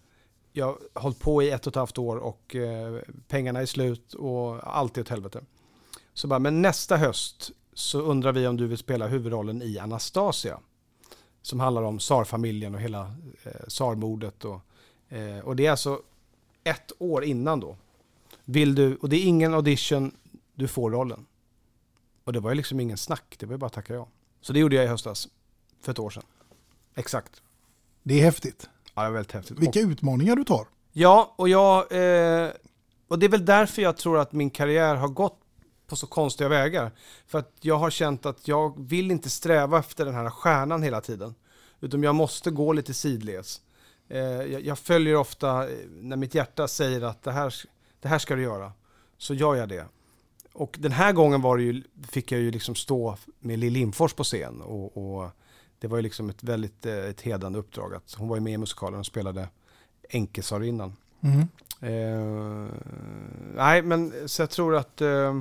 Jag 0.52 0.66
har 0.66 1.00
hållit 1.00 1.18
på 1.18 1.42
i 1.42 1.50
ett 1.50 1.66
och 1.66 1.72
ett 1.72 1.76
halvt 1.76 1.98
år 1.98 2.16
och 2.16 2.56
eh, 2.56 3.00
pengarna 3.28 3.60
är 3.60 3.66
slut 3.66 4.14
och 4.14 4.76
allt 4.76 4.96
är 4.96 5.00
åt 5.00 5.08
helvete. 5.08 5.44
Så 6.14 6.28
bara, 6.28 6.38
men 6.38 6.62
nästa 6.62 6.96
höst 6.96 7.50
så 7.72 8.00
undrar 8.00 8.32
vi 8.32 8.46
om 8.46 8.56
du 8.56 8.66
vill 8.66 8.78
spela 8.78 9.06
huvudrollen 9.06 9.62
i 9.62 9.78
Anastasia. 9.78 10.60
Som 11.42 11.60
handlar 11.60 11.82
om 11.82 11.98
tsarfamiljen 11.98 12.74
och 12.74 12.80
hela 12.80 13.14
eh, 13.42 13.66
tsarmordet. 13.68 14.44
Och, 14.44 14.60
eh, 15.08 15.38
och 15.38 15.56
det 15.56 15.66
är 15.66 15.70
alltså 15.70 16.02
ett 16.64 16.92
år 16.98 17.24
innan 17.24 17.60
då. 17.60 17.76
Vill 18.44 18.74
du, 18.74 18.96
och 18.96 19.08
det 19.08 19.16
är 19.16 19.24
ingen 19.24 19.54
audition, 19.54 20.16
du 20.54 20.68
får 20.68 20.90
rollen. 20.90 21.26
Och 22.24 22.32
det 22.32 22.40
var 22.40 22.50
ju 22.50 22.56
liksom 22.56 22.80
ingen 22.80 22.96
snack, 22.98 23.36
det 23.38 23.46
var 23.46 23.52
ju 23.52 23.58
bara 23.58 23.66
att 23.66 23.72
tacka 23.72 23.94
ja. 23.94 24.08
Så 24.40 24.52
det 24.52 24.58
gjorde 24.58 24.76
jag 24.76 24.84
i 24.84 24.88
höstas, 24.88 25.28
för 25.80 25.92
ett 25.92 25.98
år 25.98 26.10
sedan. 26.10 26.22
Exakt. 26.94 27.41
Det 28.02 28.20
är 28.20 28.24
häftigt. 28.24 28.68
Ja, 28.94 29.02
det 29.02 29.08
var 29.08 29.14
väldigt 29.14 29.32
häftigt. 29.32 29.58
Vilka 29.58 29.80
utmaningar 29.80 30.36
du 30.36 30.44
tar. 30.44 30.66
Ja, 30.92 31.34
och 31.36 31.48
jag... 31.48 31.78
Eh, 31.78 32.50
och 33.08 33.18
det 33.18 33.26
är 33.26 33.30
väl 33.30 33.44
därför 33.44 33.82
jag 33.82 33.96
tror 33.96 34.18
att 34.18 34.32
min 34.32 34.50
karriär 34.50 34.94
har 34.94 35.08
gått 35.08 35.38
på 35.86 35.96
så 35.96 36.06
konstiga 36.06 36.48
vägar. 36.48 36.92
För 37.26 37.38
att 37.38 37.52
jag 37.60 37.76
har 37.76 37.90
känt 37.90 38.26
att 38.26 38.48
jag 38.48 38.88
vill 38.88 39.10
inte 39.10 39.30
sträva 39.30 39.78
efter 39.78 40.04
den 40.04 40.14
här 40.14 40.30
stjärnan 40.30 40.82
hela 40.82 41.00
tiden. 41.00 41.34
Utan 41.80 42.02
jag 42.02 42.14
måste 42.14 42.50
gå 42.50 42.72
lite 42.72 42.94
sidleds. 42.94 43.60
Eh, 44.08 44.20
jag, 44.20 44.60
jag, 44.60 44.78
följer 44.78 45.16
ofta 45.16 45.70
eh, 45.70 45.76
när 45.88 46.16
mitt 46.16 46.34
hjärta 46.34 46.68
säger 46.68 47.02
att 47.02 47.22
det 47.22 47.32
här, 47.32 47.54
det 48.00 48.08
här 48.08 48.18
ska 48.18 48.34
du 48.36 48.42
göra. 48.42 48.72
Så 49.18 49.34
gör 49.34 49.54
jag 49.54 49.68
det. 49.68 49.86
Och 50.52 50.76
den 50.80 50.92
här 50.92 51.12
gången 51.12 51.42
var 51.42 51.58
ju, 51.58 51.82
fick 52.10 52.32
jag 52.32 52.40
ju 52.40 52.50
liksom 52.50 52.74
stå 52.74 53.16
med 53.38 53.58
Lill 53.58 53.72
Lindfors 53.72 54.14
på 54.14 54.24
scen. 54.24 54.60
Och, 54.62 54.96
och, 54.96 55.30
det 55.82 55.88
var 55.88 55.96
ju 55.96 56.02
liksom 56.02 56.30
ett 56.30 56.42
väldigt 56.42 56.86
eh, 56.86 56.94
ett 56.94 57.20
hedrande 57.20 57.58
uppdrag. 57.58 57.94
Att 57.94 58.14
hon 58.14 58.28
var 58.28 58.36
ju 58.36 58.40
med 58.40 58.52
i 58.52 58.58
musikalen 58.58 59.00
och 59.00 59.06
spelade 59.06 59.48
Enkesarinnan. 60.10 60.96
Mm. 61.20 61.40
Eh, 61.80 62.72
nej, 63.54 63.82
men 63.82 64.28
så 64.28 64.42
jag 64.42 64.50
tror 64.50 64.76
att 64.76 65.00
eh, 65.00 65.40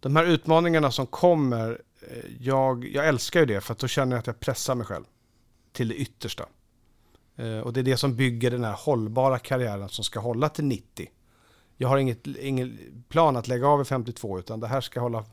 de 0.00 0.16
här 0.16 0.24
utmaningarna 0.24 0.90
som 0.90 1.06
kommer, 1.06 1.80
eh, 2.10 2.24
jag, 2.40 2.84
jag 2.84 3.08
älskar 3.08 3.40
ju 3.40 3.46
det 3.46 3.60
för 3.60 3.72
att 3.72 3.78
då 3.78 3.88
känner 3.88 4.12
jag 4.12 4.18
att 4.20 4.26
jag 4.26 4.40
pressar 4.40 4.74
mig 4.74 4.86
själv 4.86 5.04
till 5.72 5.88
det 5.88 5.94
yttersta. 5.94 6.46
Eh, 7.36 7.58
och 7.58 7.72
det 7.72 7.80
är 7.80 7.84
det 7.84 7.96
som 7.96 8.16
bygger 8.16 8.50
den 8.50 8.64
här 8.64 8.76
hållbara 8.78 9.38
karriären 9.38 9.88
som 9.88 10.04
ska 10.04 10.20
hålla 10.20 10.48
till 10.48 10.64
90. 10.64 11.10
Jag 11.76 11.88
har 11.88 11.98
inget, 11.98 12.26
ingen 12.26 12.78
plan 13.08 13.36
att 13.36 13.48
lägga 13.48 13.68
av 13.68 13.82
i 13.82 13.84
52 13.84 14.38
utan 14.38 14.60
det 14.60 14.66
här 14.66 14.80
ska 14.80 15.00
hålla 15.00 15.24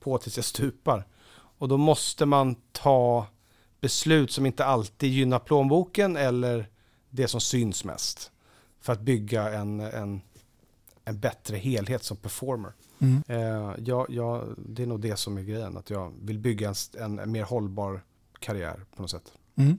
på 0.00 0.18
tills 0.18 0.36
jag 0.36 0.44
stupar. 0.44 1.06
Och 1.32 1.68
då 1.68 1.76
måste 1.76 2.26
man 2.26 2.56
ta 2.72 3.26
beslut 3.80 4.30
som 4.30 4.46
inte 4.46 4.64
alltid 4.64 5.10
gynnar 5.10 5.38
plånboken 5.38 6.16
eller 6.16 6.68
det 7.10 7.28
som 7.28 7.40
syns 7.40 7.84
mest. 7.84 8.30
För 8.80 8.92
att 8.92 9.00
bygga 9.00 9.52
en, 9.52 9.80
en, 9.80 10.20
en 11.04 11.18
bättre 11.18 11.56
helhet 11.56 12.04
som 12.04 12.16
performer. 12.16 12.72
Mm. 12.98 13.22
Eh, 13.28 13.74
jag, 13.78 14.06
jag, 14.10 14.54
det 14.56 14.82
är 14.82 14.86
nog 14.86 15.00
det 15.00 15.16
som 15.16 15.38
är 15.38 15.42
grejen, 15.42 15.76
att 15.76 15.90
jag 15.90 16.12
vill 16.22 16.38
bygga 16.38 16.74
en, 16.98 17.18
en 17.18 17.32
mer 17.32 17.42
hållbar 17.42 18.02
karriär 18.38 18.80
på 18.96 19.02
något 19.02 19.10
sätt. 19.10 19.32
Mm. 19.56 19.78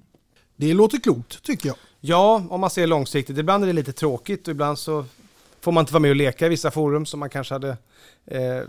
Det 0.56 0.74
låter 0.74 0.98
klokt 0.98 1.44
tycker 1.44 1.70
jag. 1.70 1.76
Ja, 2.00 2.44
om 2.50 2.62
man 2.62 2.70
ser 2.70 2.88
långsiktigt. 2.88 3.38
Ibland 3.38 3.64
är 3.64 3.68
det 3.68 3.74
lite 3.74 3.94
tråkigt 3.94 4.48
och 4.48 4.52
ibland 4.52 4.80
så 4.80 5.06
får 5.62 5.72
man 5.72 5.82
inte 5.82 5.94
vara 5.94 6.02
med 6.02 6.10
och 6.10 6.16
leka 6.16 6.46
i 6.46 6.50
vissa 6.50 6.72
forum 6.72 7.06
som 7.06 7.20
man 7.20 7.30
kanske 7.30 7.54
hade 7.54 7.78
eh, 8.26 8.62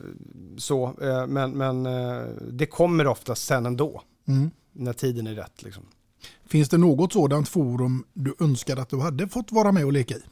så. 0.56 0.94
Eh, 1.02 1.26
men 1.26 1.50
men 1.50 1.86
eh, 1.86 2.22
det 2.50 2.66
kommer 2.66 3.06
ofta 3.06 3.34
sen 3.34 3.66
ändå. 3.66 4.02
Mm. 4.28 4.50
När 4.72 4.92
tiden 4.92 5.26
är 5.26 5.34
rätt. 5.34 5.62
Liksom. 5.62 5.82
Finns 6.46 6.68
det 6.68 6.78
något 6.78 7.12
sådant 7.12 7.48
forum 7.48 8.04
du 8.12 8.34
önskar 8.40 8.76
att 8.76 8.88
du 8.88 9.00
hade 9.00 9.28
fått 9.28 9.52
vara 9.52 9.72
med 9.72 9.84
och 9.84 9.92
leka 9.92 10.14
i? 10.14 10.22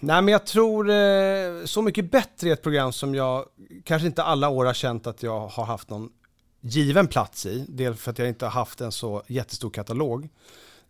Nej 0.00 0.22
men 0.22 0.32
jag 0.32 0.46
tror 0.46 0.90
eh, 0.90 1.64
Så 1.64 1.82
mycket 1.82 2.10
bättre 2.10 2.48
i 2.48 2.52
ett 2.52 2.62
program 2.62 2.92
som 2.92 3.14
jag 3.14 3.44
kanske 3.84 4.06
inte 4.06 4.22
alla 4.22 4.48
år 4.48 4.64
har 4.64 4.74
känt 4.74 5.06
att 5.06 5.22
jag 5.22 5.46
har 5.48 5.64
haft 5.64 5.90
någon 5.90 6.10
given 6.60 7.06
plats 7.06 7.46
i. 7.46 7.64
Dels 7.68 8.00
för 8.00 8.10
att 8.10 8.18
jag 8.18 8.28
inte 8.28 8.44
har 8.44 8.52
haft 8.52 8.80
en 8.80 8.92
så 8.92 9.22
jättestor 9.26 9.70
katalog. 9.70 10.28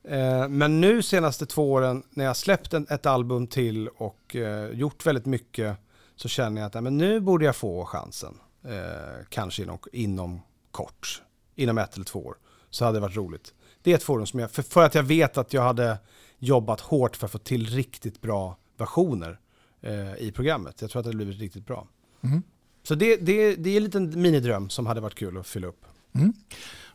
Eh, 0.05 0.49
men 0.49 0.81
nu 0.81 1.03
senaste 1.03 1.47
två 1.47 1.73
åren 1.73 2.03
när 2.11 2.25
jag 2.25 2.37
släppt 2.37 2.75
en, 2.75 2.87
ett 2.91 3.07
album 3.07 3.47
till 3.47 3.89
och 3.89 4.37
eh, 4.37 4.71
gjort 4.71 5.07
väldigt 5.07 5.27
mycket 5.27 5.77
så 6.17 6.29
känner 6.29 6.61
jag 6.61 6.67
att 6.67 6.75
nej, 6.75 6.83
men 6.83 6.99
nu 6.99 7.21
borde 7.21 7.45
jag 7.45 7.57
få 7.57 7.85
chansen. 7.85 8.35
Eh, 8.65 9.25
kanske 9.29 9.63
inom, 9.63 9.79
inom 9.93 10.41
kort, 10.71 11.23
inom 11.55 11.79
ett 11.79 11.95
eller 11.95 12.05
två 12.05 12.27
år. 12.27 12.37
Så 12.77 12.85
hade 12.85 12.97
det 12.97 13.01
varit 13.01 13.17
roligt. 13.17 13.55
Det 13.83 13.91
är 13.91 13.95
ett 13.95 14.03
forum 14.03 14.27
som 14.27 14.41
jag, 14.41 14.51
för, 14.51 14.63
för 14.63 14.85
att 14.85 14.95
jag 14.95 15.03
vet 15.03 15.39
att 15.39 15.53
jag 15.53 15.63
hade 15.63 15.99
jobbat 16.39 16.81
hårt 16.81 17.17
för 17.17 17.27
att 17.27 17.33
få 17.33 17.39
till 17.39 17.67
riktigt 17.67 18.21
bra 18.21 18.57
versioner 18.77 19.39
eh, 19.81 20.17
i 20.19 20.33
programmet. 20.35 20.81
Jag 20.81 20.91
tror 20.91 21.01
att 21.01 21.05
det 21.05 21.09
hade 21.09 21.17
blivit 21.17 21.41
riktigt 21.41 21.67
bra. 21.67 21.89
Mm. 22.21 22.43
Så 22.83 22.95
det, 22.95 23.17
det, 23.17 23.55
det 23.55 23.71
är 23.71 23.77
en 23.77 23.85
liten 23.85 24.23
minidröm 24.23 24.69
som 24.69 24.87
hade 24.87 25.01
varit 25.01 25.15
kul 25.15 25.39
att 25.39 25.47
fylla 25.47 25.67
upp. 25.67 25.85
Mm. 26.15 26.33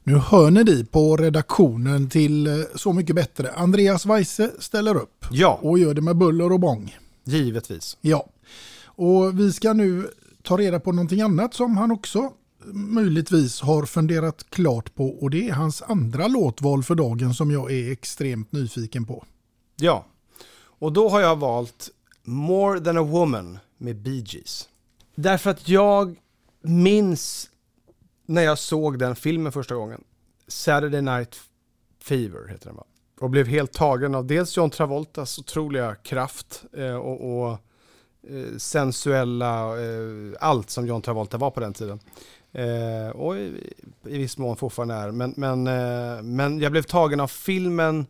Nu 0.03 0.15
hör 0.15 0.51
ni 0.51 0.63
di 0.63 0.85
på 0.85 1.17
redaktionen 1.17 2.09
till 2.09 2.47
eh, 2.47 2.53
Så 2.75 2.93
mycket 2.93 3.15
bättre. 3.15 3.51
Andreas 3.51 4.05
Weise 4.05 4.51
ställer 4.59 4.95
upp. 4.95 5.25
Ja. 5.31 5.59
Och 5.61 5.79
gör 5.79 5.93
det 5.93 6.01
med 6.01 6.17
buller 6.17 6.51
och 6.51 6.59
bång. 6.59 6.97
Givetvis. 7.23 7.97
Ja. 8.01 8.29
Och 8.83 9.39
vi 9.39 9.51
ska 9.51 9.73
nu 9.73 10.07
ta 10.43 10.57
reda 10.57 10.79
på 10.79 10.91
någonting 10.91 11.21
annat 11.21 11.53
som 11.53 11.77
han 11.77 11.91
också 11.91 12.33
möjligtvis 12.73 13.61
har 13.61 13.85
funderat 13.85 14.49
klart 14.49 14.95
på. 14.95 15.07
Och 15.07 15.29
det 15.29 15.49
är 15.49 15.53
hans 15.53 15.81
andra 15.81 16.27
låtval 16.27 16.83
för 16.83 16.95
dagen 16.95 17.33
som 17.33 17.51
jag 17.51 17.71
är 17.71 17.91
extremt 17.91 18.51
nyfiken 18.51 19.05
på. 19.05 19.25
Ja. 19.75 20.05
Och 20.63 20.93
då 20.93 21.09
har 21.09 21.21
jag 21.21 21.35
valt 21.35 21.89
More 22.23 22.79
than 22.79 22.97
a 22.97 23.03
woman 23.03 23.59
med 23.77 23.95
Bee 23.95 24.23
Gees. 24.27 24.69
Därför 25.15 25.49
att 25.49 25.69
jag 25.69 26.15
minns 26.61 27.49
när 28.25 28.41
jag 28.41 28.59
såg 28.59 28.99
den 28.99 29.15
filmen 29.15 29.51
första 29.51 29.75
gången. 29.75 30.03
Saturday 30.47 31.01
Night 31.01 31.35
Fever 31.99 32.47
heter 32.47 32.65
den 32.65 32.75
va? 32.75 32.83
Och 33.19 33.29
blev 33.29 33.47
helt 33.47 33.73
tagen 33.73 34.15
av 34.15 34.25
dels 34.25 34.57
John 34.57 34.69
Travoltas 34.69 35.39
otroliga 35.39 35.95
kraft 35.95 36.63
eh, 36.73 36.95
och, 36.95 37.41
och 37.41 37.51
eh, 38.29 38.57
sensuella, 38.57 39.81
eh, 39.81 40.33
allt 40.39 40.69
som 40.69 40.87
John 40.87 41.01
Travolta 41.01 41.37
var 41.37 41.51
på 41.51 41.59
den 41.59 41.73
tiden. 41.73 41.99
Eh, 42.51 43.09
och 43.09 43.37
i, 43.37 43.73
i 44.05 44.17
viss 44.17 44.37
mån 44.37 44.57
fortfarande 44.57 44.93
är. 44.93 45.11
Men, 45.11 45.33
men, 45.37 45.67
eh, 45.67 46.23
men 46.23 46.59
jag 46.59 46.71
blev 46.71 46.81
tagen 46.81 47.19
av 47.19 47.27
filmen. 47.27 48.05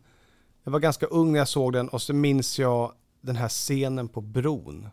Jag 0.63 0.71
var 0.71 0.79
ganska 0.79 1.05
ung 1.05 1.31
när 1.31 1.39
jag 1.39 1.47
såg 1.47 1.73
den 1.73 1.89
och 1.89 2.01
så 2.01 2.13
minns 2.13 2.59
jag 2.59 2.91
den 3.21 3.35
här 3.35 3.49
scenen 3.49 4.07
på 4.07 4.21
bron. 4.21 4.87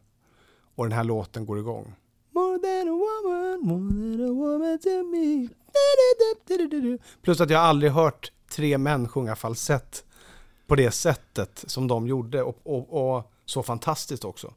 Och 0.75 0.85
den 0.85 0.93
här 0.93 1.05
låten 1.05 1.47
går 1.47 1.59
igång. 1.59 1.95
More 2.31 2.59
than 2.59 2.89
a 2.89 2.93
woman, 2.93 3.61
more 3.61 4.17
than 4.17 4.31
a 4.31 4.33
woman 4.33 4.79
to 4.79 4.89
me. 4.89 5.49
Plus 7.23 7.41
att 7.41 7.51
jag 7.51 7.61
aldrig 7.61 7.93
hört 7.93 8.33
tre 8.51 8.79
män 8.79 9.09
sjunga 9.09 9.37
falsett 9.37 10.05
på 10.67 10.77
det 10.77 10.91
sättet 10.91 11.65
som 11.67 11.89
de 11.89 12.07
gjorde 12.07 12.43
och, 12.43 12.59
och, 12.63 13.17
och 13.17 13.33
så 13.45 13.63
fantastiskt 13.63 14.25
också. 14.25 14.55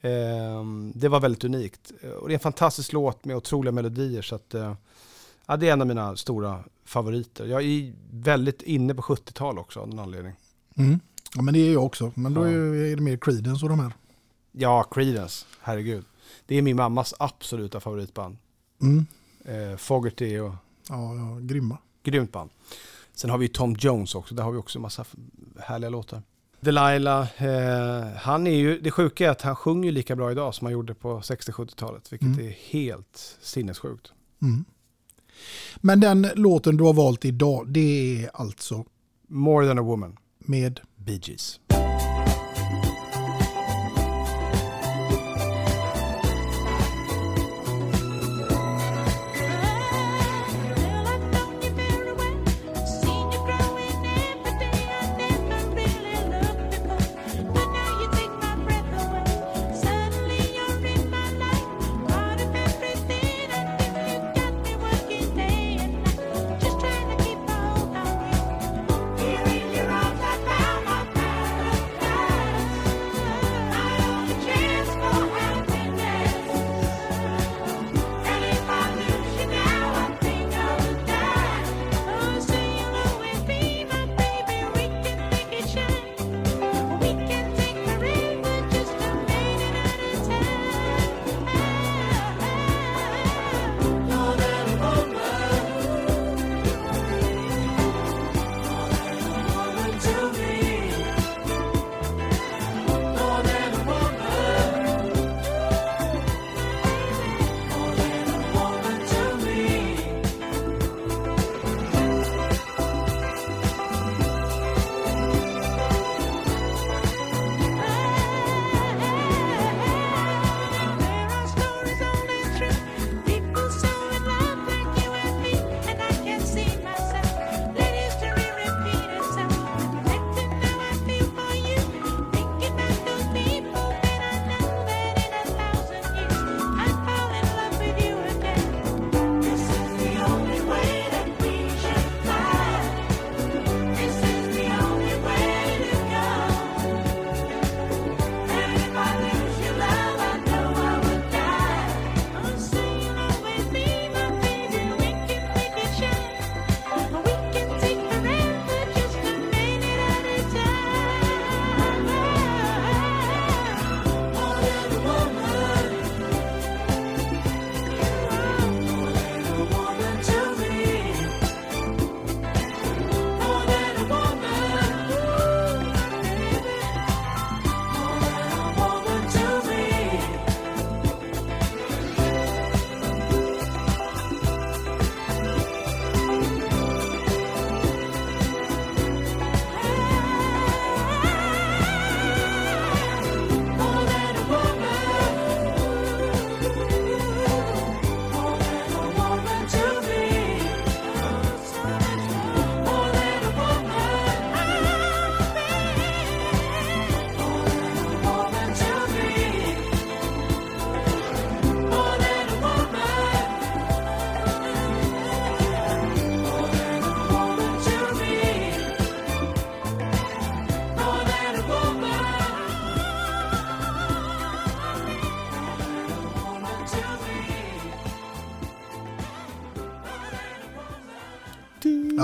Ehm, 0.00 0.92
det 0.94 1.08
var 1.08 1.20
väldigt 1.20 1.44
unikt. 1.44 1.92
Och 2.20 2.28
det 2.28 2.32
är 2.32 2.36
en 2.36 2.40
fantastisk 2.40 2.92
låt 2.92 3.24
med 3.24 3.36
otroliga 3.36 3.72
melodier 3.72 4.22
så 4.22 4.34
att 4.34 4.54
eh, 4.54 4.74
ja, 5.46 5.56
det 5.56 5.68
är 5.68 5.72
en 5.72 5.80
av 5.80 5.86
mina 5.86 6.16
stora 6.16 6.64
favoriter. 6.84 7.46
Jag 7.46 7.62
är 7.62 7.92
väldigt 8.10 8.62
inne 8.62 8.94
på 8.94 9.02
70-tal 9.02 9.58
också 9.58 9.80
av 9.80 9.88
någon 9.88 9.98
anledning. 9.98 10.34
Mm. 10.74 11.00
Ja 11.34 11.42
men 11.42 11.54
det 11.54 11.60
är 11.60 11.72
jag 11.72 11.84
också. 11.84 12.12
Men 12.14 12.34
då 12.34 12.42
är 12.42 12.96
det 12.96 13.02
mer 13.02 13.16
Creedence 13.16 13.64
och 13.64 13.68
de 13.68 13.80
här. 13.80 13.92
Ja, 14.52 14.82
Creedence. 14.82 15.46
Herregud. 15.60 16.04
Det 16.46 16.56
är 16.56 16.62
min 16.62 16.76
mammas 16.76 17.14
absoluta 17.18 17.80
favoritband. 17.80 18.36
Mm. 18.82 19.06
Eh, 19.44 19.76
Fogerty 19.76 20.38
och... 20.38 20.52
Ja, 20.88 21.14
ja, 21.14 21.38
grymma. 21.40 21.78
Grymt 22.02 22.32
band. 22.32 22.50
Sen 23.12 23.30
har 23.30 23.38
vi 23.38 23.48
Tom 23.48 23.76
Jones 23.78 24.14
också. 24.14 24.34
Där 24.34 24.42
har 24.42 24.52
vi 24.52 24.58
också 24.58 24.78
en 24.78 24.82
massa 24.82 25.04
härliga 25.58 25.90
låtar. 25.90 26.22
Delilah, 26.60 27.42
eh, 27.44 28.04
han 28.16 28.46
är 28.46 28.54
ju, 28.54 28.80
det 28.80 28.90
sjuka 28.90 29.26
är 29.26 29.30
att 29.30 29.42
han 29.42 29.56
sjunger 29.56 29.84
ju 29.88 29.92
lika 29.92 30.16
bra 30.16 30.30
idag 30.30 30.54
som 30.54 30.64
han 30.64 30.72
gjorde 30.72 30.94
på 30.94 31.20
60-70-talet. 31.20 32.12
Vilket 32.12 32.26
Mm. 32.28 32.46
är 32.46 32.50
helt 32.50 33.36
sinnessjukt. 33.42 34.12
Mm. 34.42 34.64
Men 35.76 36.00
den 36.00 36.28
låten 36.34 36.76
du 36.76 36.84
har 36.84 36.92
valt 36.92 37.24
idag, 37.24 37.68
det 37.68 38.24
är 38.24 38.30
alltså 38.34 38.84
More 39.28 39.66
than 39.66 39.78
a 39.78 39.82
woman. 39.82 40.16
med 40.38 40.80
Bee 40.96 41.20
Gees. 41.22 41.60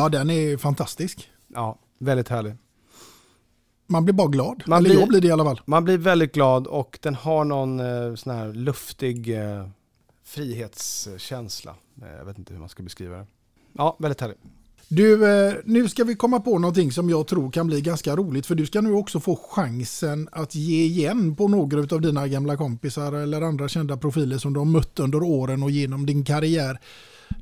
Ja, 0.06 0.10
den 0.10 0.30
är 0.30 0.56
fantastisk. 0.56 1.30
Ja, 1.54 1.78
väldigt 1.98 2.28
härlig. 2.28 2.54
Man 3.86 4.04
blir 4.04 4.14
bara 4.14 4.28
glad. 4.28 4.62
Man 4.66 4.78
Eller 4.78 4.90
blir- 4.90 5.00
jag 5.00 5.08
blir 5.08 5.20
det 5.20 5.28
i 5.28 5.30
alla 5.30 5.44
fall. 5.44 5.60
Man 5.64 5.84
blir 5.84 5.98
väldigt 5.98 6.32
glad 6.34 6.66
och 6.66 6.98
den 7.02 7.14
har 7.14 7.44
någon 7.44 7.80
eh, 7.80 8.14
sån 8.14 8.34
här 8.36 8.52
luftig 8.52 9.38
eh, 9.38 9.68
frihetskänsla. 10.24 11.74
Eh, 12.02 12.08
jag 12.18 12.24
vet 12.24 12.38
inte 12.38 12.52
hur 12.52 12.60
man 12.60 12.68
ska 12.68 12.82
beskriva 12.82 13.16
det. 13.16 13.26
Ja, 13.72 13.96
väldigt 13.98 14.20
härlig. 14.20 14.36
Du, 14.88 15.26
eh, 15.48 15.54
nu 15.64 15.88
ska 15.88 16.04
vi 16.04 16.14
komma 16.14 16.40
på 16.40 16.58
någonting 16.58 16.92
som 16.92 17.10
jag 17.10 17.26
tror 17.26 17.50
kan 17.50 17.66
bli 17.66 17.80
ganska 17.80 18.16
roligt. 18.16 18.46
För 18.46 18.54
du 18.54 18.66
ska 18.66 18.80
nu 18.80 18.92
också 18.92 19.20
få 19.20 19.36
chansen 19.50 20.28
att 20.32 20.54
ge 20.54 20.84
igen 20.84 21.36
på 21.36 21.48
några 21.48 21.94
av 21.96 22.00
dina 22.00 22.28
gamla 22.28 22.56
kompisar 22.56 23.12
eller 23.12 23.42
andra 23.42 23.68
kända 23.68 23.96
profiler 23.96 24.38
som 24.38 24.52
du 24.52 24.60
har 24.60 24.64
mött 24.64 24.98
under 25.00 25.22
åren 25.22 25.62
och 25.62 25.70
genom 25.70 26.06
din 26.06 26.24
karriär. 26.24 26.80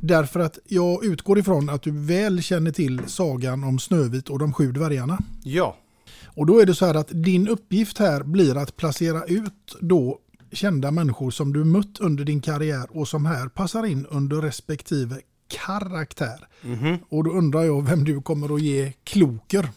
Därför 0.00 0.40
att 0.40 0.58
jag 0.64 1.04
utgår 1.04 1.38
ifrån 1.38 1.68
att 1.68 1.82
du 1.82 1.90
väl 1.90 2.42
känner 2.42 2.70
till 2.72 3.00
sagan 3.06 3.64
om 3.64 3.78
Snövit 3.78 4.28
och 4.28 4.38
de 4.38 4.52
sju 4.52 4.72
dvärgarna. 4.72 5.18
Ja. 5.42 5.76
Och 6.24 6.46
då 6.46 6.60
är 6.60 6.66
det 6.66 6.74
så 6.74 6.86
här 6.86 6.94
att 6.94 7.08
din 7.10 7.48
uppgift 7.48 7.98
här 7.98 8.22
blir 8.22 8.56
att 8.56 8.76
placera 8.76 9.24
ut 9.24 9.76
då 9.80 10.18
kända 10.52 10.90
människor 10.90 11.30
som 11.30 11.52
du 11.52 11.64
mött 11.64 11.98
under 12.00 12.24
din 12.24 12.40
karriär 12.40 12.86
och 12.90 13.08
som 13.08 13.26
här 13.26 13.48
passar 13.48 13.86
in 13.86 14.06
under 14.06 14.42
respektive 14.42 15.20
karaktär. 15.48 16.48
Mhm. 16.62 16.98
Och 17.08 17.24
då 17.24 17.30
undrar 17.30 17.64
jag 17.64 17.86
vem 17.86 18.04
du 18.04 18.20
kommer 18.22 18.54
att 18.54 18.62
ge 18.62 18.92
kloker. 19.04 19.68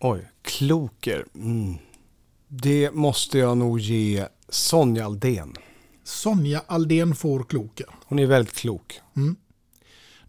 Oj, 0.00 0.30
kloker. 0.42 1.24
Mm. 1.34 1.74
Det 2.48 2.90
måste 2.94 3.38
jag 3.38 3.58
nog 3.58 3.80
ge 3.80 4.26
Sonja 4.48 5.04
Aldén. 5.04 5.54
Sonja 6.04 6.62
Aldén 6.66 7.14
får 7.14 7.42
kloker. 7.42 7.86
Hon 8.04 8.18
är 8.18 8.26
väldigt 8.26 8.54
klok. 8.54 9.00
Mm. 9.16 9.36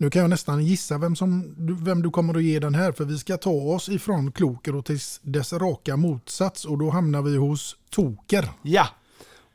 Nu 0.01 0.09
kan 0.09 0.21
jag 0.21 0.29
nästan 0.29 0.65
gissa 0.65 0.97
vem, 0.97 1.15
som, 1.15 1.55
du- 1.57 1.75
vem 1.83 2.01
du 2.01 2.09
kommer 2.09 2.33
att 2.37 2.43
ge 2.43 2.59
den 2.59 2.75
här 2.75 2.91
för 2.91 3.05
vi 3.05 3.17
ska 3.17 3.37
ta 3.37 3.51
oss 3.51 3.89
ifrån 3.89 4.31
kloker 4.31 4.75
och 4.75 4.85
till 4.85 4.99
dess 5.21 5.53
raka 5.53 5.97
motsats 5.97 6.65
och 6.65 6.77
då 6.77 6.89
hamnar 6.89 7.21
vi 7.21 7.37
hos 7.37 7.75
toker. 7.89 8.49
Ja, 8.61 8.87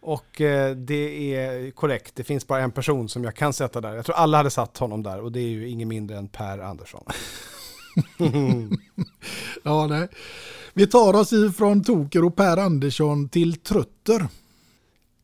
och 0.01 0.41
eh, 0.41 0.77
det 0.77 1.35
är 1.35 1.71
korrekt. 1.71 2.13
Det 2.17 2.25
finns 2.25 2.47
bara 2.47 2.61
en 2.63 2.71
person 2.71 3.09
som 3.09 3.25
jag 3.25 3.35
kan 3.37 3.53
sätta 3.53 3.81
där. 3.81 3.95
Jag 3.95 4.05
tror 4.05 4.17
alla 4.17 4.37
hade 4.37 4.51
satt 4.51 4.79
honom 4.79 5.03
där 5.03 5.21
och 5.21 5.33
det 5.33 5.41
är 5.41 5.49
ju 5.49 5.69
ingen 5.69 5.89
mindre 5.89 6.17
än 6.19 6.29
Per 6.29 6.59
Andersson. 6.59 7.05
Ja, 9.63 9.87
nej. 9.87 10.09
Vi 10.75 10.87
tar 10.87 11.15
oss 11.15 11.33
ifrån 11.33 11.85
Toker 11.85 12.25
och 12.25 12.37
Per 12.37 12.57
Andersson 12.57 13.29
till 13.29 13.57
Trötter. 13.57 14.27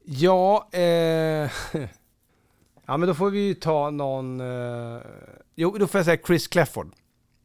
Ja, 0.04 0.68
eh, 0.72 1.50
ja 2.86 2.96
men 2.96 3.08
då 3.08 3.14
får 3.14 3.30
vi 3.30 3.38
ju 3.40 3.54
ta 3.54 3.90
någon... 3.90 4.40
Eh, 4.40 5.00
jo, 5.54 5.78
då 5.78 5.86
får 5.86 5.98
jag 5.98 6.04
säga 6.04 6.18
Chris 6.26 6.48
Clefford. 6.48 6.92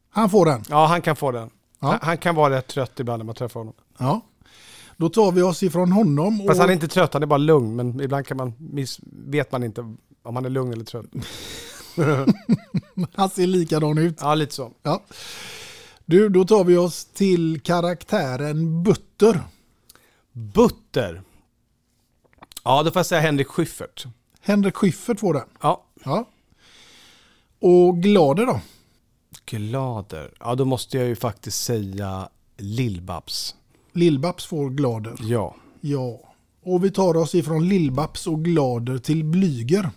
Han 0.09 0.29
får 0.29 0.45
den. 0.45 0.63
Ja, 0.69 0.85
han 0.85 1.01
kan 1.01 1.15
få 1.15 1.31
den. 1.31 1.49
Ja. 1.79 1.87
Han, 1.87 1.99
han 2.01 2.17
kan 2.17 2.35
vara 2.35 2.57
rätt 2.57 2.67
trött 2.67 2.99
ibland 2.99 3.19
när 3.19 3.25
man 3.25 3.35
träffar 3.35 3.59
honom. 3.59 3.73
Ja. 3.97 4.21
Då 4.97 5.09
tar 5.09 5.31
vi 5.31 5.41
oss 5.41 5.63
ifrån 5.63 5.91
honom. 5.91 6.43
Fast 6.47 6.59
han 6.59 6.69
är 6.69 6.73
inte 6.73 6.87
trött, 6.87 7.13
han 7.13 7.23
är 7.23 7.27
bara 7.27 7.37
lugn. 7.37 7.75
Men 7.75 8.01
ibland 8.01 8.27
kan 8.27 8.37
man 8.37 8.53
miss, 8.57 8.99
vet 9.27 9.51
man 9.51 9.63
inte 9.63 9.81
om 10.23 10.35
han 10.35 10.45
är 10.45 10.49
lugn 10.49 10.73
eller 10.73 10.85
trött. 10.85 11.05
han 13.13 13.29
ser 13.29 13.47
likadan 13.47 13.97
ut. 13.97 14.17
Ja, 14.21 14.35
lite 14.35 14.55
så. 14.55 14.71
Ja. 14.83 15.03
Du, 16.05 16.29
då 16.29 16.45
tar 16.45 16.63
vi 16.63 16.77
oss 16.77 17.05
till 17.05 17.61
karaktären 17.63 18.83
Butter. 18.83 19.41
Butter. 20.31 21.21
Ja, 22.63 22.83
då 22.83 22.91
får 22.91 22.99
jag 22.99 23.05
säga 23.05 23.21
Henrik 23.21 23.47
Schyffert. 23.47 24.05
Henrik 24.47 24.75
Schyffert 24.75 25.19
får 25.19 25.33
den. 25.33 25.47
Ja. 25.61 25.83
ja. 26.03 26.25
Och 27.59 27.97
Glader 27.97 28.45
då? 28.45 28.59
Glader. 29.45 30.33
Ja, 30.39 30.55
då 30.55 30.65
måste 30.65 30.97
jag 30.97 31.07
ju 31.07 31.15
faktiskt 31.15 31.63
säga 31.63 32.29
Lill-Babs. 32.57 33.55
Lillbabs 33.93 34.45
får 34.45 34.69
Glader. 34.69 35.15
Ja. 35.19 35.55
Ja. 35.81 36.19
Och 36.63 36.85
vi 36.85 36.91
tar 36.91 37.17
oss 37.17 37.35
ifrån 37.35 37.69
Lillbabs 37.69 38.27
och 38.27 38.43
Glader 38.43 38.97
till 38.97 39.23
Blyger. 39.23 39.89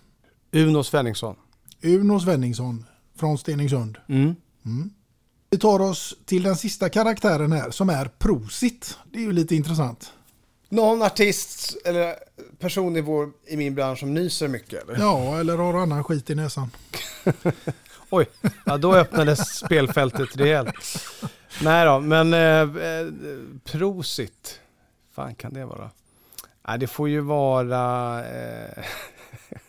Uno 0.52 0.84
Svenningsson. 0.84 1.36
Uno 1.82 2.20
Svenningsson 2.20 2.84
från 3.16 3.38
Stenungsund. 3.38 3.98
Mm. 4.08 4.34
Mm. 4.64 4.90
Vi 5.50 5.58
tar 5.58 5.80
oss 5.80 6.16
till 6.24 6.42
den 6.42 6.56
sista 6.56 6.88
karaktären 6.88 7.52
här 7.52 7.70
som 7.70 7.88
är 7.90 8.10
Prosit. 8.18 8.98
Det 9.12 9.18
är 9.18 9.22
ju 9.22 9.32
lite 9.32 9.56
intressant. 9.56 10.12
Någon 10.72 11.02
artist 11.02 11.76
eller 11.84 12.16
person 12.58 12.96
i, 12.96 13.00
vår, 13.00 13.30
i 13.46 13.56
min 13.56 13.74
bransch 13.74 13.98
som 13.98 14.14
nyser 14.14 14.48
mycket 14.48 14.82
eller? 14.82 14.98
Ja, 14.98 15.40
eller 15.40 15.56
har 15.56 15.74
annan 15.74 16.04
skit 16.04 16.30
i 16.30 16.34
näsan. 16.34 16.70
Oj, 18.10 18.26
ja, 18.64 18.78
då 18.78 18.94
öppnades 18.94 19.58
spelfältet 19.58 20.36
rejält. 20.36 20.74
Nej 21.62 21.86
då, 21.86 22.00
men 22.00 22.34
eh, 22.34 22.84
eh, 22.86 23.06
Prosit. 23.64 24.60
fan 25.14 25.34
kan 25.34 25.54
det 25.54 25.64
vara? 25.64 25.90
Nej, 26.68 26.78
det 26.78 26.86
får 26.86 27.08
ju 27.08 27.20
vara... 27.20 28.24
Eh, 28.24 28.84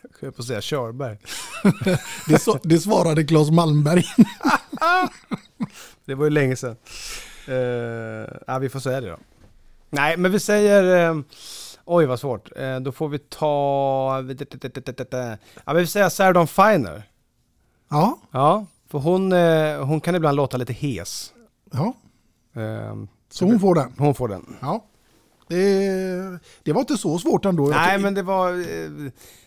jag 0.01 0.21
höll 0.21 0.31
på 0.31 0.41
att 0.41 0.47
säga 0.47 0.61
Körberg. 0.61 1.17
Det, 2.27 2.39
så, 2.39 2.59
det 2.63 2.79
svarade 2.79 3.23
Claes 3.23 3.51
Malmberg. 3.51 4.03
Det 6.05 6.15
var 6.15 6.23
ju 6.25 6.29
länge 6.29 6.55
sedan. 6.55 6.75
Uh, 7.49 7.55
ja, 8.47 8.59
vi 8.59 8.69
får 8.69 8.79
säga 8.79 9.01
det 9.01 9.09
då. 9.09 9.17
Nej, 9.93 10.17
men 10.17 10.31
vi 10.31 10.39
säger... 10.39 11.09
eh, 11.09 11.17
oj, 11.85 12.05
vad 12.05 12.19
svårt. 12.19 12.49
Eh, 12.55 12.79
då 12.79 12.91
får 12.91 13.09
vi 13.09 13.19
ta... 13.19 14.15
Ja, 15.65 15.73
men 15.73 15.75
vi 15.75 15.87
säger 15.87 16.09
Sarah 16.09 16.33
Dawn 16.33 16.47
Finer. 16.47 17.03
Ja. 17.89 18.17
Ja, 18.31 18.65
för 18.87 18.99
hon, 18.99 19.33
eh, 19.33 19.85
hon 19.85 20.01
kan 20.01 20.15
ibland 20.15 20.37
låta 20.37 20.57
lite 20.57 20.73
hes. 20.73 21.33
Ja. 21.71 21.93
Ehm, 22.61 23.07
Så 23.29 23.45
hon 23.45 23.59
får 23.59 23.75
den. 23.75 23.93
Hon 23.97 24.15
får 24.15 24.27
den. 24.27 24.55
Ja. 24.61 24.85
Det, 25.47 26.39
det 26.63 26.73
var 26.73 26.79
inte 26.81 26.97
så 26.97 27.19
svårt 27.19 27.45
ändå. 27.45 27.67
Nej, 27.67 27.97
men 27.99 28.13
det 28.13 28.21
var... 28.23 28.65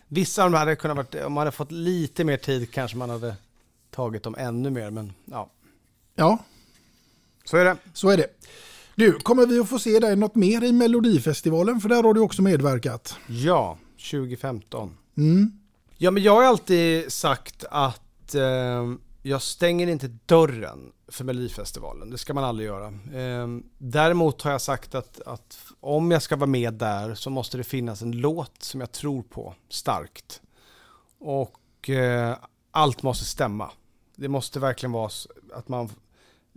Vissa 0.08 0.44
av 0.44 0.50
dem 0.50 0.58
hade 0.58 0.76
kunnat 0.76 0.96
varit... 0.96 1.14
Om 1.24 1.32
man 1.32 1.40
hade 1.40 1.52
fått 1.56 1.72
lite 1.72 2.24
mer 2.24 2.36
tid 2.36 2.72
kanske 2.72 2.96
man 2.96 3.10
hade 3.10 3.34
tagit 3.90 4.22
dem 4.22 4.34
ännu 4.38 4.70
mer, 4.70 4.90
men 4.90 5.12
ja. 5.24 5.50
Ja, 6.14 6.38
Så 7.44 7.56
är 7.56 7.64
det. 7.64 7.76
så 7.92 8.08
är 8.08 8.16
det. 8.16 8.26
Du, 8.96 9.12
kommer 9.12 9.46
vi 9.46 9.60
att 9.60 9.68
få 9.68 9.78
se 9.78 9.98
dig 9.98 10.16
något 10.16 10.34
mer 10.34 10.64
i 10.64 10.72
Melodifestivalen? 10.72 11.80
För 11.80 11.88
där 11.88 12.02
har 12.02 12.14
du 12.14 12.20
också 12.20 12.42
medverkat. 12.42 13.16
Ja, 13.26 13.78
2015. 14.10 14.96
Mm. 15.16 15.52
Ja, 15.96 16.10
men 16.10 16.22
jag 16.22 16.34
har 16.34 16.42
alltid 16.42 17.12
sagt 17.12 17.64
att 17.70 18.34
eh, 18.34 18.94
jag 19.22 19.42
stänger 19.42 19.86
inte 19.86 20.08
dörren 20.26 20.92
för 21.08 21.24
Melodifestivalen. 21.24 22.10
Det 22.10 22.18
ska 22.18 22.34
man 22.34 22.44
aldrig 22.44 22.66
göra. 22.66 22.86
Eh, 22.86 23.48
däremot 23.78 24.42
har 24.42 24.50
jag 24.50 24.60
sagt 24.60 24.94
att, 24.94 25.20
att 25.26 25.58
om 25.80 26.10
jag 26.10 26.22
ska 26.22 26.36
vara 26.36 26.46
med 26.46 26.74
där 26.74 27.14
så 27.14 27.30
måste 27.30 27.56
det 27.56 27.64
finnas 27.64 28.02
en 28.02 28.12
låt 28.12 28.62
som 28.62 28.80
jag 28.80 28.92
tror 28.92 29.22
på 29.22 29.54
starkt. 29.68 30.40
Och 31.18 31.90
eh, 31.90 32.36
allt 32.70 33.02
måste 33.02 33.24
stämma. 33.24 33.70
Det 34.16 34.28
måste 34.28 34.60
verkligen 34.60 34.92
vara 34.92 35.10
att 35.54 35.68
man 35.68 35.90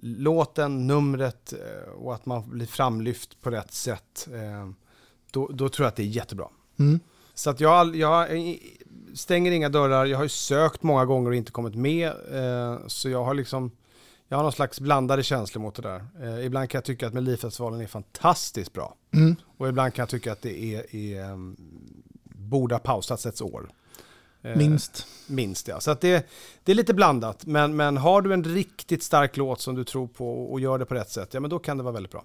låten, 0.02 0.88
numret 0.88 1.54
eh, 1.54 1.92
och 1.92 2.16
att 2.16 2.26
man 2.26 2.50
blir 2.50 2.66
framlyft 2.66 3.42
på 3.42 3.50
rätt 3.50 3.72
sätt. 3.72 4.28
Eh, 4.34 4.70
då, 5.32 5.48
då 5.48 5.70
tror 5.70 5.86
jag 5.86 5.90
att 5.90 5.96
det 5.96 6.04
är 6.04 6.08
jättebra. 6.08 6.48
Mm. 6.80 7.00
Så 7.34 7.50
att 7.50 7.60
jag, 7.60 7.96
jag 7.96 8.28
stänger 9.14 9.52
inga 9.52 9.70
dörrar. 9.70 10.06
Jag 10.06 10.18
har 10.18 10.24
ju 10.26 10.30
sökt 10.30 10.84
många 10.84 11.06
gånger 11.06 11.30
och 11.30 11.36
inte 11.36 11.52
kommit 11.52 11.76
med. 11.76 12.08
Eh, 12.08 12.80
så 12.88 13.10
jag 13.10 13.24
har 13.24 13.34
liksom, 13.34 13.72
jag 14.28 14.38
har 14.38 14.44
någon 14.44 14.52
slags 14.52 14.80
blandade 14.80 15.24
känslor 15.24 15.62
mot 15.62 15.76
det 15.76 15.82
där. 15.82 16.06
Eh, 16.22 16.46
ibland 16.46 16.70
kan 16.70 16.78
jag 16.80 16.86
tycka 16.86 17.08
att 17.08 17.14
Melodifestivalen 17.14 17.82
är 17.82 17.88
fantastiskt 17.88 18.74
bra. 18.74 18.96
Mm. 19.14 19.36
Och 19.58 19.70
ibland 19.70 19.94
kan 19.94 20.04
jag 20.04 20.10
tycka 20.10 20.32
att 20.32 20.42
det 20.42 20.76
är, 20.76 20.96
är 20.96 21.32
um, 21.32 21.56
borde 22.24 22.76
ha 22.76 22.80
pausats 22.80 23.26
ett 23.26 23.42
år. 23.42 23.70
Eh, 24.42 24.56
Minst. 24.58 25.06
Minst 25.28 25.68
ja. 25.68 25.80
Så 25.80 25.92
att 25.92 26.02
det, 26.02 26.28
det 26.64 26.72
är 26.72 26.76
lite 26.76 26.94
blandat. 26.94 27.46
Men, 27.46 27.76
men 27.76 27.98
har 27.98 28.22
du 28.22 28.34
en 28.34 28.44
riktigt 28.44 29.04
stark 29.04 29.38
låt 29.38 29.62
som 29.62 29.76
du 29.76 29.84
tror 29.84 30.08
på 30.08 30.52
och 30.52 30.60
gör 30.60 30.78
det 30.80 30.86
på 30.86 30.96
rätt 30.96 31.10
sätt, 31.10 31.34
ja 31.34 31.40
men 31.40 31.50
då 31.50 31.60
kan 31.60 31.78
det 31.78 31.84
vara 31.84 31.94
väldigt 31.94 32.12
bra. 32.12 32.24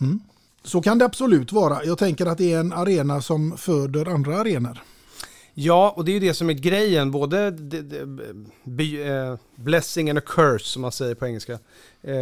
Mm. 0.00 0.20
Så 0.64 0.82
kan 0.82 0.98
det 0.98 1.04
absolut 1.04 1.52
vara. 1.52 1.84
Jag 1.84 1.98
tänker 1.98 2.26
att 2.26 2.38
det 2.38 2.52
är 2.52 2.60
en 2.60 2.72
arena 2.72 3.22
som 3.22 3.56
föder 3.56 4.06
andra 4.06 4.38
arenor. 4.38 4.78
Ja, 5.54 5.92
och 5.96 6.04
det 6.04 6.10
är 6.10 6.14
ju 6.14 6.20
det 6.20 6.34
som 6.34 6.50
är 6.50 6.54
grejen, 6.54 7.10
både 7.10 7.50
d- 7.50 7.82
d- 7.82 8.04
by, 8.64 9.02
eh, 9.02 9.36
blessing 9.56 10.10
and 10.10 10.18
a 10.18 10.22
curse 10.26 10.64
som 10.64 10.82
man 10.82 10.92
säger 10.92 11.14
på 11.14 11.26
engelska. 11.26 11.52
Eh, 12.02 12.12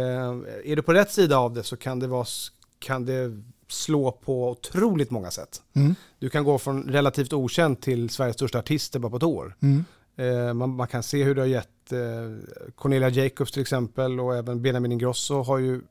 är 0.65 0.75
du 0.75 0.81
på 0.81 0.93
rätt 0.93 1.11
sida 1.11 1.37
av 1.37 1.53
det 1.53 1.63
så 1.63 1.77
kan 1.77 1.99
det, 1.99 2.07
vara, 2.07 2.25
kan 2.79 3.05
det 3.05 3.41
slå 3.67 4.11
på 4.11 4.49
otroligt 4.49 5.11
många 5.11 5.31
sätt. 5.31 5.61
Mm. 5.73 5.95
Du 6.19 6.29
kan 6.29 6.43
gå 6.43 6.57
från 6.57 6.83
relativt 6.83 7.33
okänd 7.33 7.81
till 7.81 8.09
Sveriges 8.09 8.35
största 8.35 8.59
artister 8.59 8.99
bara 8.99 9.09
på 9.09 9.17
ett 9.17 9.23
år. 9.23 9.55
Mm. 9.61 9.85
Eh, 10.15 10.53
man, 10.53 10.75
man 10.75 10.87
kan 10.87 11.03
se 11.03 11.23
hur 11.23 11.35
det 11.35 11.41
har 11.41 11.47
gett 11.47 11.91
eh, 11.91 11.99
Cornelia 12.75 13.09
Jacobs 13.09 13.51
till 13.51 13.61
exempel 13.61 14.19
och 14.19 14.35
även 14.35 14.61
Benjamin 14.61 14.91
Ingrosso 14.91 15.41
har 15.41 15.57
ju 15.57 15.81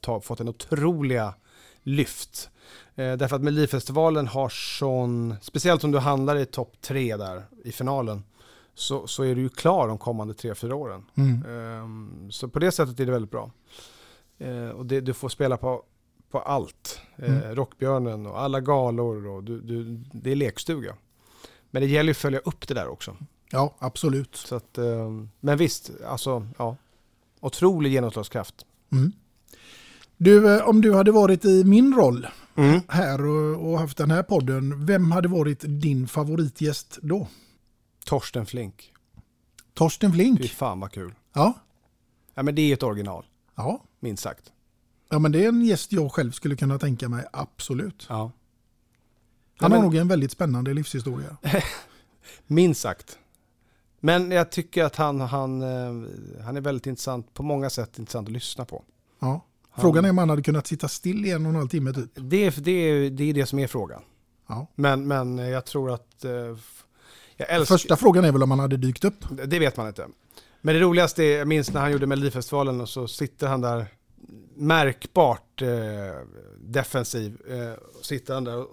ta, 0.00 0.20
fått 0.20 0.40
en 0.40 0.48
otroliga 0.48 1.34
lyft. 1.82 2.50
Eh, 2.94 3.16
därför 3.16 3.36
att 3.36 3.42
Melodifestivalen 3.42 4.26
har 4.26 4.48
sån, 4.48 5.34
speciellt 5.42 5.84
om 5.84 5.92
du 5.92 5.98
handlar 5.98 6.36
i 6.36 6.46
topp 6.46 6.72
tre 6.80 7.16
där 7.16 7.42
i 7.64 7.72
finalen, 7.72 8.24
så, 8.74 9.06
så 9.06 9.22
är 9.22 9.34
du 9.34 9.40
ju 9.40 9.48
klar 9.48 9.88
de 9.88 9.98
kommande 9.98 10.34
tre, 10.34 10.54
fyra 10.54 10.74
åren. 10.74 11.04
Mm. 11.14 11.44
Ehm, 11.48 12.30
så 12.30 12.48
på 12.48 12.58
det 12.58 12.72
sättet 12.72 13.00
är 13.00 13.06
det 13.06 13.12
väldigt 13.12 13.30
bra. 13.30 13.50
Eh, 14.38 14.68
och 14.68 14.86
det, 14.86 15.00
du 15.00 15.14
får 15.14 15.28
spela 15.28 15.56
på, 15.56 15.82
på 16.36 16.42
allt. 16.42 17.00
Eh, 17.16 17.36
Mm. 17.42 17.54
Rockbjörnen 17.54 18.26
och 18.26 18.40
alla 18.40 18.60
galor 18.60 19.26
och 19.26 19.44
du, 19.44 19.60
du, 19.60 19.84
det 20.12 20.30
är 20.32 20.36
lekstuga. 20.36 20.96
Men 21.70 21.82
det 21.82 21.88
gäller 21.88 22.06
ju 22.08 22.10
att 22.10 22.16
följa 22.16 22.38
upp 22.38 22.68
det 22.68 22.74
där 22.74 22.88
också. 22.88 23.16
Ja, 23.50 23.74
absolut. 23.78 24.36
Så 24.36 24.54
att, 24.56 24.78
ehm, 24.78 25.30
men 25.40 25.58
visst, 25.58 25.90
alltså 26.06 26.46
ja. 26.58 26.76
Otrolig 27.40 27.92
genomslagskraft. 27.92 28.54
Mm. 28.92 29.12
Du, 30.16 30.56
eh, 30.56 30.68
om 30.68 30.80
du 30.80 30.94
hade 30.94 31.12
varit 31.12 31.44
i 31.44 31.64
min 31.64 31.94
roll 31.94 32.26
Mm. 32.56 32.80
här 32.88 33.26
och, 33.26 33.70
och 33.70 33.78
haft 33.78 33.96
den 33.98 34.10
här 34.10 34.22
podden, 34.22 34.86
vem 34.86 35.10
hade 35.12 35.28
varit 35.28 35.64
din 35.66 36.08
favoritgäst 36.08 36.98
då? 37.02 37.28
Torsten 38.04 38.46
Flink. 38.46 38.92
Torsten 39.74 40.12
Flink? 40.12 40.40
Fy 40.40 40.48
fan 40.48 40.80
vad 40.80 40.92
kul. 40.92 41.14
Ja. 41.34 41.52
Ja 42.34 42.42
men 42.42 42.54
det 42.54 42.62
är 42.62 42.72
ett 42.74 42.82
original. 42.82 43.24
Ja. 43.54 43.82
Minst 44.00 44.22
sagt. 44.22 44.52
Ja, 45.08 45.18
men 45.18 45.32
det 45.32 45.44
är 45.44 45.48
en 45.48 45.62
gäst 45.64 45.92
jag 45.92 46.12
själv 46.12 46.30
skulle 46.32 46.56
kunna 46.56 46.78
tänka 46.78 47.08
mig, 47.08 47.24
absolut. 47.32 48.06
Ja. 48.08 48.32
Han 49.58 49.72
har 49.72 49.78
men- 49.78 49.84
nog 49.86 49.94
en 49.96 50.08
väldigt 50.08 50.30
spännande 50.32 50.74
livshistoria. 50.74 51.36
Minst 52.46 52.80
sagt. 52.80 53.18
Men 54.00 54.30
jag 54.30 54.50
tycker 54.52 54.84
att 54.84 54.96
han, 54.96 55.20
han, 55.20 55.62
eh, 55.62 56.08
han 56.44 56.56
är 56.56 56.60
väldigt 56.60 56.86
intressant, 56.86 57.34
på 57.34 57.42
många 57.42 57.70
sätt 57.70 57.98
intressant 57.98 58.28
att 58.28 58.32
lyssna 58.32 58.64
på. 58.64 58.84
Ja. 59.20 59.44
Frågan 59.78 60.04
är 60.04 60.10
om 60.10 60.18
han 60.18 60.30
hade 60.30 60.42
kunnat 60.42 60.66
sitta 60.66 60.88
still 60.88 61.26
i 61.26 61.30
en 61.30 61.46
och 61.46 61.50
en 61.50 61.56
halv 61.56 61.68
timme 61.68 61.92
typ. 61.92 62.10
Det 62.14 62.36
är 62.46 62.54
det, 62.60 62.70
är, 62.70 63.10
det, 63.10 63.24
är 63.24 63.34
det 63.34 63.46
som 63.46 63.58
är 63.58 63.66
frågan. 63.66 64.02
Ja. 64.48 64.66
Men, 64.74 65.06
men 65.08 65.38
jag 65.38 65.64
tror 65.66 65.90
att... 65.90 66.24
eh, 66.24 66.30
Jag 67.36 67.50
älskar, 67.50 67.74
Första 67.74 67.96
frågan 67.96 68.24
är 68.24 68.32
väl 68.32 68.42
om 68.42 68.50
han 68.50 68.60
hade 68.60 68.76
dykt 68.76 69.04
upp. 69.04 69.24
Det 69.46 69.58
vet 69.58 69.76
man 69.76 69.88
inte. 69.88 70.06
Men 70.60 70.74
det 70.74 70.80
roligaste 70.80 71.24
är, 71.24 71.38
jag 71.38 71.48
minns 71.48 71.72
när 71.72 71.80
han 71.80 71.92
gjorde 71.92 72.06
Melodifestivalen 72.06 72.80
och 72.80 72.88
så 72.88 73.08
sitter 73.08 73.46
han 73.46 73.60
där 73.60 73.86
märkbart 74.54 75.62
eh, 75.62 75.68
defensiv. 76.60 77.38
Eh, 77.50 78.02
sitter 78.02 78.34
han 78.34 78.44
där 78.44 78.64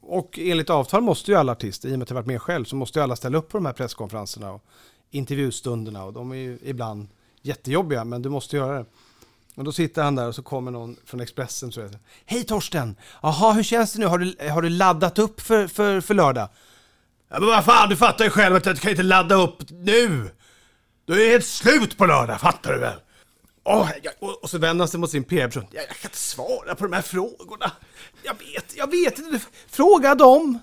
och, 0.00 0.38
enligt 0.38 0.70
avtal 0.70 1.02
måste 1.02 1.30
ju 1.30 1.36
alla 1.36 1.52
artister, 1.52 1.88
i 1.88 1.94
och 1.94 1.98
med 1.98 2.02
att 2.02 2.10
jag 2.10 2.14
varit 2.14 2.26
med 2.26 2.42
själv, 2.42 2.64
så 2.64 2.76
måste 2.76 2.98
ju 2.98 3.02
alla 3.02 3.16
ställa 3.16 3.38
upp 3.38 3.48
på 3.48 3.58
de 3.58 3.66
här 3.66 3.72
presskonferenserna 3.72 4.52
och 4.52 4.64
intervjustunderna 5.10 6.04
och 6.04 6.12
de 6.12 6.30
är 6.32 6.36
ju 6.36 6.58
ibland 6.62 7.08
jättejobbiga, 7.42 8.04
men 8.04 8.22
du 8.22 8.28
måste 8.28 8.56
göra 8.56 8.78
det. 8.78 8.84
Och 9.54 9.64
då 9.64 9.72
sitter 9.72 10.02
han 10.02 10.14
där 10.14 10.28
och 10.28 10.34
så 10.34 10.42
kommer 10.42 10.70
någon 10.70 10.96
från 11.04 11.20
Expressen 11.20 11.70
tror 11.70 11.88
säger 11.88 12.00
Hej 12.24 12.44
Torsten! 12.44 12.96
Jaha, 13.22 13.52
hur 13.52 13.62
känns 13.62 13.92
det 13.92 13.98
nu? 13.98 14.06
Har 14.06 14.18
du, 14.18 14.50
har 14.50 14.62
du 14.62 14.68
laddat 14.68 15.18
upp 15.18 15.40
för, 15.40 15.66
för, 15.66 16.00
för 16.00 16.14
lördag? 16.14 16.48
Ja, 17.28 17.40
men 17.40 17.48
vad 17.48 17.64
fan, 17.64 17.88
du 17.88 17.96
fattar 17.96 18.24
ju 18.24 18.30
själv 18.30 18.56
att 18.56 18.66
jag 18.66 18.78
kan 18.78 18.90
inte 18.90 19.02
ladda 19.02 19.34
upp 19.34 19.70
nu! 19.70 20.30
Du 21.04 21.26
är 21.26 21.30
helt 21.30 21.46
slut 21.46 21.98
på 21.98 22.06
lördag, 22.06 22.40
fattar 22.40 22.72
du 22.72 22.78
väl? 22.78 22.98
Oh, 23.64 23.90
jag, 24.02 24.12
och, 24.18 24.42
och 24.42 24.50
så 24.50 24.58
vänder 24.58 24.82
han 24.82 24.88
sig 24.88 25.00
mot 25.00 25.10
sin 25.10 25.24
PR-person. 25.24 25.64
Jag, 25.70 25.82
jag 25.82 25.88
kan 25.88 26.08
inte 26.08 26.18
svara 26.18 26.74
på 26.74 26.84
de 26.84 26.92
här 26.92 27.02
frågorna. 27.02 27.72
Jag 28.22 28.34
vet, 28.34 28.76
jag 28.76 28.90
vet 28.90 29.18
inte. 29.18 29.40
Fråga 29.68 30.14
dem. 30.14 30.58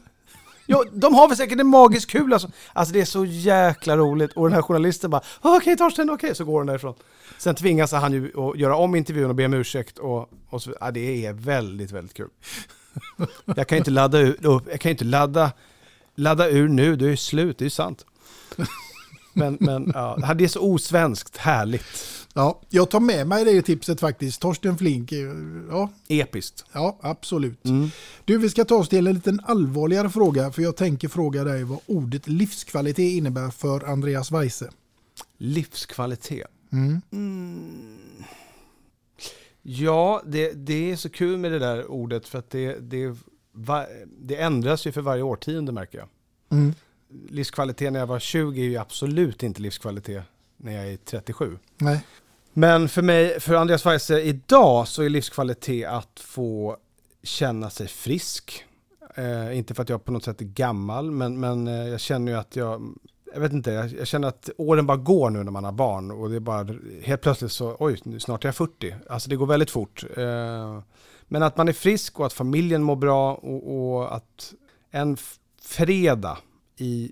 Ja, 0.65 0.83
de 0.91 1.15
har 1.15 1.27
väl 1.27 1.37
säkert 1.37 1.59
en 1.59 1.67
magisk 1.67 2.09
kul 2.09 2.33
alltså. 2.33 2.51
Alltså 2.73 2.93
det 2.93 3.01
är 3.01 3.05
så 3.05 3.25
jäkla 3.25 3.97
roligt. 3.97 4.33
Och 4.33 4.43
den 4.45 4.53
här 4.53 4.61
journalisten 4.61 5.09
bara, 5.09 5.21
okej 5.41 5.77
Torsten, 5.77 6.09
okej, 6.09 6.35
så 6.35 6.45
går 6.45 6.59
den 6.59 6.67
därifrån. 6.67 6.95
Sen 7.37 7.55
tvingas 7.55 7.91
han 7.91 8.13
ju 8.13 8.31
att 8.39 8.57
göra 8.57 8.75
om 8.75 8.95
intervjun 8.95 9.29
och 9.29 9.35
be 9.35 9.45
om 9.45 9.53
ursäkt. 9.53 9.97
Och, 9.97 10.29
och 10.49 10.61
så, 10.61 10.73
ja, 10.79 10.91
det 10.91 11.25
är 11.25 11.33
väldigt, 11.33 11.91
väldigt 11.91 12.13
kul. 12.13 12.29
Jag 13.45 13.67
kan 13.67 13.75
ju 13.75 13.79
inte 13.79 13.91
ladda 13.91 14.19
ur, 14.19 14.61
jag 14.71 14.81
kan 14.81 14.91
inte 14.91 15.05
ladda, 15.05 15.51
ladda 16.15 16.49
ur 16.49 16.67
nu, 16.67 16.95
det 16.95 17.05
är 17.05 17.09
ju 17.09 17.17
slut, 17.17 17.57
det 17.57 17.63
är 17.63 17.65
ju 17.65 17.69
sant. 17.69 18.05
Men, 19.38 19.57
men 19.59 19.91
ja, 19.95 20.34
det 20.34 20.43
är 20.43 20.47
så 20.47 20.61
osvenskt, 20.61 21.38
härligt. 21.38 21.84
Ja, 22.34 22.61
jag 22.69 22.89
tar 22.89 22.99
med 22.99 23.27
mig 23.27 23.45
det 23.45 23.61
tipset 23.61 23.99
faktiskt. 23.99 24.41
Torsten 24.41 24.77
Flink, 24.77 25.11
eh, 25.11 25.19
ja, 25.69 25.89
Episkt. 26.07 26.65
ja 26.73 26.97
absolut. 27.01 27.65
Mm. 27.65 27.89
Du, 28.26 28.38
vi 28.38 28.49
ska 28.49 28.65
ta 28.65 28.76
oss 28.76 28.89
till 28.89 29.07
en 29.07 29.14
liten 29.14 29.41
allvarligare 29.43 30.09
fråga, 30.09 30.51
för 30.51 30.61
jag 30.61 30.76
tänker 30.76 31.07
fråga 31.07 31.43
dig 31.43 31.64
vad 31.64 31.80
ordet 31.85 32.27
livskvalitet 32.27 33.14
innebär 33.14 33.49
för 33.49 33.85
Andreas 33.85 34.31
Weise. 34.31 34.69
Livskvalitet. 35.38 36.47
Mm. 36.72 37.01
Ja, 39.61 40.22
det, 40.26 40.51
det 40.51 40.91
är 40.91 40.95
så 40.95 41.09
kul 41.09 41.38
med 41.38 41.51
det 41.51 41.59
där 41.59 41.91
ordet 41.91 42.27
för 42.27 42.39
att 42.39 42.49
det, 42.49 42.77
det, 42.80 43.15
det 44.19 44.35
ändras 44.35 44.88
ju 44.88 44.91
för 44.91 45.01
varje 45.01 45.23
årtionde 45.23 45.72
märker 45.72 45.97
jag. 45.97 46.07
Livskvalitet 47.29 47.93
när 47.93 47.99
jag 47.99 48.07
var 48.07 48.19
20 48.19 48.61
är 48.61 48.69
ju 48.69 48.77
absolut 48.77 49.43
inte 49.43 49.61
livskvalitet 49.61 50.23
när 50.57 50.71
jag 50.71 50.88
är 50.88 50.97
37. 50.97 51.57
Nej. 51.77 52.05
Men 52.53 52.89
för 52.89 53.01
mig, 53.01 53.39
för 53.39 53.53
Andreas 53.55 53.85
Weise 53.85 54.21
idag 54.21 54.88
så 54.88 55.03
är 55.03 55.09
livskvalitet 55.09 55.88
att 55.88 56.19
få 56.19 56.77
känna 57.23 57.69
sig 57.69 57.88
frisk. 57.88 58.65
Eh, 59.15 59.57
inte 59.57 59.73
för 59.73 59.84
att 59.84 59.89
jag 59.89 60.05
på 60.05 60.11
något 60.11 60.23
sätt 60.23 60.41
är 60.41 60.45
gammal, 60.45 61.11
men, 61.11 61.39
men 61.39 61.67
eh, 61.67 61.88
jag 61.88 61.99
känner 61.99 62.31
ju 62.31 62.38
att 62.38 62.55
jag, 62.55 62.95
jag 63.34 63.39
vet 63.39 63.53
inte, 63.53 63.71
jag, 63.71 63.93
jag 63.93 64.07
känner 64.07 64.27
att 64.27 64.49
åren 64.57 64.85
bara 64.85 64.97
går 64.97 65.29
nu 65.29 65.43
när 65.43 65.51
man 65.51 65.63
har 65.63 65.71
barn 65.71 66.11
och 66.11 66.29
det 66.29 66.35
är 66.35 66.39
bara 66.39 66.67
helt 67.03 67.21
plötsligt 67.21 67.51
så, 67.51 67.75
oj, 67.79 67.99
nu 68.03 68.19
snart 68.19 68.45
är 68.45 68.47
jag 68.47 68.55
40. 68.55 68.95
Alltså 69.09 69.29
det 69.29 69.35
går 69.35 69.45
väldigt 69.45 69.71
fort. 69.71 70.03
Eh, 70.17 70.79
men 71.27 71.43
att 71.43 71.57
man 71.57 71.67
är 71.67 71.73
frisk 71.73 72.19
och 72.19 72.25
att 72.25 72.34
familjen 72.34 72.84
mår 72.84 72.95
bra 72.95 73.34
och, 73.35 73.93
och 73.93 74.15
att 74.15 74.53
en 74.91 75.17
fredag 75.61 76.38
i, 76.77 77.11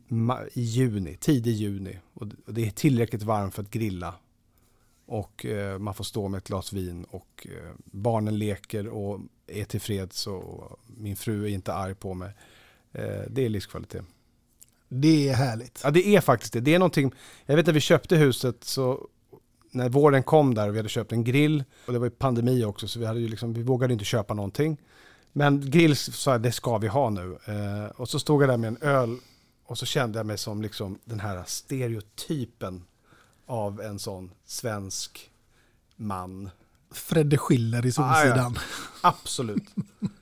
i 0.53 0.61
juni, 0.61 1.17
tidig 1.17 1.51
juni, 1.53 1.99
och 2.13 2.27
det- 2.45 2.67
är 2.67 2.71
tillräckligt 2.71 3.23
varmt 3.23 3.55
för 3.55 3.61
att 3.61 3.69
grilla 3.71 4.15
och 5.05 5.45
eh, 5.45 5.79
man 5.79 5.93
får 5.93 6.03
stå 6.03 6.27
med 6.27 6.37
ett 6.37 6.47
glas 6.47 6.73
vin 6.73 7.03
och 7.03 7.47
eh, 7.51 7.71
barnen 7.85 8.37
leker 8.37 8.87
och 8.87 9.19
är 9.47 9.65
tillfreds 9.65 10.27
och 10.27 10.79
min 10.85 11.15
fru 11.15 11.43
är 11.45 11.49
inte 11.49 11.73
arg 11.73 11.95
på 11.95 12.13
mig. 12.13 12.31
Eh, 12.93 13.21
det 13.29 13.45
är 13.45 13.49
livskvalitet. 13.49 14.03
Det 14.89 15.29
är 15.29 15.33
härligt. 15.33 15.81
Ja, 15.83 15.91
det 15.91 16.07
är 16.15 16.21
faktiskt 16.21 16.53
det. 16.53 16.59
Det 16.59 16.73
är 16.73 16.79
någonting, 16.79 17.11
jag 17.45 17.55
vet 17.55 17.67
att 17.67 17.75
vi 17.75 17.79
köpte 17.79 18.15
huset 18.15 18.63
så 18.63 19.07
när 19.71 19.89
våren 19.89 20.23
kom 20.23 20.53
där 20.53 20.67
och 20.67 20.73
vi 20.73 20.79
hade 20.79 20.89
köpt 20.89 21.11
en 21.11 21.23
grill 21.23 21.63
och 21.87 21.93
det 21.93 21.99
var 21.99 22.05
ju 22.05 22.11
pandemi 22.11 22.63
också 22.65 22.87
så 22.87 22.99
vi, 22.99 23.05
hade 23.05 23.19
ju 23.19 23.27
liksom, 23.27 23.53
vi 23.53 23.63
vågade 23.63 23.93
inte 23.93 24.05
köpa 24.05 24.33
någonting. 24.33 24.77
Men 25.33 25.69
grill 25.71 25.95
sa 25.95 26.31
jag, 26.31 26.41
det 26.41 26.51
ska 26.51 26.77
vi 26.77 26.87
ha 26.87 27.09
nu. 27.09 27.37
Eh, 27.45 27.85
och 27.95 28.09
så 28.09 28.19
stod 28.19 28.41
jag 28.43 28.49
där 28.49 28.57
med 28.57 28.67
en 28.67 28.77
öl 28.81 29.17
och 29.65 29.77
så 29.77 29.85
kände 29.85 30.19
jag 30.19 30.25
mig 30.25 30.37
som 30.37 30.61
liksom 30.61 30.99
den 31.05 31.19
här 31.19 31.43
stereotypen 31.45 32.83
av 33.45 33.81
en 33.81 33.99
sån 33.99 34.31
svensk 34.45 35.31
man. 35.95 36.49
Fredde 36.91 37.37
Schiller 37.37 37.85
i 37.85 37.91
Solsidan. 37.91 38.57
Ah, 38.57 38.61
ja. 39.03 39.09
Absolut. 39.09 39.69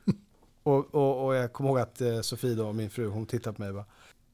och, 0.63 0.95
och, 0.95 1.25
och 1.25 1.35
jag 1.35 1.53
kommer 1.53 1.69
ihåg 1.69 1.79
att 1.79 2.01
eh, 2.01 2.21
Sofie 2.21 2.55
då, 2.55 2.73
min 2.73 2.89
fru, 2.89 3.07
hon 3.07 3.25
tittade 3.25 3.55
på 3.55 3.61
mig 3.61 3.69
och 3.69 3.75
bara, 3.75 3.85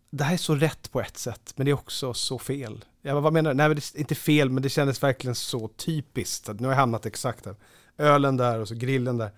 det 0.09 0.23
här 0.23 0.33
är 0.33 0.37
så 0.37 0.55
rätt 0.55 0.91
på 0.91 1.01
ett 1.01 1.17
sätt, 1.17 1.53
men 1.55 1.65
det 1.65 1.71
är 1.71 1.73
också 1.73 2.13
så 2.13 2.39
fel. 2.39 2.85
Jag 3.01 3.15
bara, 3.15 3.21
vad 3.21 3.33
menar 3.33 3.49
du? 3.49 3.57
Nej, 3.57 3.67
men 3.67 3.75
det 3.75 3.95
är 3.95 3.99
inte 3.99 4.15
fel, 4.15 4.49
men 4.49 4.63
det 4.63 4.69
kändes 4.69 5.03
verkligen 5.03 5.35
så 5.35 5.67
typiskt. 5.67 6.49
Att 6.49 6.59
nu 6.59 6.67
har 6.67 6.73
jag 6.73 6.79
hamnat 6.79 7.05
exakt 7.05 7.45
här. 7.45 7.55
Ölen 7.97 8.37
där 8.37 8.59
och 8.59 8.67
så 8.67 8.75
grillen 8.75 9.17
där. 9.17 9.31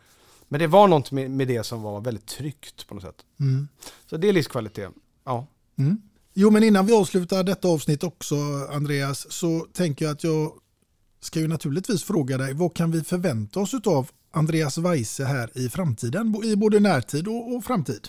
Men 0.48 0.60
det 0.60 0.68
var 0.68 0.88
något 0.88 1.12
med, 1.12 1.32
med 1.32 1.48
det 1.48 1.64
som 1.64 1.82
var 1.82 2.02
väldigt 2.02 2.26
tryggt 2.26 2.88
på 2.88 2.96
något 2.96 3.04
sätt. 3.04 3.26
Mm. 3.40 3.68
Så 4.06 4.18
det 4.18 4.30
är 4.30 4.34
livskvalitet. 4.34 4.92
Ja. 5.24 5.48
Mm. 5.82 6.02
Jo, 6.34 6.50
men 6.50 6.64
innan 6.64 6.86
vi 6.86 6.94
avslutar 6.94 7.44
detta 7.44 7.68
avsnitt 7.68 8.04
också, 8.04 8.36
Andreas, 8.72 9.32
så 9.32 9.68
tänker 9.74 10.06
jag 10.06 10.12
att 10.12 10.24
jag 10.24 10.52
ska 11.20 11.40
ju 11.40 11.48
naturligtvis 11.48 12.04
fråga 12.04 12.38
dig, 12.38 12.54
vad 12.54 12.74
kan 12.74 12.92
vi 12.92 13.04
förvänta 13.04 13.60
oss 13.60 13.74
av 13.86 14.10
Andreas 14.32 14.78
Weise 14.78 15.26
här 15.26 15.50
i 15.58 15.70
framtiden, 15.70 16.36
i 16.44 16.56
både 16.56 16.80
närtid 16.80 17.28
och, 17.28 17.56
och 17.56 17.64
framtid? 17.64 18.08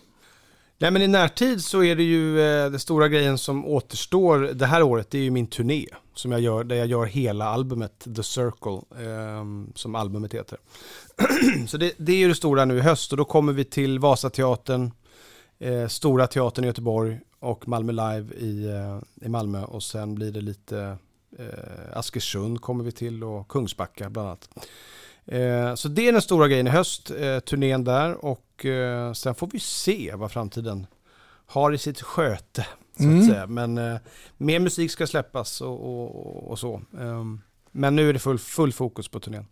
Nej 0.79 0.91
men 0.91 1.03
i 1.03 1.09
närtid 1.09 1.65
så 1.65 1.83
är 1.83 1.97
det 1.97 2.03
ju 2.03 2.41
eh, 2.41 2.71
den 2.71 2.81
stora 2.81 3.09
grejen 3.09 3.39
som 3.39 3.67
återstår 3.67 4.39
det 4.39 4.67
här 4.67 4.83
året, 4.83 5.11
det 5.11 5.19
är 5.19 5.23
ju 5.23 5.31
min 5.31 5.47
turné. 5.47 5.87
Som 6.15 6.33
jag 6.33 6.41
gör, 6.41 6.65
där 6.65 6.77
jag 6.77 6.87
gör 6.87 7.05
hela 7.07 7.45
albumet 7.45 8.07
The 8.17 8.23
Circle, 8.23 9.05
eh, 9.07 9.45
som 9.75 9.95
albumet 9.95 10.35
heter. 10.35 10.59
så 11.67 11.77
det, 11.77 11.93
det 11.99 12.13
är 12.13 12.17
ju 12.17 12.29
det 12.29 12.35
stora 12.35 12.65
nu 12.65 12.79
i 12.79 12.81
höst 12.81 13.13
och 13.13 13.19
då 13.19 13.25
kommer 13.25 13.53
vi 13.53 13.65
till 13.65 13.99
Vasateatern, 13.99 14.91
eh, 15.59 15.89
Stora 15.89 16.27
Teatern 16.27 16.65
i 16.65 16.67
Göteborg 16.67 17.21
och 17.43 17.69
Malmö 17.69 17.93
Live 17.93 18.35
i, 18.35 18.67
eh, 18.69 19.27
i 19.27 19.29
Malmö 19.29 19.65
och 19.65 19.83
sen 19.83 20.15
blir 20.15 20.33
det 20.33 20.41
lite 20.41 20.97
eh, 21.39 21.99
Askersund 21.99 22.61
kommer 22.61 22.85
vi 22.85 22.93
till 22.93 23.25
och 23.25 23.49
Kungsbacka 23.49 24.11
bland 24.11 24.29
annat. 24.29 24.49
Eh, 25.27 25.75
så 25.75 25.89
det 25.89 26.09
är 26.09 26.13
den 26.13 26.23
stora 26.23 26.49
grejen 26.49 26.67
i 26.67 26.71
höst, 26.71 27.11
eh, 27.11 27.39
turnén 27.39 27.85
där 27.85 28.25
och 28.25 28.67
eh, 28.67 29.13
sen 29.13 29.35
får 29.35 29.47
vi 29.53 29.61
se 29.61 30.13
vad 30.15 30.33
framtiden 30.33 30.87
har 31.47 31.73
i 31.73 31.79
sitt 31.79 32.01
sköte. 32.03 32.67
Så 32.97 33.03
Mm. 33.03 33.21
att 33.21 33.27
säga. 33.27 33.47
Men 33.47 33.79
eh, 33.79 33.97
mer 34.37 34.59
musik 34.61 34.91
ska 34.91 35.07
släppas 35.07 35.61
och, 35.61 35.81
och, 35.81 36.51
och 36.51 36.59
så. 36.59 36.83
Ehm, 37.01 37.41
men 37.71 37.97
nu 37.97 38.09
är 38.09 38.13
det 38.13 38.19
full, 38.19 38.39
full 38.39 38.73
fokus 38.73 39.09
på 39.09 39.21
turnén. 39.21 39.47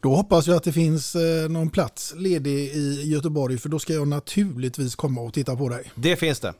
Då 0.00 0.14
hoppas 0.14 0.46
jag 0.46 0.56
att 0.56 0.64
det 0.64 0.72
finns 0.72 1.14
eh, 1.14 1.48
någon 1.48 1.70
plats 1.70 2.14
ledig 2.16 2.52
i 2.74 3.02
Göteborg, 3.12 3.58
för 3.58 3.68
då 3.68 3.78
ska 3.78 3.92
jag 3.92 4.08
naturligtvis 4.08 4.94
komma 4.94 5.20
och 5.20 5.34
titta 5.34 5.56
på 5.56 5.68
dig. 5.68 5.92
Det 5.94 6.16
finns 6.16 6.40
det. 6.40 6.54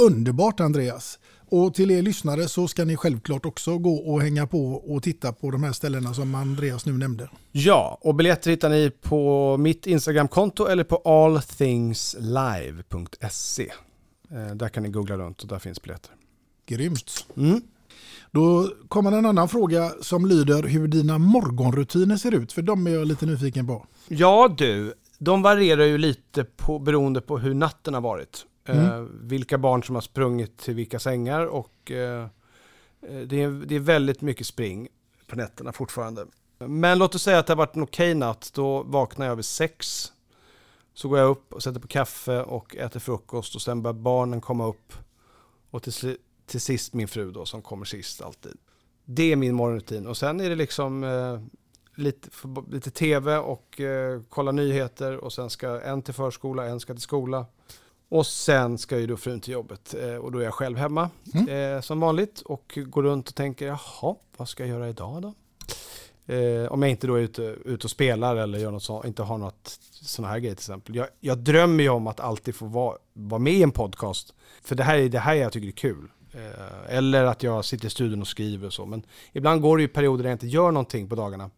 Underbart 0.00 0.60
Andreas! 0.60 1.18
Och 1.48 1.74
till 1.74 1.90
er 1.90 2.02
lyssnare 2.02 2.48
så 2.48 2.68
ska 2.68 2.84
ni 2.84 2.96
självklart 2.96 3.46
också 3.46 3.78
gå 3.78 3.94
och 3.94 4.22
hänga 4.22 4.46
på 4.46 4.72
och 4.72 5.02
titta 5.02 5.32
på 5.32 5.50
de 5.50 5.62
här 5.62 5.72
ställena 5.72 6.14
som 6.14 6.34
Andreas 6.34 6.86
nu 6.86 6.92
nämnde. 6.92 7.30
Ja, 7.52 7.98
och 8.00 8.14
biljetter 8.14 8.50
hittar 8.50 8.70
ni 8.70 8.90
på 8.90 9.56
mitt 9.56 9.86
Instagramkonto 9.86 10.66
eller 10.66 10.84
på 10.84 10.96
allthingslive.se. 10.96 13.72
Eh, 14.30 14.54
Där 14.54 14.68
kan 14.68 14.82
ni 14.82 14.88
googla 14.88 15.16
runt 15.16 15.42
och 15.42 15.48
där 15.48 15.58
finns 15.58 15.82
biljetter. 15.82 16.10
Grymt! 16.66 17.26
Mm. 17.36 17.60
Då 18.30 18.70
kommer 18.88 19.12
en 19.12 19.26
annan 19.26 19.48
fråga 19.48 19.92
som 20.02 20.26
lyder 20.26 20.62
hur 20.62 20.88
dina 20.88 21.18
morgonrutiner 21.18 22.16
ser 22.16 22.34
ut, 22.34 22.52
för 22.52 22.62
de 22.62 22.86
är 22.86 22.90
jag 22.90 23.06
lite 23.06 23.26
nyfiken 23.26 23.66
på. 23.66 23.86
Ja 24.08 24.54
du, 24.58 24.94
de 25.18 25.42
varierar 25.42 25.84
ju 25.84 25.98
lite 25.98 26.44
på, 26.44 26.78
beroende 26.78 27.20
på 27.20 27.38
hur 27.38 27.54
natten 27.54 27.94
har 27.94 28.00
varit. 28.00 28.46
Mm. 28.66 28.84
Eh, 28.86 29.00
vilka 29.20 29.58
barn 29.58 29.82
som 29.82 29.94
har 29.94 30.02
sprungit 30.02 30.58
till 30.58 30.74
vilka 30.74 30.98
sängar 30.98 31.46
och 31.46 31.90
eh, 31.90 32.22
eh, 33.02 33.20
det, 33.26 33.42
är, 33.42 33.66
det 33.66 33.74
är 33.74 33.80
väldigt 33.80 34.20
mycket 34.20 34.46
spring 34.46 34.88
på 35.26 35.36
nätterna 35.36 35.72
fortfarande. 35.72 36.26
Men 36.58 36.98
låt 36.98 37.14
oss 37.14 37.22
säga 37.22 37.38
att 37.38 37.46
det 37.46 37.52
har 37.52 37.58
varit 37.58 37.76
en 37.76 37.82
okej 37.82 38.14
natt, 38.14 38.50
då 38.54 38.82
vaknar 38.82 39.26
jag 39.26 39.36
vid 39.36 39.44
sex. 39.44 40.12
Så 40.94 41.08
går 41.08 41.18
jag 41.18 41.30
upp 41.30 41.52
och 41.52 41.62
sätter 41.62 41.80
på 41.80 41.88
kaffe 41.88 42.42
och 42.42 42.76
äter 42.76 43.00
frukost 43.00 43.54
och 43.54 43.62
sen 43.62 43.82
börjar 43.82 43.94
barnen 43.94 44.40
komma 44.40 44.66
upp. 44.66 44.92
Och 45.70 45.82
till, 45.82 46.16
till 46.46 46.60
sist 46.60 46.94
min 46.94 47.08
fru 47.08 47.30
då 47.30 47.44
som 47.44 47.62
kommer 47.62 47.84
sist 47.84 48.22
alltid. 48.22 48.56
Det 49.04 49.32
är 49.32 49.36
min 49.36 49.54
morgonrutin 49.54 50.06
och 50.06 50.16
sen 50.16 50.40
är 50.40 50.48
det 50.48 50.54
liksom 50.54 51.04
eh, 51.04 51.40
lite, 51.94 52.28
lite 52.70 52.90
tv 52.90 53.38
och 53.38 53.80
eh, 53.80 54.20
kolla 54.28 54.52
nyheter 54.52 55.16
och 55.16 55.32
sen 55.32 55.50
ska 55.50 55.80
en 55.80 56.02
till 56.02 56.14
förskola, 56.14 56.66
en 56.66 56.80
ska 56.80 56.94
till 56.94 57.02
skola. 57.02 57.46
Och 58.08 58.26
sen 58.26 58.78
ska 58.78 58.98
ju 58.98 59.06
då 59.06 59.16
frun 59.16 59.40
till 59.40 59.52
jobbet 59.52 59.94
eh, 59.94 60.14
och 60.14 60.32
då 60.32 60.38
är 60.38 60.44
jag 60.44 60.54
själv 60.54 60.76
hemma 60.76 61.10
eh, 61.48 61.80
som 61.80 62.00
vanligt 62.00 62.40
och 62.40 62.78
går 62.86 63.02
runt 63.02 63.28
och 63.28 63.34
tänker 63.34 63.66
jaha, 63.66 64.16
vad 64.36 64.48
ska 64.48 64.62
jag 64.62 64.70
göra 64.70 64.88
idag 64.88 65.22
då? 65.22 65.34
Eh, 66.34 66.72
om 66.72 66.82
jag 66.82 66.90
inte 66.90 67.06
då 67.06 67.14
är 67.14 67.20
ute, 67.20 67.42
ute 67.42 67.86
och 67.86 67.90
spelar 67.90 68.36
eller 68.36 68.58
gör 68.58 68.70
något 68.70 68.82
så, 68.82 69.04
inte 69.04 69.22
har 69.22 69.38
något 69.38 69.78
sådana 69.90 70.32
här 70.32 70.38
grejer 70.38 70.54
till 70.54 70.62
exempel. 70.62 70.94
Jag, 70.94 71.06
jag 71.20 71.38
drömmer 71.38 71.84
ju 71.84 71.90
om 71.90 72.06
att 72.06 72.20
alltid 72.20 72.54
få 72.54 72.66
vara, 72.66 72.96
vara 73.12 73.38
med 73.38 73.52
i 73.52 73.62
en 73.62 73.70
podcast. 73.70 74.34
För 74.62 74.74
det 74.74 74.82
här 74.82 74.98
är 74.98 75.08
det 75.08 75.18
här 75.18 75.34
jag 75.34 75.52
tycker 75.52 75.68
är 75.68 75.72
kul. 75.72 76.08
Eh, 76.32 76.96
eller 76.96 77.24
att 77.24 77.42
jag 77.42 77.64
sitter 77.64 77.86
i 77.86 77.90
studion 77.90 78.20
och 78.20 78.28
skriver 78.28 78.66
och 78.66 78.72
så. 78.72 78.86
Men 78.86 79.02
ibland 79.32 79.62
går 79.62 79.76
det 79.76 79.82
ju 79.82 79.88
perioder 79.88 80.22
där 80.22 80.30
jag 80.30 80.34
inte 80.34 80.46
gör 80.46 80.70
någonting 80.70 81.08
på 81.08 81.14
dagarna. 81.14 81.50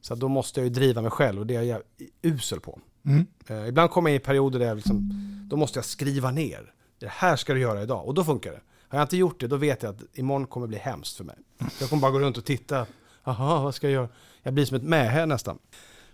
Så 0.00 0.14
då 0.14 0.28
måste 0.28 0.60
jag 0.60 0.64
ju 0.64 0.70
driva 0.70 1.02
mig 1.02 1.10
själv 1.10 1.40
och 1.40 1.46
det 1.46 1.54
är 1.54 1.62
jag 1.62 1.82
usel 2.22 2.60
på. 2.60 2.78
Mm. 3.04 3.26
Eh, 3.46 3.68
ibland 3.68 3.90
kommer 3.90 4.10
jag 4.10 4.16
i 4.16 4.18
perioder 4.18 4.58
där 4.58 4.66
jag 4.66 4.76
liksom, 4.76 5.10
då 5.50 5.56
måste 5.56 5.78
jag 5.78 5.84
skriva 5.84 6.30
ner. 6.30 6.72
Det 6.98 7.08
här 7.10 7.36
ska 7.36 7.54
du 7.54 7.60
göra 7.60 7.82
idag 7.82 8.06
och 8.06 8.14
då 8.14 8.24
funkar 8.24 8.50
det. 8.52 8.60
Har 8.88 8.98
jag 8.98 9.04
inte 9.04 9.16
gjort 9.16 9.40
det 9.40 9.46
då 9.46 9.56
vet 9.56 9.82
jag 9.82 9.94
att 9.94 10.18
imorgon 10.18 10.46
kommer 10.46 10.66
bli 10.66 10.78
hemskt 10.78 11.16
för 11.16 11.24
mig. 11.24 11.36
Jag 11.80 11.88
kommer 11.88 12.00
bara 12.00 12.12
gå 12.12 12.18
runt 12.20 12.38
och 12.38 12.44
titta. 12.44 12.86
Jaha, 13.24 13.62
vad 13.62 13.74
ska 13.74 13.86
jag 13.86 13.94
göra? 13.94 14.08
Jag 14.42 14.54
blir 14.54 14.64
som 14.64 14.76
ett 14.76 14.82
mähä 14.82 15.26
nästan. 15.26 15.58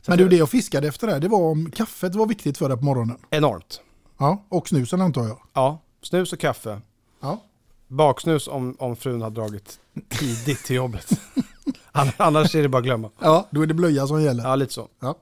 Så 0.01 0.11
Men 0.11 0.19
du, 0.19 0.29
det 0.29 0.37
jag 0.37 0.51
fiskade 0.51 0.89
efter 0.89 1.07
där, 1.07 1.21
det 1.21 1.29
var 1.29 1.39
om 1.39 1.71
kaffet 1.71 2.15
var 2.15 2.27
viktigt 2.27 2.59
för 2.59 2.69
dig 2.69 2.79
på 2.79 2.85
morgonen. 2.85 3.19
Enormt. 3.31 3.81
Ja, 4.19 4.45
och 4.49 4.69
snusen 4.69 5.01
antar 5.01 5.25
jag. 5.27 5.39
Ja, 5.53 5.83
snus 6.03 6.33
och 6.33 6.39
kaffe. 6.39 6.81
Ja. 7.21 7.43
Baksnus 7.89 8.49
om, 8.49 8.77
om 8.79 8.97
frun 8.97 9.23
har 9.23 9.31
dragit 9.31 9.81
tidigt 10.09 10.65
till 10.65 10.77
jobbet. 10.77 11.11
Ann- 11.93 12.13
Annars 12.17 12.55
är 12.55 12.63
det 12.63 12.69
bara 12.69 12.79
att 12.79 12.85
glömma. 12.85 13.11
Ja, 13.19 13.47
då 13.51 13.63
är 13.63 13.67
det 13.67 13.75
blöja 13.75 14.07
som 14.07 14.23
gäller. 14.23 14.45
Ja, 14.45 14.57
lite 14.57 14.73
så. 14.73 14.89
Ja. 15.01 15.15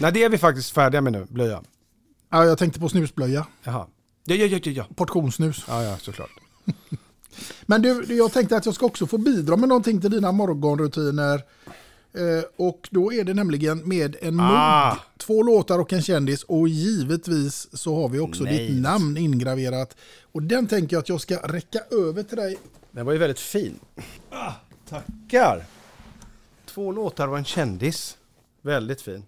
Nej, 0.00 0.12
det 0.12 0.22
är 0.24 0.28
vi 0.28 0.38
faktiskt 0.38 0.70
färdiga 0.70 1.00
med 1.00 1.12
nu, 1.12 1.26
blöja. 1.30 1.62
Ja, 2.30 2.44
jag 2.44 2.58
tänkte 2.58 2.80
på 2.80 2.88
snusblöja. 2.88 3.46
Jaha. 3.62 3.86
Ja, 4.24 4.34
ja, 4.34 4.46
ja, 4.46 4.58
ja, 4.64 4.70
ja. 4.72 4.86
Portionssnus. 4.94 5.64
Ja, 5.68 5.82
ja, 5.82 5.96
såklart. 5.98 6.30
Men 7.66 7.82
du, 7.82 8.04
jag 8.16 8.32
tänkte 8.32 8.56
att 8.56 8.66
jag 8.66 8.74
ska 8.74 8.86
också 8.86 9.06
få 9.06 9.18
bidra 9.18 9.56
med 9.56 9.68
någonting 9.68 10.00
till 10.00 10.10
dina 10.10 10.32
morgonrutiner. 10.32 11.42
Eh, 12.14 12.44
och 12.56 12.88
då 12.90 13.12
är 13.12 13.24
det 13.24 13.34
nämligen 13.34 13.88
med 13.88 14.16
en 14.20 14.40
Ah. 14.40 14.88
mugg, 14.90 14.98
två 15.18 15.42
låtar 15.42 15.78
och 15.78 15.92
en 15.92 16.02
kändis. 16.02 16.42
Och 16.42 16.68
givetvis 16.68 17.68
så 17.78 18.02
har 18.02 18.08
vi 18.08 18.18
också 18.18 18.44
Nej. 18.44 18.58
ditt 18.68 18.82
namn 18.82 19.16
ingraverat. 19.16 19.96
Och 20.32 20.42
den 20.42 20.66
tänker 20.66 20.96
jag 20.96 21.00
att 21.02 21.08
jag 21.08 21.20
ska 21.20 21.36
räcka 21.36 21.78
över 21.90 22.22
till 22.22 22.36
dig. 22.36 22.58
Den 22.90 23.06
var 23.06 23.12
ju 23.12 23.18
väldigt 23.18 23.40
fin. 23.40 23.78
Ah, 24.30 24.52
tackar. 24.88 25.64
Två 26.66 26.92
låtar 26.92 27.28
och 27.28 27.38
en 27.38 27.44
kändis. 27.44 28.16
Väldigt 28.62 29.02
fin. 29.02 29.24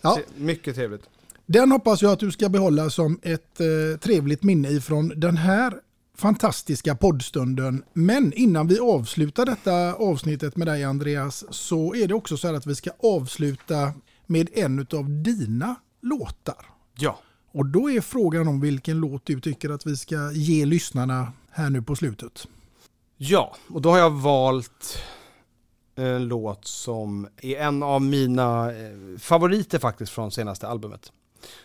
Ja. 0.00 0.18
Mycket 0.36 0.74
trevligt. 0.74 1.02
Den 1.46 1.72
hoppas 1.72 2.02
jag 2.02 2.12
att 2.12 2.20
du 2.20 2.30
ska 2.30 2.48
behålla 2.48 2.90
som 2.90 3.20
ett 3.22 3.60
eh, 3.60 3.98
trevligt 4.00 4.42
minne 4.42 4.68
ifrån 4.68 5.12
den 5.16 5.36
här 5.36 5.74
fantastiska 6.16 6.94
poddstunden. 6.94 7.82
Men 7.92 8.32
innan 8.32 8.66
vi 8.66 8.78
avslutar 8.78 9.46
detta 9.46 9.94
avsnittet 9.94 10.56
med 10.56 10.66
dig 10.66 10.84
Andreas 10.84 11.44
så 11.50 11.94
är 11.94 12.08
det 12.08 12.14
också 12.14 12.36
så 12.36 12.48
här 12.48 12.54
att 12.54 12.66
vi 12.66 12.74
ska 12.74 12.90
avsluta 13.02 13.92
med 14.26 14.48
en 14.52 14.86
av 14.92 15.22
dina 15.22 15.74
låtar. 16.02 16.66
Ja. 16.98 17.18
Och 17.52 17.66
då 17.66 17.90
är 17.90 18.00
frågan 18.00 18.48
om 18.48 18.60
vilken 18.60 18.98
låt 18.98 19.26
du 19.26 19.40
tycker 19.40 19.70
att 19.70 19.86
vi 19.86 19.96
ska 19.96 20.32
ge 20.32 20.64
lyssnarna 20.64 21.32
här 21.50 21.70
nu 21.70 21.82
på 21.82 21.96
slutet. 21.96 22.46
Ja, 23.16 23.56
och 23.68 23.82
då 23.82 23.90
har 23.90 23.98
jag 23.98 24.10
valt 24.10 24.98
en 25.94 26.28
låt 26.28 26.64
som 26.64 27.28
är 27.42 27.56
en 27.56 27.82
av 27.82 28.02
mina 28.02 28.72
eh, 28.72 29.18
favoriter 29.18 29.78
faktiskt 29.78 30.12
från 30.12 30.30
senaste 30.30 30.68
albumet. 30.68 31.12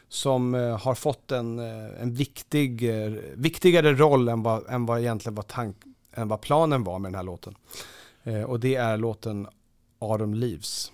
Som 0.08 0.56
eh, 0.56 0.80
har 0.80 0.96
fått 0.96 1.32
en, 1.32 1.60
eh, 1.60 2.02
en 2.02 2.14
viktig, 2.14 3.04
eh, 3.06 3.12
viktigare 3.36 3.94
roll 3.94 4.30
än 4.30 4.44
vad, 4.44 4.70
än 4.70 4.86
vad 4.86 5.00
egentligen 5.00 5.36
var 5.36 5.44
tank, 5.44 5.78
än 6.14 6.28
vad 6.28 6.42
planen 6.42 6.84
var 6.84 7.00
med 7.00 7.12
den 7.12 7.16
här 7.16 7.24
låten. 7.24 7.56
Eh, 8.24 8.44
och 8.44 8.60
det 8.60 8.76
är 8.76 8.98
låten 8.98 9.48
Autumn 10.00 10.34
Leaves 10.34 10.92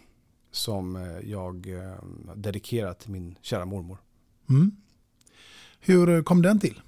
som 0.52 0.96
eh, 0.96 1.30
jag 1.30 1.68
eh, 1.68 2.04
dedikerat 2.36 3.00
till 3.00 3.12
min 3.12 3.36
kära 3.42 3.66
mormor. 3.66 3.98
Mm. 4.50 4.72
Hur 5.80 6.24
kom 6.24 6.42
den 6.42 6.60
till? 6.60 6.82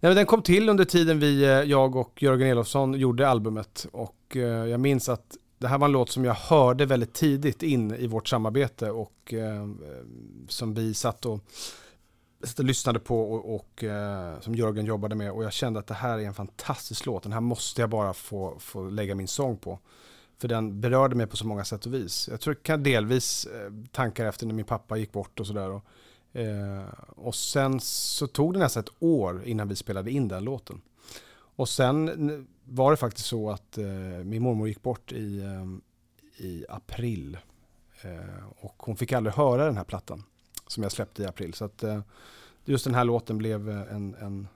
Nej, 0.00 0.14
den 0.14 0.26
kom 0.26 0.42
till 0.42 0.68
under 0.68 0.84
tiden 0.84 1.18
vi, 1.18 1.42
eh, 1.42 1.50
jag 1.50 1.96
och 1.96 2.22
Jörgen 2.22 2.48
Elofsson 2.48 2.94
gjorde 2.94 3.28
albumet. 3.28 3.86
Och 3.92 4.36
eh, 4.36 4.42
jag 4.42 4.80
minns 4.80 5.08
att 5.08 5.36
det 5.60 5.68
här 5.68 5.78
var 5.78 5.86
en 5.86 5.92
låt 5.92 6.10
som 6.10 6.24
jag 6.24 6.34
hörde 6.34 6.86
väldigt 6.86 7.12
tidigt 7.12 7.62
in 7.62 7.94
i 7.94 8.06
vårt 8.06 8.28
samarbete 8.28 8.90
och 8.90 9.34
eh, 9.34 9.68
som 10.48 10.74
vi 10.74 10.94
satt 10.94 11.26
och, 11.26 11.40
satt 12.44 12.58
och 12.58 12.64
lyssnade 12.64 12.98
på 12.98 13.32
och, 13.32 13.54
och 13.54 13.84
eh, 13.84 14.40
som 14.40 14.54
Jörgen 14.54 14.86
jobbade 14.86 15.14
med. 15.14 15.32
Och 15.32 15.44
jag 15.44 15.52
kände 15.52 15.80
att 15.80 15.86
det 15.86 15.94
här 15.94 16.18
är 16.18 16.26
en 16.26 16.34
fantastisk 16.34 17.06
låt. 17.06 17.22
Den 17.22 17.32
här 17.32 17.40
måste 17.40 17.80
jag 17.80 17.90
bara 17.90 18.12
få, 18.12 18.56
få 18.58 18.90
lägga 18.90 19.14
min 19.14 19.28
sång 19.28 19.56
på. 19.56 19.78
För 20.38 20.48
den 20.48 20.80
berörde 20.80 21.16
mig 21.16 21.26
på 21.26 21.36
så 21.36 21.46
många 21.46 21.64
sätt 21.64 21.86
och 21.86 21.94
vis. 21.94 22.28
Jag 22.30 22.40
tror 22.40 22.54
det 22.54 22.62
kan 22.62 22.82
delvis 22.82 23.46
eh, 23.46 23.72
tankar 23.92 24.26
efter 24.26 24.46
när 24.46 24.54
min 24.54 24.64
pappa 24.64 24.96
gick 24.96 25.12
bort 25.12 25.40
och 25.40 25.46
sådär. 25.46 25.70
Och, 25.70 25.84
eh, 26.40 26.84
och 27.08 27.34
sen 27.34 27.80
så 27.80 28.26
tog 28.26 28.52
det 28.52 28.58
nästan 28.58 28.82
ett 28.82 28.92
år 28.98 29.44
innan 29.44 29.68
vi 29.68 29.76
spelade 29.76 30.10
in 30.10 30.28
den 30.28 30.44
låten. 30.44 30.80
Och 31.56 31.68
sen 31.68 32.46
var 32.72 32.90
det 32.90 32.96
faktiskt 32.96 33.26
så 33.26 33.50
att 33.50 33.78
eh, 33.78 33.84
min 34.24 34.42
mormor 34.42 34.68
gick 34.68 34.82
bort 34.82 35.12
i, 35.12 35.40
eh, 35.40 36.44
i 36.46 36.64
april. 36.68 37.38
Eh, 38.02 38.46
och 38.56 38.74
hon 38.78 38.96
fick 38.96 39.12
aldrig 39.12 39.34
höra 39.34 39.64
den 39.64 39.76
här 39.76 39.84
plattan 39.84 40.22
som 40.66 40.82
jag 40.82 40.92
släppte 40.92 41.22
i 41.22 41.26
april. 41.26 41.54
Så 41.54 41.64
att 41.64 41.82
eh, 41.82 42.00
just 42.64 42.84
den 42.84 42.94
här 42.94 43.04
låten 43.04 43.38
blev 43.38 43.70
eh, 43.70 43.94
en... 43.94 44.14
en 44.14 44.48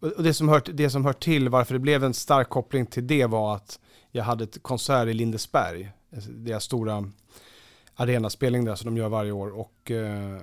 och 0.00 0.22
det 0.22 0.34
som, 0.34 0.48
hör, 0.48 0.62
det 0.72 0.90
som 0.90 1.04
hör 1.04 1.12
till 1.12 1.48
varför 1.48 1.74
det 1.74 1.80
blev 1.80 2.04
en 2.04 2.14
stark 2.14 2.48
koppling 2.48 2.86
till 2.86 3.06
det 3.06 3.26
var 3.26 3.56
att 3.56 3.80
jag 4.10 4.24
hade 4.24 4.44
ett 4.44 4.62
konsert 4.62 5.08
i 5.08 5.14
Lindesberg. 5.14 5.92
Eh, 6.10 6.18
deras 6.18 6.64
stora 6.64 7.10
arenaspelning 7.94 8.64
där 8.64 8.74
som 8.74 8.94
de 8.94 9.00
gör 9.00 9.08
varje 9.08 9.32
år. 9.32 9.58
Och 9.58 9.90
eh, 9.90 10.42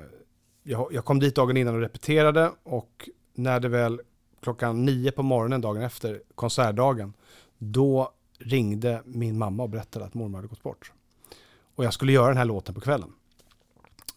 jag, 0.64 0.94
jag 0.94 1.06
kom 1.06 1.20
dit 1.20 1.36
dagen 1.36 1.58
innan 1.58 1.76
och 1.76 1.82
repeterade 1.82 2.52
och 2.64 3.10
när 3.34 3.60
det 3.60 3.70
väl 3.70 4.02
klockan 4.42 4.86
nio 4.86 5.12
på 5.12 5.24
morgonen 5.24 5.62
dagen 5.62 5.82
efter 5.82 6.22
konsertdagen, 6.36 7.14
då 7.58 8.12
ringde 8.40 9.02
min 9.06 9.38
mamma 9.38 9.64
och 9.64 9.70
berättade 9.70 10.06
att 10.06 10.14
mormor 10.14 10.38
hade 10.38 10.48
gått 10.48 10.64
bort. 10.64 10.92
Och 11.76 11.86
jag 11.86 11.94
skulle 11.94 12.12
göra 12.12 12.28
den 12.28 12.38
här 12.38 12.46
låten 12.46 12.76
på 12.76 12.82
kvällen. 12.82 13.10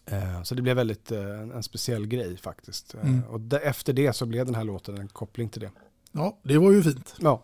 Eh, 0.05 0.43
Så 0.43 0.55
det 0.55 0.61
blev 0.61 0.75
väldigt 0.75 1.11
eh, 1.11 1.39
en 1.39 1.63
speciell 1.63 2.07
grej 2.07 2.37
faktiskt. 2.37 2.93
Eh, 2.95 3.01
Mm. 3.01 3.23
Och 3.23 3.53
efter 3.53 3.93
det 3.93 4.13
så 4.13 4.25
blev 4.25 4.45
den 4.45 4.55
här 4.55 4.63
låten 4.63 4.97
en 4.97 5.07
koppling 5.07 5.49
till 5.49 5.61
det. 5.61 5.71
Ja, 6.11 6.37
det 6.43 6.57
var 6.57 6.71
ju 6.71 6.83
fint. 6.83 7.15
Ja. 7.19 7.43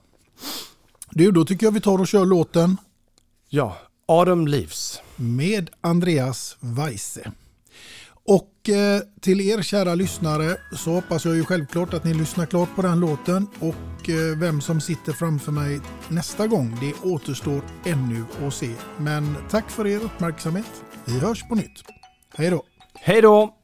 Du, 1.11 1.31
då 1.31 1.45
tycker 1.45 1.65
jag 1.65 1.72
vi 1.72 1.81
tar 1.81 1.99
och 1.99 2.07
kör 2.07 2.26
låten. 2.26 2.77
Ja, 3.47 3.77
Autumn 4.06 4.47
Leaves. 4.47 5.01
Med 5.15 5.69
Andreas 5.81 6.57
Weise. 6.60 7.31
Och 8.30 8.69
eh, 8.69 9.01
till 9.22 9.41
er 9.41 9.61
kära 9.61 9.95
lyssnare 9.95 10.57
så 10.76 10.91
hoppas 10.91 11.26
jag 11.26 11.35
ju 11.35 11.43
självklart 11.45 11.93
att 11.93 12.03
ni 12.03 12.14
lyssnar 12.14 12.45
klart 12.45 12.76
på 12.76 12.81
den 12.81 12.99
låten 12.99 13.47
och 13.60 14.10
eh, 14.10 14.38
vem 14.39 14.61
som 14.61 14.81
sitter 14.81 15.14
framför 15.14 15.51
mig 15.51 15.80
nästa 16.10 16.47
gång 16.47 16.77
det 16.81 17.10
återstår 17.10 17.61
ännu 17.85 18.23
att 18.47 18.53
se. 18.53 18.69
Men 18.97 19.35
tack 19.49 19.69
för 19.69 19.88
er 19.88 19.97
uppmärksamhet. 19.97 20.84
Vi 21.06 21.19
hörs 21.19 21.43
på 21.49 21.56
nytt. 21.56 21.84
Hej 22.35 22.49
då! 22.49 22.64
Hej 22.93 23.22
då! 23.22 23.56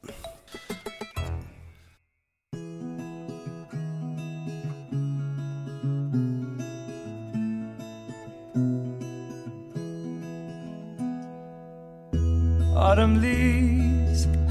Autumn 12.75 13.21
leaves 13.21 13.74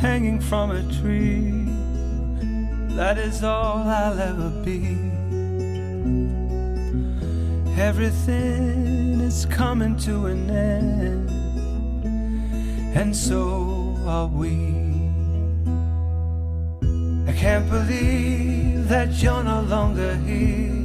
hanging 0.04 0.38
from 0.38 0.70
a 0.70 0.82
tree. 1.00 1.64
That 2.94 3.16
is 3.16 3.42
all 3.42 3.78
I'll 4.00 4.20
ever 4.30 4.50
be. 4.68 4.80
Everything 7.88 9.20
is 9.30 9.46
coming 9.46 9.96
to 10.06 10.26
an 10.26 10.42
end, 10.50 11.30
and 13.00 13.16
so 13.16 13.40
are 14.16 14.30
we. 14.40 14.54
I 17.30 17.32
can't 17.42 17.68
believe 17.76 18.86
that 18.94 19.08
you're 19.22 19.44
no 19.54 19.60
longer 19.74 20.12
here. 20.28 20.84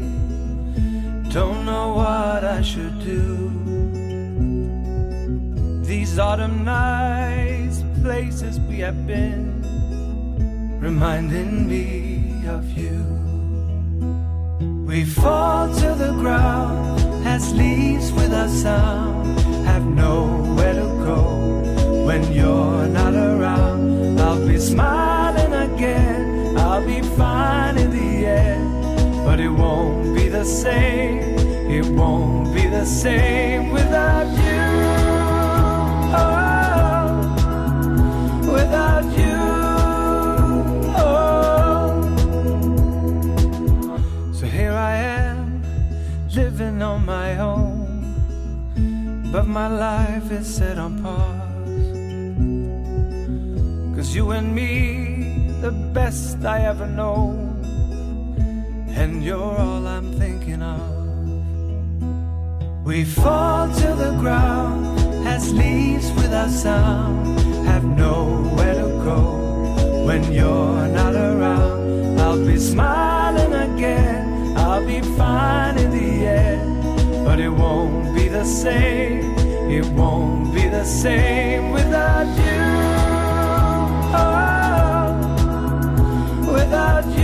Don't 1.38 1.62
know 1.72 1.88
what 2.02 2.42
I 2.58 2.62
should 2.72 2.98
do. 3.14 3.26
These 5.92 6.18
autumn 6.28 6.64
nights, 6.64 7.69
places 8.02 8.60
we 8.62 8.80
have 8.80 9.06
been, 9.06 9.62
reminding 10.80 11.68
me 11.68 12.48
of 12.48 12.64
you. 12.78 12.98
We 14.86 15.06
fall 15.06 15.74
to 15.74 15.96
the 15.96 16.14
ground 16.14 17.28
as 17.28 17.54
leaves 17.54 18.12
without 18.12 18.50
sound, 18.50 19.40
have 19.66 19.86
nowhere 19.86 20.74
to 20.74 20.88
go 21.06 22.06
when 22.06 22.32
you're 22.34 22.88
not 22.88 23.14
around. 23.14 24.20
I'll 24.20 24.48
be 24.48 24.58
smiling 24.58 25.54
again, 25.54 26.58
I'll 26.58 26.86
be 26.86 27.02
fine 27.02 27.78
in 27.78 27.92
the 27.92 28.26
end, 28.26 29.26
but 29.26 29.40
it 29.40 29.50
won't 29.50 30.16
be 30.16 30.30
the 30.30 30.46
same. 30.46 31.38
It 31.70 31.86
won't 31.86 32.54
be 32.54 32.66
the 32.66 32.86
same 32.86 33.70
without 33.70 34.28
you. 34.44 34.69
But 49.32 49.46
my 49.46 49.68
life 49.68 50.32
is 50.32 50.48
set 50.48 50.78
on 50.80 51.02
pause. 51.04 51.40
Cause 53.96 54.16
you 54.16 54.32
and 54.32 54.56
me, 54.56 55.52
the 55.62 55.72
best 55.72 56.44
I 56.46 56.62
ever 56.62 56.88
know, 56.88 57.38
and 58.90 59.24
you're 59.24 59.58
all 59.66 59.86
I'm 59.86 60.14
thinking 60.18 60.62
of. 60.64 60.90
We 62.86 63.04
fall 63.06 63.68
to 63.68 63.88
the 64.04 64.16
ground 64.20 64.98
as 65.28 65.54
leaves 65.54 66.12
without 66.14 66.50
sound, 66.50 67.40
have 67.68 67.84
nowhere 67.86 68.74
to 68.74 68.90
go 69.04 70.06
when 70.08 70.32
you're 70.34 70.88
not 70.88 71.14
around. 71.14 72.20
I'll 72.20 72.44
be 72.44 72.58
smiling 72.58 73.54
again, 73.54 74.58
I'll 74.58 74.86
be 74.86 75.02
fine 75.02 75.78
in 75.78 75.92
the 75.92 76.26
end, 76.26 77.26
but 77.26 77.40
it 77.40 77.50
won't 77.50 78.16
be 78.16 78.19
the 78.40 78.46
same. 78.46 79.38
It 79.70 79.86
won't 79.88 80.54
be 80.54 80.66
the 80.70 80.86
same 80.86 81.72
without 81.72 82.26
you. 82.46 82.62
Oh, 84.16 85.12
without 86.54 87.06
you. 87.18 87.19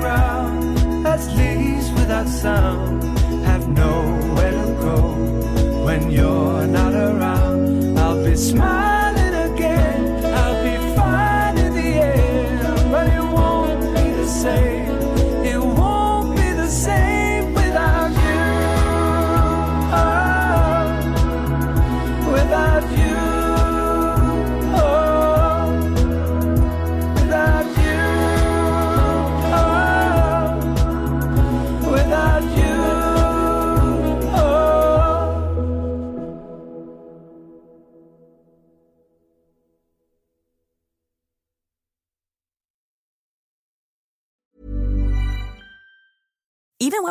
Ground 0.00 1.06
as 1.06 1.22
leaves 1.36 1.90
without 1.92 2.28
sound, 2.28 3.02
have 3.44 3.68
nowhere 3.68 4.52
to 4.52 4.66
go 4.80 4.98
when 5.84 6.10
you're 6.10 6.66
not 6.66 6.94
around. 6.94 7.98
I'll 7.98 8.24
be 8.24 8.36
smiling 8.36 8.87